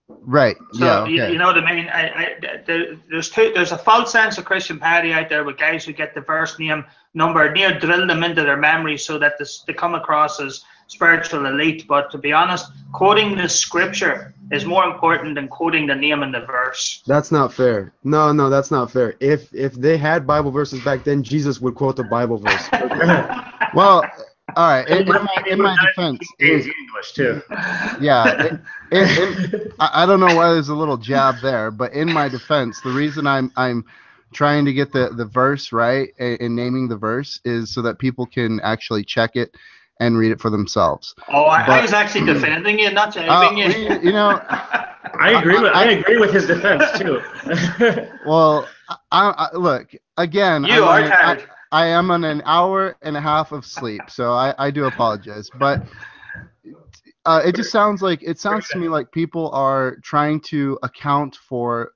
Right. 0.09 0.57
So 0.73 0.85
yeah. 0.85 1.01
Okay. 1.01 1.13
you, 1.13 1.25
you, 1.33 1.39
know 1.39 1.47
what 1.47 1.59
I 1.59 1.75
mean? 1.75 1.89
I, 1.89 2.09
I, 2.09 2.63
there, 2.67 2.97
there's 3.11 3.31
two. 3.31 3.53
There's 3.55 3.73
a 3.73 3.79
false 3.79 4.13
sense 4.13 4.39
of 4.39 4.45
Christian 4.45 4.79
piety 4.79 5.13
out 5.13 5.29
there 5.29 5.45
with 5.45 5.59
guys 5.59 5.85
who 5.85 5.93
get 5.93 6.15
the 6.15 6.21
verse 6.21 6.59
name 6.59 6.85
number 7.15 7.51
near 7.53 7.79
drill 7.79 8.07
them 8.07 8.23
into 8.23 8.43
their 8.43 8.57
memory 8.57 8.99
so 8.99 9.19
that 9.19 9.39
this, 9.39 9.65
they 9.67 9.73
come 9.73 9.95
across 9.95 10.41
as 10.41 10.65
spiritual 10.89 11.47
elite. 11.47 11.87
But 11.89 12.11
to 12.13 12.19
be 12.19 12.33
honest, 12.33 12.71
quoting 12.93 13.37
the 13.37 13.49
scripture 13.49 14.35
is 14.51 14.65
more 14.65 14.85
important 14.85 15.35
than 15.35 15.49
quoting 15.49 15.87
the 15.87 15.95
name 15.95 16.23
and 16.23 16.35
the 16.35 16.41
verse. 16.41 17.03
That's 17.07 17.33
not 17.33 17.53
fair. 17.53 17.93
No, 18.05 18.33
no, 18.33 18.51
that's 18.51 18.71
not 18.71 18.91
fair. 18.91 19.17
If 19.21 19.55
if 19.55 19.75
they 19.75 19.97
had 19.97 20.27
Bible 20.27 20.51
verses 20.51 20.83
back 20.85 21.05
then, 21.05 21.23
Jesus 21.23 21.61
would 21.61 21.75
quote 21.75 21.97
the 21.97 22.05
Bible 22.05 22.39
verse. 22.39 22.69
well, 23.75 24.05
all 24.57 24.69
right. 24.69 24.89
In, 24.89 25.03
in, 25.03 25.09
my, 25.09 25.45
in 25.49 25.63
my 25.63 25.77
defense, 25.85 26.27
is 26.39 26.67
English 26.67 27.13
too. 27.15 27.43
Yeah. 28.01 28.57
In, 28.91 29.73
I 29.79 30.07
don't 30.07 30.21
know 30.21 30.35
why 30.35 30.53
there's 30.53 30.69
a 30.69 30.75
little 30.75 30.97
jab 30.97 31.37
there, 31.43 31.71
but 31.71 31.93
in 31.93 32.13
my 32.13 32.29
defense, 32.29 32.81
the 32.83 32.91
reason 32.91 33.27
I'm 33.27 33.53
I'm 33.57 33.85
trying 34.33 34.65
to 34.65 34.73
get 34.73 34.93
the 34.93 35.11
the 35.11 35.25
verse 35.25 35.73
right 35.73 36.11
and 36.19 36.55
naming 36.57 36.89
the 36.89 36.97
verse 36.97 37.41
is 37.45 37.73
so 37.73 37.83
that 37.83 37.99
people 37.99 38.27
can 38.27 38.61
actually 38.61 39.05
check 39.05 39.37
it 39.37 39.55
and 40.01 40.19
read 40.19 40.33
it 40.33 40.41
for 40.41 40.51
themselves. 40.51 41.15
Oh, 41.29 41.45
I, 41.45 41.67
but, 41.67 41.79
I 41.79 41.83
was 41.83 41.93
actually 41.93 42.27
defending 42.33 42.79
you, 42.79 42.91
not 42.91 43.17
uh, 43.17 43.51
you. 43.55 43.67
You 44.03 44.13
know, 44.13 44.41
I 44.49 45.39
agree 45.41 45.61
with 45.61 45.73
I, 45.73 45.85
I 45.85 45.91
agree 45.93 46.19
with 46.19 46.33
his 46.33 46.47
defense 46.47 46.85
too. 46.99 47.21
well, 48.27 48.69
I, 49.11 49.49
I, 49.53 49.57
look 49.57 49.95
again. 50.17 50.65
You 50.65 50.85
I'm 50.85 51.05
are 51.05 51.09
tired. 51.09 51.49
I 51.75 51.87
am 51.87 52.13
on 52.13 52.23
an 52.23 52.41
hour 52.45 52.97
and 53.03 53.17
a 53.17 53.21
half 53.21 53.51
of 53.51 53.67
sleep, 53.67 54.03
so 54.07 54.33
I, 54.33 54.55
I 54.59 54.71
do 54.71 54.85
apologize. 54.85 55.51
But 55.59 55.83
uh, 57.27 57.43
it 57.45 57.57
just 57.57 57.73
sounds 57.73 58.01
like 58.01 58.23
it 58.23 58.39
sounds 58.39 58.69
to 58.69 58.79
me 58.79 58.89
like 58.89 59.11
people 59.11 59.51
are 59.51 59.97
trying 60.05 60.41
to 60.43 60.79
account 60.85 61.35
for 61.49 61.91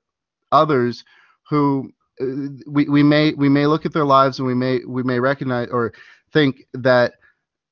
others 0.51 1.05
who 1.49 1.93
uh, 2.19 2.51
we, 2.67 2.89
we 2.89 3.03
may 3.03 3.31
we 3.35 3.47
may 3.47 3.67
look 3.67 3.85
at 3.85 3.93
their 3.93 4.03
lives 4.03 4.39
and 4.39 4.47
we 4.49 4.53
may 4.53 4.81
we 4.85 5.01
may 5.01 5.17
recognize 5.17 5.69
or 5.71 5.93
think 6.33 6.65
that 6.73 7.13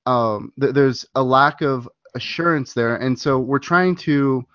um, 0.05 0.53
th- 0.61 0.73
there's 0.73 1.05
a 1.15 1.21
lack 1.21 1.61
of 1.61 1.89
assurance 2.15 2.71
there, 2.73 2.95
and 2.95 3.19
so 3.19 3.37
we're 3.37 3.59
trying 3.59 3.97
to 3.97 4.45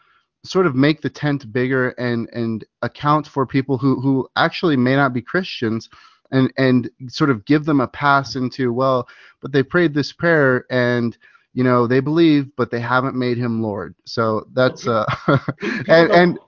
sort 0.42 0.64
of 0.64 0.74
make 0.74 1.03
the 1.03 1.11
tent 1.11 1.53
bigger 1.53 1.90
and 1.90 2.30
and 2.32 2.64
account 2.80 3.26
for 3.26 3.46
people 3.46 3.76
who 3.76 4.00
who 4.00 4.26
actually 4.36 4.78
may 4.78 4.96
not 4.96 5.12
be 5.12 5.20
Christians 5.20 5.90
and 6.33 6.53
and 6.57 6.91
sort 7.09 7.30
of 7.30 7.45
give 7.45 7.64
them 7.64 7.80
a 7.80 7.87
pass 7.87 8.35
into 8.35 8.72
well, 8.72 9.07
but 9.41 9.53
they 9.53 9.62
prayed 9.62 9.95
this 9.95 10.12
prayer 10.12 10.66
and 10.70 11.16
you 11.53 11.62
know 11.62 11.87
they 11.87 12.01
believe, 12.01 12.51
but 12.57 12.70
they 12.70 12.80
haven't 12.80 13.14
made 13.14 13.37
him 13.37 13.62
Lord. 13.62 13.95
So 14.05 14.49
that's 14.53 14.87
uh, 14.89 15.07
and 15.89 16.11
and. 16.11 16.39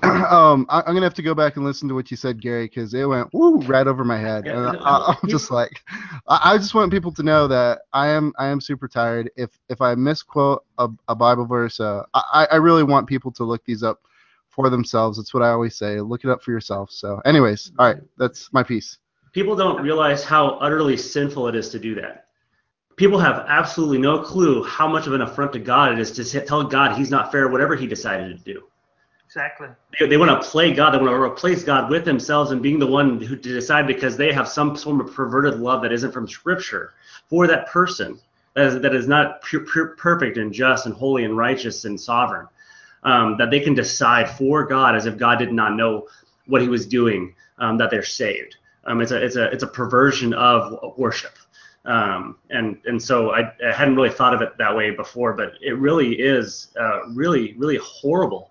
um, 0.04 0.64
I, 0.68 0.78
am 0.78 0.94
gonna 0.94 1.02
have 1.02 1.14
to 1.14 1.22
go 1.22 1.34
back 1.34 1.56
and 1.56 1.64
listen 1.64 1.88
to 1.88 1.94
what 1.96 2.08
you 2.08 2.16
said, 2.16 2.40
Gary, 2.40 2.66
because 2.66 2.94
it 2.94 3.04
went 3.04 3.34
woo 3.34 3.58
right 3.62 3.84
over 3.84 4.04
my 4.04 4.16
head. 4.16 4.46
And 4.46 4.78
I, 4.80 5.16
am 5.20 5.28
just 5.28 5.50
like, 5.50 5.82
I, 6.28 6.52
I, 6.52 6.56
just 6.56 6.72
want 6.72 6.92
people 6.92 7.10
to 7.14 7.24
know 7.24 7.48
that 7.48 7.80
I 7.92 8.06
am 8.06 8.32
I 8.38 8.46
am 8.46 8.60
super 8.60 8.86
tired. 8.86 9.28
If 9.34 9.50
if 9.68 9.80
I 9.80 9.96
misquote 9.96 10.64
a, 10.78 10.88
a 11.08 11.16
Bible 11.16 11.46
verse, 11.46 11.80
uh, 11.80 12.04
I 12.14 12.46
I 12.52 12.56
really 12.58 12.84
want 12.84 13.08
people 13.08 13.32
to 13.32 13.44
look 13.44 13.64
these 13.64 13.82
up 13.82 14.02
for 14.50 14.70
themselves. 14.70 15.18
That's 15.18 15.34
what 15.34 15.42
I 15.42 15.48
always 15.48 15.74
say. 15.74 16.00
Look 16.00 16.22
it 16.22 16.30
up 16.30 16.44
for 16.44 16.52
yourself. 16.52 16.92
So, 16.92 17.20
anyways, 17.24 17.72
all 17.76 17.86
right, 17.86 18.00
that's 18.18 18.52
my 18.52 18.62
piece 18.62 18.98
people 19.38 19.54
don't 19.54 19.80
realize 19.80 20.24
how 20.24 20.58
utterly 20.58 20.96
sinful 20.96 21.46
it 21.46 21.54
is 21.54 21.68
to 21.68 21.78
do 21.78 21.94
that. 21.94 22.26
People 22.96 23.20
have 23.20 23.44
absolutely 23.46 23.98
no 23.98 24.20
clue 24.20 24.64
how 24.64 24.88
much 24.88 25.06
of 25.06 25.12
an 25.12 25.20
affront 25.20 25.52
to 25.52 25.60
God 25.60 25.92
it 25.92 26.00
is 26.00 26.10
to 26.10 26.40
tell 26.40 26.64
God 26.64 26.98
he's 26.98 27.12
not 27.12 27.30
fair, 27.30 27.46
whatever 27.46 27.76
he 27.76 27.86
decided 27.86 28.36
to 28.36 28.52
do. 28.52 28.64
Exactly. 29.26 29.68
They, 30.00 30.08
they 30.08 30.16
want 30.16 30.42
to 30.42 30.48
play 30.48 30.74
God. 30.74 30.90
They 30.90 30.98
want 30.98 31.10
to 31.10 31.22
replace 31.22 31.62
God 31.62 31.88
with 31.88 32.04
themselves 32.04 32.50
and 32.50 32.60
being 32.60 32.80
the 32.80 32.88
one 32.88 33.20
who 33.20 33.36
to 33.36 33.54
decide 33.54 33.86
because 33.86 34.16
they 34.16 34.32
have 34.32 34.48
some 34.48 34.74
form 34.74 35.00
of 35.00 35.14
perverted 35.14 35.60
love 35.60 35.82
that 35.82 35.92
isn't 35.92 36.10
from 36.10 36.26
Scripture 36.26 36.94
for 37.28 37.46
that 37.46 37.68
person 37.68 38.18
that 38.54 38.66
is, 38.66 38.80
that 38.80 38.92
is 38.92 39.06
not 39.06 39.40
pure, 39.42 39.60
pure, 39.60 39.86
perfect 39.90 40.36
and 40.36 40.52
just 40.52 40.86
and 40.86 40.94
holy 40.96 41.24
and 41.24 41.36
righteous 41.36 41.84
and 41.84 42.00
sovereign. 42.00 42.48
Um, 43.04 43.36
that 43.36 43.52
they 43.52 43.60
can 43.60 43.74
decide 43.74 44.28
for 44.30 44.66
God 44.66 44.96
as 44.96 45.06
if 45.06 45.16
God 45.16 45.38
did 45.38 45.52
not 45.52 45.76
know 45.76 46.08
what 46.46 46.60
He 46.60 46.66
was 46.66 46.88
doing. 46.88 47.36
Um, 47.60 47.78
that 47.78 47.90
they're 47.90 48.02
saved. 48.02 48.56
Um, 48.88 49.02
it's 49.02 49.12
a 49.12 49.22
it's 49.22 49.36
a 49.36 49.44
it's 49.50 49.62
a 49.62 49.66
perversion 49.66 50.32
of 50.32 50.94
worship. 50.96 51.36
Um, 51.84 52.36
and 52.50 52.78
and 52.86 53.00
so 53.00 53.30
I, 53.30 53.52
I, 53.64 53.72
hadn't 53.72 53.96
really 53.96 54.10
thought 54.10 54.34
of 54.34 54.42
it 54.42 54.58
that 54.58 54.74
way 54.74 54.90
before, 54.90 55.32
but 55.34 55.52
it 55.60 55.78
really 55.78 56.14
is 56.14 56.68
uh, 56.78 57.06
really 57.10 57.54
really 57.56 57.78
horrible 57.82 58.50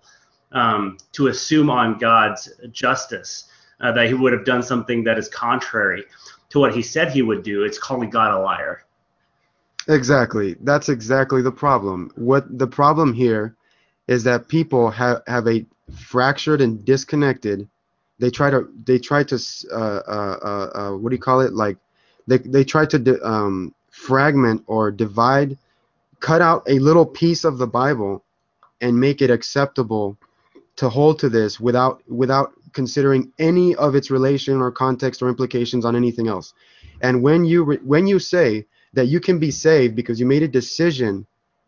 um, 0.52 0.96
to 1.12 1.26
assume 1.26 1.70
on 1.70 1.98
God's 1.98 2.50
justice 2.70 3.44
uh, 3.80 3.92
that 3.92 4.06
He 4.06 4.14
would 4.14 4.32
have 4.32 4.44
done 4.44 4.62
something 4.62 5.04
that 5.04 5.18
is 5.18 5.28
contrary 5.28 6.04
to 6.50 6.60
what 6.60 6.74
He 6.74 6.82
said 6.82 7.12
He 7.12 7.22
would 7.22 7.42
do. 7.42 7.64
It's 7.64 7.78
calling 7.78 8.10
God 8.10 8.32
a 8.32 8.38
liar. 8.38 8.84
Exactly. 9.88 10.56
That's 10.60 10.88
exactly 10.88 11.42
the 11.42 11.52
problem. 11.52 12.10
What 12.14 12.58
the 12.58 12.66
problem 12.66 13.12
here 13.12 13.56
is 14.06 14.24
that 14.24 14.48
people 14.48 14.90
have 14.90 15.22
have 15.26 15.46
a 15.48 15.66
fractured 15.94 16.60
and 16.60 16.84
disconnected 16.84 17.68
they 18.18 18.30
try 18.30 18.50
to 18.50 18.68
they 18.84 18.98
try 18.98 19.22
to 19.24 19.36
uh, 19.72 19.76
uh, 19.76 20.38
uh, 20.42 20.70
uh, 20.78 20.96
what 20.96 21.10
do 21.10 21.16
you 21.16 21.22
call 21.22 21.40
it? 21.40 21.52
Like 21.54 21.76
they 22.26 22.38
they 22.38 22.64
try 22.64 22.86
to 22.86 22.98
di- 22.98 23.20
um, 23.22 23.74
fragment 23.90 24.62
or 24.66 24.90
divide 24.90 25.56
cut 26.20 26.42
out 26.42 26.62
a 26.68 26.78
little 26.80 27.06
piece 27.06 27.44
of 27.44 27.58
the 27.58 27.66
bible 27.66 28.24
and 28.80 28.98
make 28.98 29.22
it 29.22 29.30
acceptable 29.30 30.16
to 30.76 30.88
hold 30.88 31.18
to 31.20 31.28
this 31.28 31.60
without 31.60 32.02
without 32.08 32.52
considering 32.72 33.32
any 33.38 33.74
of 33.76 33.94
its 33.94 34.10
relation 34.10 34.60
or 34.60 34.70
context 34.70 35.22
or 35.22 35.28
implications 35.28 35.84
on 35.84 35.96
anything 35.96 36.28
else. 36.28 36.54
And 37.00 37.22
when 37.22 37.44
you 37.44 37.64
re- 37.64 37.80
when 37.84 38.06
you 38.06 38.18
say 38.18 38.66
that 38.94 39.06
you 39.06 39.20
can 39.20 39.38
be 39.38 39.50
saved 39.50 39.94
because 39.94 40.18
you 40.18 40.26
made 40.26 40.42
a 40.42 40.48
decision 40.48 41.26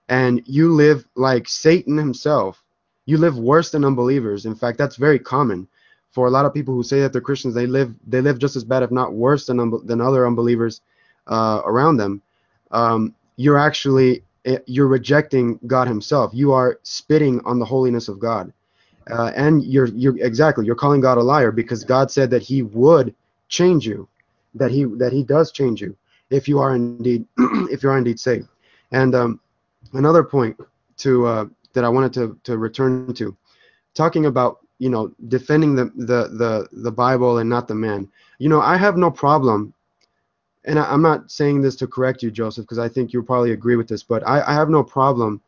and 0.09 0.43
you 0.47 0.73
live 0.73 1.07
like 1.15 1.49
satan 1.49 1.97
himself 1.97 2.65
you 3.07 3.19
live 3.19 3.39
worse 3.39 3.71
than 3.71 3.85
unbelievers. 3.85 4.47
In 4.47 4.55
fact 4.55 4.79
that's 4.79 4.97
very 4.97 5.19
common 5.19 5.69
for 6.11 6.27
a 6.27 6.31
lot 6.31 6.45
of 6.45 6.53
people 6.53 6.75
who 6.75 6.83
say 6.83 7.01
that 7.01 7.13
they're 7.13 7.21
Christians, 7.21 7.55
they 7.55 7.67
live 7.67 7.95
they 8.07 8.21
live 8.21 8.39
just 8.39 8.57
as 8.57 8.65
bad, 8.65 8.83
if 8.83 8.91
not 8.91 9.13
worse, 9.13 9.47
than 9.47 9.87
than 9.87 10.01
other 10.01 10.27
unbelievers 10.27 10.81
uh, 11.27 11.63
around 11.65 11.97
them. 11.97 12.23
Um, 12.73 13.15
you're 13.37 13.59
actually 13.59 14.23
eh, 14.45 14.59
you're 14.67 14.89
rejecting 14.89 15.59
God 15.67 15.89
Himself. 15.89 16.33
You 16.35 16.53
are 16.53 16.81
spitting 16.83 17.41
on 17.45 17.59
the 17.59 17.65
holiness 17.65 18.09
of 18.09 18.19
God, 18.19 18.53
uh, 19.11 19.33
and 19.37 19.65
you're 19.65 19.87
you're 19.87 20.19
exactly 20.19 20.67
you're 20.67 20.75
calling 20.75 21.01
God 21.01 21.19
a 21.19 21.23
liar 21.23 21.53
because 21.53 21.85
God 21.85 22.11
said 22.11 22.31
that 22.31 22.43
He 22.43 22.63
would 22.63 23.15
change 23.49 23.87
you, 23.87 24.09
that 24.55 24.71
He 24.71 24.85
that 24.85 25.13
He 25.13 25.23
does 25.23 25.53
change 25.53 25.81
you 25.81 25.97
if 26.31 26.49
you 26.49 26.59
are 26.59 26.75
indeed 26.75 27.25
if 27.71 27.83
you 27.83 27.91
are 27.91 27.99
indeed 27.99 28.19
saved. 28.19 28.49
And 28.93 29.15
um, 29.15 29.41
another 29.93 30.25
point 30.25 30.57
to 30.99 31.27
uh, 31.27 31.45
that 31.73 31.85
I 31.85 31.89
wanted 31.89 32.13
to 32.15 32.39
to 32.45 32.59
return 32.59 33.15
to, 33.15 33.37
talking 33.95 34.27
about 34.27 34.60
you 34.81 34.89
know 34.89 35.13
defending 35.29 35.77
the 35.77 35.85
the 35.95 36.29
the, 36.43 36.69
the 36.73 36.91
bible 36.91 37.39
and 37.39 37.49
not 37.49 37.69
the 37.69 37.75
man 37.75 38.09
you 38.39 38.49
know 38.49 38.61
i 38.61 38.77
have 38.77 38.97
no 38.97 39.11
problem 39.11 39.73
and 40.65 40.79
I, 40.79 40.93
am 40.93 41.03
not 41.03 41.31
saying 41.31 41.61
this 41.61 41.77
to 41.77 41.87
correct 41.87 42.23
you 42.23 42.31
joseph 42.31 42.65
because 42.65 42.79
i 42.79 42.89
think 42.89 43.13
you'll 43.13 43.23
probably 43.23 43.53
agree 43.53 43.77
with 43.77 43.87
this 43.87 44.03
but 44.03 44.27
I, 44.27 44.41
I 44.41 44.55
have 44.55 44.71
no 44.71 44.83
problem 44.83 45.41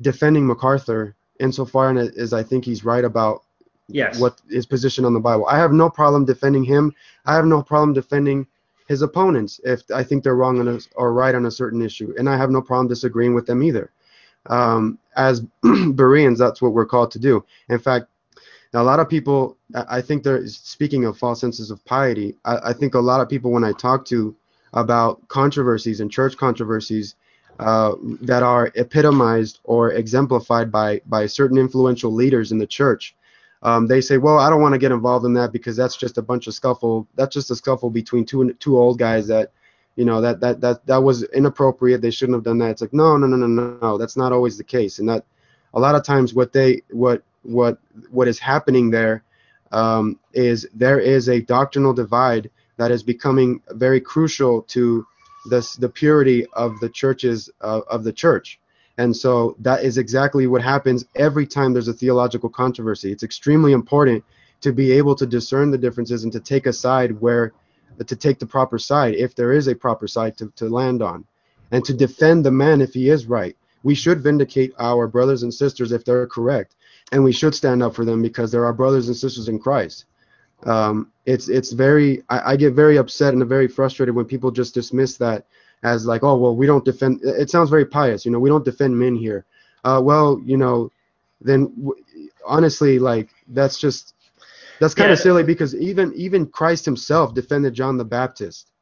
defending 0.00 0.46
macarthur 0.46 1.14
insofar 1.40 1.94
as 1.98 2.32
i 2.32 2.42
think 2.42 2.64
he's 2.64 2.84
right 2.84 3.04
about 3.04 3.42
yes. 3.88 4.18
what 4.18 4.40
his 4.48 4.64
position 4.64 5.04
on 5.04 5.12
the 5.12 5.20
bible 5.20 5.46
i 5.46 5.58
have 5.58 5.72
no 5.72 5.90
problem 5.90 6.24
defending 6.24 6.64
him 6.64 6.94
i 7.26 7.34
have 7.34 7.46
no 7.46 7.62
problem 7.62 7.92
defending 7.92 8.46
his 8.88 9.02
opponents 9.02 9.60
if 9.64 9.82
i 9.92 10.04
think 10.04 10.22
they're 10.22 10.36
wrong 10.36 10.60
on 10.60 10.68
a, 10.68 10.78
or 10.94 11.12
right 11.12 11.34
on 11.34 11.46
a 11.46 11.50
certain 11.50 11.82
issue 11.82 12.14
and 12.16 12.28
i 12.30 12.36
have 12.36 12.50
no 12.50 12.62
problem 12.62 12.86
disagreeing 12.86 13.34
with 13.34 13.46
them 13.46 13.62
either 13.62 13.90
um, 14.48 14.98
as 15.16 15.40
Bereans, 15.94 16.38
that's 16.38 16.62
what 16.62 16.72
we're 16.72 16.86
called 16.86 17.10
to 17.12 17.18
do. 17.18 17.44
In 17.68 17.78
fact, 17.78 18.06
now, 18.72 18.82
a 18.82 18.84
lot 18.84 19.00
of 19.00 19.08
people, 19.08 19.56
I 19.88 20.00
think 20.00 20.22
they're 20.22 20.46
speaking 20.46 21.04
of 21.04 21.16
false 21.16 21.40
senses 21.40 21.70
of 21.70 21.84
piety. 21.84 22.36
I, 22.44 22.58
I 22.70 22.72
think 22.72 22.94
a 22.94 23.00
lot 23.00 23.20
of 23.20 23.28
people, 23.28 23.50
when 23.50 23.64
I 23.64 23.72
talk 23.72 24.04
to 24.06 24.34
about 24.72 25.26
controversies 25.28 26.00
and 26.00 26.10
church 26.10 26.36
controversies 26.36 27.14
uh, 27.58 27.94
that 28.20 28.42
are 28.42 28.70
epitomized 28.74 29.60
or 29.64 29.92
exemplified 29.92 30.70
by 30.70 31.00
by 31.06 31.26
certain 31.26 31.56
influential 31.56 32.12
leaders 32.12 32.52
in 32.52 32.58
the 32.58 32.66
church, 32.66 33.14
um, 33.62 33.86
they 33.86 34.00
say, 34.00 34.18
"Well, 34.18 34.38
I 34.38 34.50
don't 34.50 34.60
want 34.60 34.74
to 34.74 34.78
get 34.78 34.92
involved 34.92 35.24
in 35.24 35.32
that 35.34 35.52
because 35.52 35.76
that's 35.76 35.96
just 35.96 36.18
a 36.18 36.22
bunch 36.22 36.46
of 36.46 36.54
scuffle. 36.54 37.06
That's 37.14 37.32
just 37.32 37.50
a 37.50 37.56
scuffle 37.56 37.88
between 37.88 38.26
two 38.26 38.52
two 38.54 38.78
old 38.78 38.98
guys 38.98 39.26
that." 39.28 39.52
You 39.98 40.04
know 40.04 40.20
that 40.20 40.40
that 40.40 40.60
that 40.60 40.84
that 40.84 41.02
was 41.02 41.22
inappropriate. 41.22 42.02
They 42.02 42.10
shouldn't 42.10 42.36
have 42.36 42.44
done 42.44 42.58
that. 42.58 42.72
It's 42.72 42.82
like 42.82 42.92
no, 42.92 43.16
no, 43.16 43.26
no, 43.26 43.38
no, 43.38 43.78
no. 43.80 43.96
That's 43.96 44.14
not 44.14 44.30
always 44.30 44.58
the 44.58 44.62
case. 44.62 44.98
And 44.98 45.08
that 45.08 45.24
a 45.76 45.80
lot 45.80 45.94
of 45.94 46.02
times 46.02 46.34
what 46.34 46.52
they 46.52 46.82
what 46.90 47.22
what 47.42 47.78
what 48.10 48.26
is 48.26 48.38
happening 48.38 48.90
there 48.90 49.22
um, 49.72 50.18
is 50.32 50.66
there 50.74 50.98
is 50.98 51.28
a 51.28 51.40
doctrinal 51.42 51.92
divide 51.92 52.50
that 52.78 52.90
is 52.90 53.02
becoming 53.02 53.60
very 53.70 54.00
crucial 54.00 54.62
to 54.62 55.06
the 55.46 55.76
the 55.78 55.88
purity 55.88 56.46
of 56.54 56.80
the 56.80 56.88
churches 56.88 57.50
uh, 57.60 57.82
of 57.88 58.02
the 58.02 58.12
church. 58.12 58.58
And 58.98 59.14
so 59.14 59.56
that 59.60 59.84
is 59.84 59.98
exactly 59.98 60.46
what 60.46 60.62
happens 60.62 61.04
every 61.14 61.46
time 61.46 61.72
there's 61.72 61.88
a 61.88 61.92
theological 61.92 62.48
controversy. 62.48 63.12
It's 63.12 63.22
extremely 63.22 63.72
important 63.72 64.24
to 64.62 64.72
be 64.72 64.90
able 64.92 65.14
to 65.16 65.26
discern 65.26 65.70
the 65.70 65.76
differences 65.76 66.24
and 66.24 66.32
to 66.32 66.40
take 66.40 66.66
a 66.66 66.72
side 66.72 67.20
where 67.20 67.52
to 68.06 68.16
take 68.16 68.38
the 68.38 68.46
proper 68.46 68.78
side 68.78 69.14
if 69.14 69.34
there 69.34 69.52
is 69.52 69.68
a 69.68 69.74
proper 69.74 70.08
side 70.08 70.36
to, 70.38 70.50
to 70.56 70.68
land 70.68 71.02
on 71.02 71.26
and 71.70 71.84
to 71.84 71.92
defend 71.92 72.44
the 72.44 72.50
man 72.50 72.80
if 72.80 72.94
he 72.94 73.10
is 73.10 73.26
right. 73.26 73.56
We 73.86 73.94
should 73.94 74.20
vindicate 74.20 74.72
our 74.78 75.06
brothers 75.06 75.42
and 75.44 75.54
sisters 75.54 75.92
if 75.92 76.04
they're 76.04 76.26
correct 76.26 76.74
and 77.12 77.22
we 77.22 77.32
should 77.32 77.54
stand 77.54 77.82
up 77.82 77.94
for 77.94 78.04
them 78.04 78.22
because 78.22 78.50
they're 78.50 78.64
our 78.64 78.72
brothers 78.72 79.08
and 79.08 79.16
sisters 79.16 79.48
in 79.48 79.58
Christ. 79.58 80.06
Um, 80.64 81.12
it's 81.26 81.48
it's 81.48 81.72
very 81.72 82.22
I, 82.28 82.52
I, 82.52 82.56
get 82.56 82.72
very 82.72 82.96
upset 82.96 83.34
and 83.34 83.46
very 83.46 83.68
frustrated 83.68 84.14
when 84.14 84.24
people 84.24 84.50
just 84.50 84.74
dismiss 84.74 85.16
that 85.18 85.46
as 85.82 86.06
like 86.06 86.22
oh 86.24 86.36
well 86.36 86.56
we 86.56 86.66
don't 86.66 86.84
defend 86.84 87.20
it 87.22 87.50
sounds 87.50 87.68
very 87.68 87.84
pious 87.84 88.24
you 88.24 88.32
know 88.32 88.38
we 88.38 88.48
don't 88.48 88.64
defend 88.64 88.98
men 88.98 89.14
here 89.14 89.44
uh, 89.84 90.00
well 90.02 90.40
you 90.42 90.56
know 90.56 90.90
then 91.42 91.66
w- 91.76 92.02
honestly 92.46 92.98
like 92.98 93.28
that's 93.48 93.78
just 93.78 94.14
that's 94.80 94.94
kind 94.94 95.12
of 95.12 95.18
yeah. 95.18 95.24
silly 95.24 95.42
because 95.42 95.74
even 95.74 96.10
even 96.16 96.46
Christ 96.46 96.86
himself 96.86 97.34
defended 97.34 97.74
John 97.74 97.98
the 97.98 98.04
Baptist 98.04 98.72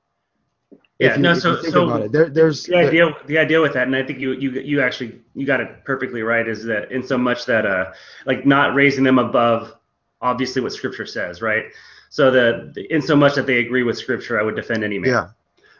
Yeah, 1.01 1.17
you, 1.17 1.23
no, 1.23 1.35
so 1.35 1.61
so 1.61 2.07
there, 2.07 2.31
there's 2.31 2.65
the 2.65 2.77
idea 2.77 3.11
the 3.27 3.39
idea 3.39 3.61
with 3.61 3.73
that, 3.73 3.87
and 3.89 3.97
I 3.97 4.05
think 4.05 4.21
you 4.21 4.33
you 4.33 4.53
you 4.53 4.81
actually 4.81 5.21
you 5.35 5.45
got 5.45 5.61
it 5.61 5.85
perfectly 5.85 6.23
right, 6.23 6.47
is 6.47 6.65
that 6.65 6.93
in 6.93 7.05
so 7.05 7.19
much 7.19 7.47
that 7.47 7.67
uh 7.67 7.93
like 8.27 8.47
not 8.47 8.75
raising 8.75 9.03
them 9.03 9.19
above 9.19 9.75
obviously 10.25 10.63
what 10.63 10.73
Scripture 10.73 11.07
says, 11.07 11.43
right? 11.43 11.65
So 12.11 12.31
the 12.31 12.73
in 12.91 13.03
so 13.03 13.17
much 13.17 13.35
that 13.35 13.47
they 13.47 13.59
agree 13.59 13.83
with 13.83 13.99
Scripture, 13.99 14.39
I 14.39 14.43
would 14.43 14.55
defend 14.57 14.85
any 14.85 14.99
man. 14.99 15.11
yeah, 15.11 15.29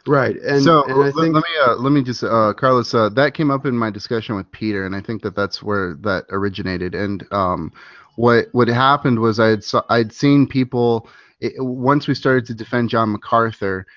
right. 0.05 0.35
And 0.35 0.61
so 0.61 0.83
and 0.83 0.93
I 0.93 0.95
let, 0.95 1.15
think 1.15 1.33
let 1.33 1.43
me 1.43 1.49
uh, 1.65 1.75
let 1.75 1.91
me 1.91 2.03
just 2.03 2.23
uh, 2.23 2.53
Carlos, 2.53 2.93
uh, 2.93 3.09
that 3.09 3.33
came 3.33 3.51
up 3.51 3.65
in 3.65 3.77
my 3.77 3.89
discussion 3.89 4.35
with 4.35 4.49
Peter, 4.51 4.85
and 4.85 4.95
I 4.95 5.01
think 5.01 5.21
that 5.23 5.35
that's 5.35 5.63
where 5.63 5.95
that 6.01 6.25
originated. 6.29 6.93
And 6.93 7.25
um, 7.31 7.71
what 8.15 8.47
what 8.51 8.67
happened 8.67 9.19
was 9.19 9.39
I 9.39 9.47
had 9.47 9.63
saw, 9.63 9.81
I'd 9.89 10.11
seen 10.11 10.45
people 10.45 11.07
it, 11.39 11.53
once 11.57 12.07
we 12.07 12.15
started 12.15 12.45
to 12.47 12.53
defend 12.53 12.89
John 12.89 13.11
MacArthur. 13.11 13.87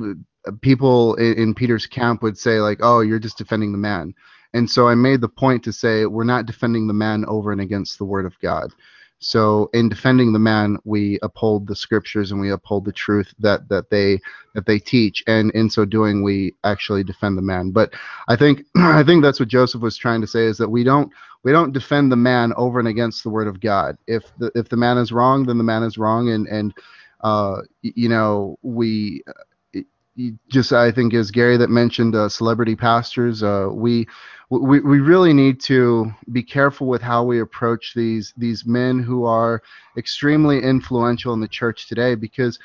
Uh, 0.00 0.52
people 0.60 1.14
in, 1.16 1.34
in 1.34 1.54
Peter's 1.54 1.86
camp 1.86 2.22
would 2.22 2.38
say 2.38 2.60
like, 2.60 2.78
"Oh, 2.82 3.00
you're 3.00 3.18
just 3.18 3.38
defending 3.38 3.72
the 3.72 3.78
man," 3.78 4.14
and 4.52 4.68
so 4.68 4.88
I 4.88 4.94
made 4.94 5.20
the 5.20 5.28
point 5.28 5.64
to 5.64 5.72
say 5.72 6.06
we're 6.06 6.24
not 6.24 6.46
defending 6.46 6.86
the 6.86 6.94
man 6.94 7.24
over 7.26 7.52
and 7.52 7.60
against 7.60 7.98
the 7.98 8.04
Word 8.04 8.26
of 8.26 8.38
God. 8.40 8.72
So 9.20 9.70
in 9.72 9.88
defending 9.88 10.32
the 10.32 10.38
man, 10.38 10.78
we 10.84 11.18
uphold 11.22 11.66
the 11.66 11.76
scriptures 11.76 12.30
and 12.30 12.40
we 12.40 12.50
uphold 12.50 12.84
the 12.84 12.92
truth 12.92 13.32
that 13.38 13.68
that 13.70 13.88
they 13.90 14.20
that 14.54 14.66
they 14.66 14.78
teach, 14.78 15.22
and 15.26 15.50
in 15.52 15.70
so 15.70 15.84
doing, 15.84 16.22
we 16.22 16.54
actually 16.64 17.04
defend 17.04 17.38
the 17.38 17.42
man. 17.42 17.70
But 17.70 17.94
I 18.28 18.36
think 18.36 18.66
I 18.76 19.02
think 19.02 19.22
that's 19.22 19.40
what 19.40 19.48
Joseph 19.48 19.80
was 19.80 19.96
trying 19.96 20.20
to 20.20 20.26
say 20.26 20.44
is 20.44 20.58
that 20.58 20.68
we 20.68 20.84
don't 20.84 21.10
we 21.42 21.52
don't 21.52 21.72
defend 21.72 22.12
the 22.12 22.16
man 22.16 22.52
over 22.56 22.78
and 22.78 22.88
against 22.88 23.22
the 23.22 23.30
word 23.30 23.46
of 23.48 23.60
God. 23.60 23.96
If 24.06 24.24
the 24.38 24.50
if 24.54 24.68
the 24.68 24.76
man 24.76 24.98
is 24.98 25.12
wrong, 25.12 25.46
then 25.46 25.58
the 25.58 25.64
man 25.64 25.84
is 25.84 25.96
wrong, 25.96 26.28
and 26.28 26.46
and 26.46 26.74
uh, 27.22 27.62
you 27.82 28.08
know 28.10 28.58
we 28.62 29.22
just 30.48 30.72
I 30.72 30.92
think 30.92 31.14
as 31.14 31.30
Gary 31.30 31.56
that 31.56 31.70
mentioned 31.70 32.14
uh, 32.14 32.28
celebrity 32.28 32.76
pastors, 32.76 33.42
uh, 33.42 33.68
we 33.72 34.06
we 34.50 34.80
we 34.80 35.00
really 35.00 35.32
need 35.32 35.60
to 35.62 36.12
be 36.32 36.42
careful 36.42 36.86
with 36.86 37.02
how 37.02 37.24
we 37.24 37.40
approach 37.40 37.92
these 37.94 38.32
these 38.36 38.64
men 38.66 39.02
who 39.02 39.24
are 39.24 39.62
extremely 39.96 40.62
influential 40.62 41.32
in 41.34 41.40
the 41.40 41.48
church 41.48 41.88
today 41.88 42.14
because 42.14 42.58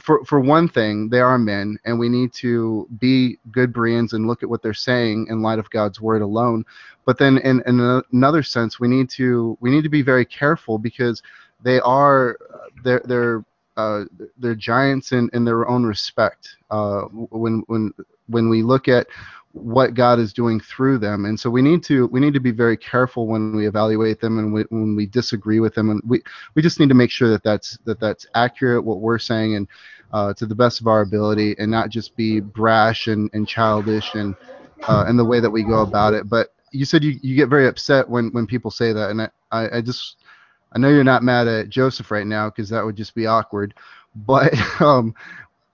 for 0.00 0.24
for 0.24 0.40
one 0.40 0.68
thing 0.68 1.08
they 1.08 1.20
are 1.20 1.38
men 1.38 1.78
and 1.84 1.98
we 1.98 2.08
need 2.08 2.32
to 2.32 2.86
be 2.98 3.38
good 3.50 3.72
Bereans 3.72 4.12
and 4.12 4.26
look 4.26 4.42
at 4.42 4.48
what 4.48 4.62
they're 4.62 4.74
saying 4.74 5.26
in 5.28 5.42
light 5.42 5.58
of 5.58 5.70
God's 5.70 6.00
word 6.00 6.22
alone. 6.22 6.64
But 7.04 7.18
then 7.18 7.38
in, 7.38 7.62
in 7.66 8.02
another 8.12 8.42
sense 8.42 8.78
we 8.78 8.88
need 8.88 9.08
to 9.10 9.56
we 9.60 9.70
need 9.70 9.82
to 9.82 9.88
be 9.88 10.02
very 10.02 10.24
careful 10.24 10.78
because 10.78 11.22
they 11.62 11.80
are 11.80 12.36
they're 12.84 13.02
they're 13.04 13.44
uh, 13.76 14.04
they're 14.38 14.54
giants 14.54 15.12
in, 15.12 15.30
in 15.32 15.44
their 15.44 15.68
own 15.68 15.84
respect. 15.84 16.56
Uh, 16.70 17.02
when 17.30 17.62
when 17.66 17.92
when 18.28 18.48
we 18.48 18.62
look 18.62 18.88
at 18.88 19.06
what 19.52 19.94
God 19.94 20.18
is 20.18 20.32
doing 20.32 20.60
through 20.60 20.98
them, 20.98 21.26
and 21.26 21.38
so 21.38 21.50
we 21.50 21.62
need 21.62 21.82
to 21.84 22.06
we 22.08 22.20
need 22.20 22.34
to 22.34 22.40
be 22.40 22.50
very 22.50 22.76
careful 22.76 23.26
when 23.26 23.54
we 23.54 23.66
evaluate 23.66 24.20
them 24.20 24.38
and 24.38 24.52
we, 24.52 24.62
when 24.70 24.96
we 24.96 25.06
disagree 25.06 25.60
with 25.60 25.74
them, 25.74 25.90
and 25.90 26.02
we 26.06 26.22
we 26.54 26.62
just 26.62 26.80
need 26.80 26.88
to 26.88 26.94
make 26.94 27.10
sure 27.10 27.28
that 27.30 27.42
that's 27.42 27.78
that 27.84 28.00
that's 28.00 28.26
accurate 28.34 28.84
what 28.84 29.00
we're 29.00 29.18
saying 29.18 29.56
and 29.56 29.68
uh, 30.12 30.34
to 30.34 30.46
the 30.46 30.54
best 30.54 30.80
of 30.80 30.86
our 30.86 31.00
ability, 31.02 31.54
and 31.58 31.70
not 31.70 31.90
just 31.90 32.16
be 32.16 32.40
brash 32.40 33.06
and, 33.06 33.30
and 33.32 33.48
childish 33.48 34.14
and 34.14 34.34
uh, 34.88 35.04
in 35.08 35.16
the 35.16 35.24
way 35.24 35.40
that 35.40 35.50
we 35.50 35.62
go 35.62 35.80
about 35.82 36.14
it. 36.14 36.28
But 36.28 36.48
you 36.72 36.84
said 36.84 37.04
you, 37.04 37.18
you 37.22 37.36
get 37.36 37.48
very 37.48 37.66
upset 37.66 38.08
when 38.08 38.28
when 38.30 38.46
people 38.46 38.70
say 38.70 38.92
that, 38.92 39.10
and 39.10 39.22
I, 39.50 39.78
I 39.78 39.80
just 39.80 40.16
I 40.74 40.78
know 40.78 40.88
you're 40.88 41.04
not 41.04 41.22
mad 41.22 41.48
at 41.48 41.68
Joseph 41.68 42.10
right 42.10 42.26
now 42.26 42.48
because 42.48 42.68
that 42.70 42.84
would 42.84 42.96
just 42.96 43.14
be 43.14 43.26
awkward, 43.26 43.74
but 44.14 44.52
um, 44.80 45.14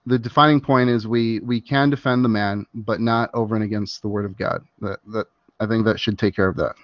the 0.05 0.19
defining 0.19 0.59
point 0.59 0.89
is 0.89 1.07
we 1.07 1.39
we 1.39 1.61
can 1.61 1.89
defend 1.89 2.25
the 2.25 2.29
man, 2.29 2.65
but 2.73 2.99
not 2.99 3.29
over 3.33 3.55
and 3.55 3.63
against 3.63 4.01
the 4.01 4.07
word 4.07 4.25
of 4.25 4.37
God. 4.37 4.63
That 4.81 4.99
that 5.13 5.27
I 5.59 5.67
think 5.67 5.85
that 5.85 5.99
should 5.99 6.17
take 6.17 6.35
care 6.35 6.47
of 6.47 6.55
that. 6.57 6.75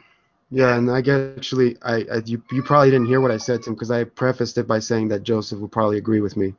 Yeah, 0.51 0.75
and 0.75 0.89
I 0.91 1.01
guess 1.01 1.35
actually, 1.37 1.75
I, 1.81 2.05
I 2.11 2.21
you, 2.25 2.41
you 2.51 2.61
probably 2.61 2.91
didn't 2.91 3.07
hear 3.07 3.19
what 3.19 3.31
I 3.31 3.37
said 3.37 3.63
to 3.63 3.69
him 3.69 3.73
because 3.75 3.91
I 3.91 4.03
prefaced 4.03 4.57
it 4.57 4.67
by 4.67 4.79
saying 4.79 5.07
that 5.09 5.23
Joseph 5.23 5.59
would 5.59 5.71
probably 5.71 5.97
agree 5.97 6.21
with 6.21 6.37
me. 6.37 6.53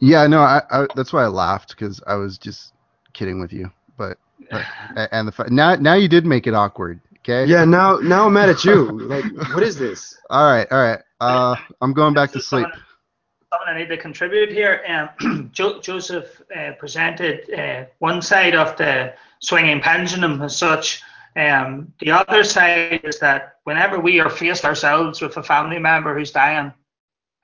Yeah, 0.00 0.26
no, 0.26 0.40
I, 0.40 0.62
I 0.70 0.86
that's 0.96 1.12
why 1.12 1.24
I 1.24 1.28
laughed 1.28 1.70
because 1.70 2.00
I 2.06 2.14
was 2.14 2.38
just 2.38 2.72
kidding 3.12 3.40
with 3.40 3.52
you. 3.52 3.70
But, 3.96 4.18
but 4.50 4.64
and 5.12 5.28
the 5.28 5.44
now 5.50 5.76
now 5.76 5.94
you 5.94 6.08
did 6.08 6.26
make 6.26 6.46
it 6.46 6.54
awkward. 6.54 7.00
Okay. 7.26 7.50
Yeah, 7.50 7.64
now 7.64 7.96
now 7.96 8.26
I'm 8.26 8.34
mad 8.34 8.50
at 8.50 8.64
you. 8.66 8.90
like, 9.08 9.24
what 9.54 9.62
is 9.62 9.78
this? 9.78 10.18
All 10.28 10.44
right, 10.44 10.70
all 10.70 10.78
right. 10.78 11.00
Uh, 11.20 11.56
I'm 11.80 11.94
going 11.94 12.12
back 12.12 12.32
to 12.32 12.40
sleep. 12.40 12.66
Something 12.66 13.66
I 13.66 13.78
need 13.78 13.88
to 13.88 13.96
contribute 13.96 14.50
here. 14.50 14.82
Um, 14.86 15.48
jo- 15.52 15.80
Joseph 15.80 16.42
uh, 16.54 16.72
presented 16.78 17.50
uh, 17.54 17.86
one 18.00 18.20
side 18.20 18.54
of 18.54 18.76
the 18.76 19.14
swinging 19.40 19.80
pendulum 19.80 20.42
as 20.42 20.54
such. 20.54 21.02
Um, 21.36 21.94
the 21.98 22.10
other 22.10 22.44
side 22.44 23.00
is 23.04 23.18
that 23.20 23.54
whenever 23.64 23.98
we 23.98 24.20
are 24.20 24.28
faced 24.28 24.66
ourselves 24.66 25.22
with 25.22 25.36
a 25.38 25.42
family 25.42 25.78
member 25.78 26.16
who's 26.16 26.30
dying, 26.30 26.74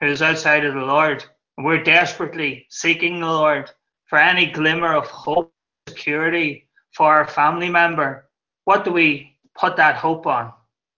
who's 0.00 0.20
outside 0.20 0.66
of 0.66 0.74
the 0.74 0.80
Lord, 0.80 1.24
and 1.56 1.64
we're 1.64 1.82
desperately 1.82 2.66
seeking 2.68 3.20
the 3.20 3.26
Lord 3.26 3.70
for 4.06 4.18
any 4.18 4.44
glimmer 4.44 4.94
of 4.94 5.06
hope, 5.06 5.52
security 5.88 6.68
for 6.92 7.06
our 7.06 7.26
family 7.26 7.70
member, 7.70 8.28
what 8.64 8.84
do 8.84 8.92
we 8.92 9.29
put 9.58 9.76
that 9.76 9.96
hope 9.96 10.26
on? 10.26 10.52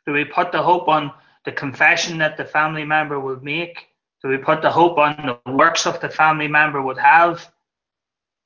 Do 0.06 0.12
we 0.12 0.24
put 0.24 0.52
the 0.52 0.62
hope 0.62 0.88
on 0.88 1.12
the 1.44 1.52
confession 1.52 2.18
that 2.18 2.36
the 2.36 2.44
family 2.44 2.84
member 2.84 3.18
would 3.18 3.42
make? 3.42 3.88
Do 4.22 4.28
we 4.28 4.38
put 4.38 4.62
the 4.62 4.70
hope 4.70 4.98
on 4.98 5.38
the 5.44 5.52
works 5.52 5.86
of 5.86 6.00
the 6.00 6.08
family 6.08 6.48
member 6.48 6.80
would 6.80 6.98
have? 6.98 7.50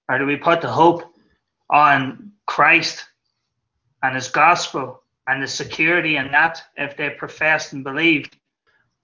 Or 0.09 0.19
do 0.19 0.27
we 0.27 0.37
put 0.37 0.61
the 0.61 0.71
hope 0.71 1.03
on 1.71 2.33
Christ 2.47 3.05
and 4.03 4.15
his 4.15 4.29
gospel 4.29 5.03
and 5.27 5.43
the 5.43 5.49
security 5.49 6.17
in 6.17 6.31
that 6.31 6.63
if 6.77 6.97
they 6.97 7.11
professed 7.11 7.73
and 7.73 7.85
believed? 7.85 8.37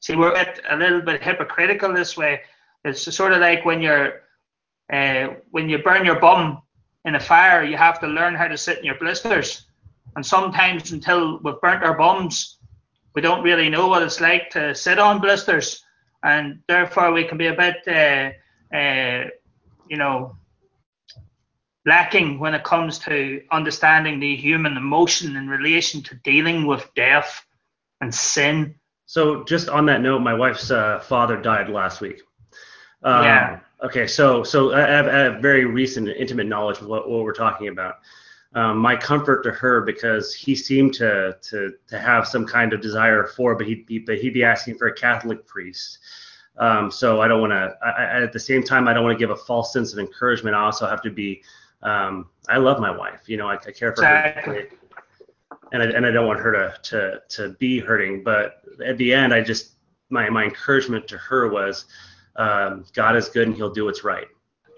See, 0.01 0.16
we're 0.16 0.35
a 0.35 0.77
little 0.77 1.03
bit 1.03 1.23
hypocritical 1.23 1.93
this 1.93 2.16
way. 2.16 2.41
It's 2.85 3.15
sort 3.15 3.33
of 3.33 3.41
like 3.41 3.65
when 3.65 3.81
you're 3.81 4.23
uh, 4.93 5.35
when 5.51 5.69
you 5.69 5.79
burn 5.79 6.05
your 6.05 6.19
bum 6.19 6.61
in 7.05 7.15
a 7.15 7.20
fire, 7.20 7.65
you 7.65 7.77
have 7.77 8.01
to 8.01 8.07
learn 8.07 8.35
how 8.35 8.49
to 8.49 8.59
sit 8.59 8.79
in 8.79 8.85
your 8.85 8.99
blisters. 8.99 9.66
And 10.16 10.24
sometimes 10.24 10.93
until 10.93 11.39
we've 11.43 11.61
burnt 11.61 11.83
our 11.83 11.97
bums, 11.97 12.59
we 13.15 13.23
don't 13.23 13.43
really 13.43 13.69
know 13.69 13.89
what 13.89 14.03
it's 14.03 14.20
like 14.20 14.51
to 14.51 14.74
sit 14.74 14.99
on 14.99 15.20
blisters. 15.20 15.85
And 16.23 16.61
therefore, 16.69 17.12
we 17.12 17.24
can 17.24 17.39
be 17.39 17.49
a 17.49 17.55
bit, 17.55 17.77
uh, 17.87 18.77
uh, 18.77 19.29
you 19.89 19.97
know, 19.97 20.37
lacking 21.85 22.39
when 22.39 22.55
it 22.55 22.62
comes 22.62 22.99
to 23.01 23.43
understanding 23.51 24.20
the 24.20 24.37
human 24.37 24.77
emotion 24.77 25.37
in 25.37 25.49
relation 25.49 26.03
to 26.03 26.15
dealing 26.23 26.66
with 26.66 26.89
death 26.95 27.45
and 28.01 28.15
sin. 28.15 28.77
So, 29.07 29.45
just 29.45 29.69
on 29.69 29.87
that 29.87 30.01
note, 30.01 30.20
my 30.20 30.35
wife's 30.35 30.70
uh, 30.70 31.01
father 31.01 31.37
died 31.37 31.69
last 31.69 32.01
week. 32.01 32.23
Um, 33.03 33.24
yeah. 33.24 33.61
Okay, 33.83 34.07
so 34.07 34.45
so 34.45 34.73
I 34.73 34.81
have, 34.81 35.09
I 35.09 35.19
have 35.19 35.43
very 35.43 35.65
recent 35.65 36.09
intimate 36.09 36.47
knowledge 36.47 36.81
of 36.81 36.87
what, 36.87 37.11
what 37.11 37.24
we're 37.24 37.33
talking 37.33 37.66
about 37.66 37.97
um, 38.55 38.79
my 38.79 38.97
comfort 38.97 39.43
to 39.45 39.51
her 39.51 39.81
because 39.81 40.35
he 40.35 40.55
seemed 40.55 40.95
to 40.95 41.37
to 41.43 41.73
to 41.89 41.99
have 41.99 42.29
some 42.29 42.47
kind 42.47 42.73
of 42.73 42.81
desire 42.81 43.24
for, 43.24 43.55
but 43.55 43.66
he'd 43.66 43.87
be 43.87 43.99
but 43.99 44.19
he'd 44.19 44.35
be 44.35 44.45
asking 44.45 44.77
for 44.77 44.89
a 44.89 44.95
Catholic 44.95 45.47
priest. 45.47 45.99
Um, 46.59 46.91
so 46.91 47.23
I 47.23 47.29
don't 47.29 47.41
want 47.41 47.53
to. 47.53 47.74
At 47.99 48.33
the 48.33 48.41
same 48.41 48.62
time, 48.62 48.89
I 48.89 48.93
don't 48.93 49.05
want 49.05 49.19
to 49.19 49.19
give 49.19 49.31
a 49.31 49.37
false 49.37 49.73
sense 49.73 49.93
of 49.93 49.99
encouragement. 49.99 50.55
I 50.55 50.65
also 50.65 50.87
have 50.87 51.03
to 51.03 51.11
be. 51.11 51.43
Um, 51.83 52.29
I 52.49 52.59
love 52.59 52.79
my 52.79 52.91
wife. 52.91 53.23
You 53.27 53.39
know, 53.39 53.49
I, 53.49 53.55
I 53.55 53.73
care 53.73 53.95
for 53.95 54.03
exactly. 54.03 54.55
her, 54.55 54.69
and 55.73 55.83
I, 55.83 55.87
and 55.87 56.05
I 56.05 56.11
don't 56.11 56.27
want 56.27 56.41
her 56.41 56.53
to 56.53 56.74
to 56.91 57.23
to 57.37 57.57
be 57.59 57.81
hurting. 57.81 58.23
But 58.23 58.62
at 58.85 58.99
the 58.99 59.15
end, 59.15 59.33
I 59.33 59.41
just 59.41 59.73
my 60.11 60.29
my 60.29 60.45
encouragement 60.45 61.09
to 61.09 61.16
her 61.16 61.49
was, 61.49 61.87
um, 62.37 62.85
God 62.93 63.16
is 63.16 63.31
good 63.31 63.49
and 63.49 63.57
He'll 63.57 63.73
do 63.73 63.87
what's 63.87 64.05
right 64.05 64.29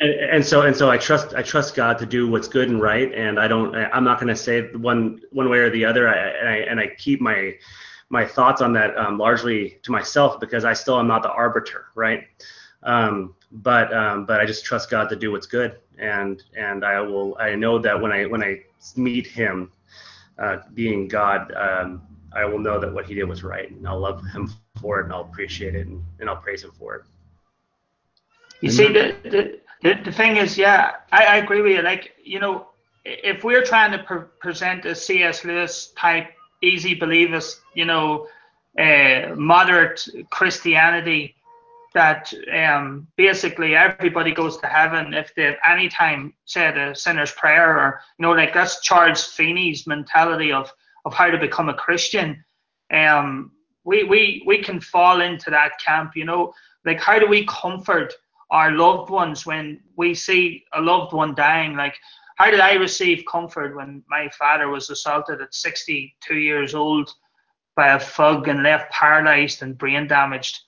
and, 0.04 0.30
and, 0.30 0.46
so 0.46 0.62
and 0.62 0.76
so 0.76 0.90
I 0.90 0.98
trust 0.98 1.34
I 1.34 1.42
trust 1.42 1.74
God 1.74 1.98
to 1.98 2.06
do 2.06 2.28
what's 2.28 2.48
good 2.48 2.68
and 2.68 2.80
right, 2.80 3.12
and 3.14 3.40
I 3.40 3.48
don't 3.48 3.74
I'm 3.74 4.04
not 4.04 4.20
going 4.20 4.28
to 4.28 4.36
say 4.36 4.72
one 4.72 5.20
one 5.30 5.48
way 5.48 5.58
or 5.58 5.70
the 5.70 5.84
other. 5.84 6.08
I, 6.08 6.14
and 6.14 6.48
I 6.48 6.56
and 6.56 6.80
I 6.80 6.88
keep 6.98 7.20
my 7.20 7.54
my 8.10 8.26
thoughts 8.26 8.60
on 8.60 8.72
that 8.74 8.96
um, 8.96 9.18
largely 9.18 9.78
to 9.82 9.90
myself 9.90 10.38
because 10.40 10.64
I 10.64 10.72
still 10.72 10.98
am 10.98 11.06
not 11.06 11.22
the 11.22 11.32
arbiter, 11.32 11.86
right? 11.94 12.24
Um, 12.82 13.34
but 13.50 13.92
um, 13.94 14.26
but 14.26 14.40
I 14.40 14.46
just 14.46 14.64
trust 14.64 14.90
God 14.90 15.08
to 15.08 15.16
do 15.16 15.32
what's 15.32 15.46
good, 15.46 15.78
and 15.98 16.42
and 16.56 16.84
I 16.84 17.00
will 17.00 17.36
I 17.40 17.54
know 17.54 17.78
that 17.78 18.00
when 18.00 18.12
I 18.12 18.26
when 18.26 18.42
I 18.42 18.62
meet 18.96 19.26
Him, 19.26 19.72
uh, 20.38 20.58
being 20.74 21.08
God, 21.08 21.52
um, 21.54 22.02
I 22.34 22.44
will 22.44 22.58
know 22.58 22.78
that 22.78 22.92
what 22.92 23.06
He 23.06 23.14
did 23.14 23.24
was 23.24 23.42
right, 23.42 23.70
and 23.70 23.88
I'll 23.88 24.00
love 24.00 24.22
Him 24.32 24.52
for 24.80 25.00
it, 25.00 25.04
and 25.04 25.12
I'll 25.14 25.22
appreciate 25.22 25.74
it, 25.74 25.86
and, 25.86 26.04
and 26.20 26.28
I'll 26.28 26.36
praise 26.36 26.62
Him 26.62 26.72
for 26.78 26.96
it. 26.96 27.02
You 28.60 28.70
see, 28.70 28.88
the, 28.88 29.60
the 29.82 29.94
the, 30.04 30.12
thing 30.12 30.36
is, 30.36 30.56
yeah, 30.56 30.96
I, 31.12 31.24
I 31.24 31.36
agree 31.36 31.62
with 31.62 31.72
you. 31.72 31.82
Like, 31.82 32.12
you 32.22 32.40
know, 32.40 32.68
if 33.04 33.44
we're 33.44 33.64
trying 33.64 33.92
to 33.92 33.98
pre- 33.98 34.28
present 34.40 34.84
a 34.86 34.94
C.S. 34.94 35.44
Lewis 35.44 35.92
type 35.96 36.32
easy 36.62 36.94
believers, 36.94 37.60
you 37.74 37.84
know, 37.84 38.26
uh, 38.78 39.34
moderate 39.36 40.06
Christianity, 40.30 41.36
that 41.94 42.32
um, 42.52 43.06
basically 43.16 43.76
everybody 43.76 44.32
goes 44.32 44.56
to 44.58 44.66
heaven 44.66 45.14
if 45.14 45.32
they 45.36 45.56
any 45.64 45.88
time 45.88 46.34
said 46.44 46.76
a 46.76 46.94
sinner's 46.94 47.30
prayer 47.32 47.78
or 47.78 48.00
you 48.18 48.24
know 48.24 48.32
like 48.32 48.52
that's 48.52 48.80
Charles 48.80 49.24
Finney's 49.24 49.86
mentality 49.86 50.52
of 50.52 50.72
of 51.04 51.14
how 51.14 51.30
to 51.30 51.38
become 51.38 51.68
a 51.68 51.74
Christian. 51.74 52.44
Um, 52.92 53.52
we 53.84 54.02
we 54.04 54.42
we 54.44 54.58
can 54.62 54.80
fall 54.80 55.20
into 55.20 55.50
that 55.50 55.78
camp, 55.78 56.16
you 56.16 56.24
know, 56.24 56.52
like 56.84 57.00
how 57.00 57.18
do 57.18 57.28
we 57.28 57.46
comfort 57.46 58.12
our 58.50 58.72
loved 58.72 59.10
ones 59.10 59.46
when 59.46 59.80
we 59.96 60.14
see 60.14 60.64
a 60.74 60.80
loved 60.80 61.12
one 61.12 61.34
dying? 61.34 61.76
Like 61.76 61.96
how 62.36 62.50
did 62.50 62.60
I 62.60 62.74
receive 62.74 63.24
comfort 63.30 63.76
when 63.76 64.02
my 64.08 64.28
father 64.30 64.68
was 64.68 64.90
assaulted 64.90 65.40
at 65.40 65.54
62 65.54 66.34
years 66.36 66.74
old 66.74 67.10
by 67.76 67.94
a 67.94 68.00
thug 68.00 68.48
and 68.48 68.62
left 68.62 68.92
paralyzed 68.92 69.62
and 69.62 69.78
brain 69.78 70.08
damaged? 70.08 70.60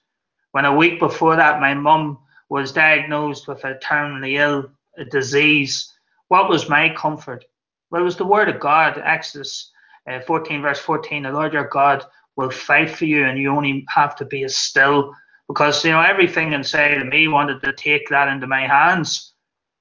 When 0.53 0.65
a 0.65 0.75
week 0.75 1.01
before 1.01 1.37
that, 1.37 1.61
my 1.61 1.75
mum 1.75 2.19
was 2.49 2.73
diagnosed 2.73 3.49
with 3.49 3.65
a 3.65 3.75
terminally 3.83 4.39
ill 4.39 4.71
disease, 5.11 5.93
what 6.29 6.49
was 6.49 6.69
my 6.69 6.95
comfort? 6.95 7.45
Well, 7.91 8.03
it 8.03 8.05
was 8.05 8.17
the 8.17 8.25
word 8.25 8.49
of 8.49 8.61
God, 8.61 9.01
Exodus 9.05 9.71
uh, 10.09 10.21
14, 10.21 10.63
verse 10.63 10.79
14. 10.79 11.25
The 11.25 11.31
Lord 11.31 11.53
your 11.53 11.69
God 11.69 12.05
will 12.37 12.51
fight 12.51 12.91
for 12.91 13.05
you, 13.05 13.25
and 13.25 13.39
you 13.39 13.51
only 13.51 13.85
have 13.89 14.17
to 14.17 14.25
be 14.25 14.47
still. 14.49 15.15
Because, 15.49 15.85
you 15.85 15.93
know, 15.93 16.01
everything 16.01 16.53
inside 16.53 17.01
of 17.01 17.07
me 17.07 17.29
wanted 17.29 17.63
to 17.63 17.73
take 17.73 18.09
that 18.09 18.29
into 18.29 18.47
my 18.47 18.67
hands 18.67 19.35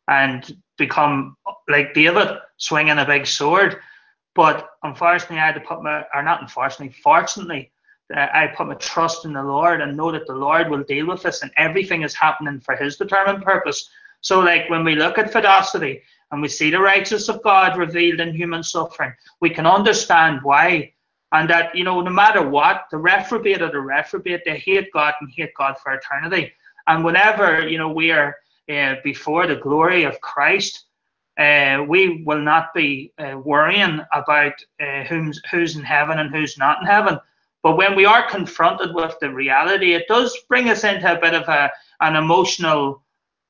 and 0.08 0.56
become 0.78 1.36
like 1.68 1.94
David, 1.94 2.38
swinging 2.58 3.00
a 3.00 3.06
big 3.06 3.26
sword. 3.26 3.78
But 4.36 4.70
unfortunately, 4.84 5.38
I 5.38 5.46
had 5.48 5.56
to 5.56 5.62
put 5.62 5.82
my, 5.82 6.04
or 6.14 6.22
not 6.22 6.42
unfortunately, 6.42 6.96
fortunately, 7.02 7.72
uh, 8.16 8.28
I 8.34 8.48
put 8.48 8.68
my 8.68 8.76
trust 8.76 9.26
in 9.26 9.34
the 9.34 9.42
Lord 9.42 9.82
and 9.82 9.98
know 9.98 10.12
that 10.12 10.28
the 10.28 10.36
Lord 10.36 10.70
will 10.70 10.84
deal 10.84 11.08
with 11.08 11.24
this 11.24 11.42
and 11.42 11.52
everything 11.58 12.04
is 12.04 12.14
happening 12.14 12.60
for 12.60 12.76
His 12.76 12.98
determined 12.98 13.44
purpose. 13.44 13.90
So, 14.22 14.42
like 14.42 14.70
when 14.70 14.84
we 14.84 14.96
look 14.96 15.18
at 15.18 15.32
Theophany 15.32 16.02
and 16.32 16.42
we 16.42 16.48
see 16.48 16.70
the 16.70 16.80
righteousness 16.80 17.30
of 17.30 17.42
God 17.44 17.78
revealed 17.78 18.20
in 18.20 18.34
human 18.34 18.64
suffering, 18.64 19.14
we 19.40 19.50
can 19.50 19.66
understand 19.66 20.40
why. 20.44 20.92
And 21.36 21.50
that, 21.50 21.76
you 21.76 21.84
know, 21.84 22.02
no 22.02 22.12
matter 22.12 22.48
what, 22.48 22.86
the 22.92 22.98
reprobate 22.98 23.62
or 23.62 23.72
the 23.72 23.80
reprobate, 23.80 24.42
they 24.46 24.58
hate 24.58 24.92
God 24.92 25.14
and 25.20 25.30
hate 25.32 25.54
God 25.56 25.76
for 25.82 25.94
eternity. 25.94 26.52
And 26.88 27.04
whenever, 27.04 27.68
you 27.68 27.78
know, 27.78 27.92
we 27.92 28.12
are 28.12 28.36
uh, 28.70 28.96
before 29.04 29.46
the 29.48 29.58
glory 29.58 30.04
of 30.04 30.20
Christ, 30.22 30.86
uh, 31.38 31.84
we 31.88 32.24
will 32.24 32.42
not 32.42 32.74
be 32.74 33.12
uh, 33.18 33.38
worrying 33.38 34.00
about 34.14 34.54
uh, 34.82 35.04
who's, 35.04 35.42
who's 35.52 35.76
in 35.76 35.84
heaven 35.84 36.20
and 36.20 36.34
who's 36.34 36.58
not 36.58 36.82
in 36.82 36.88
heaven 36.88 37.20
but 37.66 37.78
when 37.78 37.96
we 37.96 38.06
are 38.06 38.30
confronted 38.30 38.94
with 38.94 39.18
the 39.20 39.32
reality, 39.32 39.96
it 39.96 40.08
does 40.08 40.38
bring 40.48 40.70
us 40.70 40.84
into 40.84 41.12
a 41.12 41.20
bit 41.20 41.34
of 41.34 41.50
a, 41.50 41.72
an 42.00 42.16
emotional 42.16 43.02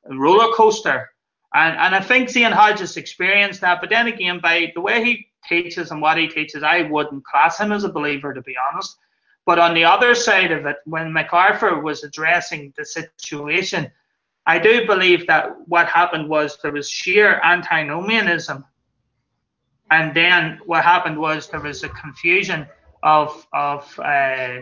roller 0.10 0.54
coaster. 0.54 1.10
And, 1.54 1.78
and 1.78 1.94
I 1.94 2.00
think 2.00 2.30
Zane 2.30 2.54
Hodges 2.54 2.96
experienced 2.96 3.60
that. 3.60 3.82
But 3.82 3.90
then 3.90 4.08
again, 4.08 4.40
by 4.40 4.72
the 4.74 4.80
way 4.80 5.04
he 5.04 5.28
teaches 5.48 5.92
and 5.92 6.02
what 6.02 6.18
he 6.18 6.28
teaches, 6.28 6.64
I 6.64 6.84
wouldn't 6.84 7.26
class 7.26 7.60
him 7.60 7.72
as 7.72 7.84
a 7.84 7.90
believer, 7.90 8.34
to 8.34 8.42
be 8.42 8.56
honest. 8.72 8.98
But 9.46 9.60
on 9.60 9.74
the 9.74 9.86
other 9.86 10.16
side 10.16 10.52
of 10.52 10.66
it, 10.66 10.78
when 10.86 11.14
MacArthur 11.14 11.80
was 11.80 12.04
addressing 12.04 12.74
the 12.76 12.86
situation, 12.86 13.92
I 14.48 14.60
do 14.60 14.86
believe 14.86 15.28
that 15.28 15.56
what 15.68 15.88
happened 15.88 16.30
was 16.30 16.58
there 16.62 16.72
was 16.72 16.90
sheer 16.90 17.40
antinomianism. 17.44 18.66
And 19.92 20.16
then 20.16 20.60
what 20.66 20.84
happened 20.84 21.18
was 21.18 21.48
there 21.48 21.60
was 21.60 21.84
a 21.84 21.90
confusion 21.90 22.68
of 23.04 23.46
of 23.54 24.00
uh, 24.00 24.58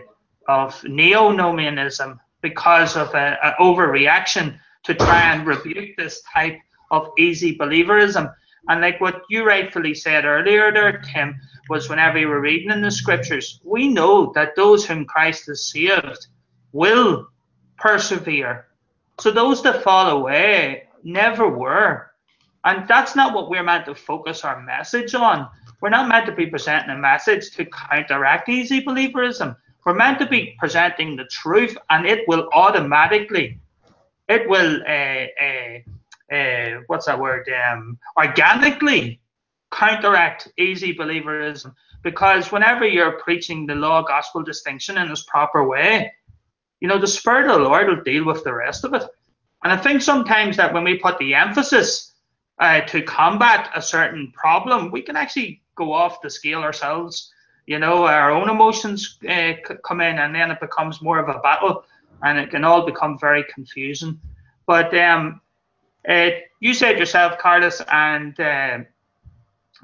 of 0.48 0.84
neo-nomianism 0.84 2.18
because 2.42 2.94
of 2.96 3.14
an 3.14 3.36
overreaction 3.58 4.58
to 4.84 4.94
try 4.94 5.32
and 5.32 5.46
rebuke 5.46 5.96
this 5.96 6.22
type 6.32 6.58
of 6.90 7.10
easy 7.18 7.56
believerism. 7.56 8.32
And 8.68 8.80
like 8.80 9.00
what 9.00 9.22
you 9.28 9.46
rightfully 9.46 9.94
said 9.94 10.24
earlier 10.24 10.72
there, 10.72 10.98
Tim, 10.98 11.36
was 11.68 11.88
whenever 11.88 12.18
you 12.18 12.28
were 12.28 12.40
reading 12.40 12.70
in 12.70 12.80
the 12.80 12.90
scriptures, 12.90 13.60
we 13.64 13.88
know 13.88 14.32
that 14.34 14.56
those 14.56 14.86
whom 14.86 15.04
Christ 15.04 15.46
has 15.46 15.70
saved 15.70 16.26
will 16.72 17.28
persevere. 17.78 18.66
So 19.20 19.30
those 19.30 19.62
that 19.62 19.82
fall 19.82 20.10
away 20.10 20.88
never 21.02 21.48
were. 21.48 22.10
And 22.64 22.88
that's 22.88 23.14
not 23.14 23.34
what 23.34 23.50
we're 23.50 23.62
meant 23.62 23.84
to 23.86 23.94
focus 23.94 24.44
our 24.44 24.62
message 24.62 25.14
on. 25.14 25.48
We're 25.80 25.90
not 25.90 26.08
meant 26.08 26.26
to 26.26 26.32
be 26.32 26.46
presenting 26.46 26.96
a 26.96 26.98
message 26.98 27.50
to 27.52 27.66
counteract 27.66 28.48
easy 28.48 28.82
believerism. 28.82 29.56
We're 29.84 29.94
meant 29.94 30.18
to 30.20 30.26
be 30.26 30.56
presenting 30.58 31.14
the 31.14 31.26
truth, 31.26 31.76
and 31.90 32.06
it 32.06 32.26
will 32.26 32.48
automatically, 32.54 33.60
it 34.28 34.48
will, 34.48 34.80
uh, 34.88 35.44
uh, 35.44 35.78
uh, 36.32 36.80
what's 36.86 37.06
that 37.06 37.20
word? 37.20 37.48
Um, 37.48 37.98
organically 38.18 39.20
counteract 39.70 40.48
easy 40.58 40.94
believerism. 40.94 41.74
Because 42.02 42.52
whenever 42.52 42.86
you're 42.86 43.18
preaching 43.18 43.66
the 43.66 43.74
law 43.74 44.02
gospel 44.02 44.42
distinction 44.42 44.98
in 44.98 45.10
its 45.10 45.22
proper 45.22 45.66
way, 45.66 46.12
you 46.80 46.88
know, 46.88 46.98
the 46.98 47.06
Spirit 47.06 47.48
of 47.48 47.58
the 47.58 47.64
Lord 47.64 47.88
will 47.88 48.02
deal 48.02 48.24
with 48.24 48.44
the 48.44 48.52
rest 48.52 48.84
of 48.84 48.92
it. 48.92 49.04
And 49.62 49.72
I 49.72 49.76
think 49.78 50.02
sometimes 50.02 50.58
that 50.58 50.74
when 50.74 50.84
we 50.84 50.98
put 50.98 51.16
the 51.18 51.34
emphasis 51.34 52.12
uh, 52.58 52.82
to 52.82 53.02
combat 53.02 53.70
a 53.74 53.80
certain 53.80 54.30
problem, 54.32 54.90
we 54.90 55.00
can 55.00 55.16
actually 55.16 55.62
go 55.76 55.92
off 55.92 56.20
the 56.20 56.28
scale 56.28 56.60
ourselves. 56.60 57.32
You 57.66 57.78
know, 57.78 58.04
our 58.04 58.30
own 58.30 58.50
emotions 58.50 59.18
uh, 59.26 59.54
come 59.82 60.02
in, 60.02 60.18
and 60.18 60.34
then 60.34 60.50
it 60.50 60.60
becomes 60.60 61.00
more 61.00 61.18
of 61.18 61.34
a 61.34 61.40
battle, 61.40 61.84
and 62.22 62.38
it 62.38 62.50
can 62.50 62.64
all 62.64 62.84
become 62.84 63.18
very 63.18 63.44
confusing. 63.54 64.20
But 64.66 64.94
um, 64.98 65.40
uh, 66.08 66.30
you 66.60 66.74
said 66.74 66.98
yourself, 66.98 67.38
Carlos 67.38 67.80
and 67.90 68.38
uh, 68.40 68.78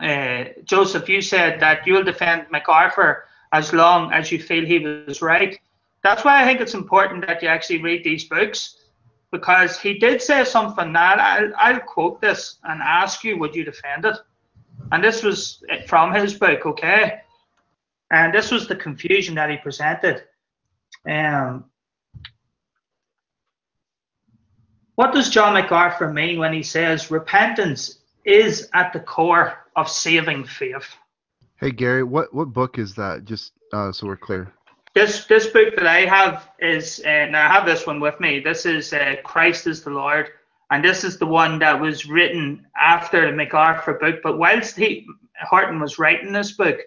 uh, 0.03 0.45
Joseph, 0.65 1.09
you 1.09 1.21
said 1.21 1.61
that 1.61 1.87
you'll 1.87 2.05
defend 2.05 2.47
MacArthur 2.51 3.25
as 3.53 3.73
long 3.73 4.13
as 4.13 4.31
you 4.31 4.41
feel 4.41 4.65
he 4.65 4.79
was 4.79 5.23
right. 5.23 5.59
That's 6.03 6.25
why 6.25 6.43
I 6.43 6.45
think 6.45 6.61
it's 6.61 6.75
important 6.75 7.27
that 7.27 7.43
you 7.43 7.49
actually 7.49 7.83
read 7.83 8.05
these 8.05 8.25
books 8.25 8.77
because 9.31 9.79
he 9.79 9.99
did 9.99 10.21
say 10.23 10.45
something. 10.45 10.93
that 10.93 11.19
I'll, 11.19 11.53
I'll 11.57 11.81
quote 11.81 12.21
this 12.21 12.59
and 12.65 12.81
ask 12.83 13.25
you, 13.25 13.39
would 13.39 13.55
you 13.55 13.65
defend 13.65 14.05
it? 14.05 14.17
And 14.93 15.05
this 15.05 15.23
was 15.23 15.63
from 15.87 16.15
his 16.15 16.35
book, 16.35 16.67
okay? 16.67 17.21
And 18.11 18.35
this 18.35 18.51
was 18.51 18.67
the 18.67 18.77
confusion 18.77 19.35
that 19.37 19.51
he 19.51 19.57
presented. 19.59 20.25
Um, 21.09 21.70
what 25.01 25.15
does 25.15 25.31
John 25.31 25.55
MacArthur 25.55 26.13
mean 26.13 26.39
when 26.39 26.53
he 26.53 26.63
says 26.63 27.11
repentance 27.11 28.01
is 28.27 28.69
at 28.75 28.93
the 28.93 29.01
core 29.01 29.57
of 29.75 29.89
saving 29.89 30.45
faith? 30.45 30.95
Hey 31.57 31.71
Gary, 31.71 32.03
what 32.03 32.35
what 32.35 32.53
book 32.53 32.79
is 32.79 32.95
that? 32.97 33.25
Just 33.25 33.53
uh, 33.73 33.93
so 33.93 34.07
we're 34.07 34.19
clear. 34.19 34.53
This 34.95 35.25
this 35.25 35.47
book 35.47 35.75
that 35.77 35.87
I 35.87 36.01
have 36.01 36.51
is 36.59 37.01
uh, 37.07 37.25
now 37.31 37.49
I 37.49 37.51
have 37.51 37.65
this 37.65 37.87
one 37.87 37.99
with 37.99 38.21
me. 38.21 38.41
This 38.41 38.67
is 38.67 38.93
uh, 38.93 39.15
Christ 39.25 39.67
is 39.67 39.83
the 39.83 39.89
Lord 39.89 40.33
and 40.71 40.85
this 40.85 41.03
is 41.03 41.19
the 41.19 41.25
one 41.25 41.59
that 41.61 41.81
was 41.81 42.05
written 42.05 42.67
after 42.79 43.25
the 43.25 43.35
MacArthur 43.35 43.95
book. 43.95 44.17
But 44.23 44.37
whilst 44.37 44.77
he, 44.77 45.07
Horton 45.49 45.81
was 45.81 45.99
writing 45.99 46.31
this 46.31 46.53
book, 46.53 46.79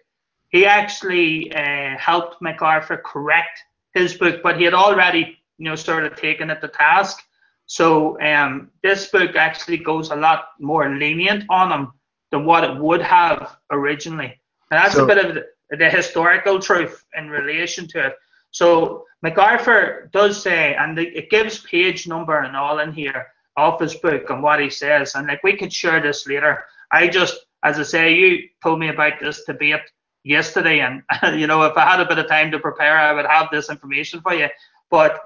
he 0.49 0.67
actually 0.67 1.51
uh, 1.51 1.97
helped 1.97 2.43
MacArthur 2.43 3.01
correct 3.03 3.59
his 3.95 4.13
book, 4.13 4.43
but 4.43 4.57
he 4.57 4.65
had 4.65 4.75
already, 4.75 5.39
you 5.57 5.65
know, 5.65 5.75
sort 5.75 6.03
of 6.03 6.15
taken 6.15 6.51
it 6.51 6.61
to 6.61 6.67
task. 6.67 7.23
So 7.65 8.19
um, 8.21 8.71
this 8.83 9.07
book 9.07 9.35
actually 9.35 9.77
goes 9.77 10.11
a 10.11 10.15
lot 10.15 10.49
more 10.59 10.89
lenient 10.89 11.45
on 11.49 11.69
them 11.69 11.93
than 12.31 12.45
what 12.45 12.63
it 12.63 12.77
would 12.77 13.01
have 13.01 13.57
originally. 13.71 14.39
And 14.71 14.83
that's 14.83 14.95
so, 14.95 15.03
a 15.03 15.07
bit 15.07 15.23
of 15.23 15.35
the, 15.35 15.45
the 15.77 15.89
historical 15.89 16.59
truth 16.59 17.03
in 17.17 17.29
relation 17.29 17.87
to 17.89 18.07
it. 18.07 18.15
So 18.51 19.05
MacArthur 19.21 20.09
does 20.13 20.41
say, 20.41 20.75
and 20.75 20.97
it 20.99 21.29
gives 21.29 21.59
page 21.59 22.07
number 22.07 22.39
and 22.39 22.55
all 22.55 22.79
in 22.79 22.91
here 22.91 23.27
of 23.55 23.79
his 23.79 23.95
book 23.95 24.29
and 24.29 24.43
what 24.43 24.59
he 24.59 24.69
says. 24.69 25.15
And 25.15 25.27
like 25.27 25.43
we 25.43 25.55
could 25.55 25.71
share 25.71 26.01
this 26.01 26.27
later. 26.27 26.65
I 26.91 27.07
just, 27.07 27.39
as 27.63 27.79
I 27.79 27.83
say, 27.83 28.13
you 28.13 28.49
told 28.61 28.79
me 28.79 28.89
about 28.89 29.13
this 29.19 29.43
debate 29.45 29.81
yesterday, 30.23 30.79
and 30.79 31.03
you 31.39 31.47
know, 31.47 31.63
if 31.63 31.77
I 31.77 31.89
had 31.89 31.99
a 31.99 32.05
bit 32.05 32.19
of 32.19 32.27
time 32.27 32.51
to 32.51 32.59
prepare, 32.59 32.97
I 32.97 33.13
would 33.13 33.25
have 33.25 33.47
this 33.51 33.69
information 33.69 34.21
for 34.21 34.33
you. 34.33 34.47
But 34.89 35.19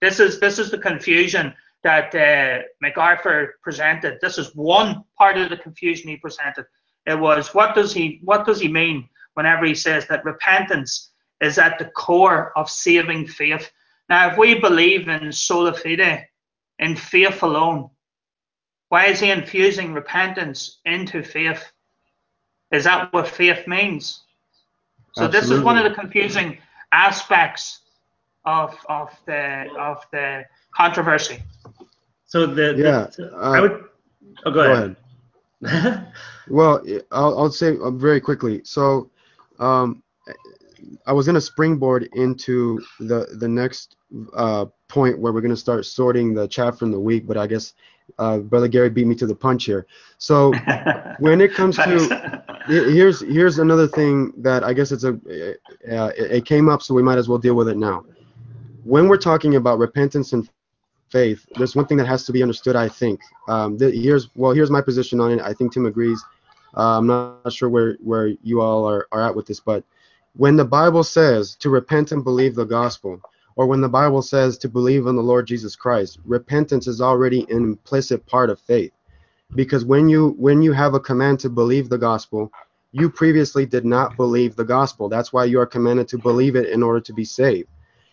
this 0.00 0.20
is 0.20 0.40
this 0.40 0.58
is 0.58 0.70
the 0.70 0.78
confusion 0.78 1.54
that 1.82 2.14
uh, 2.14 2.62
MacArthur 2.80 3.56
presented. 3.62 4.18
This 4.20 4.38
is 4.38 4.54
one 4.54 5.04
part 5.18 5.36
of 5.36 5.50
the 5.50 5.56
confusion 5.56 6.08
he 6.08 6.16
presented. 6.16 6.64
It 7.06 7.18
was 7.18 7.52
what 7.54 7.74
does 7.74 7.92
he 7.92 8.20
what 8.22 8.46
does 8.46 8.60
he 8.60 8.68
mean 8.68 9.08
whenever 9.34 9.64
he 9.64 9.74
says 9.74 10.06
that 10.06 10.24
repentance 10.24 11.10
is 11.40 11.58
at 11.58 11.78
the 11.78 11.86
core 11.86 12.52
of 12.56 12.70
saving 12.70 13.26
faith? 13.26 13.70
Now, 14.08 14.30
if 14.30 14.38
we 14.38 14.58
believe 14.58 15.08
in 15.08 15.32
sola 15.32 15.74
fide, 15.74 16.26
in 16.82 16.96
faith 16.96 17.42
alone. 17.42 17.88
Why 18.88 19.06
is 19.06 19.20
he 19.20 19.30
infusing 19.30 19.94
repentance 19.94 20.80
into 20.84 21.22
faith? 21.22 21.64
Is 22.72 22.84
that 22.84 23.12
what 23.12 23.28
faith 23.28 23.66
means? 23.66 24.22
So 25.12 25.24
Absolutely. 25.24 25.48
this 25.48 25.58
is 25.58 25.64
one 25.64 25.78
of 25.78 25.84
the 25.84 25.94
confusing 25.98 26.58
aspects 26.92 27.80
of 28.44 28.76
of 28.88 29.10
the 29.26 29.68
of 29.78 30.04
the 30.10 30.44
controversy. 30.74 31.42
So 32.32 32.46
the, 32.46 32.72
Yeah, 32.72 33.08
the- 33.18 33.30
uh, 33.36 33.50
I 33.50 33.60
would. 33.60 33.84
Oh, 34.46 34.50
go, 34.50 34.52
Go 34.52 34.72
ahead. 34.72 34.96
ahead. 35.62 36.06
Well, 36.48 36.82
I'll, 37.12 37.38
I'll 37.38 37.50
say 37.52 37.76
uh, 37.78 37.90
very 37.90 38.20
quickly. 38.20 38.62
So, 38.64 39.10
um, 39.60 40.02
I 41.06 41.12
was 41.12 41.26
going 41.26 41.34
to 41.34 41.40
springboard 41.40 42.08
into 42.14 42.80
the 42.98 43.26
the 43.38 43.46
next 43.46 43.96
uh, 44.34 44.64
point 44.88 45.18
where 45.18 45.32
we're 45.32 45.42
going 45.42 45.54
to 45.54 45.64
start 45.68 45.84
sorting 45.86 46.34
the 46.34 46.48
chat 46.48 46.78
from 46.78 46.90
the 46.90 46.98
week, 46.98 47.26
but 47.28 47.36
I 47.36 47.46
guess 47.46 47.74
uh, 48.18 48.38
Brother 48.38 48.66
Gary 48.66 48.88
beat 48.90 49.06
me 49.06 49.14
to 49.16 49.26
the 49.26 49.34
punch 49.34 49.66
here. 49.66 49.86
So, 50.18 50.52
when 51.20 51.40
it 51.42 51.52
comes 51.54 51.76
to 51.76 52.42
here's 52.66 53.20
here's 53.20 53.58
another 53.58 53.86
thing 53.86 54.32
that 54.38 54.64
I 54.64 54.72
guess 54.72 54.90
it's 54.90 55.04
a 55.04 55.12
uh, 55.12 56.10
it 56.16 56.46
came 56.46 56.68
up, 56.70 56.82
so 56.82 56.94
we 56.94 57.02
might 57.02 57.18
as 57.18 57.28
well 57.28 57.38
deal 57.38 57.54
with 57.54 57.68
it 57.68 57.76
now. 57.76 58.04
When 58.84 59.06
we're 59.06 59.18
talking 59.18 59.54
about 59.56 59.78
repentance 59.78 60.32
and 60.32 60.48
faith, 61.12 61.46
there's 61.56 61.76
one 61.76 61.86
thing 61.86 61.98
that 61.98 62.06
has 62.08 62.24
to 62.26 62.32
be 62.32 62.42
understood. 62.42 62.76
I 62.76 62.88
think 62.88 63.20
um, 63.48 63.78
th- 63.78 63.94
here's 63.94 64.28
well 64.34 64.52
here's 64.52 64.70
my 64.70 64.80
position 64.80 65.20
on 65.20 65.32
it. 65.32 65.40
I 65.40 65.52
think 65.52 65.72
Tim 65.72 65.86
agrees. 65.86 66.24
Uh, 66.76 66.98
I'm 66.98 67.06
not 67.06 67.52
sure 67.52 67.68
where 67.68 67.98
where 68.02 68.28
you 68.42 68.60
all 68.62 68.88
are, 68.88 69.06
are 69.12 69.22
at 69.22 69.36
with 69.36 69.46
this, 69.46 69.60
but 69.60 69.84
when 70.34 70.56
the 70.56 70.64
Bible 70.64 71.04
says 71.04 71.54
to 71.56 71.70
repent 71.70 72.12
and 72.12 72.24
believe 72.24 72.54
the 72.54 72.64
gospel, 72.64 73.20
or 73.56 73.66
when 73.66 73.82
the 73.82 73.88
Bible 73.88 74.22
says 74.22 74.58
to 74.58 74.68
believe 74.68 75.06
in 75.06 75.16
the 75.16 75.22
Lord 75.22 75.46
Jesus 75.46 75.76
Christ, 75.76 76.18
repentance 76.24 76.86
is 76.86 77.02
already 77.02 77.42
an 77.50 77.58
implicit 77.64 78.26
part 78.26 78.48
of 78.50 78.58
faith 78.58 78.92
because 79.54 79.84
when 79.84 80.08
you 80.08 80.34
when 80.38 80.62
you 80.62 80.72
have 80.72 80.94
a 80.94 81.00
command 81.00 81.38
to 81.40 81.50
believe 81.50 81.88
the 81.88 81.98
gospel 81.98 82.50
you 82.92 83.08
previously 83.08 83.64
did 83.66 83.84
not 83.84 84.16
believe 84.16 84.56
the 84.56 84.64
gospel 84.64 85.08
that's 85.08 85.32
why 85.32 85.44
you 85.44 85.60
are 85.60 85.66
commanded 85.66 86.08
to 86.08 86.18
believe 86.18 86.56
it 86.56 86.68
in 86.70 86.82
order 86.82 87.00
to 87.00 87.12
be 87.12 87.24
saved 87.24 87.68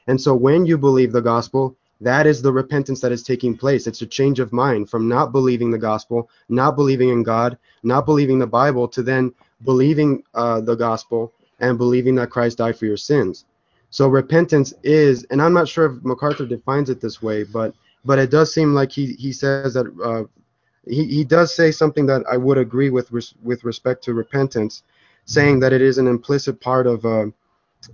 and 0.08 0.20
so 0.20 0.36
when 0.36 0.66
you 0.66 0.78
believe 0.78 1.12
the 1.12 1.22
gospel 1.22 1.78
that 2.02 2.26
is 2.26 2.42
the 2.42 2.52
repentance 2.52 3.02
that 3.02 3.12
is 3.12 3.24
taking 3.24 3.58
place. 3.58 3.88
It's 3.88 4.02
a 4.02 4.08
change 4.08 4.40
of 4.40 4.54
mind 4.54 4.90
from 4.90 5.08
not 5.08 5.32
believing 5.32 5.72
the 5.72 5.78
gospel 5.78 6.30
not 6.50 6.76
believing 6.76 7.10
in 7.10 7.24
god 7.24 7.58
not 7.84 8.06
believing 8.06 8.40
the 8.40 8.48
bible 8.48 8.88
to 8.88 9.02
then 9.04 9.34
believing 9.64 10.24
uh, 10.34 10.62
the 10.62 10.76
gospel 10.76 11.34
and 11.60 11.78
believing 11.78 12.16
that 12.16 12.30
christ 12.30 12.58
died 12.58 12.78
for 12.78 12.86
your 12.86 12.98
sins. 12.98 13.46
So 13.90 14.08
repentance 14.08 14.74
is 14.84 15.26
and 15.32 15.42
i'm 15.42 15.54
not 15.54 15.68
sure 15.68 15.86
if 15.86 16.04
macarthur 16.04 16.46
defines 16.46 16.90
it 16.90 17.02
this 17.02 17.22
way 17.22 17.44
but 17.44 17.74
but 18.06 18.20
it 18.20 18.32
does 18.32 18.54
seem 18.54 18.74
like 18.74 18.92
he 18.92 19.14
he 19.14 19.32
says 19.32 19.74
that 19.74 19.88
uh, 20.04 20.24
he, 20.88 21.06
he 21.06 21.24
does 21.24 21.54
say 21.56 21.72
something 21.72 22.06
that 22.08 22.24
I 22.32 22.38
would 22.38 22.58
agree 22.58 22.90
with 22.90 23.12
res, 23.12 23.34
with 23.44 23.64
respect 23.64 24.04
to 24.06 24.14
repentance, 24.14 24.84
saying 25.26 25.60
that 25.60 25.74
it 25.74 25.82
is 25.82 25.98
an 25.98 26.08
implicit 26.08 26.60
part 26.60 26.88
of 26.88 27.06
uh, 27.06 27.26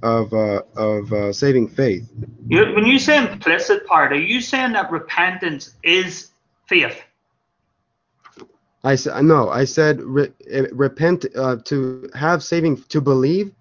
of 0.04 0.34
uh, 0.34 0.62
of 0.76 1.12
uh, 1.12 1.34
saving 1.34 1.68
faith. 1.68 2.10
You, 2.48 2.74
when 2.74 2.86
you 2.86 3.00
say 3.00 3.18
implicit 3.18 3.86
part, 3.86 4.12
are 4.12 4.20
you 4.20 4.42
saying 4.42 4.74
that 4.74 4.92
repentance 4.92 5.76
is 5.84 6.32
faith? 6.68 7.02
I 8.84 8.96
said 8.96 9.24
no. 9.24 9.50
I 9.50 9.66
said 9.66 10.02
re, 10.02 10.30
eh, 10.50 10.68
repent 10.72 11.26
uh, 11.36 11.58
to 11.66 12.10
have 12.14 12.44
saving 12.44 12.84
to 12.84 13.02
believe 13.02 13.52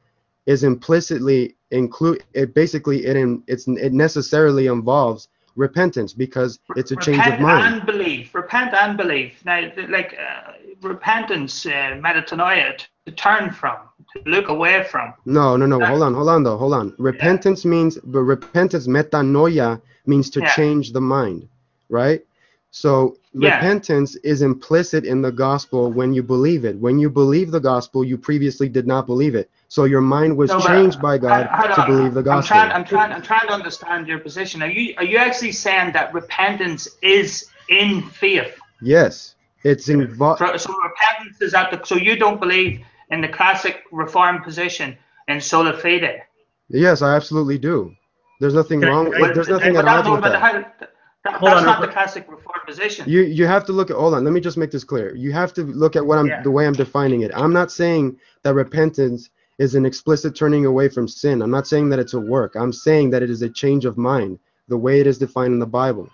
is 0.46 0.64
implicitly 0.64 1.56
include 1.70 2.24
it. 2.34 2.54
Basically, 2.54 3.06
it 3.06 3.16
in, 3.16 3.42
it's 3.46 3.66
it 3.66 3.92
necessarily 3.92 4.66
involves 4.66 5.28
repentance 5.56 6.12
because 6.12 6.58
it's 6.76 6.90
a 6.90 6.96
change 6.96 7.26
of 7.26 7.40
mind. 7.40 7.42
Repent 7.42 7.74
and 7.74 7.86
believe. 7.86 8.34
Repent 8.34 8.74
and 8.74 8.96
believe. 8.96 9.32
Now, 9.44 9.70
like 9.88 10.14
uh, 10.18 10.52
repentance, 10.82 11.64
uh, 11.64 11.98
metanoia, 12.02 12.78
to, 13.06 13.12
turn 13.12 13.50
from, 13.50 13.76
to 14.12 14.22
look 14.30 14.48
away 14.48 14.84
from. 14.84 15.14
No, 15.26 15.56
no, 15.56 15.66
no. 15.66 15.84
Hold 15.84 16.02
on, 16.02 16.14
hold 16.14 16.28
on, 16.28 16.42
though. 16.42 16.56
Hold 16.56 16.74
on. 16.74 16.94
Repentance 16.98 17.64
means, 17.64 17.98
but 18.04 18.20
repentance, 18.20 18.86
metanoia, 18.86 19.80
means 20.06 20.30
to 20.30 20.40
Yeah. 20.40 20.54
change 20.54 20.92
the 20.92 21.00
mind, 21.00 21.48
right? 21.88 22.24
So 22.70 23.16
Yeah. 23.32 23.54
repentance 23.56 24.16
is 24.16 24.42
implicit 24.42 25.04
in 25.04 25.22
the 25.22 25.30
gospel 25.32 25.92
when 25.92 26.12
you 26.12 26.22
believe 26.22 26.64
it. 26.64 26.76
When 26.76 26.98
you 26.98 27.08
believe 27.08 27.50
the 27.50 27.60
gospel, 27.60 28.04
you 28.04 28.18
previously 28.18 28.68
did 28.68 28.86
not 28.86 29.06
believe 29.06 29.34
it. 29.34 29.48
So 29.68 29.84
your 29.84 30.00
mind 30.00 30.36
was 30.36 30.50
No, 30.50 30.60
changed 30.60 31.00
by 31.00 31.18
God 31.18 31.48
Hold 31.52 31.70
to 31.74 31.86
believe 31.86 32.14
the 32.14 32.20
I'm 32.20 32.24
gospel. 32.24 32.58
trying, 32.58 32.72
I'm 32.72 32.84
trying, 32.84 33.12
I'm 33.12 33.22
trying 33.22 33.46
to 33.48 33.52
understand 33.52 34.08
your 34.08 34.18
position. 34.18 34.62
Are 34.62 34.68
you, 34.68 34.94
are 34.98 35.04
you 35.04 35.18
actually 35.18 35.52
saying 35.52 35.92
that 35.92 36.12
repentance 36.14 36.88
is 37.02 37.46
in 37.68 38.02
faith? 38.02 38.58
yes, 38.82 39.34
it's 39.62 39.88
involved. 39.88 40.40
So 40.40 40.56
so 40.56 40.74
repentance 40.82 41.40
is 41.40 41.54
at 41.54 41.70
the. 41.70 41.80
So 41.84 41.96
you 41.96 42.16
don't 42.16 42.40
believe 42.40 42.84
in 43.14 43.20
the 43.20 43.28
classic 43.28 43.84
reform 43.92 44.42
position 44.42 44.96
in 45.28 45.40
sola 45.40 45.72
fide. 45.72 46.22
Yes, 46.68 47.00
I 47.00 47.14
absolutely 47.14 47.58
do. 47.58 47.94
There's 48.40 48.54
nothing 48.54 48.80
Can 48.80 48.88
wrong. 48.90 49.12
can 49.12 49.24
I- 49.24 49.32
There's 49.32 49.48
nothing 49.48 49.74
but 49.74 49.86
at 49.86 49.96
odds 49.96 50.08
with 50.10 50.20
but 50.20 50.32
that. 50.32 50.40
how- 50.42 50.52
that- 50.52 50.90
Hold 51.26 51.52
that's 51.52 51.60
on, 51.60 51.66
not 51.66 51.80
the 51.80 51.88
classic 51.88 52.26
reform 52.28 52.60
position. 52.66 53.08
You 53.08 53.22
you 53.22 53.46
have 53.46 53.64
to 53.66 53.72
look 53.72 53.90
at 53.90 53.96
hold 53.96 54.12
on, 54.12 54.24
let 54.24 54.34
me 54.34 54.40
just 54.40 54.58
make 54.58 54.70
this 54.70 54.84
clear. 54.84 55.14
You 55.14 55.32
have 55.32 55.54
to 55.54 55.62
look 55.64 55.96
at 55.96 56.04
what 56.04 56.18
I'm 56.18 56.26
Yeah. 56.26 56.42
the 56.42 56.50
way 56.50 56.66
I'm 56.66 56.74
defining 56.74 57.22
it. 57.22 57.30
I'm 57.34 57.52
not 57.60 57.72
saying 57.72 58.18
that 58.42 58.52
repentance 58.52 59.30
is 59.58 59.74
an 59.74 59.86
explicit 59.86 60.34
turning 60.34 60.66
away 60.66 60.88
from 60.90 61.06
sin. 61.08 61.40
I'm 61.40 61.50
not 61.58 61.66
saying 61.66 61.88
that 61.90 61.98
it's 61.98 62.12
a 62.12 62.20
work. 62.20 62.56
I'm 62.56 62.72
saying 62.74 63.08
that 63.10 63.22
it 63.22 63.30
is 63.30 63.40
a 63.40 63.48
change 63.48 63.86
of 63.86 63.96
mind, 63.96 64.38
the 64.68 64.76
way 64.76 65.00
it 65.00 65.06
is 65.06 65.16
defined 65.16 65.54
in 65.54 65.60
the 65.60 65.74
Bible. 65.82 66.10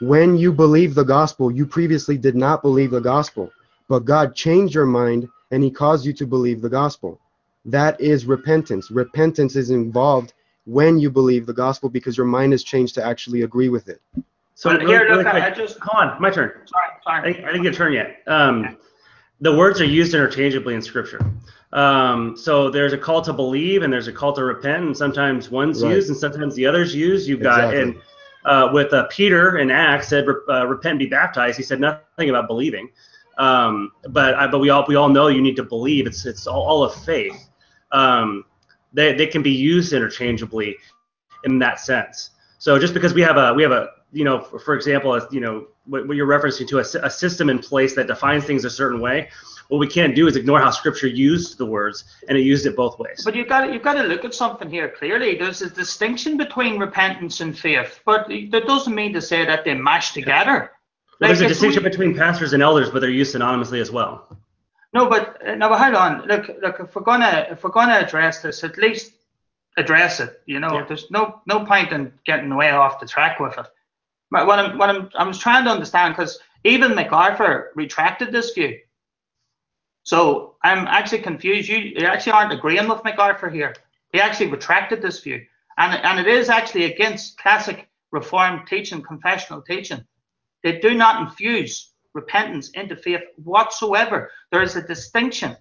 When 0.00 0.36
you 0.36 0.50
believe 0.52 0.94
the 0.96 1.04
gospel, 1.04 1.52
you 1.52 1.64
previously 1.66 2.16
did 2.18 2.34
not 2.34 2.62
believe 2.62 2.90
the 2.90 3.00
gospel, 3.14 3.52
but 3.88 4.04
God 4.04 4.34
changed 4.34 4.74
your 4.74 4.86
mind 4.86 5.28
and 5.50 5.62
he 5.62 5.70
caused 5.70 6.04
you 6.06 6.12
to 6.14 6.26
believe 6.26 6.60
the 6.60 6.68
gospel. 6.68 7.20
That 7.64 8.00
is 8.00 8.26
repentance. 8.26 8.90
Repentance 8.90 9.56
is 9.56 9.70
involved 9.70 10.32
when 10.64 10.98
you 10.98 11.10
believe 11.10 11.46
the 11.46 11.52
gospel 11.52 11.88
because 11.88 12.16
your 12.16 12.26
mind 12.26 12.52
has 12.52 12.62
changed 12.62 12.94
to 12.94 13.04
actually 13.04 13.42
agree 13.42 13.68
with 13.68 13.88
it. 13.88 14.00
So 14.54 14.70
But 14.70 14.80
really, 14.80 14.92
here, 14.92 15.04
really 15.04 15.24
look, 15.24 15.26
I- 15.26 15.46
I 15.46 15.50
just- 15.50 15.78
Hold 15.80 16.10
on, 16.10 16.20
my 16.20 16.30
turn. 16.30 16.52
Sorry, 16.66 16.86
sorry. 17.02 17.44
I 17.44 17.46
didn't 17.48 17.62
get 17.62 17.74
a 17.74 17.76
turn 17.76 17.92
yet. 17.92 18.22
Um, 18.26 18.76
the 19.40 19.54
words 19.56 19.80
are 19.80 19.86
used 19.86 20.14
interchangeably 20.14 20.74
in 20.74 20.82
Scripture. 20.82 21.20
Um, 21.72 22.36
so 22.36 22.68
there's 22.68 22.92
a 22.92 22.98
call 22.98 23.22
to 23.22 23.32
believe 23.32 23.82
and 23.82 23.92
there's 23.92 24.08
a 24.08 24.12
call 24.12 24.32
to 24.34 24.44
repent, 24.44 24.82
and 24.84 24.96
sometimes 24.96 25.50
one's 25.50 25.82
Right. 25.82 25.94
used 25.94 26.08
and 26.08 26.16
sometimes 26.16 26.54
the 26.54 26.66
other's 26.66 26.94
used. 26.94 27.26
You've 27.28 27.40
got 27.40 27.72
Exactly. 27.72 27.82
and 27.82 27.96
uh, 28.44 28.70
with 28.72 28.92
uh, 28.92 29.04
Peter 29.10 29.58
in 29.58 29.70
Acts 29.70 30.08
said 30.08 30.26
uh, 30.48 30.66
repent 30.66 30.92
and 30.92 30.98
be 30.98 31.06
baptized. 31.06 31.56
He 31.58 31.62
said 31.62 31.78
nothing 31.80 32.30
about 32.30 32.46
believing. 32.48 32.88
Um, 33.38 33.92
but 34.08 34.34
I, 34.34 34.46
but 34.46 34.58
we 34.58 34.70
all 34.70 34.84
we 34.86 34.96
all 34.96 35.08
know 35.08 35.28
you 35.28 35.40
need 35.40 35.56
to 35.56 35.62
believe. 35.62 36.06
It's 36.06 36.26
it's 36.26 36.46
all, 36.46 36.62
all 36.62 36.84
of 36.84 36.94
faith. 37.04 37.48
Um, 37.92 38.44
they 38.92 39.12
they 39.14 39.26
can 39.26 39.42
be 39.42 39.52
used 39.52 39.92
interchangeably 39.92 40.76
in 41.44 41.58
that 41.60 41.80
sense. 41.80 42.30
So 42.58 42.78
just 42.78 42.94
because 42.94 43.14
we 43.14 43.22
have 43.22 43.36
a 43.36 43.54
we 43.54 43.62
have 43.62 43.72
a 43.72 43.90
you 44.12 44.24
know 44.24 44.40
for, 44.40 44.58
for 44.58 44.74
example 44.74 45.14
a, 45.14 45.26
you 45.30 45.40
know 45.40 45.68
what, 45.86 46.06
what 46.06 46.16
you're 46.16 46.26
referencing 46.26 46.68
to 46.68 46.78
a, 46.78 47.06
a 47.06 47.10
system 47.10 47.48
in 47.48 47.58
place 47.58 47.94
that 47.94 48.06
defines 48.06 48.44
things 48.44 48.64
a 48.64 48.70
certain 48.70 49.00
way, 49.00 49.28
what 49.68 49.78
we 49.78 49.86
can't 49.86 50.14
do 50.14 50.26
is 50.26 50.36
ignore 50.36 50.60
how 50.60 50.70
Scripture 50.70 51.06
used 51.06 51.56
the 51.56 51.66
words 51.66 52.04
and 52.28 52.36
it 52.36 52.42
used 52.42 52.66
it 52.66 52.76
both 52.76 52.98
ways. 52.98 53.22
But 53.24 53.34
you've 53.34 53.48
got 53.48 53.72
you've 53.72 53.82
got 53.82 53.94
to 53.94 54.02
look 54.02 54.24
at 54.24 54.34
something 54.34 54.68
here 54.68 54.88
clearly. 54.88 55.36
There's 55.36 55.62
a 55.62 55.70
distinction 55.70 56.36
between 56.36 56.78
repentance 56.78 57.40
and 57.40 57.56
faith, 57.58 58.00
but 58.04 58.28
that 58.28 58.66
doesn't 58.66 58.94
mean 58.94 59.12
to 59.14 59.22
say 59.22 59.44
that 59.44 59.64
they 59.64 59.74
mash 59.74 60.12
together. 60.12 60.72
Well, 61.20 61.28
there's 61.28 61.40
a 61.42 61.48
distinction 61.48 61.82
we- 61.84 61.90
between 61.90 62.16
pastors 62.16 62.52
and 62.52 62.62
elders, 62.62 62.90
but 62.90 63.00
they're 63.00 63.10
used 63.10 63.34
synonymously 63.34 63.80
as 63.80 63.90
well. 63.90 64.36
No, 64.92 65.08
but 65.08 65.46
uh, 65.46 65.54
no, 65.54 65.68
but 65.68 65.78
hold 65.78 65.94
on. 65.94 66.26
Look, 66.26 66.48
look. 66.62 66.80
If 66.80 66.96
we're 66.96 67.02
gonna 67.02 67.46
if 67.50 67.62
we're 67.62 67.70
gonna 67.70 67.94
address 67.98 68.42
this, 68.42 68.64
at 68.64 68.76
least 68.76 69.12
address 69.76 70.18
it. 70.20 70.40
You 70.46 70.58
know, 70.58 70.72
Yeah. 70.74 70.84
there's 70.84 71.10
no 71.10 71.40
no 71.46 71.64
point 71.64 71.92
in 71.92 72.12
getting 72.24 72.54
way 72.56 72.70
off 72.70 72.98
the 72.98 73.06
track 73.06 73.38
with 73.38 73.56
it. 73.58 73.66
But 74.30 74.46
what 74.46 74.58
I'm 74.58 74.78
what 74.78 74.90
I'm 74.90 75.10
I 75.16 75.24
was 75.24 75.38
trying 75.38 75.64
to 75.64 75.70
understand 75.70 76.14
because 76.14 76.40
even 76.64 76.94
MacArthur 76.94 77.70
retracted 77.76 78.32
this 78.32 78.52
view. 78.52 78.78
So 80.02 80.56
I'm 80.64 80.86
actually 80.86 81.22
confused. 81.22 81.68
You, 81.68 81.78
you 81.78 82.06
actually 82.06 82.32
aren't 82.32 82.52
agreeing 82.52 82.88
with 82.88 83.04
MacArthur 83.04 83.48
here. 83.50 83.74
He 84.12 84.20
actually 84.20 84.48
retracted 84.48 85.02
this 85.02 85.20
view, 85.20 85.44
and 85.78 85.94
and 86.04 86.18
it 86.18 86.26
is 86.26 86.48
actually 86.48 86.84
against 86.86 87.38
classic 87.38 87.86
Reformed 88.12 88.66
teaching, 88.66 89.02
confessional 89.02 89.62
teaching. 89.62 90.04
They 90.62 90.78
do 90.78 90.94
not 90.94 91.22
infuse 91.22 91.92
repentance 92.14 92.70
into 92.70 92.96
faith 92.96 93.22
whatsoever. 93.36 94.30
There 94.50 94.62
is 94.62 94.76
a 94.76 94.82
distinction, 94.82 95.56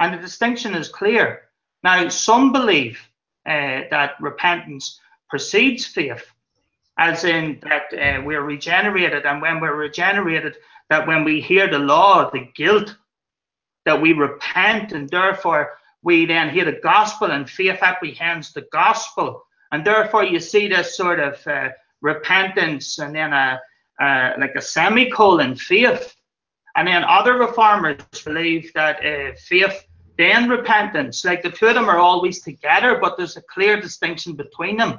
and 0.00 0.14
the 0.14 0.18
distinction 0.18 0.74
is 0.74 0.88
clear. 0.88 1.42
Now, 1.82 2.08
some 2.08 2.52
believe 2.52 2.98
uh, 3.46 3.82
that 3.90 4.12
repentance 4.20 5.00
precedes 5.28 5.84
faith, 5.84 6.24
as 6.98 7.24
in 7.24 7.58
that 7.62 7.92
uh, 7.92 8.22
we're 8.22 8.42
regenerated, 8.42 9.26
and 9.26 9.42
when 9.42 9.60
we're 9.60 9.76
regenerated, 9.76 10.56
that 10.90 11.06
when 11.06 11.24
we 11.24 11.40
hear 11.40 11.68
the 11.68 11.78
law, 11.78 12.30
the 12.30 12.48
guilt, 12.54 12.96
that 13.84 14.00
we 14.00 14.12
repent, 14.12 14.92
and 14.92 15.08
therefore 15.08 15.72
we 16.02 16.26
then 16.26 16.50
hear 16.50 16.64
the 16.64 16.80
gospel, 16.82 17.30
and 17.30 17.48
faith 17.48 17.82
apprehends 17.82 18.52
the 18.52 18.66
gospel, 18.72 19.42
and 19.72 19.84
therefore 19.84 20.24
you 20.24 20.38
see 20.38 20.68
this 20.68 20.96
sort 20.96 21.18
of 21.18 21.46
uh, 21.46 21.68
repentance, 22.00 22.98
and 22.98 23.14
then 23.14 23.32
a 23.32 23.60
uh, 24.00 24.32
like 24.38 24.54
a 24.56 24.62
semicolon 24.62 25.56
faith. 25.56 26.14
And 26.76 26.88
then 26.88 27.04
other 27.04 27.34
reformers 27.34 27.98
believe 28.24 28.72
that 28.74 29.04
uh, 29.04 29.36
faith, 29.38 29.86
then 30.18 30.48
repentance, 30.48 31.24
like 31.24 31.42
the 31.42 31.50
two 31.50 31.66
of 31.66 31.74
them 31.74 31.88
are 31.88 31.98
always 31.98 32.42
together, 32.42 32.98
but 33.00 33.16
there's 33.16 33.36
a 33.36 33.42
clear 33.42 33.80
distinction 33.80 34.34
between 34.34 34.76
them. 34.76 34.98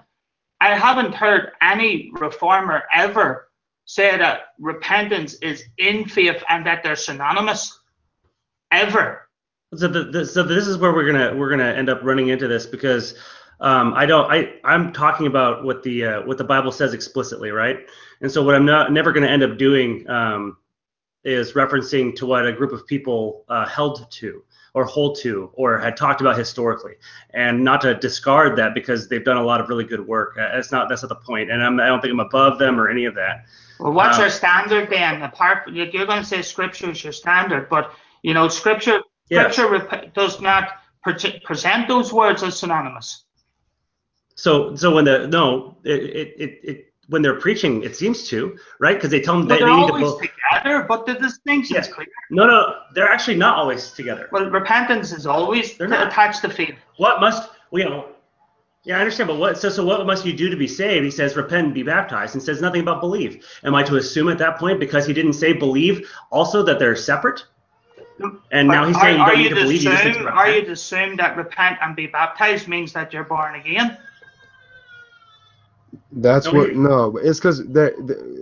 I 0.62 0.78
haven't 0.78 1.14
heard 1.14 1.52
any 1.62 2.12
reformer 2.14 2.84
ever 2.94 3.50
say 3.86 4.18
that 4.18 4.54
repentance 4.60 5.36
is 5.36 5.64
in 5.78 6.06
faith 6.06 6.42
and 6.50 6.66
that 6.66 6.84
they're 6.84 6.96
synonymous. 6.96 7.80
Ever. 8.72 9.30
So, 9.76 9.88
the, 9.88 10.06
the, 10.06 10.26
so 10.26 10.44
this 10.44 10.68
is 10.68 10.78
where 10.78 10.94
we're 10.94 11.06
gonna 11.06 11.36
we're 11.36 11.50
gonna 11.50 11.72
end 11.72 11.90
up 11.90 12.00
running 12.04 12.30
into 12.30 12.48
this 12.48 12.66
because 12.66 13.16
um, 13.60 13.94
I 13.94 14.06
don't 14.06 14.32
I 14.32 14.54
I'm 14.64 14.92
talking 14.92 15.28
about 15.28 15.64
what 15.64 15.84
the 15.84 16.06
uh, 16.06 16.22
what 16.24 16.38
the 16.38 16.44
Bible 16.44 16.72
says 16.72 16.94
explicitly, 16.94 17.52
right? 17.52 17.80
And 18.22 18.32
so 18.32 18.44
what 18.44 18.56
I'm 18.56 18.66
not 18.66 18.92
never 18.92 19.12
gonna 19.12 19.28
end 19.28 19.44
up 19.44 19.58
doing 19.58 20.10
um, 20.10 20.58
is 21.24 21.54
referencing 21.54 22.16
to 22.18 22.26
what 22.26 22.46
a 22.46 22.54
group 22.54 22.72
of 22.72 22.86
people 22.86 23.46
uh, 23.50 23.66
held 23.66 24.10
to 24.12 24.44
or 24.74 24.84
hold 24.84 25.18
to 25.18 25.50
or 25.54 25.80
had 25.80 25.96
talked 25.96 26.20
about 26.20 26.38
historically, 26.38 26.94
and 27.34 27.64
not 27.64 27.82
to 27.82 27.96
discard 27.96 28.58
that 28.58 28.74
because 28.74 29.08
they've 29.08 29.24
done 29.24 29.38
a 29.38 29.44
lot 29.44 29.62
of 29.62 29.70
really 29.70 29.86
good 29.86 30.06
work. 30.06 30.38
Uh, 30.38 30.50
that's 30.54 30.72
not 30.72 30.90
that's 30.90 31.02
not 31.02 31.10
the 31.10 31.16
point, 31.16 31.50
and 31.50 31.64
I'm, 31.64 31.80
I 31.80 31.88
don't 31.88 32.02
think 32.02 32.12
I'm 32.12 32.20
above 32.20 32.60
them 32.60 32.80
or 32.80 32.90
any 32.90 33.06
of 33.06 33.16
that. 33.16 33.46
Well, 33.80 33.94
what's 33.94 34.18
um, 34.18 34.22
your 34.22 34.30
standard 34.30 34.90
then? 34.90 35.22
Apart, 35.22 35.70
you're 35.70 35.88
going 35.88 36.22
to 36.22 36.26
say 36.26 36.42
Scripture 36.42 36.92
is 36.92 37.04
your 37.04 37.14
standard, 37.14 37.70
but 37.70 37.92
you 38.22 38.34
know, 38.34 38.48
Scripture 38.50 39.02
Scripture 39.32 39.76
yes. 39.76 40.12
does 40.14 40.42
not 40.42 40.70
present 41.04 41.88
those 41.88 42.14
words 42.14 42.44
as 42.44 42.60
synonymous. 42.60 43.25
So, 44.36 44.76
so 44.76 44.94
when 44.94 45.06
the 45.06 45.28
no, 45.28 45.78
it 45.84 46.02
it, 46.02 46.60
it, 46.64 46.94
when 47.08 47.22
they're 47.22 47.40
preaching, 47.40 47.84
it 47.84 47.96
seems 47.96 48.28
to, 48.30 48.58
right? 48.80 48.96
Because 48.96 49.12
they 49.12 49.22
tell 49.22 49.38
them 49.38 49.48
they, 49.48 49.60
they 49.60 49.66
need 49.66 49.88
to 49.88 49.94
both 49.94 50.22
together, 50.22 50.86
but 50.88 51.06
the 51.06 51.14
distinction 51.14 51.78
is 51.78 51.88
clear. 51.88 52.08
No, 52.32 52.46
no, 52.46 52.76
they're 52.94 53.08
actually 53.08 53.38
not 53.38 53.58
always 53.58 53.92
together. 53.92 54.28
Well, 54.32 54.50
repentance 54.50 55.12
is 55.12 55.26
always 55.26 55.78
they're 55.78 55.88
not. 55.88 56.08
attached 56.08 56.42
to 56.42 56.50
faith. 56.50 56.76
What 56.98 57.20
must 57.20 57.50
well, 57.72 57.84
you 57.84 57.90
know? 57.90 58.08
Yeah, 58.84 58.98
I 58.98 59.00
understand, 59.00 59.28
but 59.28 59.38
what 59.38 59.58
so 59.58 59.70
so 59.70 59.84
what 59.84 60.06
must 60.06 60.26
you 60.26 60.34
do 60.34 60.50
to 60.50 60.56
be 60.58 60.68
saved? 60.68 61.04
He 61.06 61.12
says 61.12 61.36
repent 61.36 61.66
and 61.66 61.74
be 61.74 61.84
baptized, 61.84 62.36
and 62.36 62.44
says 62.44 62.62
nothing 62.62 62.82
about 62.82 63.02
believe. 63.02 63.46
Am 63.64 63.74
I 63.74 63.84
to 63.84 63.96
assume 63.96 64.30
at 64.30 64.38
that 64.40 64.60
point 64.60 64.80
because 64.80 65.08
he 65.08 65.14
didn't 65.14 65.34
say 65.34 65.54
believe 65.54 66.12
also 66.32 66.62
that 66.64 66.78
they're 66.78 66.96
separate? 66.96 67.44
And 68.20 68.40
but 68.52 68.64
now 68.64 68.88
he's 68.88 69.00
saying 69.02 69.20
are, 69.20 69.34
you 69.34 69.50
don't 69.50 69.68
need 69.68 69.80
to 69.80 69.84
believe. 69.84 69.88
Assume, 69.88 70.28
are 70.28 70.50
you 70.50 70.66
to 70.66 70.72
assume 70.72 71.16
that 71.18 71.36
repent 71.36 71.80
and 71.82 71.96
be 71.96 72.08
baptized 72.08 72.68
means 72.68 72.94
that 72.94 73.12
you're 73.12 73.24
born 73.24 73.56
again? 73.56 73.98
That's 76.12 76.52
what 76.52 76.76
no, 76.76 77.18
it's 77.18 77.40
because 77.40 77.64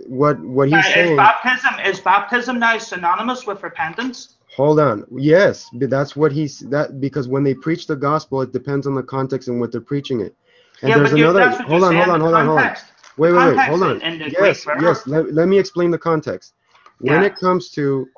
what 0.06 0.40
what 0.40 0.68
he's 0.68 0.84
saying. 0.86 1.12
Is 1.12 1.16
baptism 1.16 1.80
is 1.80 2.00
baptism 2.00 2.58
now 2.58 2.78
synonymous 2.78 3.46
with 3.46 3.62
repentance? 3.62 4.36
Hold 4.56 4.78
on. 4.78 5.04
Yes, 5.10 5.68
but 5.72 5.90
that's 5.90 6.14
what 6.14 6.30
he's 6.30 6.60
that 6.70 7.00
because 7.00 7.26
when 7.26 7.42
they 7.42 7.54
preach 7.54 7.86
the 7.86 7.96
gospel, 7.96 8.40
it 8.42 8.52
depends 8.52 8.86
on 8.86 8.94
the 8.94 9.02
context 9.02 9.48
and 9.48 9.60
what 9.60 9.72
they're 9.72 9.80
preaching 9.80 10.20
it. 10.20 10.36
And 10.82 10.90
yeah, 10.90 10.98
there's 10.98 11.10
but 11.10 11.20
another. 11.20 11.50
Hold 11.50 11.84
on, 11.84 11.94
hold 11.94 12.08
on, 12.08 12.20
hold 12.20 12.34
on, 12.34 12.46
hold 12.46 12.58
on. 12.60 12.76
Wait, 13.16 13.32
wait, 13.32 13.56
wait. 13.56 13.68
Hold 13.68 13.82
on. 13.82 14.00
Yes, 14.00 14.66
yes. 14.80 15.06
Let, 15.06 15.32
let 15.32 15.48
me 15.48 15.58
explain 15.58 15.90
the 15.90 15.98
context. 15.98 16.54
When 16.98 17.20
yeah. 17.20 17.26
it 17.26 17.36
comes 17.36 17.70
to 17.70 18.08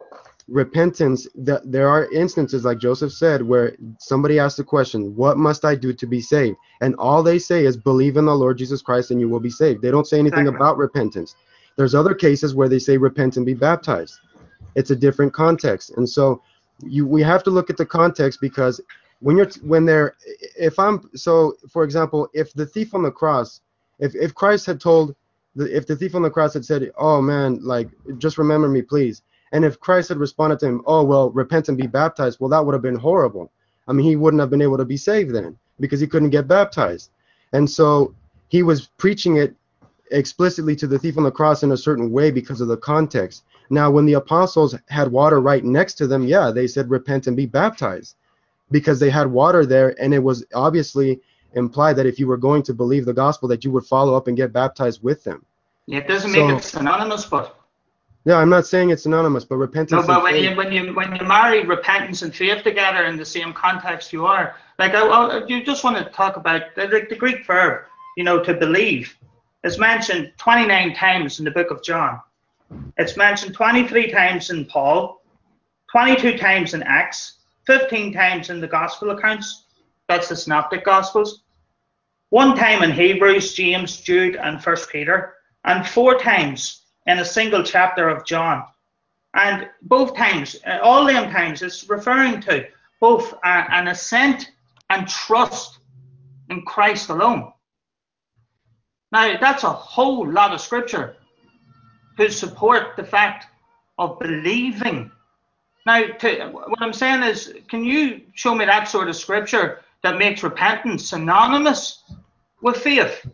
repentance 0.48 1.26
that 1.34 1.60
there 1.70 1.88
are 1.88 2.10
instances 2.12 2.64
like 2.64 2.78
joseph 2.78 3.12
said 3.12 3.42
where 3.42 3.76
somebody 3.98 4.38
asks 4.38 4.56
the 4.56 4.62
question 4.62 5.14
what 5.16 5.36
must 5.36 5.64
i 5.64 5.74
do 5.74 5.92
to 5.92 6.06
be 6.06 6.20
saved? 6.20 6.56
And 6.80 6.94
all 6.96 7.22
they 7.22 7.38
say 7.38 7.64
is 7.64 7.76
believe 7.76 8.16
in 8.16 8.26
the 8.26 8.34
lord 8.34 8.56
jesus 8.56 8.80
christ 8.80 9.10
and 9.10 9.20
you 9.20 9.28
will 9.28 9.40
be 9.40 9.50
saved. 9.50 9.82
They 9.82 9.90
don't 9.90 10.06
say 10.06 10.18
anything 10.18 10.40
exactly. 10.40 10.56
about 10.56 10.78
repentance. 10.78 11.34
There's 11.76 11.94
other 11.94 12.14
cases 12.14 12.54
where 12.54 12.68
they 12.68 12.78
say 12.78 12.96
repent 12.96 13.36
and 13.36 13.44
be 13.44 13.54
baptized. 13.54 14.18
It's 14.76 14.90
a 14.90 14.96
different 14.96 15.32
context. 15.32 15.90
And 15.96 16.08
so 16.08 16.42
you 16.82 17.06
we 17.06 17.22
have 17.22 17.42
to 17.44 17.50
look 17.50 17.70
at 17.70 17.76
the 17.76 17.86
context 17.86 18.40
because 18.40 18.80
when 19.20 19.36
you're 19.36 19.50
when 19.62 19.86
they're 19.86 20.14
if 20.58 20.78
i'm 20.78 21.08
so 21.14 21.54
for 21.70 21.84
example 21.84 22.28
if 22.34 22.52
the 22.52 22.66
thief 22.66 22.94
on 22.94 23.02
the 23.02 23.10
cross 23.10 23.60
if 23.98 24.14
if 24.14 24.34
christ 24.34 24.66
had 24.66 24.80
told 24.80 25.14
the, 25.54 25.74
if 25.74 25.86
the 25.86 25.96
thief 25.96 26.14
on 26.14 26.22
the 26.22 26.30
cross 26.30 26.52
had 26.52 26.64
said 26.64 26.90
oh 26.98 27.22
man 27.22 27.58
like 27.62 27.88
just 28.18 28.36
remember 28.36 28.68
me 28.68 28.82
please 28.82 29.22
and 29.56 29.64
if 29.64 29.80
Christ 29.80 30.10
had 30.10 30.18
responded 30.18 30.58
to 30.58 30.66
him, 30.66 30.82
oh, 30.84 31.02
well, 31.02 31.30
repent 31.30 31.70
and 31.70 31.78
be 31.78 31.86
baptized, 31.86 32.38
well, 32.38 32.50
that 32.50 32.62
would 32.62 32.74
have 32.74 32.82
been 32.82 32.94
horrible. 32.94 33.50
I 33.88 33.94
mean, 33.94 34.04
he 34.04 34.14
wouldn't 34.14 34.40
have 34.42 34.50
been 34.50 34.60
able 34.60 34.76
to 34.76 34.84
be 34.84 34.98
saved 34.98 35.34
then 35.34 35.56
because 35.80 35.98
he 35.98 36.06
couldn't 36.06 36.28
get 36.28 36.46
baptized. 36.46 37.08
And 37.54 37.68
so 37.70 38.14
he 38.48 38.62
was 38.62 38.88
preaching 38.98 39.38
it 39.38 39.56
explicitly 40.10 40.76
to 40.76 40.86
the 40.86 40.98
thief 40.98 41.16
on 41.16 41.24
the 41.24 41.30
cross 41.30 41.62
in 41.62 41.72
a 41.72 41.76
certain 41.78 42.10
way 42.12 42.30
because 42.30 42.60
of 42.60 42.68
the 42.68 42.76
context. 42.76 43.44
Now, 43.70 43.90
when 43.90 44.04
the 44.04 44.12
apostles 44.12 44.76
had 44.90 45.10
water 45.10 45.40
right 45.40 45.64
next 45.64 45.94
to 45.94 46.06
them, 46.06 46.24
yeah, 46.26 46.50
they 46.50 46.66
said, 46.66 46.90
repent 46.90 47.26
and 47.26 47.34
be 47.34 47.46
baptized 47.46 48.16
because 48.70 49.00
they 49.00 49.08
had 49.08 49.26
water 49.26 49.64
there. 49.64 49.98
And 49.98 50.12
it 50.12 50.22
was 50.22 50.44
obviously 50.52 51.18
implied 51.54 51.94
that 51.94 52.04
if 52.04 52.18
you 52.18 52.26
were 52.26 52.36
going 52.36 52.62
to 52.64 52.74
believe 52.74 53.06
the 53.06 53.14
gospel, 53.14 53.48
that 53.48 53.64
you 53.64 53.70
would 53.70 53.86
follow 53.86 54.14
up 54.16 54.28
and 54.28 54.36
get 54.36 54.52
baptized 54.52 55.02
with 55.02 55.24
them. 55.24 55.46
It 55.88 56.06
doesn't 56.06 56.34
so, 56.34 56.46
make 56.46 56.58
it 56.58 56.62
synonymous, 56.62 57.24
but 57.24 57.58
yeah, 58.26 58.38
I'm 58.38 58.48
not 58.48 58.66
saying 58.66 58.90
it's 58.90 59.04
synonymous, 59.04 59.44
but 59.44 59.54
repentance. 59.54 60.00
No, 60.00 60.14
but 60.14 60.20
when 60.24 60.32
faith, 60.32 60.50
you 60.50 60.56
when 60.56 60.72
you 60.72 60.92
when 60.94 61.14
you 61.14 61.24
marry 61.24 61.64
repentance 61.64 62.22
and 62.22 62.34
faith 62.34 62.64
together 62.64 63.04
in 63.04 63.16
the 63.16 63.24
same 63.24 63.52
context, 63.52 64.12
you 64.12 64.26
are 64.26 64.56
like 64.80 64.94
I, 64.94 65.06
I 65.06 65.46
you 65.46 65.62
just 65.64 65.84
want 65.84 65.96
to 65.96 66.04
talk 66.12 66.36
about 66.36 66.74
the, 66.74 67.06
the 67.08 67.14
Greek 67.14 67.46
verb, 67.46 67.84
you 68.16 68.24
know, 68.24 68.42
to 68.42 68.52
believe. 68.52 69.16
It's 69.62 69.78
mentioned 69.78 70.32
29 70.38 70.94
times 70.94 71.38
in 71.38 71.44
the 71.44 71.52
book 71.52 71.70
of 71.70 71.84
John. 71.84 72.20
It's 72.96 73.16
mentioned 73.16 73.54
23 73.54 74.10
times 74.10 74.50
in 74.50 74.64
Paul, 74.64 75.22
22 75.92 76.36
times 76.36 76.74
in 76.74 76.82
Acts, 76.82 77.38
15 77.68 78.12
times 78.12 78.50
in 78.50 78.60
the 78.60 78.66
Gospel 78.66 79.10
accounts. 79.10 79.66
That's 80.08 80.28
the 80.28 80.36
Synoptic 80.36 80.84
Gospels. 80.84 81.44
One 82.30 82.56
time 82.56 82.82
in 82.82 82.90
Hebrews, 82.90 83.54
James, 83.54 84.00
Jude, 84.00 84.34
and 84.34 84.60
First 84.60 84.90
Peter, 84.90 85.34
and 85.64 85.86
four 85.86 86.18
times 86.18 86.85
in 87.06 87.18
a 87.18 87.24
single 87.24 87.62
chapter 87.62 88.08
of 88.08 88.24
John. 88.24 88.64
And 89.34 89.68
both 89.82 90.16
times, 90.16 90.56
uh, 90.66 90.78
all 90.82 91.06
them 91.06 91.30
times, 91.30 91.62
it's 91.62 91.88
referring 91.88 92.40
to 92.42 92.66
both 93.00 93.34
an 93.44 93.88
assent 93.88 94.52
and 94.90 95.06
trust 95.06 95.78
in 96.48 96.62
Christ 96.62 97.10
alone. 97.10 97.52
Now, 99.12 99.36
that's 99.38 99.64
a 99.64 99.70
whole 99.70 100.30
lot 100.30 100.52
of 100.52 100.60
scripture 100.60 101.16
to 102.18 102.30
support 102.30 102.96
the 102.96 103.04
fact 103.04 103.46
of 103.98 104.18
believing. 104.18 105.10
Now, 105.84 106.06
to, 106.06 106.48
what 106.50 106.80
I'm 106.80 106.92
saying 106.92 107.22
is, 107.22 107.54
can 107.68 107.84
you 107.84 108.22
show 108.34 108.54
me 108.54 108.64
that 108.64 108.88
sort 108.88 109.08
of 109.08 109.16
scripture 109.16 109.80
that 110.02 110.18
makes 110.18 110.42
repentance 110.42 111.10
synonymous 111.10 112.02
with 112.62 112.78
faith? 112.78 113.26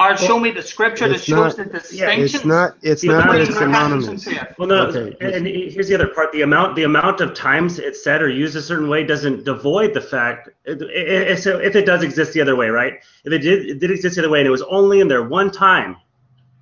Or 0.00 0.16
show 0.16 0.40
me 0.40 0.50
the 0.50 0.62
scripture 0.62 1.10
that 1.10 1.20
shows 1.20 1.58
not, 1.58 1.72
the 1.72 1.78
distinction. 1.78 2.22
It's 2.22 2.44
not. 2.46 2.76
It's 2.80 3.04
not 3.04 3.30
that 3.30 3.42
it's 3.42 3.54
synonymous. 3.58 4.26
Well, 4.58 4.66
no. 4.66 4.86
Okay. 4.86 5.14
And 5.20 5.46
here's 5.46 5.88
the 5.88 5.94
other 5.94 6.08
part: 6.08 6.32
the 6.32 6.40
amount, 6.40 6.74
the 6.74 6.84
amount 6.84 7.20
of 7.20 7.34
times 7.34 7.78
it's 7.78 8.02
said 8.02 8.22
or 8.22 8.30
used 8.30 8.56
a 8.56 8.62
certain 8.62 8.88
way 8.88 9.04
doesn't 9.04 9.44
devoid 9.44 9.92
the 9.92 10.00
fact. 10.00 10.48
So 10.66 11.58
if 11.58 11.76
it 11.76 11.84
does 11.84 12.02
exist 12.02 12.32
the 12.32 12.40
other 12.40 12.56
way, 12.56 12.68
right? 12.68 12.94
If 13.24 13.32
it 13.34 13.40
did, 13.40 13.66
it 13.68 13.78
did 13.78 13.90
exist 13.90 14.16
the 14.16 14.22
other 14.22 14.30
way, 14.30 14.38
and 14.40 14.46
it 14.46 14.50
was 14.50 14.62
only 14.62 15.00
in 15.00 15.08
there 15.08 15.22
one 15.22 15.50
time, 15.50 15.98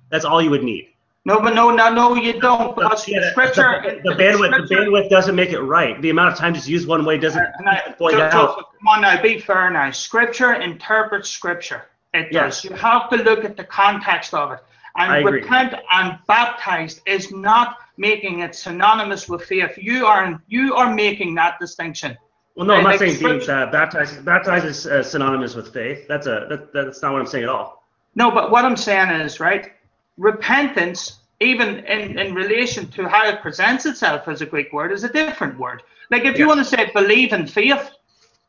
that's 0.09 0.25
all 0.25 0.41
you 0.41 0.49
would 0.49 0.63
need. 0.63 0.89
No, 1.23 1.39
but 1.39 1.53
no, 1.53 1.69
no, 1.69 1.93
no, 1.93 2.15
you 2.15 2.41
don't. 2.41 2.75
Because 2.75 3.07
yeah, 3.07 3.31
scripture, 3.31 3.81
the, 3.83 4.09
the, 4.09 4.15
the 4.15 4.21
bandwidth, 4.21 4.53
scripture, 4.53 4.67
the 4.67 4.75
bandwidth 4.75 5.09
doesn't 5.09 5.35
make 5.35 5.51
it 5.51 5.61
right. 5.61 6.01
The 6.01 6.09
amount 6.09 6.33
of 6.33 6.37
times 6.37 6.57
it's 6.57 6.67
used 6.67 6.89
one 6.89 7.05
way 7.05 7.17
doesn't 7.17 7.41
uh, 7.41 7.93
void 7.97 8.15
out. 8.15 8.55
Come 8.57 8.87
on 8.87 9.01
now, 9.01 9.21
be 9.21 9.39
fair 9.39 9.69
now. 9.69 9.91
Scripture 9.91 10.55
interprets 10.55 11.29
scripture. 11.29 11.83
It 12.13 12.29
yes. 12.31 12.61
does. 12.61 12.71
You 12.71 12.75
have 12.75 13.09
to 13.09 13.17
look 13.17 13.45
at 13.45 13.57
the 13.57 13.63
context 13.63 14.33
of 14.33 14.51
it. 14.51 14.59
And 14.95 15.25
repent 15.25 15.75
and 15.91 16.17
baptized 16.27 17.01
is 17.05 17.31
not 17.31 17.77
making 17.97 18.39
it 18.39 18.55
synonymous 18.55 19.29
with 19.29 19.43
faith. 19.43 19.77
You 19.77 20.05
are 20.05 20.41
you 20.47 20.75
are 20.75 20.93
making 20.93 21.35
that 21.35 21.59
distinction. 21.59 22.17
Well, 22.55 22.67
no, 22.67 22.73
I'm 22.73 22.83
not 22.83 22.99
saying 22.99 23.19
being 23.19 23.49
uh, 23.49 23.71
baptized. 23.71 24.25
Baptized 24.25 24.65
is 24.65 24.87
uh, 24.87 25.03
synonymous 25.03 25.55
with 25.55 25.71
faith. 25.73 26.07
That's 26.07 26.27
a 26.27 26.47
that, 26.49 26.73
that's 26.73 27.01
not 27.01 27.13
what 27.13 27.21
I'm 27.21 27.27
saying 27.27 27.43
at 27.45 27.49
all. 27.49 27.85
No, 28.15 28.31
but 28.31 28.51
what 28.51 28.65
I'm 28.65 28.75
saying 28.75 29.09
is 29.21 29.39
right. 29.39 29.71
Repentance, 30.17 31.19
even 31.39 31.85
in 31.85 32.19
in 32.19 32.33
relation 32.33 32.89
to 32.91 33.07
how 33.07 33.29
it 33.29 33.41
presents 33.41 33.85
itself 33.85 34.27
as 34.27 34.41
a 34.41 34.45
Greek 34.45 34.73
word, 34.73 34.91
is 34.91 35.03
a 35.03 35.09
different 35.13 35.57
word. 35.57 35.83
Like 36.11 36.25
if 36.25 36.37
you 36.37 36.47
want 36.47 36.59
to 36.59 36.65
say 36.65 36.91
believe 36.93 37.31
in 37.31 37.45
faith, 37.45 37.91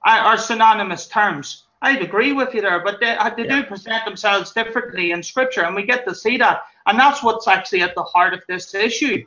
are 0.05 0.39
synonymous 0.39 1.07
terms. 1.07 1.65
I'd 1.82 2.02
agree 2.02 2.32
with 2.32 2.55
you 2.55 2.61
there, 2.61 2.81
but 2.85 3.01
they, 3.01 3.16
uh, 3.16 3.31
they 3.35 3.44
yeah. 3.44 3.62
do 3.62 3.66
present 3.66 4.05
themselves 4.05 4.52
differently 4.52 5.12
in 5.12 5.23
Scripture, 5.23 5.62
and 5.62 5.74
we 5.74 5.85
get 5.85 6.07
to 6.07 6.15
see 6.15 6.36
that. 6.36 6.62
And 6.86 6.98
that's 6.98 7.23
what's 7.23 7.48
actually 7.48 7.82
at 7.82 7.94
the 7.94 8.02
heart 8.02 8.35
of 8.35 8.40
this 8.48 8.74
issue. 8.74 9.24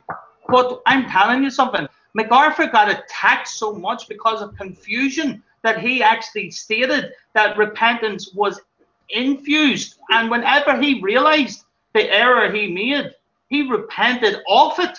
But 0.48 0.82
I'm 0.86 1.08
telling 1.08 1.42
you 1.42 1.50
something. 1.50 1.88
MacArthur 2.14 2.66
got 2.66 2.88
attacked 2.88 3.48
so 3.48 3.72
much 3.72 4.08
because 4.08 4.40
of 4.40 4.56
confusion 4.56 5.42
that 5.62 5.80
he 5.80 6.02
actually 6.02 6.50
stated 6.50 7.12
that 7.32 7.56
repentance 7.56 8.32
was 8.34 8.60
infused. 9.10 9.98
And 10.10 10.30
whenever 10.30 10.80
he 10.80 11.00
realized 11.00 11.64
the 11.92 12.08
error 12.12 12.52
he 12.52 12.70
made, 12.70 13.14
he 13.48 13.68
repented 13.68 14.42
of 14.48 14.78
it. 14.78 14.98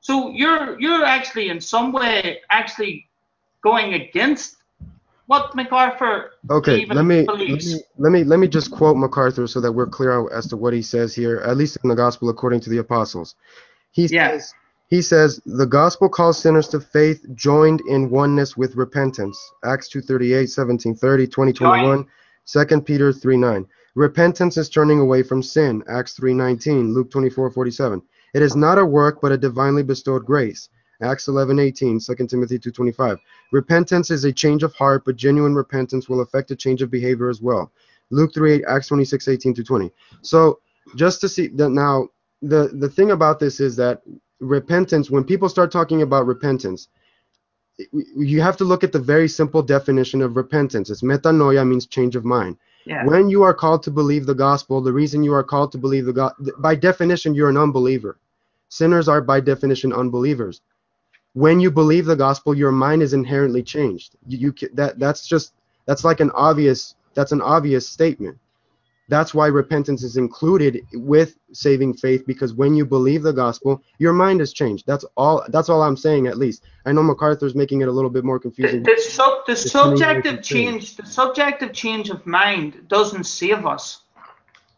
So 0.00 0.30
you're 0.30 0.80
you're 0.80 1.04
actually 1.04 1.48
in 1.50 1.60
some 1.60 1.92
way 1.92 2.40
actually 2.50 3.08
going 3.62 3.94
against 3.94 4.56
what 5.32 5.54
MacArthur 5.54 6.32
Okay, 6.50 6.80
even 6.80 6.94
let 6.94 7.06
me, 7.06 7.24
let 7.26 7.38
me 7.48 7.74
let 7.96 8.12
me 8.12 8.24
let 8.24 8.38
me 8.38 8.48
just 8.48 8.70
quote 8.70 8.98
MacArthur 8.98 9.46
so 9.46 9.60
that 9.62 9.72
we're 9.72 9.86
clear 9.98 10.30
as 10.30 10.46
to 10.48 10.56
what 10.58 10.74
he 10.74 10.82
says 10.82 11.14
here, 11.14 11.36
at 11.38 11.56
least 11.56 11.78
in 11.82 11.88
the 11.88 11.94
gospel 11.94 12.28
according 12.28 12.60
to 12.60 12.70
the 12.70 12.78
apostles. 12.78 13.34
He 13.92 14.06
Yeah. 14.06 14.32
says 14.32 14.54
he 14.88 15.00
says 15.00 15.40
the 15.46 15.70
gospel 15.80 16.10
calls 16.10 16.38
sinners 16.38 16.68
to 16.68 16.80
faith 16.80 17.24
joined 17.34 17.80
in 17.88 18.10
oneness 18.10 18.58
with 18.58 18.76
repentance. 18.76 19.38
Acts 19.64 19.88
2:38, 19.88 20.50
17:30, 20.50 21.26
20:21, 21.26 22.06
2 22.44 22.80
Peter 22.82 23.10
3:9. 23.10 23.64
Repentance 23.94 24.58
is 24.58 24.68
turning 24.68 25.00
away 25.00 25.22
from 25.22 25.42
sin. 25.42 25.82
Acts 25.88 26.14
3:19, 26.14 26.92
Luke 26.92 27.10
24:47. 27.10 28.02
It 28.34 28.42
is 28.42 28.54
not 28.54 28.76
a 28.78 28.84
work 28.84 29.22
but 29.22 29.32
a 29.32 29.38
divinely 29.38 29.82
bestowed 29.82 30.26
grace. 30.26 30.68
Acts 31.02 31.26
11:18, 31.26 32.00
2 32.00 32.26
Timothy 32.28 32.58
2:25. 32.58 33.18
Repentance 33.50 34.10
is 34.10 34.24
a 34.24 34.32
change 34.32 34.62
of 34.62 34.72
heart, 34.74 35.04
but 35.04 35.16
genuine 35.16 35.54
repentance 35.54 36.08
will 36.08 36.20
affect 36.20 36.50
a 36.50 36.56
change 36.56 36.80
of 36.82 36.90
behavior 36.90 37.28
as 37.28 37.42
well. 37.42 37.70
Luke 38.10 38.32
3, 38.34 38.64
Acts 38.64 38.88
26, 38.88 39.28
18 39.28 39.54
to 39.54 39.64
20. 39.64 39.90
So 40.20 40.60
just 40.96 41.20
to 41.22 41.28
see 41.28 41.48
that 41.48 41.70
now, 41.70 42.08
the, 42.42 42.68
the 42.74 42.88
thing 42.88 43.10
about 43.10 43.38
this 43.38 43.60
is 43.60 43.76
that 43.76 44.02
repentance, 44.40 45.10
when 45.10 45.24
people 45.24 45.48
start 45.48 45.72
talking 45.72 46.02
about 46.02 46.26
repentance, 46.26 46.88
you 47.92 48.40
have 48.40 48.56
to 48.58 48.64
look 48.64 48.84
at 48.84 48.92
the 48.92 48.98
very 48.98 49.28
simple 49.28 49.62
definition 49.62 50.20
of 50.20 50.36
repentance. 50.36 50.90
It's 50.90 51.02
metanoia 51.02 51.66
means 51.66 51.86
change 51.86 52.16
of 52.16 52.24
mind. 52.24 52.58
Yeah. 52.84 53.06
When 53.06 53.30
you 53.30 53.42
are 53.44 53.54
called 53.54 53.82
to 53.84 53.90
believe 53.90 54.26
the 54.26 54.34
gospel, 54.34 54.80
the 54.80 54.92
reason 54.92 55.22
you 55.22 55.32
are 55.32 55.44
called 55.44 55.72
to 55.72 55.78
believe 55.78 56.04
the 56.04 56.12
God, 56.12 56.32
by 56.58 56.74
definition, 56.74 57.34
you're 57.34 57.48
an 57.48 57.56
unbeliever. 57.56 58.18
Sinners 58.68 59.08
are 59.08 59.20
by 59.20 59.40
definition 59.40 59.92
unbelievers 59.92 60.60
when 61.34 61.60
you 61.60 61.70
believe 61.70 62.04
the 62.04 62.16
gospel 62.16 62.54
your 62.54 62.72
mind 62.72 63.02
is 63.02 63.12
inherently 63.12 63.62
changed 63.62 64.16
you, 64.26 64.52
you 64.60 64.68
that 64.74 64.98
that's 64.98 65.26
just 65.26 65.54
that's 65.86 66.04
like 66.04 66.20
an 66.20 66.30
obvious 66.32 66.94
that's 67.14 67.32
an 67.32 67.40
obvious 67.40 67.88
statement 67.88 68.38
that's 69.08 69.34
why 69.34 69.46
repentance 69.46 70.02
is 70.02 70.16
included 70.16 70.80
with 70.92 71.36
saving 71.52 71.92
faith 71.92 72.24
because 72.26 72.54
when 72.54 72.74
you 72.74 72.84
believe 72.84 73.22
the 73.22 73.32
gospel 73.32 73.82
your 73.98 74.12
mind 74.12 74.40
is 74.40 74.52
changed 74.52 74.86
that's 74.86 75.04
all 75.16 75.44
that's 75.48 75.68
all 75.68 75.82
i'm 75.82 75.96
saying 75.96 76.26
at 76.26 76.38
least 76.38 76.64
i 76.86 76.92
know 76.92 77.02
macarthur's 77.02 77.54
making 77.54 77.80
it 77.80 77.88
a 77.88 77.92
little 77.92 78.10
bit 78.10 78.24
more 78.24 78.38
confusing 78.38 78.82
the, 78.82 78.96
sub, 78.98 79.46
the 79.46 79.54
turning 79.54 79.96
subjective 79.96 80.42
change, 80.42 80.96
the 80.96 81.06
subjective 81.06 81.72
change 81.72 82.10
of 82.10 82.24
mind 82.26 82.86
doesn't 82.88 83.24
save 83.24 83.66
us. 83.66 84.02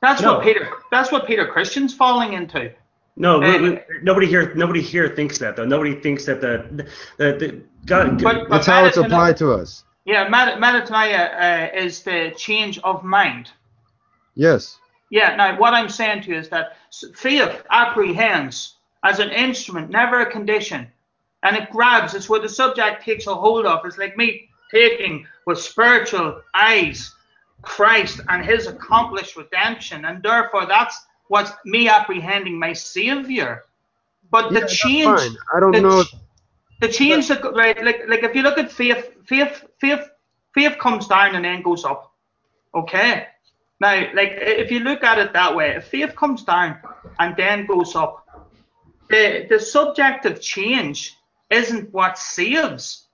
That's 0.01 0.23
No. 0.23 0.35
what 0.35 0.45
Peter. 0.45 0.71
That's 0.91 1.11
what 1.11 1.27
Peter 1.27 1.47
Christian's 1.47 1.95
falling 1.95 2.35
into. 2.35 2.73
No, 3.17 3.39
we, 3.39 3.61
we, 3.61 3.79
nobody 4.03 4.27
here, 4.27 4.53
nobody 4.55 4.83
here 4.83 5.09
thinks 5.15 5.39
that 5.39 5.55
though. 5.57 5.65
Nobody 5.65 5.95
thinks 6.01 6.25
that 6.27 6.41
the 6.41 6.85
the, 7.17 7.33
the 7.39 7.63
God. 7.87 8.21
But- 8.23 8.49
that's 8.51 8.67
how 8.67 8.85
it's 8.87 8.97
applied 8.97 9.37
to 9.37 9.53
us 9.53 9.85
Yeah, 10.05 10.29
met- 10.29 10.59
metanoia 10.59 11.71
uh, 11.73 11.77
is 11.77 12.03
the 12.03 12.33
change 12.37 12.79
of 12.81 13.05
mind. 13.05 13.51
yes 14.35 14.79
Yeah. 15.11 15.37
Now, 15.37 15.57
what 15.59 15.75
I'm 15.75 15.89
saying 15.89 16.23
to 16.23 16.31
you 16.31 16.37
is 16.39 16.49
that 16.49 16.77
s- 16.89 17.05
faith 17.15 17.63
apprehends 17.71 18.77
as 19.05 19.21
an 19.21 19.31
instrument, 19.31 19.91
never 19.91 20.21
a 20.21 20.31
condition, 20.31 20.89
and 21.45 21.57
it 21.57 21.71
grabs. 21.71 22.15
It's 22.15 22.29
where 22.29 22.41
the 22.41 22.49
subject 22.49 23.05
takes 23.05 23.27
a 23.29 23.35
hold 23.35 23.65
of. 23.67 23.85
It's 23.85 23.99
like 23.99 24.17
me 24.17 24.49
taking 24.73 25.25
with 25.47 25.61
spiritual 25.61 26.41
eyes 26.55 27.15
Christ 27.63 28.21
and 28.29 28.45
His 28.45 28.67
accomplished 28.67 29.37
redemption, 29.37 30.05
and 30.07 30.21
therefore 30.23 30.67
that's 30.67 30.97
what's 31.29 31.53
me 31.65 31.89
apprehending 31.89 32.59
my 32.59 32.73
Savior. 32.73 33.65
But 34.31 34.53
Yeah, 34.53 34.61
the 34.61 34.67
change. 34.67 35.21
I 35.55 35.61
don't 35.61 35.73
the, 35.73 35.81
know 35.81 36.01
if- 36.01 36.15
the 36.81 36.89
change 36.89 37.29
that 37.29 37.43
right, 37.55 37.83
like 37.85 38.03
like 38.09 38.23
if 38.23 38.35
you 38.35 38.43
look 38.43 38.59
at 38.59 38.71
faith, 38.71 39.11
faith, 39.27 39.65
faith, 39.79 40.09
faith 40.55 40.77
comes 40.79 41.07
down 41.09 41.35
and 41.35 41.45
then 41.45 41.63
goes 41.63 41.85
up. 41.85 42.13
Okay. 42.75 43.29
Now, 43.81 43.95
like 44.15 44.33
if 44.41 44.71
you 44.71 44.81
look 44.81 45.03
at 45.05 45.19
it 45.19 45.33
that 45.33 45.55
way, 45.55 45.71
if 45.77 45.87
faith 45.87 46.15
comes 46.17 46.43
down 46.45 46.79
and 47.19 47.37
then 47.37 47.67
goes 47.67 47.95
up, 47.95 48.27
the 49.09 49.47
the 49.49 49.59
subjective 49.61 50.41
change 50.41 51.17
isn't 51.51 51.93
what 51.93 52.19
saves, 52.19 53.07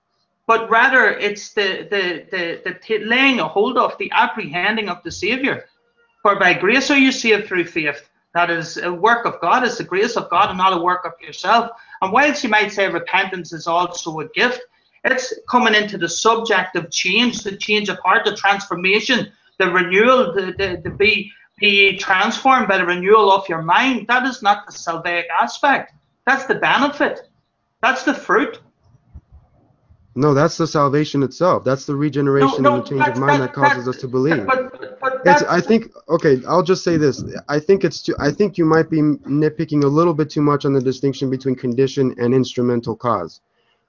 but 0.46 0.70
rather 0.70 1.10
it's 1.10 1.52
the 1.52 1.86
the 1.90 2.26
the, 2.30 2.60
the 2.64 2.74
t- 2.74 3.04
laying 3.04 3.40
a 3.40 3.46
hold 3.48 3.76
of 3.76 3.96
the 3.98 4.10
apprehending 4.12 4.88
of 4.88 5.02
the 5.02 5.10
Savior. 5.10 5.66
For 6.22 6.38
by 6.38 6.55
grace 6.55 6.90
are 6.90 6.98
you 6.98 7.12
saved 7.12 7.47
through 7.47 7.64
faith. 7.64 8.09
That 8.34 8.51
is 8.51 8.76
a 8.76 8.92
work 8.92 9.26
of 9.26 9.40
God, 9.40 9.64
it's 9.64 9.78
the 9.78 9.84
grace 9.84 10.16
of 10.16 10.30
God 10.30 10.51
and 10.51 10.59
not 10.59 10.72
a 10.72 10.80
work 10.80 11.05
of 11.05 11.12
yourself. 11.20 11.70
And 12.01 12.12
whilst 12.12 12.44
you 12.44 12.51
might 12.51 12.72
say 12.72 12.88
repentance 12.88 13.52
is 13.52 13.66
also 13.66 14.20
a 14.20 14.28
gift, 14.28 14.60
it's 15.05 15.34
coming 15.48 15.74
into 15.74 15.98
the 15.98 16.09
subject 16.09 16.76
of 16.76 16.90
change, 16.90 17.42
the 17.42 17.56
change 17.56 17.88
of 17.88 17.98
heart, 17.98 18.24
the 18.24 18.36
transformation, 18.36 19.32
the 19.59 19.70
renewal, 19.70 20.32
the, 20.32 20.55
the, 20.56 20.80
the 20.84 20.90
be 20.90 21.32
be 21.59 21.97
transformed 21.98 22.68
by 22.68 22.78
the 22.78 22.86
renewal 22.86 23.30
of 23.30 23.48
your 23.48 23.62
mind. 23.62 24.06
That 24.06 24.26
is 24.26 24.42
not 24.42 24.66
the 24.66 24.72
salvific 24.72 25.24
aspect. 25.42 25.92
That's 26.26 26.47
the 26.47 26.55
benefit. 26.55 27.28
That's 27.82 28.02
the 28.02 28.14
fruit. 28.14 28.60
No 30.14 30.34
that's 30.34 30.56
the 30.56 30.66
salvation 30.66 31.22
itself 31.22 31.64
that's 31.64 31.86
the 31.86 31.94
regeneration 31.94 32.66
and 32.66 32.84
the 32.84 32.88
change 32.88 33.06
of 33.06 33.16
mind 33.18 33.40
that 33.40 33.52
causes 33.52 33.86
us 33.86 33.96
to 33.96 34.08
believe 34.08 34.44
But, 34.46 34.72
but, 34.72 35.00
but 35.00 35.22
It's, 35.24 35.42
I 35.42 35.60
think 35.60 35.92
okay. 36.08 36.40
I'll 36.48 36.62
just 36.62 36.82
say 36.82 36.96
this. 36.96 37.22
I 37.48 37.58
think 37.60 37.84
it's 37.84 38.02
too. 38.02 38.14
I 38.18 38.30
think 38.30 38.58
you 38.58 38.64
might 38.64 38.88
be 38.90 38.98
nitpicking 39.00 39.84
a 39.84 39.86
little 39.86 40.14
bit 40.14 40.30
too 40.30 40.40
much 40.42 40.64
on 40.64 40.72
the 40.72 40.80
distinction 40.80 41.30
between 41.30 41.54
condition 41.54 42.14
and 42.18 42.34
instrumental 42.34 42.96
cause. 42.96 43.40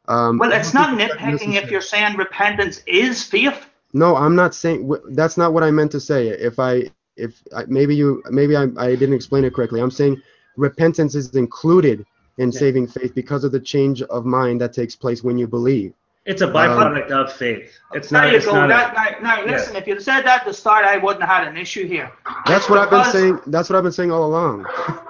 Um, 0.08 0.38
well, 0.38 0.52
it's 0.52 0.72
don't 0.72 0.98
not 0.98 0.98
think 0.98 1.12
that's 1.22 1.44
nitpicking 1.44 1.62
if 1.62 1.72
you're 1.72 1.82
saying 1.82 2.18
repentance 2.18 2.84
is 2.88 3.24
faith. 3.24 3.66
No, 3.94 4.16
I'm 4.16 4.36
not 4.36 4.54
saying. 4.56 4.92
That's 5.10 5.38
not 5.38 5.54
what 5.54 5.64
I 5.64 5.72
meant 5.72 5.92
to 5.92 6.00
say. 6.00 6.30
If 6.30 6.60
I, 6.60 6.92
if 7.16 7.42
I, 7.56 7.66
maybe 7.68 7.96
you, 7.96 8.24
maybe 8.30 8.56
I, 8.56 8.68
I 8.78 8.96
didn't 8.96 9.14
explain 9.14 9.46
it 9.46 9.54
correctly. 9.54 9.82
I'm 9.82 9.92
saying 9.92 10.22
repentance 10.58 11.16
is 11.16 11.36
included 11.36 12.06
in 12.38 12.52
saving 12.52 12.88
faith 12.88 13.14
because 13.16 13.44
of 13.44 13.52
the 13.52 13.60
change 13.60 14.02
of 14.04 14.26
mind 14.26 14.62
that 14.62 14.74
takes 14.74 14.96
place 14.96 15.24
when 15.24 15.38
you 15.38 15.48
believe. 15.48 15.94
It's 16.26 16.42
a 16.42 16.48
byproduct 16.48 17.10
of 17.10 17.34
faith. 17.34 17.72
It's 17.94 18.10
There 18.10 18.22
not. 18.22 18.32
you 18.32 18.38
It's 18.38 18.46
go. 18.46 18.54
not. 18.54 18.68
That, 18.70 19.20
a, 19.20 19.24
now, 19.24 19.36
now, 19.38 19.44
Yeah. 19.46 19.52
listen, 19.54 19.76
if 19.76 19.88
you'd 19.88 20.04
said 20.04 20.22
that 20.22 20.42
at 20.42 20.46
the 20.48 20.54
start, 20.54 20.86
I 20.86 20.98
wouldn't 20.98 21.24
have 21.24 21.36
had 21.44 21.48
an 21.48 21.58
issue 21.58 21.88
here. 21.88 22.12
That's 22.46 22.70
what 22.70 22.78
I've 22.78 22.92
been 22.92 23.06
saying. 23.12 23.40
That's 23.48 23.70
what 23.70 23.78
I've 23.78 23.84
been 23.84 23.92
saying 23.92 24.12
all 24.12 24.26
along. 24.26 24.66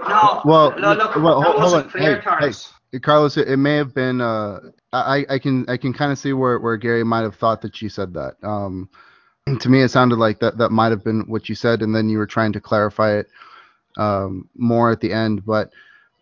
No, 0.08 0.42
Well, 0.46 0.80
no, 0.80 0.94
look, 0.94 1.16
well, 1.18 1.42
hold- 1.42 1.60
hold 1.60 1.74
on. 1.76 1.90
clear, 1.90 2.16
Hey, 2.16 2.22
Carlos. 2.22 2.74
Carlos, 3.02 3.36
it, 3.38 3.50
it 3.50 3.58
may 3.58 3.76
have 3.76 3.94
been. 3.94 4.22
Uh, 4.22 4.60
I 4.94 5.26
I 5.30 5.40
can 5.40 5.66
I 5.70 5.78
can 5.78 5.94
kind 5.94 6.12
of 6.12 6.18
see 6.20 6.34
where 6.34 6.60
where 6.60 6.76
Gary 6.78 7.04
might 7.04 7.22
have 7.22 7.36
thought 7.36 7.62
that 7.62 7.82
you 7.82 7.88
said 7.90 8.14
that. 8.14 8.36
Um, 8.44 8.90
to 9.60 9.70
me, 9.70 9.82
it 9.82 9.90
sounded 9.90 10.18
like 10.18 10.40
that 10.40 10.58
that 10.58 10.70
might 10.72 10.92
have 10.92 11.04
been 11.04 11.22
what 11.28 11.48
you 11.50 11.56
said, 11.56 11.82
and 11.82 11.94
then 11.96 12.10
you 12.10 12.18
were 12.18 12.26
trying 12.28 12.52
to 12.54 12.60
clarify 12.62 13.14
it 13.18 13.28
um, 13.98 14.50
more 14.58 14.92
at 14.92 15.00
the 15.02 15.12
end. 15.14 15.46
But 15.46 15.72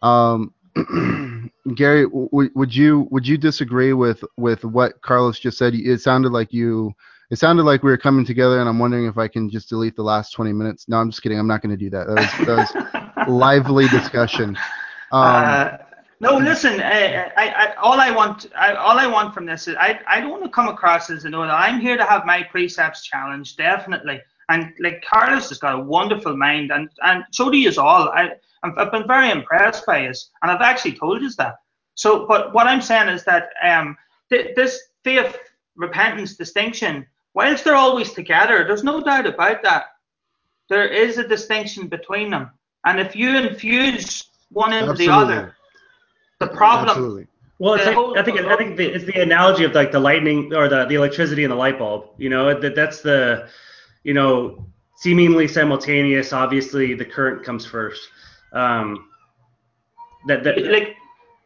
um, 0.04 0.54
Gary, 1.76 2.04
w- 2.06 2.50
would 2.56 2.76
you 2.76 3.08
would 3.12 3.28
you 3.28 3.38
disagree 3.38 3.94
with 3.94 4.24
with 4.38 4.64
what 4.64 5.02
Carlos 5.02 5.40
just 5.40 5.58
said? 5.58 5.74
It 5.76 6.02
sounded 6.02 6.32
like 6.32 6.54
you. 6.54 6.94
It 7.32 7.38
sounded 7.38 7.64
like 7.64 7.84
we 7.84 7.92
were 7.92 7.98
coming 7.98 8.26
together, 8.26 8.60
and 8.60 8.68
I'm 8.68 8.80
wondering 8.80 9.06
if 9.06 9.18
I 9.20 9.28
can 9.28 9.52
just 9.52 9.70
delete 9.70 9.96
the 9.96 10.02
last 10.02 10.32
20 10.32 10.52
minutes. 10.52 10.90
No, 10.90 10.98
I'm 10.98 11.12
just 11.12 11.22
kidding. 11.22 11.38
I'm 11.38 11.48
not 11.48 11.62
going 11.62 11.70
to 11.70 11.78
do 11.78 11.90
that. 11.92 12.08
That 12.08 12.16
was, 12.16 12.74
that 12.74 13.28
was 13.28 13.28
lively 13.30 13.88
discussion. 13.90 14.58
Um, 15.12 15.22
Uh, 15.22 15.78
no, 16.22 16.38
listen. 16.38 16.82
I, 16.82 17.26
I, 17.38 17.48
I, 17.48 17.76
all 17.76 18.00
I 18.00 18.10
want, 18.10 18.48
I, 18.58 18.74
all 18.74 18.98
I 18.98 19.06
want 19.06 19.34
from 19.34 19.46
this 19.46 19.68
is, 19.68 19.76
I, 19.80 20.00
I 20.08 20.20
don't 20.20 20.32
want 20.32 20.44
to 20.44 20.50
come 20.50 20.68
across 20.68 21.12
as 21.12 21.24
know 21.24 21.44
that 21.44 21.52
I'm 21.52 21.80
here 21.80 21.98
to 21.98 22.04
have 22.04 22.26
my 22.26 22.44
precepts 22.44 23.04
challenged, 23.04 23.58
definitely. 23.58 24.20
And 24.50 24.74
like 24.80 25.04
Carlos 25.08 25.50
has 25.50 25.60
got 25.60 25.80
a 25.80 25.84
wonderful 25.84 26.36
mind, 26.36 26.72
and 26.72 26.90
and 27.04 27.24
so 27.32 27.52
do 27.52 27.58
you 27.58 27.72
all. 27.78 28.10
I, 28.10 28.32
I've 28.64 28.78
I've 28.78 28.92
been 28.92 29.08
very 29.08 29.30
impressed 29.32 29.86
by 29.86 30.02
his, 30.02 30.30
and 30.42 30.52
I've 30.52 30.62
actually 30.62 30.94
told 30.94 31.22
you 31.22 31.30
that. 31.38 31.56
So, 31.96 32.26
but 32.28 32.54
what 32.54 32.68
I'm 32.68 32.82
saying 32.82 33.10
is 33.10 33.24
that 33.26 33.50
um, 33.64 33.98
th- 34.30 34.56
this 34.56 34.80
faith 35.04 35.38
repentance 35.76 36.36
distinction, 36.36 37.06
whilst 37.34 37.64
they're 37.64 37.76
always 37.76 38.14
together, 38.14 38.64
there's 38.66 38.84
no 38.84 39.02
doubt 39.02 39.26
about 39.26 39.64
that. 39.64 39.86
There 40.70 40.88
is 40.88 41.18
a 41.18 41.28
distinction 41.28 41.88
between 41.88 42.30
them, 42.30 42.52
and 42.86 43.00
if 43.00 43.16
you 43.16 43.36
infuse 43.38 44.26
one 44.52 44.74
into 44.74 44.94
the 44.94 45.10
other, 45.10 45.56
the 46.40 46.48
problem. 46.48 46.90
Absolutely. 46.90 47.28
well, 47.60 47.74
it's 47.74 47.86
the 47.86 47.92
like, 47.92 48.18
I 48.18 48.24
think 48.24 48.40
I 48.40 48.56
think 48.56 48.78
the, 48.78 48.86
it's 48.86 49.06
the 49.06 49.22
analogy 49.22 49.64
of 49.64 49.74
like 49.74 49.92
the 49.92 50.00
lightning 50.00 50.54
or 50.54 50.68
the, 50.68 50.86
the 50.86 50.96
electricity 50.96 51.44
and 51.44 51.52
the 51.52 51.58
light 51.58 51.80
bulb. 51.80 52.10
You 52.18 52.30
know 52.30 52.60
that 52.60 52.76
that's 52.76 53.02
the, 53.02 53.50
you 54.04 54.14
know, 54.14 54.66
seemingly 54.96 55.48
simultaneous. 55.48 56.34
Obviously, 56.34 56.94
the 56.94 57.06
current 57.06 57.44
comes 57.44 57.66
first. 57.66 58.10
Um, 58.54 59.10
that 60.28 60.44
that 60.44 60.58
like 60.64 60.96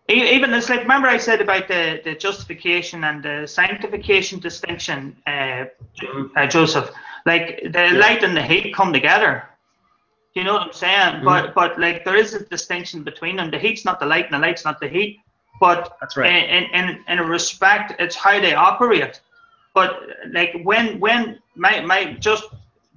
even 0.10 0.54
it's 0.54 0.70
like 0.70 0.82
remember 0.82 1.08
I 1.08 1.18
said 1.18 1.42
about 1.42 1.68
the, 1.68 2.02
the 2.04 2.16
justification 2.16 3.04
and 3.04 3.24
the 3.24 3.48
sanctification 3.48 4.40
distinction, 4.40 5.16
uh, 5.28 5.66
uh, 6.36 6.48
Joseph. 6.48 6.92
Like 7.26 7.62
the 7.64 7.92
light 7.94 8.24
and 8.24 8.36
the 8.36 8.42
heat 8.42 8.76
come 8.76 8.92
together. 8.92 9.44
You 10.34 10.44
know 10.44 10.54
what 10.54 10.64
I'm 10.64 10.74
saying? 10.74 11.16
Mm-hmm. 11.16 11.26
But 11.26 11.56
but 11.56 11.80
like 11.80 12.04
there 12.04 12.18
is 12.18 12.34
a 12.34 12.44
distinction 12.46 13.04
between 13.04 13.38
them. 13.38 13.50
The 13.50 13.60
heat's 13.60 13.86
not 13.86 14.00
the 14.00 14.06
light 14.06 14.26
and 14.26 14.34
the 14.34 14.40
light's 14.40 14.66
not 14.66 14.80
the 14.80 14.90
heat. 14.90 15.20
But 15.60 15.96
That's 16.02 16.18
right. 16.18 16.50
in, 16.50 16.64
in, 16.74 17.04
in 17.08 17.20
a 17.20 17.24
respect, 17.24 17.94
it's 18.00 18.16
how 18.16 18.42
they 18.42 18.54
operate. 18.54 19.22
But 19.74 20.02
like 20.32 20.60
when 20.64 21.00
when 21.00 21.40
my 21.56 21.80
my 21.80 22.14
just 22.14 22.44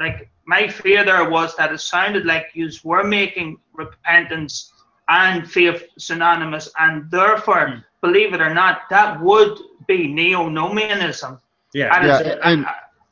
like 0.01 0.28
my 0.47 0.68
fear 0.68 1.05
there 1.05 1.28
was 1.28 1.55
that 1.56 1.73
it 1.73 1.81
sounded 1.81 2.24
like 2.24 2.51
you 2.55 2.70
were 2.85 3.05
making 3.05 3.59
repentance 3.74 4.73
and 5.09 5.48
faith 5.51 5.85
synonymous, 5.98 6.70
and 6.78 7.10
therefore, 7.10 7.66
mm. 7.66 7.85
believe 8.01 8.32
it 8.32 8.40
or 8.40 8.52
not, 8.55 8.82
that 8.90 9.20
would 9.20 9.59
be 9.86 10.09
neo-Nomianism. 10.09 11.39
Yeah, 11.74 11.97
and 11.97 12.06
yeah, 12.06 12.36
and, 12.43 12.66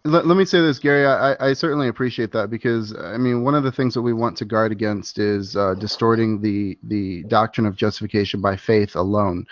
let, 0.05 0.27
let 0.27 0.36
me 0.36 0.44
say 0.44 0.61
this, 0.61 0.78
Gary. 0.78 1.06
I, 1.06 1.36
I 1.40 1.52
certainly 1.52 1.89
appreciate 1.89 2.32
that 2.32 2.51
because 2.51 2.94
I 2.97 3.16
mean 3.16 3.43
one 3.43 3.55
of 3.55 3.65
the 3.65 3.73
things 3.73 3.94
that 3.94 4.02
we 4.02 4.12
want 4.12 4.36
to 4.39 4.44
guard 4.44 4.73
against 4.73 5.19
is 5.19 5.56
uh, 5.56 5.74
distorting 5.74 6.40
the 6.40 6.78
the 6.85 7.24
doctrine 7.24 7.66
of 7.66 7.77
justification 7.77 8.40
by 8.40 8.56
faith 8.56 8.97
alone, 8.97 9.47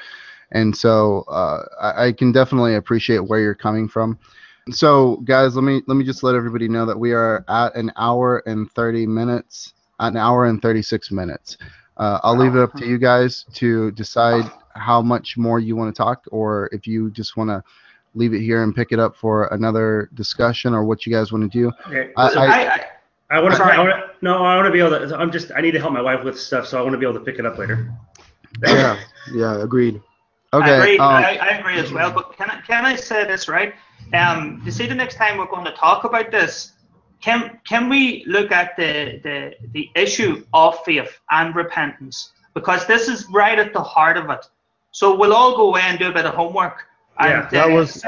and 0.52 0.76
so 0.76 1.22
uh, 1.28 1.64
I, 1.80 2.06
I 2.06 2.12
can 2.12 2.32
definitely 2.32 2.74
appreciate 2.74 3.20
where 3.20 3.40
you're 3.40 3.54
coming 3.54 3.88
from. 3.88 4.18
So 4.70 5.16
guys, 5.24 5.56
let 5.56 5.64
me 5.64 5.82
let 5.86 5.96
me 5.96 6.04
just 6.04 6.22
let 6.22 6.34
everybody 6.34 6.68
know 6.68 6.86
that 6.86 6.98
we 6.98 7.12
are 7.12 7.44
at 7.48 7.74
an 7.74 7.90
hour 7.96 8.42
and 8.46 8.70
30 8.70 9.06
minutes, 9.06 9.74
at 9.98 10.08
an 10.08 10.16
hour 10.16 10.46
and 10.46 10.62
36 10.62 11.10
minutes. 11.10 11.58
Uh, 11.96 12.20
I'll 12.22 12.36
leave 12.36 12.54
it 12.54 12.60
up 12.60 12.72
to 12.74 12.86
you 12.86 12.98
guys 12.98 13.44
to 13.54 13.90
decide 13.92 14.50
how 14.74 15.02
much 15.02 15.36
more 15.36 15.58
you 15.58 15.76
want 15.76 15.94
to 15.94 15.98
talk, 15.98 16.24
or 16.30 16.68
if 16.72 16.86
you 16.86 17.10
just 17.10 17.36
want 17.36 17.50
to 17.50 17.62
leave 18.14 18.34
it 18.34 18.40
here 18.40 18.62
and 18.62 18.74
pick 18.74 18.92
it 18.92 18.98
up 18.98 19.16
for 19.16 19.46
another 19.46 20.08
discussion 20.14 20.74
or 20.74 20.84
what 20.84 21.06
you 21.06 21.12
guys 21.12 21.32
want 21.32 21.50
to 21.50 21.58
do. 21.58 21.72
Okay. 21.88 22.12
I, 22.16 22.28
I, 22.28 22.46
I, 22.46 22.86
I 23.30 23.40
want 23.40 23.54
to. 23.56 23.64
I 23.64 23.78
wanna, 23.78 24.10
no, 24.20 24.44
I 24.44 24.56
want 24.56 24.66
to 24.66 24.72
be 24.72 24.80
able 24.80 24.90
to. 24.90 25.16
I'm 25.16 25.32
just. 25.32 25.50
I 25.56 25.60
need 25.60 25.72
to 25.72 25.80
help 25.80 25.92
my 25.92 26.02
wife 26.02 26.22
with 26.24 26.38
stuff, 26.38 26.66
so 26.66 26.78
I 26.78 26.82
want 26.82 26.92
to 26.92 26.98
be 26.98 27.06
able 27.06 27.18
to 27.18 27.24
pick 27.24 27.38
it 27.38 27.46
up 27.46 27.58
later. 27.58 27.92
yeah. 28.64 29.00
Yeah. 29.32 29.62
Agreed. 29.62 30.00
Okay. 30.54 30.70
I 30.70 30.76
agree, 30.76 30.98
um, 30.98 31.08
I, 31.08 31.38
I, 31.38 31.48
agree 31.58 31.78
as 31.78 31.90
well. 31.92 32.12
But 32.12 32.36
can 32.36 32.50
I 32.50 32.60
can 32.60 32.84
I 32.84 32.94
say 32.94 33.24
this 33.24 33.48
right? 33.48 33.74
Um, 34.14 34.62
you 34.64 34.70
see, 34.70 34.86
the 34.86 34.94
next 34.94 35.16
time 35.16 35.38
we're 35.38 35.46
going 35.46 35.64
to 35.64 35.72
talk 35.72 36.04
about 36.04 36.30
this, 36.30 36.72
can 37.20 37.60
can 37.66 37.88
we 37.88 38.24
look 38.26 38.52
at 38.52 38.76
the 38.76 39.20
the 39.22 39.54
the 39.72 39.90
issue 39.94 40.44
of 40.52 40.78
faith 40.84 41.20
and 41.30 41.54
repentance 41.54 42.32
because 42.54 42.86
this 42.86 43.08
is 43.08 43.26
right 43.30 43.58
at 43.58 43.72
the 43.72 43.82
heart 43.82 44.16
of 44.16 44.28
it. 44.30 44.44
So 44.90 45.16
we'll 45.16 45.32
all 45.32 45.56
go 45.56 45.68
away 45.68 45.82
and 45.84 45.98
do 45.98 46.10
a 46.10 46.12
bit 46.12 46.26
of 46.26 46.34
homework 46.34 46.86
yeah, 47.20 47.48
that 47.50 47.70
was 47.70 48.02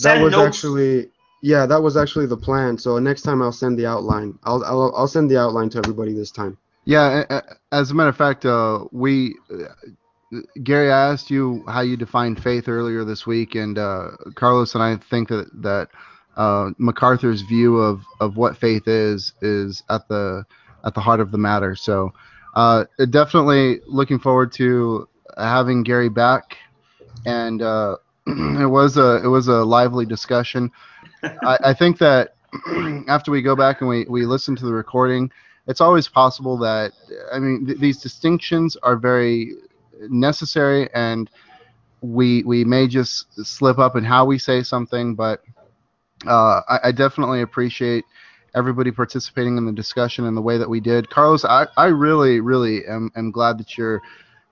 that 0.00 0.22
was 0.22 0.32
notes. 0.32 0.56
actually 0.56 1.10
yeah, 1.42 1.66
that 1.66 1.80
was 1.80 1.96
actually 1.96 2.26
the 2.26 2.36
plan. 2.36 2.78
So 2.78 2.98
next 2.98 3.22
time 3.22 3.42
I'll 3.42 3.52
send 3.52 3.78
the 3.78 3.86
outline. 3.86 4.38
I'll 4.44 4.64
I'll, 4.64 4.94
I'll 4.96 5.08
send 5.08 5.30
the 5.30 5.38
outline 5.38 5.68
to 5.70 5.78
everybody 5.78 6.12
this 6.12 6.30
time. 6.30 6.56
Yeah, 6.84 7.24
as 7.72 7.90
a 7.90 7.94
matter 7.94 8.10
of 8.10 8.16
fact, 8.16 8.46
uh, 8.46 8.84
we 8.92 9.34
uh, 9.52 9.64
Gary, 10.62 10.90
I 10.90 11.12
asked 11.12 11.30
you 11.30 11.62
how 11.68 11.80
you 11.82 11.96
defined 11.96 12.42
faith 12.42 12.68
earlier 12.68 13.04
this 13.04 13.26
week, 13.26 13.54
and 13.54 13.78
uh, 13.78 14.08
Carlos 14.34 14.74
and 14.74 14.82
I 14.82 14.96
think 14.96 15.28
that 15.28 15.48
that 15.62 15.88
uh, 16.36 16.70
MacArthur's 16.78 17.42
view 17.42 17.76
of, 17.78 18.02
of 18.20 18.36
what 18.36 18.56
faith 18.56 18.88
is 18.88 19.32
is 19.40 19.82
at 19.88 20.08
the 20.08 20.44
at 20.84 20.94
the 20.94 21.00
heart 21.00 21.20
of 21.20 21.30
the 21.30 21.38
matter. 21.38 21.76
So, 21.76 22.12
uh, 22.54 22.84
definitely 23.10 23.80
looking 23.86 24.18
forward 24.18 24.52
to 24.54 25.08
having 25.36 25.84
Gary 25.84 26.08
back, 26.08 26.56
and 27.24 27.62
uh, 27.62 27.96
it 28.26 28.70
was 28.70 28.96
a 28.96 29.22
it 29.24 29.28
was 29.28 29.46
a 29.46 29.64
lively 29.64 30.06
discussion. 30.06 30.72
I, 31.22 31.58
I 31.66 31.74
think 31.74 31.98
that 31.98 32.34
after 33.08 33.30
we 33.30 33.42
go 33.42 33.54
back 33.54 33.80
and 33.80 33.88
we, 33.88 34.06
we 34.08 34.26
listen 34.26 34.56
to 34.56 34.64
the 34.66 34.72
recording, 34.72 35.30
it's 35.68 35.80
always 35.80 36.08
possible 36.08 36.58
that 36.58 36.92
I 37.32 37.38
mean 37.38 37.66
th- 37.66 37.78
these 37.78 37.98
distinctions 37.98 38.76
are 38.82 38.96
very 38.96 39.54
necessary, 40.00 40.88
and 40.94 41.30
we 42.00 42.42
we 42.44 42.64
may 42.64 42.86
just 42.86 43.26
slip 43.44 43.78
up 43.78 43.96
in 43.96 44.04
how 44.04 44.24
we 44.24 44.38
say 44.38 44.62
something, 44.62 45.14
but 45.14 45.42
uh, 46.26 46.60
I, 46.68 46.78
I, 46.84 46.92
definitely 46.92 47.42
appreciate 47.42 48.04
everybody 48.54 48.90
participating 48.90 49.58
in 49.58 49.66
the 49.66 49.72
discussion 49.72 50.24
in 50.24 50.34
the 50.34 50.40
way 50.40 50.56
that 50.56 50.68
we 50.68 50.80
did. 50.80 51.10
Carlos, 51.10 51.44
I, 51.44 51.66
I 51.76 51.86
really 51.86 52.40
really 52.40 52.86
am, 52.86 53.10
am 53.16 53.30
glad 53.30 53.58
that 53.58 53.76
you're 53.76 54.00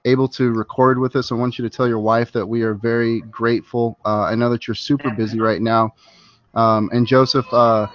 able 0.04 0.28
to 0.28 0.52
record 0.52 0.98
with 0.98 1.16
us. 1.16 1.32
I 1.32 1.34
want 1.34 1.58
you 1.58 1.68
to 1.68 1.74
tell 1.74 1.88
your 1.88 1.98
wife 1.98 2.32
that 2.32 2.46
we 2.46 2.62
are 2.62 2.74
very 2.74 3.20
grateful. 3.22 3.98
Uh, 4.04 4.22
I 4.22 4.34
know 4.34 4.50
that 4.50 4.66
you're 4.66 4.74
super 4.74 5.10
busy 5.10 5.40
right 5.40 5.62
now. 5.62 5.94
Um, 6.54 6.90
and 6.92 7.06
Joseph, 7.06 7.46
uh, 7.52 7.86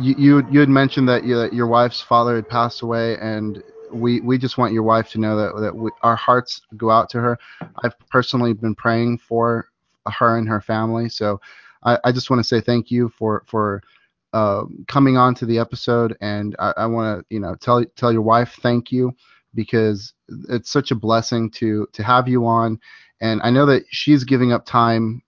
you, 0.00 0.14
you, 0.18 0.46
you 0.50 0.60
had 0.60 0.68
mentioned 0.68 1.08
that, 1.08 1.24
you, 1.24 1.36
that 1.36 1.52
your 1.52 1.66
wife's 1.66 2.00
father 2.00 2.36
had 2.36 2.48
passed 2.48 2.82
away, 2.82 3.16
and 3.18 3.62
we 3.96 4.20
we 4.20 4.38
just 4.38 4.58
want 4.58 4.72
your 4.72 4.82
wife 4.82 5.10
to 5.10 5.18
know 5.18 5.36
that 5.36 5.60
that 5.60 5.74
we, 5.74 5.90
our 6.02 6.16
hearts 6.16 6.60
go 6.76 6.90
out 6.90 7.08
to 7.10 7.20
her. 7.20 7.38
I've 7.82 7.98
personally 8.08 8.52
been 8.52 8.74
praying 8.74 9.18
for 9.18 9.68
her 10.06 10.38
and 10.38 10.48
her 10.48 10.60
family, 10.60 11.08
so 11.08 11.40
I, 11.84 11.98
I 12.04 12.12
just 12.12 12.30
want 12.30 12.40
to 12.40 12.44
say 12.44 12.60
thank 12.60 12.90
you 12.90 13.08
for 13.08 13.44
for 13.46 13.82
uh, 14.32 14.64
coming 14.88 15.16
on 15.16 15.34
to 15.36 15.46
the 15.46 15.58
episode, 15.58 16.16
and 16.20 16.54
I, 16.58 16.72
I 16.78 16.86
want 16.86 17.20
to 17.20 17.34
you 17.34 17.40
know 17.40 17.54
tell 17.54 17.84
tell 17.96 18.12
your 18.12 18.22
wife 18.22 18.58
thank 18.62 18.92
you 18.92 19.14
because 19.54 20.12
it's 20.48 20.70
such 20.70 20.90
a 20.90 20.96
blessing 20.96 21.50
to 21.52 21.88
to 21.92 22.02
have 22.02 22.28
you 22.28 22.46
on. 22.46 22.78
And 23.20 23.40
i 23.42 23.50
know 23.50 23.64
that 23.66 23.84
she's 23.90 24.24
giving 24.24 24.52
up 24.52 24.66
time. 24.66 25.22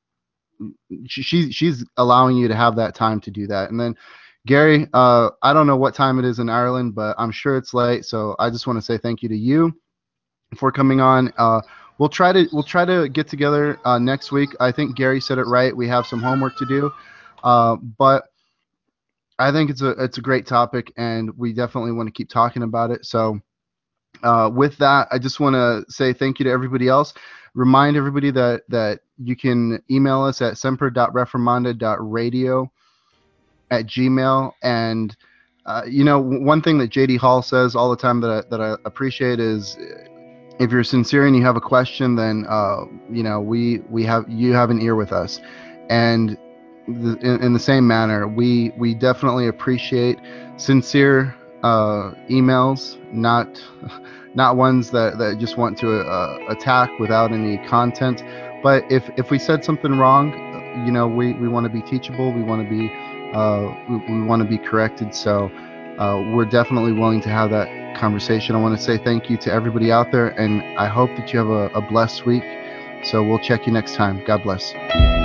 She, 1.06 1.50
she's 1.52 1.84
allowing 1.96 2.36
you 2.36 2.48
to 2.48 2.54
have 2.54 2.76
that 2.76 2.94
time 2.94 3.20
to 3.22 3.30
do 3.30 3.46
that. 3.46 3.70
And 3.70 3.80
then 3.80 3.96
gary 4.46 4.86
uh, 4.94 5.28
i 5.42 5.52
don't 5.52 5.66
know 5.66 5.76
what 5.76 5.94
time 5.94 6.18
it 6.18 6.24
is 6.24 6.38
in 6.38 6.48
ireland 6.48 6.94
but 6.94 7.14
i'm 7.18 7.30
sure 7.30 7.56
it's 7.56 7.74
late 7.74 8.04
so 8.04 8.34
i 8.38 8.48
just 8.48 8.66
want 8.66 8.78
to 8.78 8.82
say 8.82 8.96
thank 8.96 9.22
you 9.22 9.28
to 9.28 9.36
you 9.36 9.74
for 10.56 10.72
coming 10.72 11.00
on. 11.00 11.32
Uh, 11.36 11.60
we'll 11.98 12.08
try 12.08 12.32
to 12.32 12.48
we'll 12.52 12.62
try 12.62 12.84
to 12.84 13.08
get 13.08 13.26
together 13.28 13.78
uh, 13.84 13.98
next 13.98 14.30
week. 14.32 14.50
I 14.60 14.70
think 14.72 14.96
gary 14.96 15.20
said 15.20 15.38
it 15.38 15.46
right. 15.46 15.76
We 15.76 15.88
have 15.88 16.06
some 16.06 16.22
homework 16.22 16.56
to 16.58 16.66
do. 16.66 16.92
Uh, 17.44 17.76
but 17.76 18.24
i 19.38 19.52
think 19.52 19.70
it's 19.70 19.82
a 19.82 19.90
it's 20.02 20.18
a 20.18 20.20
great 20.20 20.44
topic 20.44 20.92
and 20.96 21.30
we 21.38 21.52
definitely 21.52 21.92
want 21.92 22.08
to 22.08 22.12
keep 22.12 22.28
talking 22.28 22.64
about 22.64 22.90
it. 22.90 23.06
So 23.06 23.38
uh, 24.24 24.50
with 24.52 24.76
that, 24.78 25.06
I 25.12 25.18
just 25.18 25.38
want 25.38 25.54
to 25.54 25.84
say 25.92 26.12
thank 26.12 26.40
you 26.40 26.44
to 26.44 26.50
everybody 26.50 26.88
else. 26.88 27.14
Remind 27.54 27.96
everybody 27.96 28.32
that 28.32 28.62
that 28.68 29.00
you 29.22 29.36
can 29.36 29.80
email 29.90 30.22
us 30.22 30.42
at 30.42 30.58
semper.reformanda.radio 30.58 32.70
at 33.70 33.86
gmail. 33.86 34.52
And 34.62 35.16
uh, 35.66 35.82
you 35.86 36.04
know, 36.04 36.18
one 36.18 36.62
thing 36.62 36.78
that 36.78 36.90
JD 36.90 37.18
Hall 37.18 37.42
says 37.42 37.76
all 37.76 37.90
the 37.90 37.96
time 37.96 38.20
that 38.22 38.30
I, 38.30 38.48
that 38.50 38.60
I 38.60 38.76
appreciate 38.84 39.38
is 39.38 39.76
if 40.58 40.72
you're 40.72 40.84
sincere 40.84 41.26
and 41.26 41.36
you 41.36 41.44
have 41.44 41.56
a 41.56 41.60
question, 41.60 42.16
then 42.16 42.46
uh, 42.48 42.84
you 43.10 43.22
know 43.22 43.40
we 43.40 43.80
we 43.90 44.04
have 44.04 44.28
you 44.28 44.52
have 44.52 44.70
an 44.70 44.80
ear 44.80 44.96
with 44.96 45.12
us, 45.12 45.40
and 45.90 46.36
in, 46.86 47.38
in 47.42 47.52
the 47.52 47.58
same 47.58 47.86
manner, 47.86 48.26
we 48.26 48.72
we 48.78 48.94
definitely 48.94 49.48
appreciate 49.48 50.18
sincere 50.56 51.34
uh, 51.62 52.12
emails, 52.30 52.96
not 53.12 53.62
not 54.34 54.56
ones 54.56 54.90
that, 54.90 55.18
that 55.18 55.38
just 55.38 55.56
want 55.56 55.76
to 55.78 56.00
uh, 56.00 56.38
attack 56.48 56.90
without 56.98 57.32
any 57.32 57.58
content. 57.68 58.22
But 58.62 58.90
if 58.90 59.08
if 59.16 59.30
we 59.30 59.38
said 59.38 59.64
something 59.64 59.98
wrong, 59.98 60.32
you 60.86 60.92
know, 60.92 61.08
we, 61.08 61.34
we 61.34 61.48
want 61.48 61.64
to 61.64 61.70
be 61.70 61.82
teachable. 61.82 62.32
We 62.32 62.42
want 62.42 62.62
to 62.62 62.70
be 62.70 62.88
uh, 63.32 63.74
we, 63.88 63.96
we 63.96 64.22
want 64.22 64.42
to 64.42 64.48
be 64.48 64.58
corrected. 64.58 65.14
So 65.14 65.50
uh, 65.98 66.22
we're 66.34 66.44
definitely 66.44 66.92
willing 66.92 67.20
to 67.22 67.28
have 67.28 67.50
that 67.50 67.96
conversation. 67.96 68.54
I 68.54 68.60
want 68.60 68.78
to 68.78 68.82
say 68.82 68.98
thank 68.98 69.28
you 69.28 69.36
to 69.38 69.52
everybody 69.52 69.90
out 69.90 70.12
there, 70.12 70.28
and 70.28 70.62
I 70.78 70.86
hope 70.86 71.10
that 71.16 71.32
you 71.32 71.38
have 71.38 71.48
a, 71.48 71.66
a 71.74 71.80
blessed 71.80 72.26
week. 72.26 72.44
So 73.04 73.22
we'll 73.22 73.40
check 73.40 73.66
you 73.66 73.72
next 73.72 73.94
time. 73.94 74.22
God 74.24 74.42
bless. 74.42 75.17